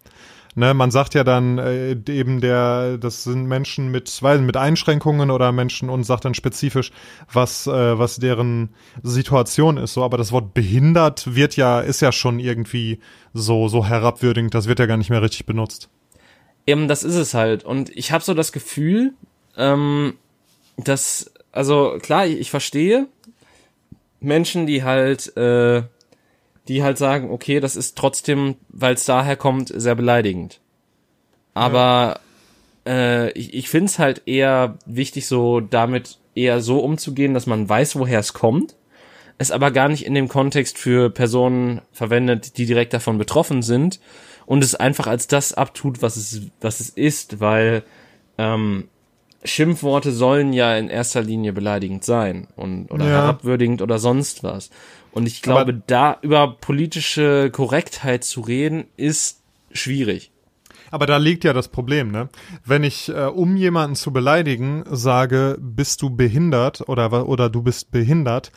Ne, 0.58 0.74
man 0.74 0.90
sagt 0.90 1.14
ja 1.14 1.24
dann 1.24 1.60
äh, 1.60 1.96
eben 2.10 2.42
der, 2.42 2.98
das 2.98 3.24
sind 3.24 3.46
Menschen 3.46 3.92
mit, 3.92 4.24
weiß, 4.24 4.42
mit 4.42 4.58
Einschränkungen 4.58 5.30
oder 5.30 5.52
Menschen 5.52 5.88
und 5.88 6.04
sagt 6.04 6.26
dann 6.26 6.34
spezifisch, 6.34 6.92
was, 7.32 7.68
äh, 7.68 8.00
was 8.00 8.16
deren 8.16 8.70
Situation 9.04 9.78
ist. 9.78 9.94
So, 9.94 10.04
aber 10.04 10.18
das 10.18 10.32
Wort 10.32 10.56
behindert 10.56 11.36
wird 11.36 11.58
ja, 11.58 11.80
ist 11.80 12.02
ja 12.02 12.12
schon 12.12 12.40
irgendwie 12.40 13.00
so, 13.36 13.68
so 13.68 13.86
herabwürdigend, 13.86 14.56
das 14.56 14.68
wird 14.68 14.80
ja 14.80 14.88
gar 14.88 14.98
nicht 14.98 15.12
mehr 15.12 15.22
richtig 15.22 15.46
benutzt. 15.46 15.90
Eben, 16.66 16.88
das 16.88 17.04
ist 17.04 17.18
es 17.18 17.36
halt. 17.36 17.64
Und 17.64 17.96
ich 17.96 18.12
habe 18.12 18.24
so 18.24 18.34
das 18.34 18.52
Gefühl, 18.52 19.14
ähm, 19.58 20.16
dass, 20.76 21.32
also 21.52 22.00
klar, 22.02 22.26
ich, 22.26 22.40
ich 22.40 22.50
verstehe 22.50 23.06
Menschen, 24.20 24.66
die 24.66 24.84
halt 24.84 25.38
äh, 25.38 25.84
die 26.68 26.84
halt 26.84 26.98
sagen, 26.98 27.32
okay, 27.32 27.60
das 27.60 27.76
ist 27.76 27.98
trotzdem, 27.98 28.56
weil 28.70 28.96
es 28.96 29.06
daher 29.06 29.36
kommt, 29.36 29.72
sehr 29.74 29.96
beleidigend. 29.96 30.60
Aber 31.54 32.20
ja. 32.86 32.94
äh, 32.94 33.32
ich, 33.32 33.54
ich 33.54 33.70
finde 33.70 33.86
es 33.86 34.00
halt 34.00 34.24
eher 34.26 34.78
wichtig, 34.86 35.28
so 35.28 35.60
damit 35.60 36.18
eher 36.36 36.62
so 36.62 36.80
umzugehen, 36.80 37.34
dass 37.34 37.48
man 37.48 37.68
weiß, 37.68 37.98
woher 37.98 38.20
es 38.20 38.34
kommt, 38.34 38.76
es 39.38 39.52
aber 39.52 39.72
gar 39.72 39.90
nicht 39.90 40.06
in 40.06 40.14
dem 40.14 40.28
Kontext 40.28 40.78
für 40.78 41.10
Personen 41.10 41.82
verwendet, 41.92 42.58
die 42.58 42.66
direkt 42.66 42.94
davon 42.94 43.18
betroffen 43.18 43.62
sind 43.62 44.00
und 44.46 44.64
es 44.64 44.76
einfach 44.76 45.08
als 45.08 45.28
das 45.28 45.54
abtut, 45.54 46.02
was 46.02 46.16
es, 46.16 46.42
was 46.62 46.80
es 46.80 46.90
ist, 46.90 47.40
weil 47.40 47.84
ähm, 48.38 48.88
Schimpfworte 49.44 50.12
sollen 50.12 50.54
ja 50.54 50.76
in 50.76 50.90
erster 50.90 51.22
Linie 51.22 51.54
beleidigend 51.54 52.04
sein 52.04 52.48
und 52.56 52.92
oder 52.92 53.06
ja. 53.06 53.12
herabwürdigend 53.12 53.82
oder 53.82 54.00
sonst 54.00 54.44
was. 54.44 54.70
Und 55.18 55.26
ich 55.26 55.42
glaube, 55.42 55.62
Aber 55.62 55.74
da 55.74 56.20
über 56.22 56.58
politische 56.62 57.50
Korrektheit 57.50 58.24
zu 58.24 58.40
reden, 58.40 58.86
ist 58.98 59.42
schwierig. 59.72 60.30
Aber 60.92 61.08
da 61.08 61.18
liegt 61.18 61.44
ja 61.44 61.54
das 61.54 61.70
Problem, 61.70 62.12
ne? 62.12 62.30
Wenn 62.64 62.84
ich, 62.84 63.10
äh, 63.10 63.26
um 63.26 63.56
jemanden 63.56 63.96
zu 63.96 64.14
beleidigen, 64.14 64.84
sage, 64.88 65.58
bist 65.60 66.04
du 66.04 66.12
behindert 66.12 66.88
oder, 66.88 67.28
oder 67.28 67.50
du 67.50 67.64
bist 67.64 67.90
behindert, 67.90 68.52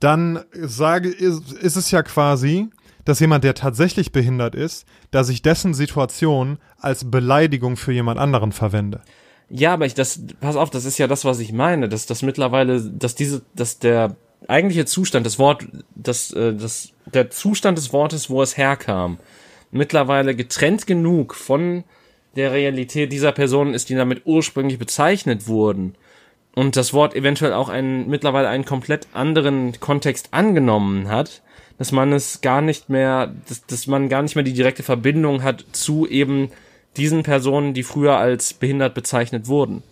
dann 0.00 0.40
sage, 0.52 1.08
ist, 1.08 1.50
ist 1.50 1.76
es 1.76 1.90
ja 1.90 2.02
quasi, 2.02 2.68
dass 3.06 3.18
jemand, 3.18 3.42
der 3.42 3.54
tatsächlich 3.54 4.12
behindert 4.12 4.54
ist, 4.54 4.84
dass 5.12 5.30
ich 5.30 5.40
dessen 5.40 5.72
Situation 5.72 6.58
als 6.76 7.10
Beleidigung 7.10 7.78
für 7.78 7.92
jemand 7.92 8.20
anderen 8.20 8.52
verwende. 8.52 9.00
Ja, 9.48 9.72
aber 9.72 9.86
ich 9.86 9.94
das, 9.94 10.20
pass 10.40 10.56
auf, 10.56 10.68
das 10.68 10.84
ist 10.84 10.98
ja 10.98 11.06
das, 11.06 11.24
was 11.24 11.40
ich 11.40 11.54
meine, 11.54 11.88
dass 11.88 12.04
das 12.04 12.20
mittlerweile, 12.20 12.82
dass 12.82 13.14
diese, 13.14 13.40
dass 13.54 13.78
der 13.78 14.14
eigentliche 14.48 14.86
Zustand, 14.86 15.26
das 15.26 15.38
Wort, 15.38 15.66
das, 15.94 16.32
äh, 16.32 16.54
das, 16.54 16.92
der 17.12 17.30
Zustand 17.30 17.78
des 17.78 17.92
Wortes, 17.92 18.30
wo 18.30 18.42
es 18.42 18.56
herkam, 18.56 19.18
mittlerweile 19.70 20.34
getrennt 20.34 20.86
genug 20.86 21.34
von 21.34 21.84
der 22.36 22.52
Realität 22.52 23.12
dieser 23.12 23.32
Personen 23.32 23.74
ist, 23.74 23.88
die 23.88 23.94
damit 23.94 24.22
ursprünglich 24.24 24.78
bezeichnet 24.78 25.46
wurden, 25.46 25.94
und 26.54 26.76
das 26.76 26.92
Wort 26.92 27.14
eventuell 27.14 27.52
auch 27.52 27.68
einen, 27.68 28.08
mittlerweile 28.08 28.48
einen 28.48 28.64
komplett 28.64 29.08
anderen 29.12 29.78
Kontext 29.80 30.28
angenommen 30.32 31.08
hat, 31.08 31.42
dass 31.78 31.92
man 31.92 32.12
es 32.12 32.40
gar 32.40 32.60
nicht 32.60 32.88
mehr, 32.88 33.34
dass, 33.48 33.64
dass 33.66 33.86
man 33.86 34.08
gar 34.08 34.22
nicht 34.22 34.34
mehr 34.34 34.44
die 34.44 34.52
direkte 34.52 34.82
Verbindung 34.82 35.42
hat 35.42 35.64
zu 35.72 36.06
eben 36.06 36.50
diesen 36.96 37.22
Personen, 37.22 37.72
die 37.72 37.82
früher 37.82 38.18
als 38.18 38.52
behindert 38.52 38.94
bezeichnet 38.94 39.48
wurden. 39.48 39.82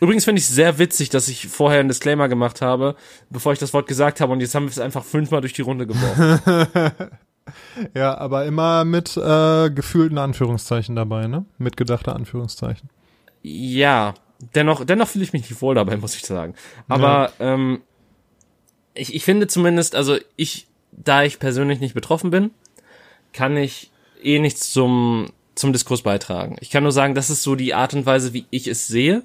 Übrigens 0.00 0.24
finde 0.24 0.38
ich 0.40 0.48
es 0.48 0.54
sehr 0.54 0.78
witzig, 0.78 1.08
dass 1.10 1.28
ich 1.28 1.48
vorher 1.48 1.80
einen 1.80 1.88
Disclaimer 1.88 2.28
gemacht 2.28 2.62
habe, 2.62 2.94
bevor 3.30 3.52
ich 3.52 3.58
das 3.58 3.74
Wort 3.74 3.88
gesagt 3.88 4.20
habe 4.20 4.32
und 4.32 4.40
jetzt 4.40 4.54
haben 4.54 4.64
wir 4.64 4.70
es 4.70 4.78
einfach 4.78 5.04
fünfmal 5.04 5.40
durch 5.40 5.54
die 5.54 5.62
Runde 5.62 5.86
geworfen. 5.86 6.68
ja, 7.94 8.16
aber 8.16 8.44
immer 8.44 8.84
mit 8.84 9.16
äh, 9.16 9.70
gefühlten 9.70 10.18
Anführungszeichen 10.18 10.94
dabei, 10.94 11.26
ne? 11.26 11.44
Mit 11.58 11.76
gedachter 11.76 12.14
Anführungszeichen. 12.14 12.90
Ja, 13.42 14.14
dennoch, 14.54 14.84
dennoch 14.84 15.08
fühle 15.08 15.24
ich 15.24 15.32
mich 15.32 15.48
nicht 15.48 15.60
wohl 15.62 15.74
dabei, 15.74 15.96
muss 15.96 16.14
ich 16.16 16.24
sagen. 16.24 16.54
Aber 16.88 17.32
ja. 17.38 17.54
ähm, 17.54 17.82
ich, 18.94 19.14
ich 19.14 19.24
finde 19.24 19.46
zumindest, 19.46 19.94
also 19.94 20.16
ich, 20.36 20.68
da 20.92 21.22
ich 21.22 21.38
persönlich 21.38 21.80
nicht 21.80 21.94
betroffen 21.94 22.30
bin, 22.30 22.50
kann 23.32 23.56
ich 23.56 23.90
eh 24.22 24.38
nichts 24.38 24.72
zum, 24.72 25.30
zum 25.54 25.72
Diskurs 25.72 26.02
beitragen. 26.02 26.56
Ich 26.60 26.70
kann 26.70 26.82
nur 26.82 26.92
sagen, 26.92 27.14
das 27.14 27.30
ist 27.30 27.42
so 27.42 27.54
die 27.54 27.74
Art 27.74 27.94
und 27.94 28.06
Weise, 28.06 28.32
wie 28.32 28.46
ich 28.50 28.68
es 28.68 28.86
sehe. 28.86 29.22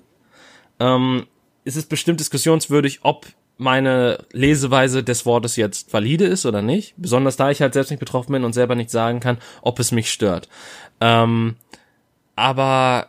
Ähm, 0.80 1.28
es 1.66 1.76
ist 1.76 1.90
bestimmt 1.90 2.20
diskussionswürdig, 2.20 3.00
ob 3.04 3.28
meine 3.58 4.26
Leseweise 4.32 5.04
des 5.04 5.26
Wortes 5.26 5.56
jetzt 5.56 5.94
valide 5.94 6.26
ist 6.26 6.46
oder 6.46 6.62
nicht. 6.62 6.96
Besonders 6.98 7.38
da 7.38 7.52
ich 7.52 7.62
halt 7.62 7.74
selbst 7.74 7.92
nicht 7.92 8.00
betroffen 8.00 8.34
bin 8.34 8.44
und 8.44 8.54
selber 8.54 8.76
nicht 8.76 8.90
sagen 8.90 9.20
kann, 9.20 9.38
ob 9.62 9.80
es 9.80 9.92
mich 9.92 10.12
stört. 10.12 10.50
Ähm, 11.00 11.56
aber 12.36 13.08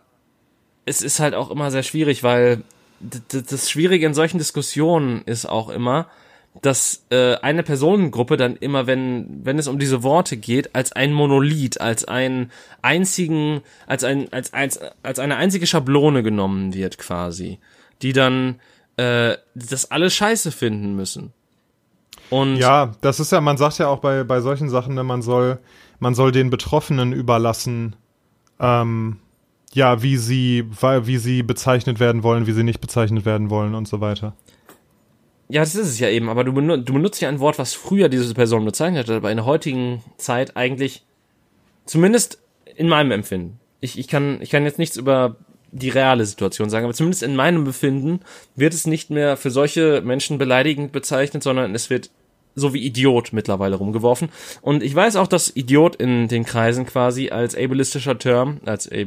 es 0.84 1.00
ist 1.02 1.20
halt 1.20 1.34
auch 1.34 1.50
immer 1.50 1.70
sehr 1.70 1.82
schwierig, 1.82 2.22
weil 2.22 2.62
das 3.00 3.70
Schwierige 3.70 4.06
in 4.06 4.14
solchen 4.14 4.38
Diskussionen 4.38 5.22
ist 5.22 5.46
auch 5.46 5.68
immer, 5.68 6.08
dass 6.62 7.04
äh, 7.10 7.34
eine 7.36 7.62
Personengruppe 7.62 8.36
dann 8.36 8.56
immer, 8.56 8.86
wenn 8.86 9.40
wenn 9.44 9.58
es 9.58 9.68
um 9.68 9.78
diese 9.78 10.02
Worte 10.02 10.36
geht, 10.36 10.74
als 10.74 10.92
ein 10.92 11.12
Monolith, 11.12 11.80
als 11.80 12.04
einen 12.04 12.50
einzigen, 12.80 13.62
als 13.86 14.04
ein 14.04 14.32
als 14.32 14.52
als 14.52 14.80
als 15.02 15.18
eine 15.18 15.36
einzige 15.36 15.66
Schablone 15.66 16.22
genommen 16.22 16.72
wird 16.72 16.98
quasi, 16.98 17.58
die 18.02 18.12
dann 18.12 18.60
äh, 18.96 19.36
das 19.54 19.90
alles 19.90 20.14
Scheiße 20.14 20.52
finden 20.52 20.94
müssen. 20.94 21.32
Und 22.30 22.56
ja, 22.56 22.92
das 23.00 23.20
ist 23.20 23.32
ja, 23.32 23.40
man 23.40 23.56
sagt 23.56 23.78
ja 23.78 23.88
auch 23.88 23.98
bei 23.98 24.22
bei 24.22 24.40
solchen 24.40 24.70
Sachen, 24.70 24.94
man 24.94 25.22
soll 25.22 25.58
man 25.98 26.14
soll 26.14 26.30
den 26.30 26.50
Betroffenen 26.50 27.12
überlassen, 27.12 27.96
ähm, 28.60 29.18
ja, 29.72 30.02
wie 30.02 30.16
sie 30.16 30.70
wie 30.70 31.18
sie 31.18 31.42
bezeichnet 31.42 31.98
werden 31.98 32.22
wollen, 32.22 32.46
wie 32.46 32.52
sie 32.52 32.62
nicht 32.62 32.80
bezeichnet 32.80 33.24
werden 33.24 33.50
wollen 33.50 33.74
und 33.74 33.88
so 33.88 34.00
weiter. 34.00 34.34
Ja, 35.48 35.60
das 35.60 35.74
ist 35.74 35.88
es 35.88 35.98
ja 35.98 36.08
eben, 36.08 36.28
aber 36.28 36.44
du, 36.44 36.52
benut, 36.52 36.88
du 36.88 36.94
benutzt 36.94 37.20
ja 37.20 37.28
ein 37.28 37.40
Wort, 37.40 37.58
was 37.58 37.74
früher 37.74 38.08
diese 38.08 38.32
Person 38.34 38.64
bezeichnet 38.64 39.08
hat, 39.08 39.16
aber 39.16 39.30
in 39.30 39.36
der 39.36 39.46
heutigen 39.46 40.02
Zeit 40.16 40.56
eigentlich, 40.56 41.04
zumindest 41.84 42.38
in 42.76 42.88
meinem 42.88 43.10
Empfinden. 43.10 43.60
Ich, 43.80 43.98
ich, 43.98 44.08
kann, 44.08 44.40
ich 44.40 44.50
kann 44.50 44.64
jetzt 44.64 44.78
nichts 44.78 44.96
über 44.96 45.36
die 45.70 45.90
reale 45.90 46.24
Situation 46.24 46.70
sagen, 46.70 46.84
aber 46.84 46.94
zumindest 46.94 47.22
in 47.22 47.36
meinem 47.36 47.64
Befinden 47.64 48.20
wird 48.54 48.72
es 48.72 48.86
nicht 48.86 49.10
mehr 49.10 49.36
für 49.36 49.50
solche 49.50 50.00
Menschen 50.02 50.38
beleidigend 50.38 50.92
bezeichnet, 50.92 51.42
sondern 51.42 51.74
es 51.74 51.90
wird 51.90 52.10
so 52.54 52.72
wie 52.72 52.86
Idiot 52.86 53.32
mittlerweile 53.32 53.76
rumgeworfen. 53.76 54.28
Und 54.62 54.82
ich 54.82 54.94
weiß 54.94 55.16
auch, 55.16 55.26
dass 55.26 55.54
Idiot 55.54 55.96
in 55.96 56.28
den 56.28 56.44
Kreisen 56.44 56.86
quasi 56.86 57.30
als 57.30 57.56
ableistischer 57.56 58.18
Term, 58.18 58.60
als 58.64 58.90
a 58.90 59.04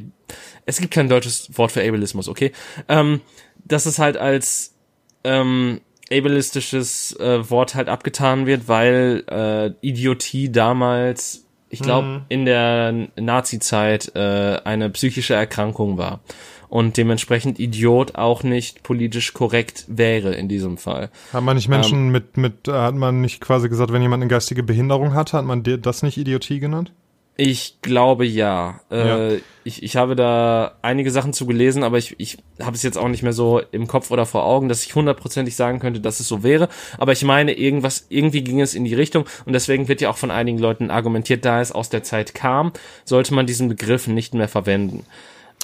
es 0.65 0.81
gibt 0.81 0.93
kein 0.93 1.07
deutsches 1.07 1.57
Wort 1.57 1.71
für 1.71 1.81
Ableismus, 1.81 2.27
okay, 2.27 2.51
ähm, 2.89 3.21
dass 3.63 3.85
es 3.85 3.99
halt 3.99 4.17
als 4.17 4.75
ähm, 5.23 5.79
ableistisches 6.11 7.15
äh, 7.19 7.49
Wort 7.49 7.75
halt 7.75 7.89
abgetan 7.89 8.45
wird, 8.45 8.67
weil 8.67 9.23
äh, 9.29 9.71
Idiotie 9.85 10.51
damals, 10.51 11.45
ich 11.69 11.81
glaube, 11.81 12.07
mhm. 12.07 12.21
in 12.29 12.45
der 12.45 13.07
Nazi-Zeit 13.15 14.15
äh, 14.15 14.59
eine 14.63 14.89
psychische 14.89 15.33
Erkrankung 15.33 15.97
war 15.97 16.21
und 16.69 16.97
dementsprechend 16.97 17.59
Idiot 17.59 18.15
auch 18.15 18.43
nicht 18.43 18.83
politisch 18.83 19.33
korrekt 19.33 19.85
wäre 19.87 20.33
in 20.33 20.47
diesem 20.47 20.77
Fall. 20.77 21.09
Hat 21.31 21.43
man 21.43 21.55
nicht 21.55 21.69
Menschen 21.69 22.07
ähm, 22.07 22.11
mit, 22.11 22.37
mit, 22.37 22.67
hat 22.67 22.95
man 22.95 23.21
nicht 23.21 23.41
quasi 23.41 23.69
gesagt, 23.69 23.91
wenn 23.91 24.01
jemand 24.01 24.21
eine 24.21 24.29
geistige 24.29 24.63
Behinderung 24.63 25.13
hat, 25.13 25.33
hat 25.33 25.45
man 25.45 25.63
das 25.63 26.03
nicht 26.03 26.17
Idiotie 26.17 26.59
genannt? 26.59 26.91
Ich 27.39 27.77
glaube 27.83 28.25
ja. 28.25 28.79
Äh, 28.89 29.33
ja. 29.35 29.39
Ich, 29.63 29.83
ich 29.83 29.95
habe 29.95 30.15
da 30.15 30.75
einige 30.81 31.11
Sachen 31.11 31.33
zu 31.33 31.45
gelesen, 31.45 31.83
aber 31.83 31.99
ich, 31.99 32.15
ich 32.19 32.39
habe 32.59 32.75
es 32.75 32.81
jetzt 32.81 32.97
auch 32.97 33.09
nicht 33.09 33.21
mehr 33.21 33.33
so 33.33 33.61
im 33.71 33.85
Kopf 33.85 34.09
oder 34.09 34.25
vor 34.25 34.43
Augen, 34.43 34.69
dass 34.69 34.83
ich 34.83 34.95
hundertprozentig 34.95 35.55
sagen 35.55 35.77
könnte, 35.79 35.99
dass 35.99 36.19
es 36.19 36.27
so 36.27 36.41
wäre. 36.41 36.67
Aber 36.97 37.11
ich 37.11 37.23
meine, 37.23 37.53
irgendwas, 37.53 38.07
irgendwie 38.09 38.43
ging 38.43 38.59
es 38.59 38.73
in 38.73 38.85
die 38.85 38.95
Richtung 38.95 39.25
und 39.45 39.53
deswegen 39.53 39.87
wird 39.87 40.01
ja 40.01 40.09
auch 40.09 40.17
von 40.17 40.31
einigen 40.31 40.57
Leuten 40.57 40.89
argumentiert, 40.89 41.45
da 41.45 41.61
es 41.61 41.71
aus 41.71 41.89
der 41.89 42.01
Zeit 42.01 42.33
kam, 42.33 42.71
sollte 43.05 43.35
man 43.35 43.45
diesen 43.45 43.67
Begriff 43.67 44.07
nicht 44.07 44.33
mehr 44.33 44.47
verwenden. 44.47 45.05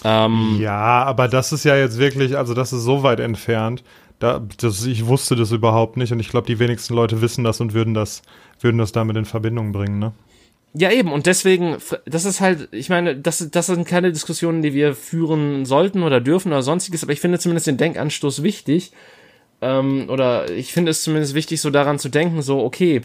Ähm, 0.04 0.58
ja, 0.60 1.04
aber 1.04 1.28
das 1.28 1.54
ist 1.54 1.64
ja 1.64 1.76
jetzt 1.76 1.98
wirklich, 1.98 2.38
also 2.38 2.54
das 2.54 2.72
ist 2.72 2.84
so 2.84 3.02
weit 3.02 3.20
entfernt. 3.20 3.84
Da, 4.20 4.42
das, 4.58 4.86
ich 4.86 5.08
wusste 5.08 5.36
das 5.36 5.52
überhaupt 5.52 5.98
nicht 5.98 6.12
und 6.12 6.20
ich 6.20 6.30
glaube, 6.30 6.46
die 6.46 6.60
wenigsten 6.60 6.94
Leute 6.94 7.22
wissen 7.22 7.44
das 7.44 7.60
und 7.62 7.74
würden 7.74 7.96
das, 7.96 8.22
würden 8.60 8.78
das 8.78 8.92
damit 8.92 9.18
in 9.18 9.26
Verbindung 9.26 9.72
bringen, 9.72 9.98
ne? 9.98 10.12
Ja, 10.76 10.92
eben, 10.92 11.12
und 11.12 11.28
deswegen, 11.28 11.78
das 12.06 12.26
ist 12.26 12.42
halt, 12.42 12.70
ich 12.72 12.90
meine, 12.90 13.16
das, 13.16 13.48
das 13.52 13.68
sind 13.68 13.88
keine 13.88 14.12
Diskussionen, 14.12 14.64
die 14.64 14.74
wir 14.74 14.96
führen 14.96 15.66
sollten 15.66 16.02
oder 16.02 16.20
dürfen 16.20 16.52
oder 16.52 16.64
sonstiges, 16.64 17.04
aber 17.04 17.14
ich 17.14 17.20
finde 17.20 17.38
zumindest 17.38 17.68
den 17.68 17.78
Denkanstoß 17.78 18.42
wichtig. 18.42 18.92
Ähm, 19.62 20.10
oder 20.10 20.50
ich 20.50 20.74
finde 20.74 20.90
es 20.90 21.04
zumindest 21.04 21.36
wichtig, 21.36 21.62
so 21.62 21.70
daran 21.70 22.00
zu 22.00 22.10
denken, 22.10 22.42
so, 22.42 22.60
okay, 22.64 23.02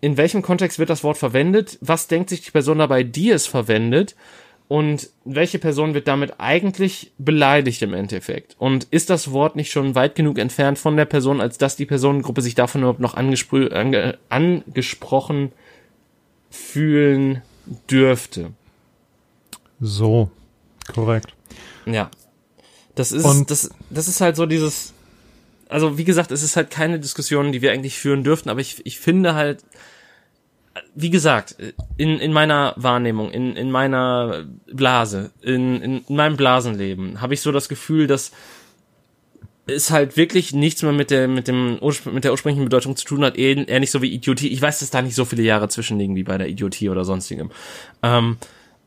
in 0.00 0.16
welchem 0.16 0.40
Kontext 0.40 0.78
wird 0.78 0.88
das 0.88 1.04
Wort 1.04 1.18
verwendet? 1.18 1.76
Was 1.82 2.08
denkt 2.08 2.30
sich 2.30 2.40
die 2.40 2.50
Person 2.50 2.78
dabei, 2.78 3.02
die 3.02 3.30
es 3.30 3.46
verwendet? 3.46 4.16
Und 4.68 5.10
welche 5.26 5.58
Person 5.58 5.92
wird 5.92 6.08
damit 6.08 6.40
eigentlich 6.40 7.12
beleidigt 7.18 7.82
im 7.82 7.92
Endeffekt? 7.92 8.56
Und 8.58 8.84
ist 8.84 9.10
das 9.10 9.32
Wort 9.32 9.54
nicht 9.54 9.70
schon 9.70 9.94
weit 9.94 10.14
genug 10.14 10.38
entfernt 10.38 10.78
von 10.78 10.96
der 10.96 11.04
Person, 11.04 11.42
als 11.42 11.58
dass 11.58 11.76
die 11.76 11.84
Personengruppe 11.84 12.40
sich 12.40 12.54
davon 12.54 12.80
überhaupt 12.80 13.00
noch 13.00 13.14
ange 13.14 14.18
angesprochen 14.30 15.52
fühlen 16.52 17.42
dürfte. 17.90 18.52
So, 19.80 20.30
korrekt. 20.94 21.34
Ja. 21.86 22.10
Das 22.94 23.10
ist, 23.10 23.24
Und 23.24 23.50
das, 23.50 23.70
das 23.90 24.06
ist 24.06 24.20
halt 24.20 24.36
so 24.36 24.46
dieses, 24.46 24.92
also 25.68 25.96
wie 25.96 26.04
gesagt, 26.04 26.30
es 26.30 26.42
ist 26.42 26.56
halt 26.56 26.70
keine 26.70 27.00
Diskussion, 27.00 27.50
die 27.50 27.62
wir 27.62 27.72
eigentlich 27.72 27.98
führen 27.98 28.22
dürften, 28.22 28.50
aber 28.50 28.60
ich, 28.60 28.84
ich 28.84 29.00
finde 29.00 29.34
halt, 29.34 29.64
wie 30.94 31.10
gesagt, 31.10 31.56
in, 31.96 32.18
in 32.18 32.32
meiner 32.32 32.74
Wahrnehmung, 32.76 33.30
in, 33.30 33.56
in 33.56 33.70
meiner 33.70 34.44
Blase, 34.70 35.30
in, 35.40 35.80
in 35.80 36.04
meinem 36.08 36.36
Blasenleben, 36.36 37.22
habe 37.22 37.34
ich 37.34 37.40
so 37.40 37.50
das 37.50 37.68
Gefühl, 37.68 38.06
dass 38.06 38.32
es 39.66 39.90
halt 39.90 40.16
wirklich 40.16 40.52
nichts 40.52 40.82
mehr 40.82 40.92
mit 40.92 41.10
der 41.10 41.28
mit 41.28 41.48
dem 41.48 41.78
mit 42.12 42.24
der 42.24 42.32
ursprünglichen 42.32 42.64
Bedeutung 42.64 42.96
zu 42.96 43.04
tun 43.04 43.24
hat, 43.24 43.36
nicht 43.36 43.90
so 43.90 44.02
wie 44.02 44.12
Idiotie. 44.12 44.48
Ich 44.48 44.60
weiß, 44.60 44.80
dass 44.80 44.90
da 44.90 45.02
nicht 45.02 45.14
so 45.14 45.24
viele 45.24 45.42
Jahre 45.42 45.68
zwischenliegen 45.68 46.16
wie 46.16 46.24
bei 46.24 46.36
der 46.36 46.48
Idiotie 46.48 46.88
oder 46.88 47.04
sonstigem. 47.04 47.50
Ähm, 48.02 48.38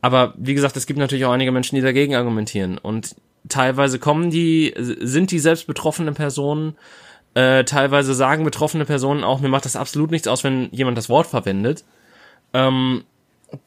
aber 0.02 0.34
wie 0.36 0.54
gesagt, 0.54 0.76
es 0.76 0.86
gibt 0.86 0.98
natürlich 0.98 1.24
auch 1.24 1.32
einige 1.32 1.52
Menschen, 1.52 1.76
die 1.76 1.82
dagegen 1.82 2.14
argumentieren 2.14 2.78
und 2.78 3.16
teilweise 3.48 3.98
kommen 3.98 4.30
die, 4.30 4.74
sind 4.76 5.30
die 5.30 5.38
selbst 5.38 5.66
betroffene 5.66 6.12
Personen, 6.12 6.76
äh, 7.34 7.64
teilweise 7.64 8.14
sagen 8.14 8.44
betroffene 8.44 8.84
Personen 8.84 9.24
auch, 9.24 9.40
mir 9.40 9.48
macht 9.48 9.64
das 9.64 9.76
absolut 9.76 10.10
nichts 10.10 10.28
aus, 10.28 10.44
wenn 10.44 10.68
jemand 10.72 10.98
das 10.98 11.08
Wort 11.08 11.26
verwendet. 11.26 11.84
Ähm, 12.52 13.04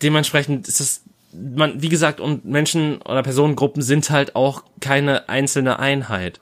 dementsprechend 0.01 0.67
ist 0.67 0.79
es 0.79 1.03
man, 1.31 1.81
wie 1.81 1.89
gesagt, 1.89 2.19
und 2.19 2.45
Menschen 2.45 3.01
oder 3.03 3.21
Personengruppen 3.21 3.83
sind 3.83 4.09
halt 4.09 4.35
auch 4.35 4.63
keine 4.79 5.29
einzelne 5.29 5.77
Einheit 5.77 6.39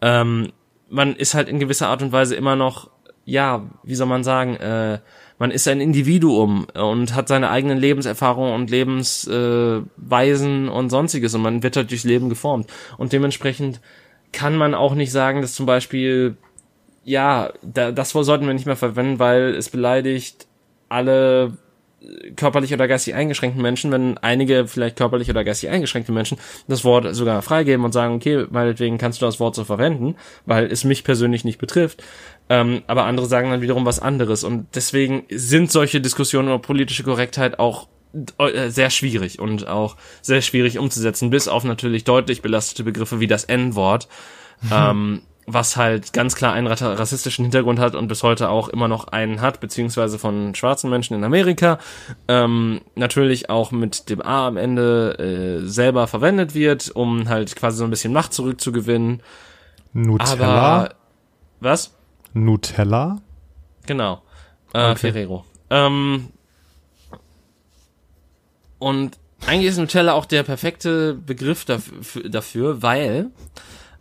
ähm, 0.00 0.52
man 0.88 1.16
ist 1.16 1.34
halt 1.34 1.48
in 1.48 1.58
gewisser 1.58 1.88
Art 1.88 2.02
und 2.02 2.12
Weise 2.12 2.34
immer 2.34 2.56
noch, 2.56 2.90
ja, 3.24 3.68
wie 3.82 3.94
soll 3.94 4.06
man 4.06 4.24
sagen, 4.24 4.56
äh, 4.56 5.00
Man 5.40 5.52
ist 5.52 5.68
ein 5.68 5.80
Individuum 5.80 6.66
und 6.74 7.14
hat 7.14 7.28
seine 7.28 7.50
eigenen 7.50 7.78
Lebenserfahrungen 7.78 8.54
und 8.54 8.70
Lebensweisen 8.70 10.66
äh, 10.66 10.70
und 10.70 10.90
sonstiges 10.90 11.32
und 11.34 11.42
man 11.42 11.62
wird 11.62 11.76
halt 11.76 11.90
durchs 11.90 12.02
Leben 12.04 12.28
geformt. 12.28 12.68
Und 12.96 13.12
dementsprechend 13.12 13.80
kann 14.32 14.56
man 14.56 14.74
auch 14.74 14.94
nicht 14.94 15.12
sagen, 15.12 15.40
dass 15.40 15.54
zum 15.54 15.64
Beispiel, 15.64 16.36
ja, 17.04 17.52
da, 17.62 17.92
das 17.92 18.10
sollten 18.10 18.46
wir 18.46 18.54
nicht 18.54 18.66
mehr 18.66 18.76
verwenden, 18.76 19.20
weil 19.20 19.54
es 19.54 19.68
beleidigt 19.68 20.48
alle 20.88 21.56
körperlich 22.36 22.72
oder 22.72 22.86
geistig 22.86 23.14
eingeschränkten 23.14 23.60
Menschen, 23.60 23.90
wenn 23.90 24.18
einige 24.18 24.66
vielleicht 24.66 24.96
körperlich 24.96 25.28
oder 25.30 25.44
geistig 25.44 25.68
eingeschränkte 25.70 26.12
Menschen 26.12 26.38
das 26.68 26.84
Wort 26.84 27.14
sogar 27.14 27.42
freigeben 27.42 27.84
und 27.84 27.92
sagen, 27.92 28.14
okay, 28.14 28.46
meinetwegen 28.50 28.98
kannst 28.98 29.20
du 29.20 29.26
das 29.26 29.40
Wort 29.40 29.54
so 29.54 29.64
verwenden, 29.64 30.16
weil 30.46 30.66
es 30.66 30.84
mich 30.84 31.04
persönlich 31.04 31.44
nicht 31.44 31.58
betrifft. 31.58 32.02
Ähm, 32.48 32.82
aber 32.86 33.04
andere 33.04 33.26
sagen 33.26 33.50
dann 33.50 33.60
wiederum 33.60 33.84
was 33.84 33.98
anderes. 34.00 34.44
Und 34.44 34.68
deswegen 34.74 35.24
sind 35.30 35.70
solche 35.70 36.00
Diskussionen 36.00 36.48
über 36.48 36.60
politische 36.60 37.02
Korrektheit 37.02 37.58
auch 37.58 37.88
äh, 38.38 38.70
sehr 38.70 38.90
schwierig 38.90 39.38
und 39.38 39.66
auch 39.66 39.96
sehr 40.22 40.40
schwierig 40.40 40.78
umzusetzen, 40.78 41.30
bis 41.30 41.48
auf 41.48 41.64
natürlich 41.64 42.04
deutlich 42.04 42.42
belastete 42.42 42.84
Begriffe 42.84 43.20
wie 43.20 43.26
das 43.26 43.44
N-Wort. 43.44 44.08
ähm, 44.72 45.22
was 45.50 45.76
halt 45.78 46.12
ganz 46.12 46.34
klar 46.34 46.52
einen 46.52 46.66
rassistischen 46.66 47.46
Hintergrund 47.46 47.78
hat 47.78 47.94
und 47.94 48.06
bis 48.06 48.22
heute 48.22 48.50
auch 48.50 48.68
immer 48.68 48.86
noch 48.86 49.08
einen 49.08 49.40
hat, 49.40 49.60
beziehungsweise 49.60 50.18
von 50.18 50.54
schwarzen 50.54 50.90
Menschen 50.90 51.14
in 51.14 51.24
Amerika, 51.24 51.78
ähm, 52.28 52.82
natürlich 52.94 53.48
auch 53.48 53.70
mit 53.70 54.10
dem 54.10 54.20
A 54.20 54.46
am 54.46 54.58
Ende 54.58 55.62
äh, 55.62 55.66
selber 55.66 56.06
verwendet 56.06 56.54
wird, 56.54 56.90
um 56.90 57.28
halt 57.30 57.56
quasi 57.56 57.78
so 57.78 57.84
ein 57.84 57.90
bisschen 57.90 58.12
Macht 58.12 58.34
zurückzugewinnen. 58.34 59.22
Nutella? 59.94 60.46
Aber, 60.46 60.94
was? 61.60 61.94
Nutella? 62.34 63.20
Genau. 63.86 64.22
Äh, 64.74 64.90
Okay. 64.90 64.96
Ferrero. 65.12 65.44
Ähm, 65.70 66.28
und 68.78 69.18
eigentlich 69.46 69.68
ist 69.68 69.78
Nutella 69.78 70.12
auch 70.12 70.26
der 70.26 70.42
perfekte 70.42 71.14
Begriff 71.14 71.64
dafür, 71.64 72.28
dafür 72.28 72.82
weil 72.82 73.30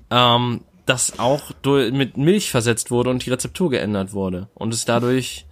ähm, 0.10 0.62
das 0.88 1.20
auch 1.20 1.52
durch, 1.62 1.92
mit 1.92 2.18
Milch 2.18 2.52
versetzt 2.52 2.92
wurde 2.92 3.10
und 3.10 3.26
die 3.26 3.30
Rezeptur 3.30 3.70
geändert 3.70 4.14
wurde 4.14 4.48
und 4.56 4.74
es 4.74 4.86
dadurch 4.86 5.46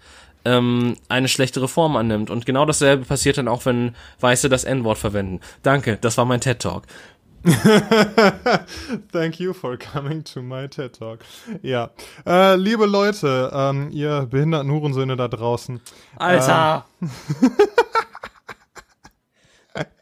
ähm, 0.45 0.95
eine 1.09 1.27
schlechtere 1.27 1.67
Form 1.67 1.95
annimmt. 1.95 2.29
Und 2.29 2.45
genau 2.45 2.65
dasselbe 2.65 3.05
passiert 3.05 3.37
dann 3.37 3.47
auch, 3.47 3.65
wenn 3.65 3.95
Weiße 4.19 4.49
das 4.49 4.63
N-Wort 4.63 4.97
verwenden. 4.97 5.41
Danke, 5.63 5.97
das 5.99 6.17
war 6.17 6.25
mein 6.25 6.41
TED-Talk. 6.41 6.83
Thank 9.11 9.39
you 9.39 9.53
for 9.53 9.77
coming 9.77 10.23
to 10.23 10.41
my 10.41 10.67
TED 10.67 10.97
Talk. 10.97 11.19
Ja, 11.61 11.91
äh, 12.25 12.55
liebe 12.55 12.87
Leute, 12.87 13.51
ähm, 13.53 13.91
ihr 13.91 14.25
behinderten 14.25 14.71
Hurensöhne 14.71 15.15
da 15.15 15.27
draußen. 15.27 15.79
Alter! 16.15 16.85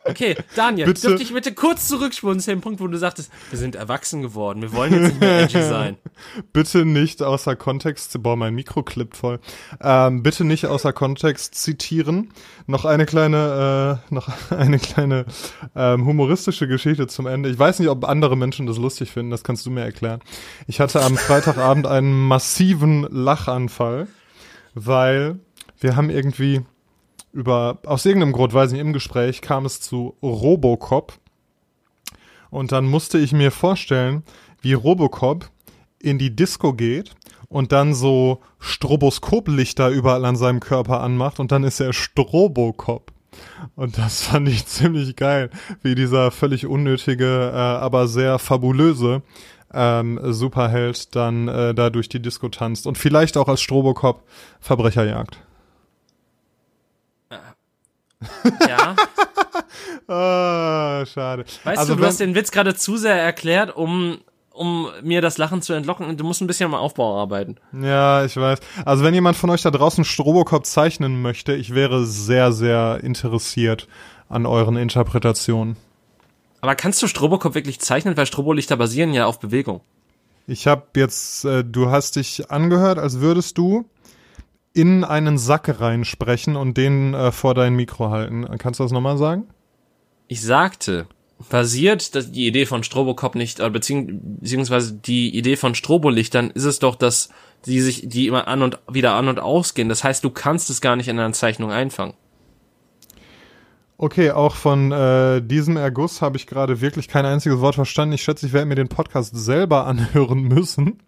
Okay, 0.06 0.36
Daniel, 0.56 0.88
Bitte? 0.88 1.08
dürfte 1.08 1.24
ich 1.24 1.34
bitte 1.34 1.54
kurz 1.54 1.88
zurückspulen 1.88 2.40
zu 2.40 2.52
dem 2.52 2.62
Punkt, 2.62 2.80
wo 2.80 2.88
du 2.88 2.98
sagtest, 2.98 3.32
wir 3.50 3.60
sind 3.60 3.76
erwachsen 3.76 4.22
geworden, 4.22 4.62
wir 4.62 4.74
wollen 4.74 4.94
jetzt 4.94 5.04
nicht 5.04 5.20
mehr 5.20 5.42
edgy 5.42 5.62
sein. 5.70 5.98
Bitte 6.52 6.86
nicht 6.86 7.22
außer 7.22 7.56
Kontext, 7.56 8.22
boah, 8.22 8.36
mein 8.36 8.54
Mikro 8.54 8.84
klippt 8.84 9.16
voll. 9.16 9.40
Ähm, 9.82 10.24
bitte 10.24 10.44
nicht 10.44 10.66
außer 10.66 10.92
Kontext 10.94 11.56
zitieren. 11.56 12.34
Noch 12.68 12.86
eine 12.86 13.06
kleine, 13.06 14.02
äh, 14.10 14.14
noch 14.14 14.30
eine 14.52 14.80
kleine 14.80 15.26
ähm, 15.76 16.06
humoristische 16.06 16.68
Geschichte 16.68 17.08
zum 17.08 17.28
Ende. 17.28 17.50
Ich 17.50 17.60
weiß 17.60 17.80
nicht, 17.80 17.90
ob 17.90 18.06
andere 18.06 18.36
Menschen 18.36 18.66
das 18.66 18.78
lustig 18.78 19.12
finden, 19.12 19.32
das 19.32 19.44
kannst 19.44 19.66
du 19.66 19.72
mir 19.72 19.82
erklären. 19.82 20.20
Ich 20.68 20.80
hatte 20.80 21.02
am 21.02 21.18
Freitagabend 21.18 21.88
einen 21.88 22.28
massiven 22.28 23.04
Lachanfall, 23.10 24.08
weil 24.74 25.40
wir 25.80 25.96
haben 25.96 26.10
irgendwie 26.10 26.62
über, 27.34 27.80
aus 27.86 28.06
irgendeinem 28.06 28.32
Grund, 28.32 28.54
weiß 28.54 28.70
ich 28.70 28.74
nicht, 28.74 28.86
im 28.86 28.94
Gespräch 28.94 29.42
kam 29.42 29.66
es 29.66 29.82
zu 29.82 30.16
Robocop. 30.22 31.14
Und 32.50 32.72
dann 32.72 32.86
musste 32.86 33.18
ich 33.18 33.34
mir 33.34 33.52
vorstellen, 33.52 34.24
wie 34.62 34.74
Robocop 34.74 35.50
in 36.00 36.20
die 36.20 36.36
Disco 36.36 36.74
geht 36.74 37.16
und 37.50 37.72
dann 37.72 37.94
so 37.94 38.42
Stroboskoplichter 38.60 39.90
überall 39.90 40.24
an 40.26 40.36
seinem 40.36 40.60
Körper 40.60 41.02
anmacht 41.02 41.40
und 41.40 41.52
dann 41.52 41.64
ist 41.64 41.80
er 41.80 41.94
Strobocop. 41.94 43.12
Und 43.76 43.98
das 43.98 44.22
fand 44.28 44.48
ich 44.48 44.68
ziemlich 44.68 45.16
geil, 45.16 45.50
wie 45.82 45.96
dieser 45.96 46.30
völlig 46.30 46.68
unnötige, 46.68 47.52
äh, 47.54 47.58
aber 47.58 48.08
sehr 48.08 48.38
fabulöse 48.38 49.24
ähm, 49.74 50.20
Superheld 50.24 51.16
dann 51.16 51.48
äh, 51.48 51.74
da 51.74 51.90
durch 51.90 52.10
die 52.10 52.22
Disco 52.22 52.50
tanzt 52.50 52.86
und 52.86 52.98
vielleicht 52.98 53.38
auch 53.38 53.48
als 53.48 53.62
Strobocop 53.62 54.24
Verbrecher 54.60 55.06
jagt. 55.06 55.40
Ja. 58.68 58.96
Ah, 60.08 61.06
schade. 61.06 61.46
Weißt 61.64 61.80
also 61.80 61.96
du, 61.96 62.02
du 62.02 62.08
hast 62.08 62.20
den 62.20 62.36
Witz 62.36 62.52
gerade 62.52 62.76
zu 62.76 62.98
sehr 62.98 63.16
erklärt, 63.16 63.76
um, 63.76 64.20
um 64.52 64.90
mir 65.02 65.22
das 65.22 65.38
Lachen 65.38 65.62
zu 65.62 65.74
entlocken. 65.74 66.18
Du 66.18 66.24
musst 66.24 66.42
ein 66.42 66.48
bisschen 66.48 66.66
am 66.66 66.76
Aufbau 66.76 67.20
arbeiten. 67.20 67.56
Ja, 67.72 68.26
ich 68.26 68.36
weiß. 68.36 68.60
Also 68.86 69.04
wenn 69.04 69.14
jemand 69.14 69.38
von 69.38 69.50
euch 69.50 69.62
da 69.62 69.72
draußen 69.72 70.04
Strobocop 70.04 70.66
zeichnen 70.66 71.22
möchte, 71.22 71.54
ich 71.54 71.74
wäre 71.74 72.06
sehr, 72.06 72.52
sehr 72.52 73.00
interessiert 73.02 73.88
an 74.30 74.46
euren 74.46 74.76
Interpretationen. 74.76 75.78
Aber 76.62 76.76
kannst 76.76 77.02
du 77.02 77.08
Strobocop 77.08 77.56
wirklich 77.56 77.80
zeichnen? 77.80 78.16
Weil 78.18 78.26
Strobolichter 78.26 78.78
basieren 78.78 79.14
ja 79.14 79.26
auf 79.26 79.40
Bewegung. 79.40 79.82
Ich 80.48 80.68
habe 80.68 80.84
jetzt, 80.96 81.46
äh, 81.46 81.64
du 81.64 81.90
hast 81.90 82.18
dich 82.18 82.52
angehört, 82.52 83.00
als 83.00 83.22
würdest 83.22 83.58
du 83.58 83.86
in 84.74 85.04
einen 85.04 85.38
Sack 85.38 85.80
reinsprechen 85.80 86.56
und 86.56 86.78
den 86.78 87.14
äh, 87.14 87.32
vor 87.32 87.54
dein 87.54 87.76
Mikro 87.76 88.10
halten. 88.10 88.48
Kannst 88.58 88.80
du 88.80 88.84
das 88.84 88.92
nochmal 88.92 89.18
sagen? 89.18 89.48
Ich 90.28 90.42
sagte, 90.42 91.08
basiert 91.50 92.16
das, 92.16 92.32
die 92.32 92.48
Idee 92.48 92.66
von 92.66 92.84
Strobocop 92.84 93.36
nicht, 93.36 93.60
äh, 93.60 93.70
beziehung- 93.70 94.20
beziehungsweise 94.40 94.94
die 94.94 95.36
Idee 95.36 95.58
von 95.58 95.76
Strobolichtern 95.76 96.50
ist 96.50 96.66
es 96.66 96.80
doch, 96.80 96.96
dass 96.96 97.30
die 97.66 97.82
sich, 97.82 98.08
die 98.08 98.28
immer 98.28 98.48
an 98.48 98.62
und 98.62 98.80
wieder 98.90 99.14
an 99.14 99.28
und 99.28 99.40
ausgehen. 99.40 99.90
Das 99.90 100.04
heißt, 100.04 100.24
du 100.24 100.30
kannst 100.30 100.70
es 100.70 100.82
gar 100.82 100.96
nicht 100.96 101.08
in 101.08 101.20
einer 101.20 101.34
Zeichnung 101.34 101.72
einfangen. 101.72 102.14
Okay, 103.98 104.32
auch 104.32 104.56
von 104.56 104.92
äh, 104.92 105.42
diesem 105.42 105.78
Erguss 105.78 106.22
habe 106.22 106.36
ich 106.38 106.48
gerade 106.48 106.82
wirklich 106.82 107.08
kein 107.08 107.26
einziges 107.26 107.60
Wort 107.60 107.76
verstanden. 107.76 108.16
Ich 108.16 108.24
schätze, 108.24 108.48
ich 108.48 108.54
werde 108.54 108.66
mir 108.66 108.76
den 108.76 108.90
Podcast 108.90 109.36
selber 109.36 109.86
anhören 109.88 110.44
müssen, 110.44 111.00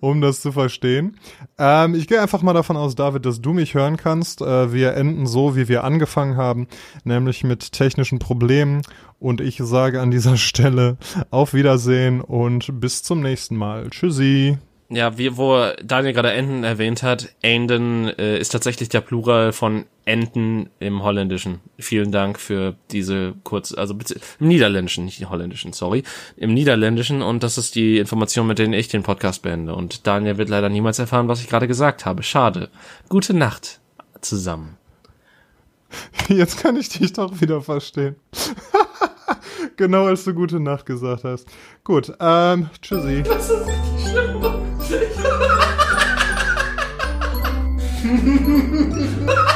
um 0.00 0.20
das 0.20 0.40
zu 0.40 0.52
verstehen. 0.52 1.16
Ähm, 1.58 1.94
ich 1.94 2.06
gehe 2.06 2.20
einfach 2.20 2.42
mal 2.42 2.52
davon 2.52 2.76
aus, 2.76 2.94
David, 2.94 3.26
dass 3.26 3.40
du 3.40 3.52
mich 3.52 3.74
hören 3.74 3.96
kannst. 3.96 4.40
Äh, 4.40 4.72
wir 4.72 4.94
enden 4.94 5.26
so, 5.26 5.56
wie 5.56 5.68
wir 5.68 5.82
angefangen 5.82 6.36
haben, 6.36 6.68
nämlich 7.04 7.42
mit 7.42 7.72
technischen 7.72 8.20
Problemen. 8.20 8.82
Und 9.18 9.40
ich 9.40 9.58
sage 9.58 10.00
an 10.00 10.12
dieser 10.12 10.36
Stelle 10.38 10.96
auf 11.30 11.54
Wiedersehen 11.54 12.20
und 12.20 12.80
bis 12.80 13.02
zum 13.02 13.20
nächsten 13.20 13.56
Mal. 13.56 13.90
Tschüssi. 13.90 14.58
Ja, 14.90 15.18
wie, 15.18 15.36
wo 15.36 15.66
Daniel 15.84 16.14
gerade 16.14 16.32
Enten 16.32 16.64
erwähnt 16.64 17.02
hat, 17.02 17.28
Enden 17.42 18.08
äh, 18.08 18.38
ist 18.38 18.48
tatsächlich 18.48 18.88
der 18.88 19.02
Plural 19.02 19.52
von 19.52 19.84
Enten 20.06 20.70
im 20.80 21.02
Holländischen. 21.02 21.60
Vielen 21.78 22.10
Dank 22.10 22.40
für 22.40 22.74
diese 22.90 23.34
kurz, 23.44 23.74
also 23.74 23.94
im 24.40 24.48
Niederländischen, 24.48 25.04
nicht 25.04 25.20
im 25.20 25.28
Holländischen, 25.28 25.74
sorry, 25.74 26.04
im 26.38 26.54
Niederländischen 26.54 27.20
und 27.20 27.42
das 27.42 27.58
ist 27.58 27.74
die 27.74 27.98
Information, 27.98 28.46
mit 28.46 28.58
denen 28.58 28.72
ich 28.72 28.88
den 28.88 29.02
Podcast 29.02 29.42
beende. 29.42 29.74
Und 29.74 30.06
Daniel 30.06 30.38
wird 30.38 30.48
leider 30.48 30.70
niemals 30.70 30.98
erfahren, 30.98 31.28
was 31.28 31.42
ich 31.42 31.48
gerade 31.48 31.68
gesagt 31.68 32.06
habe. 32.06 32.22
Schade. 32.22 32.70
Gute 33.10 33.34
Nacht 33.34 33.80
zusammen. 34.22 34.78
Jetzt 36.28 36.60
kann 36.62 36.76
ich 36.76 36.88
dich 36.88 37.12
doch 37.12 37.42
wieder 37.42 37.60
verstehen. 37.60 38.16
genau 39.78 40.04
als 40.04 40.24
du 40.24 40.34
gute 40.34 40.60
Nacht 40.60 40.84
gesagt 40.84 41.24
hast. 41.24 41.48
Gut, 41.84 42.12
ähm, 42.20 42.68
tschüssi. 42.82 43.22
Das 43.22 43.48
ist 43.48 43.66
richtig 43.66 44.10
schlimm. 44.10 44.44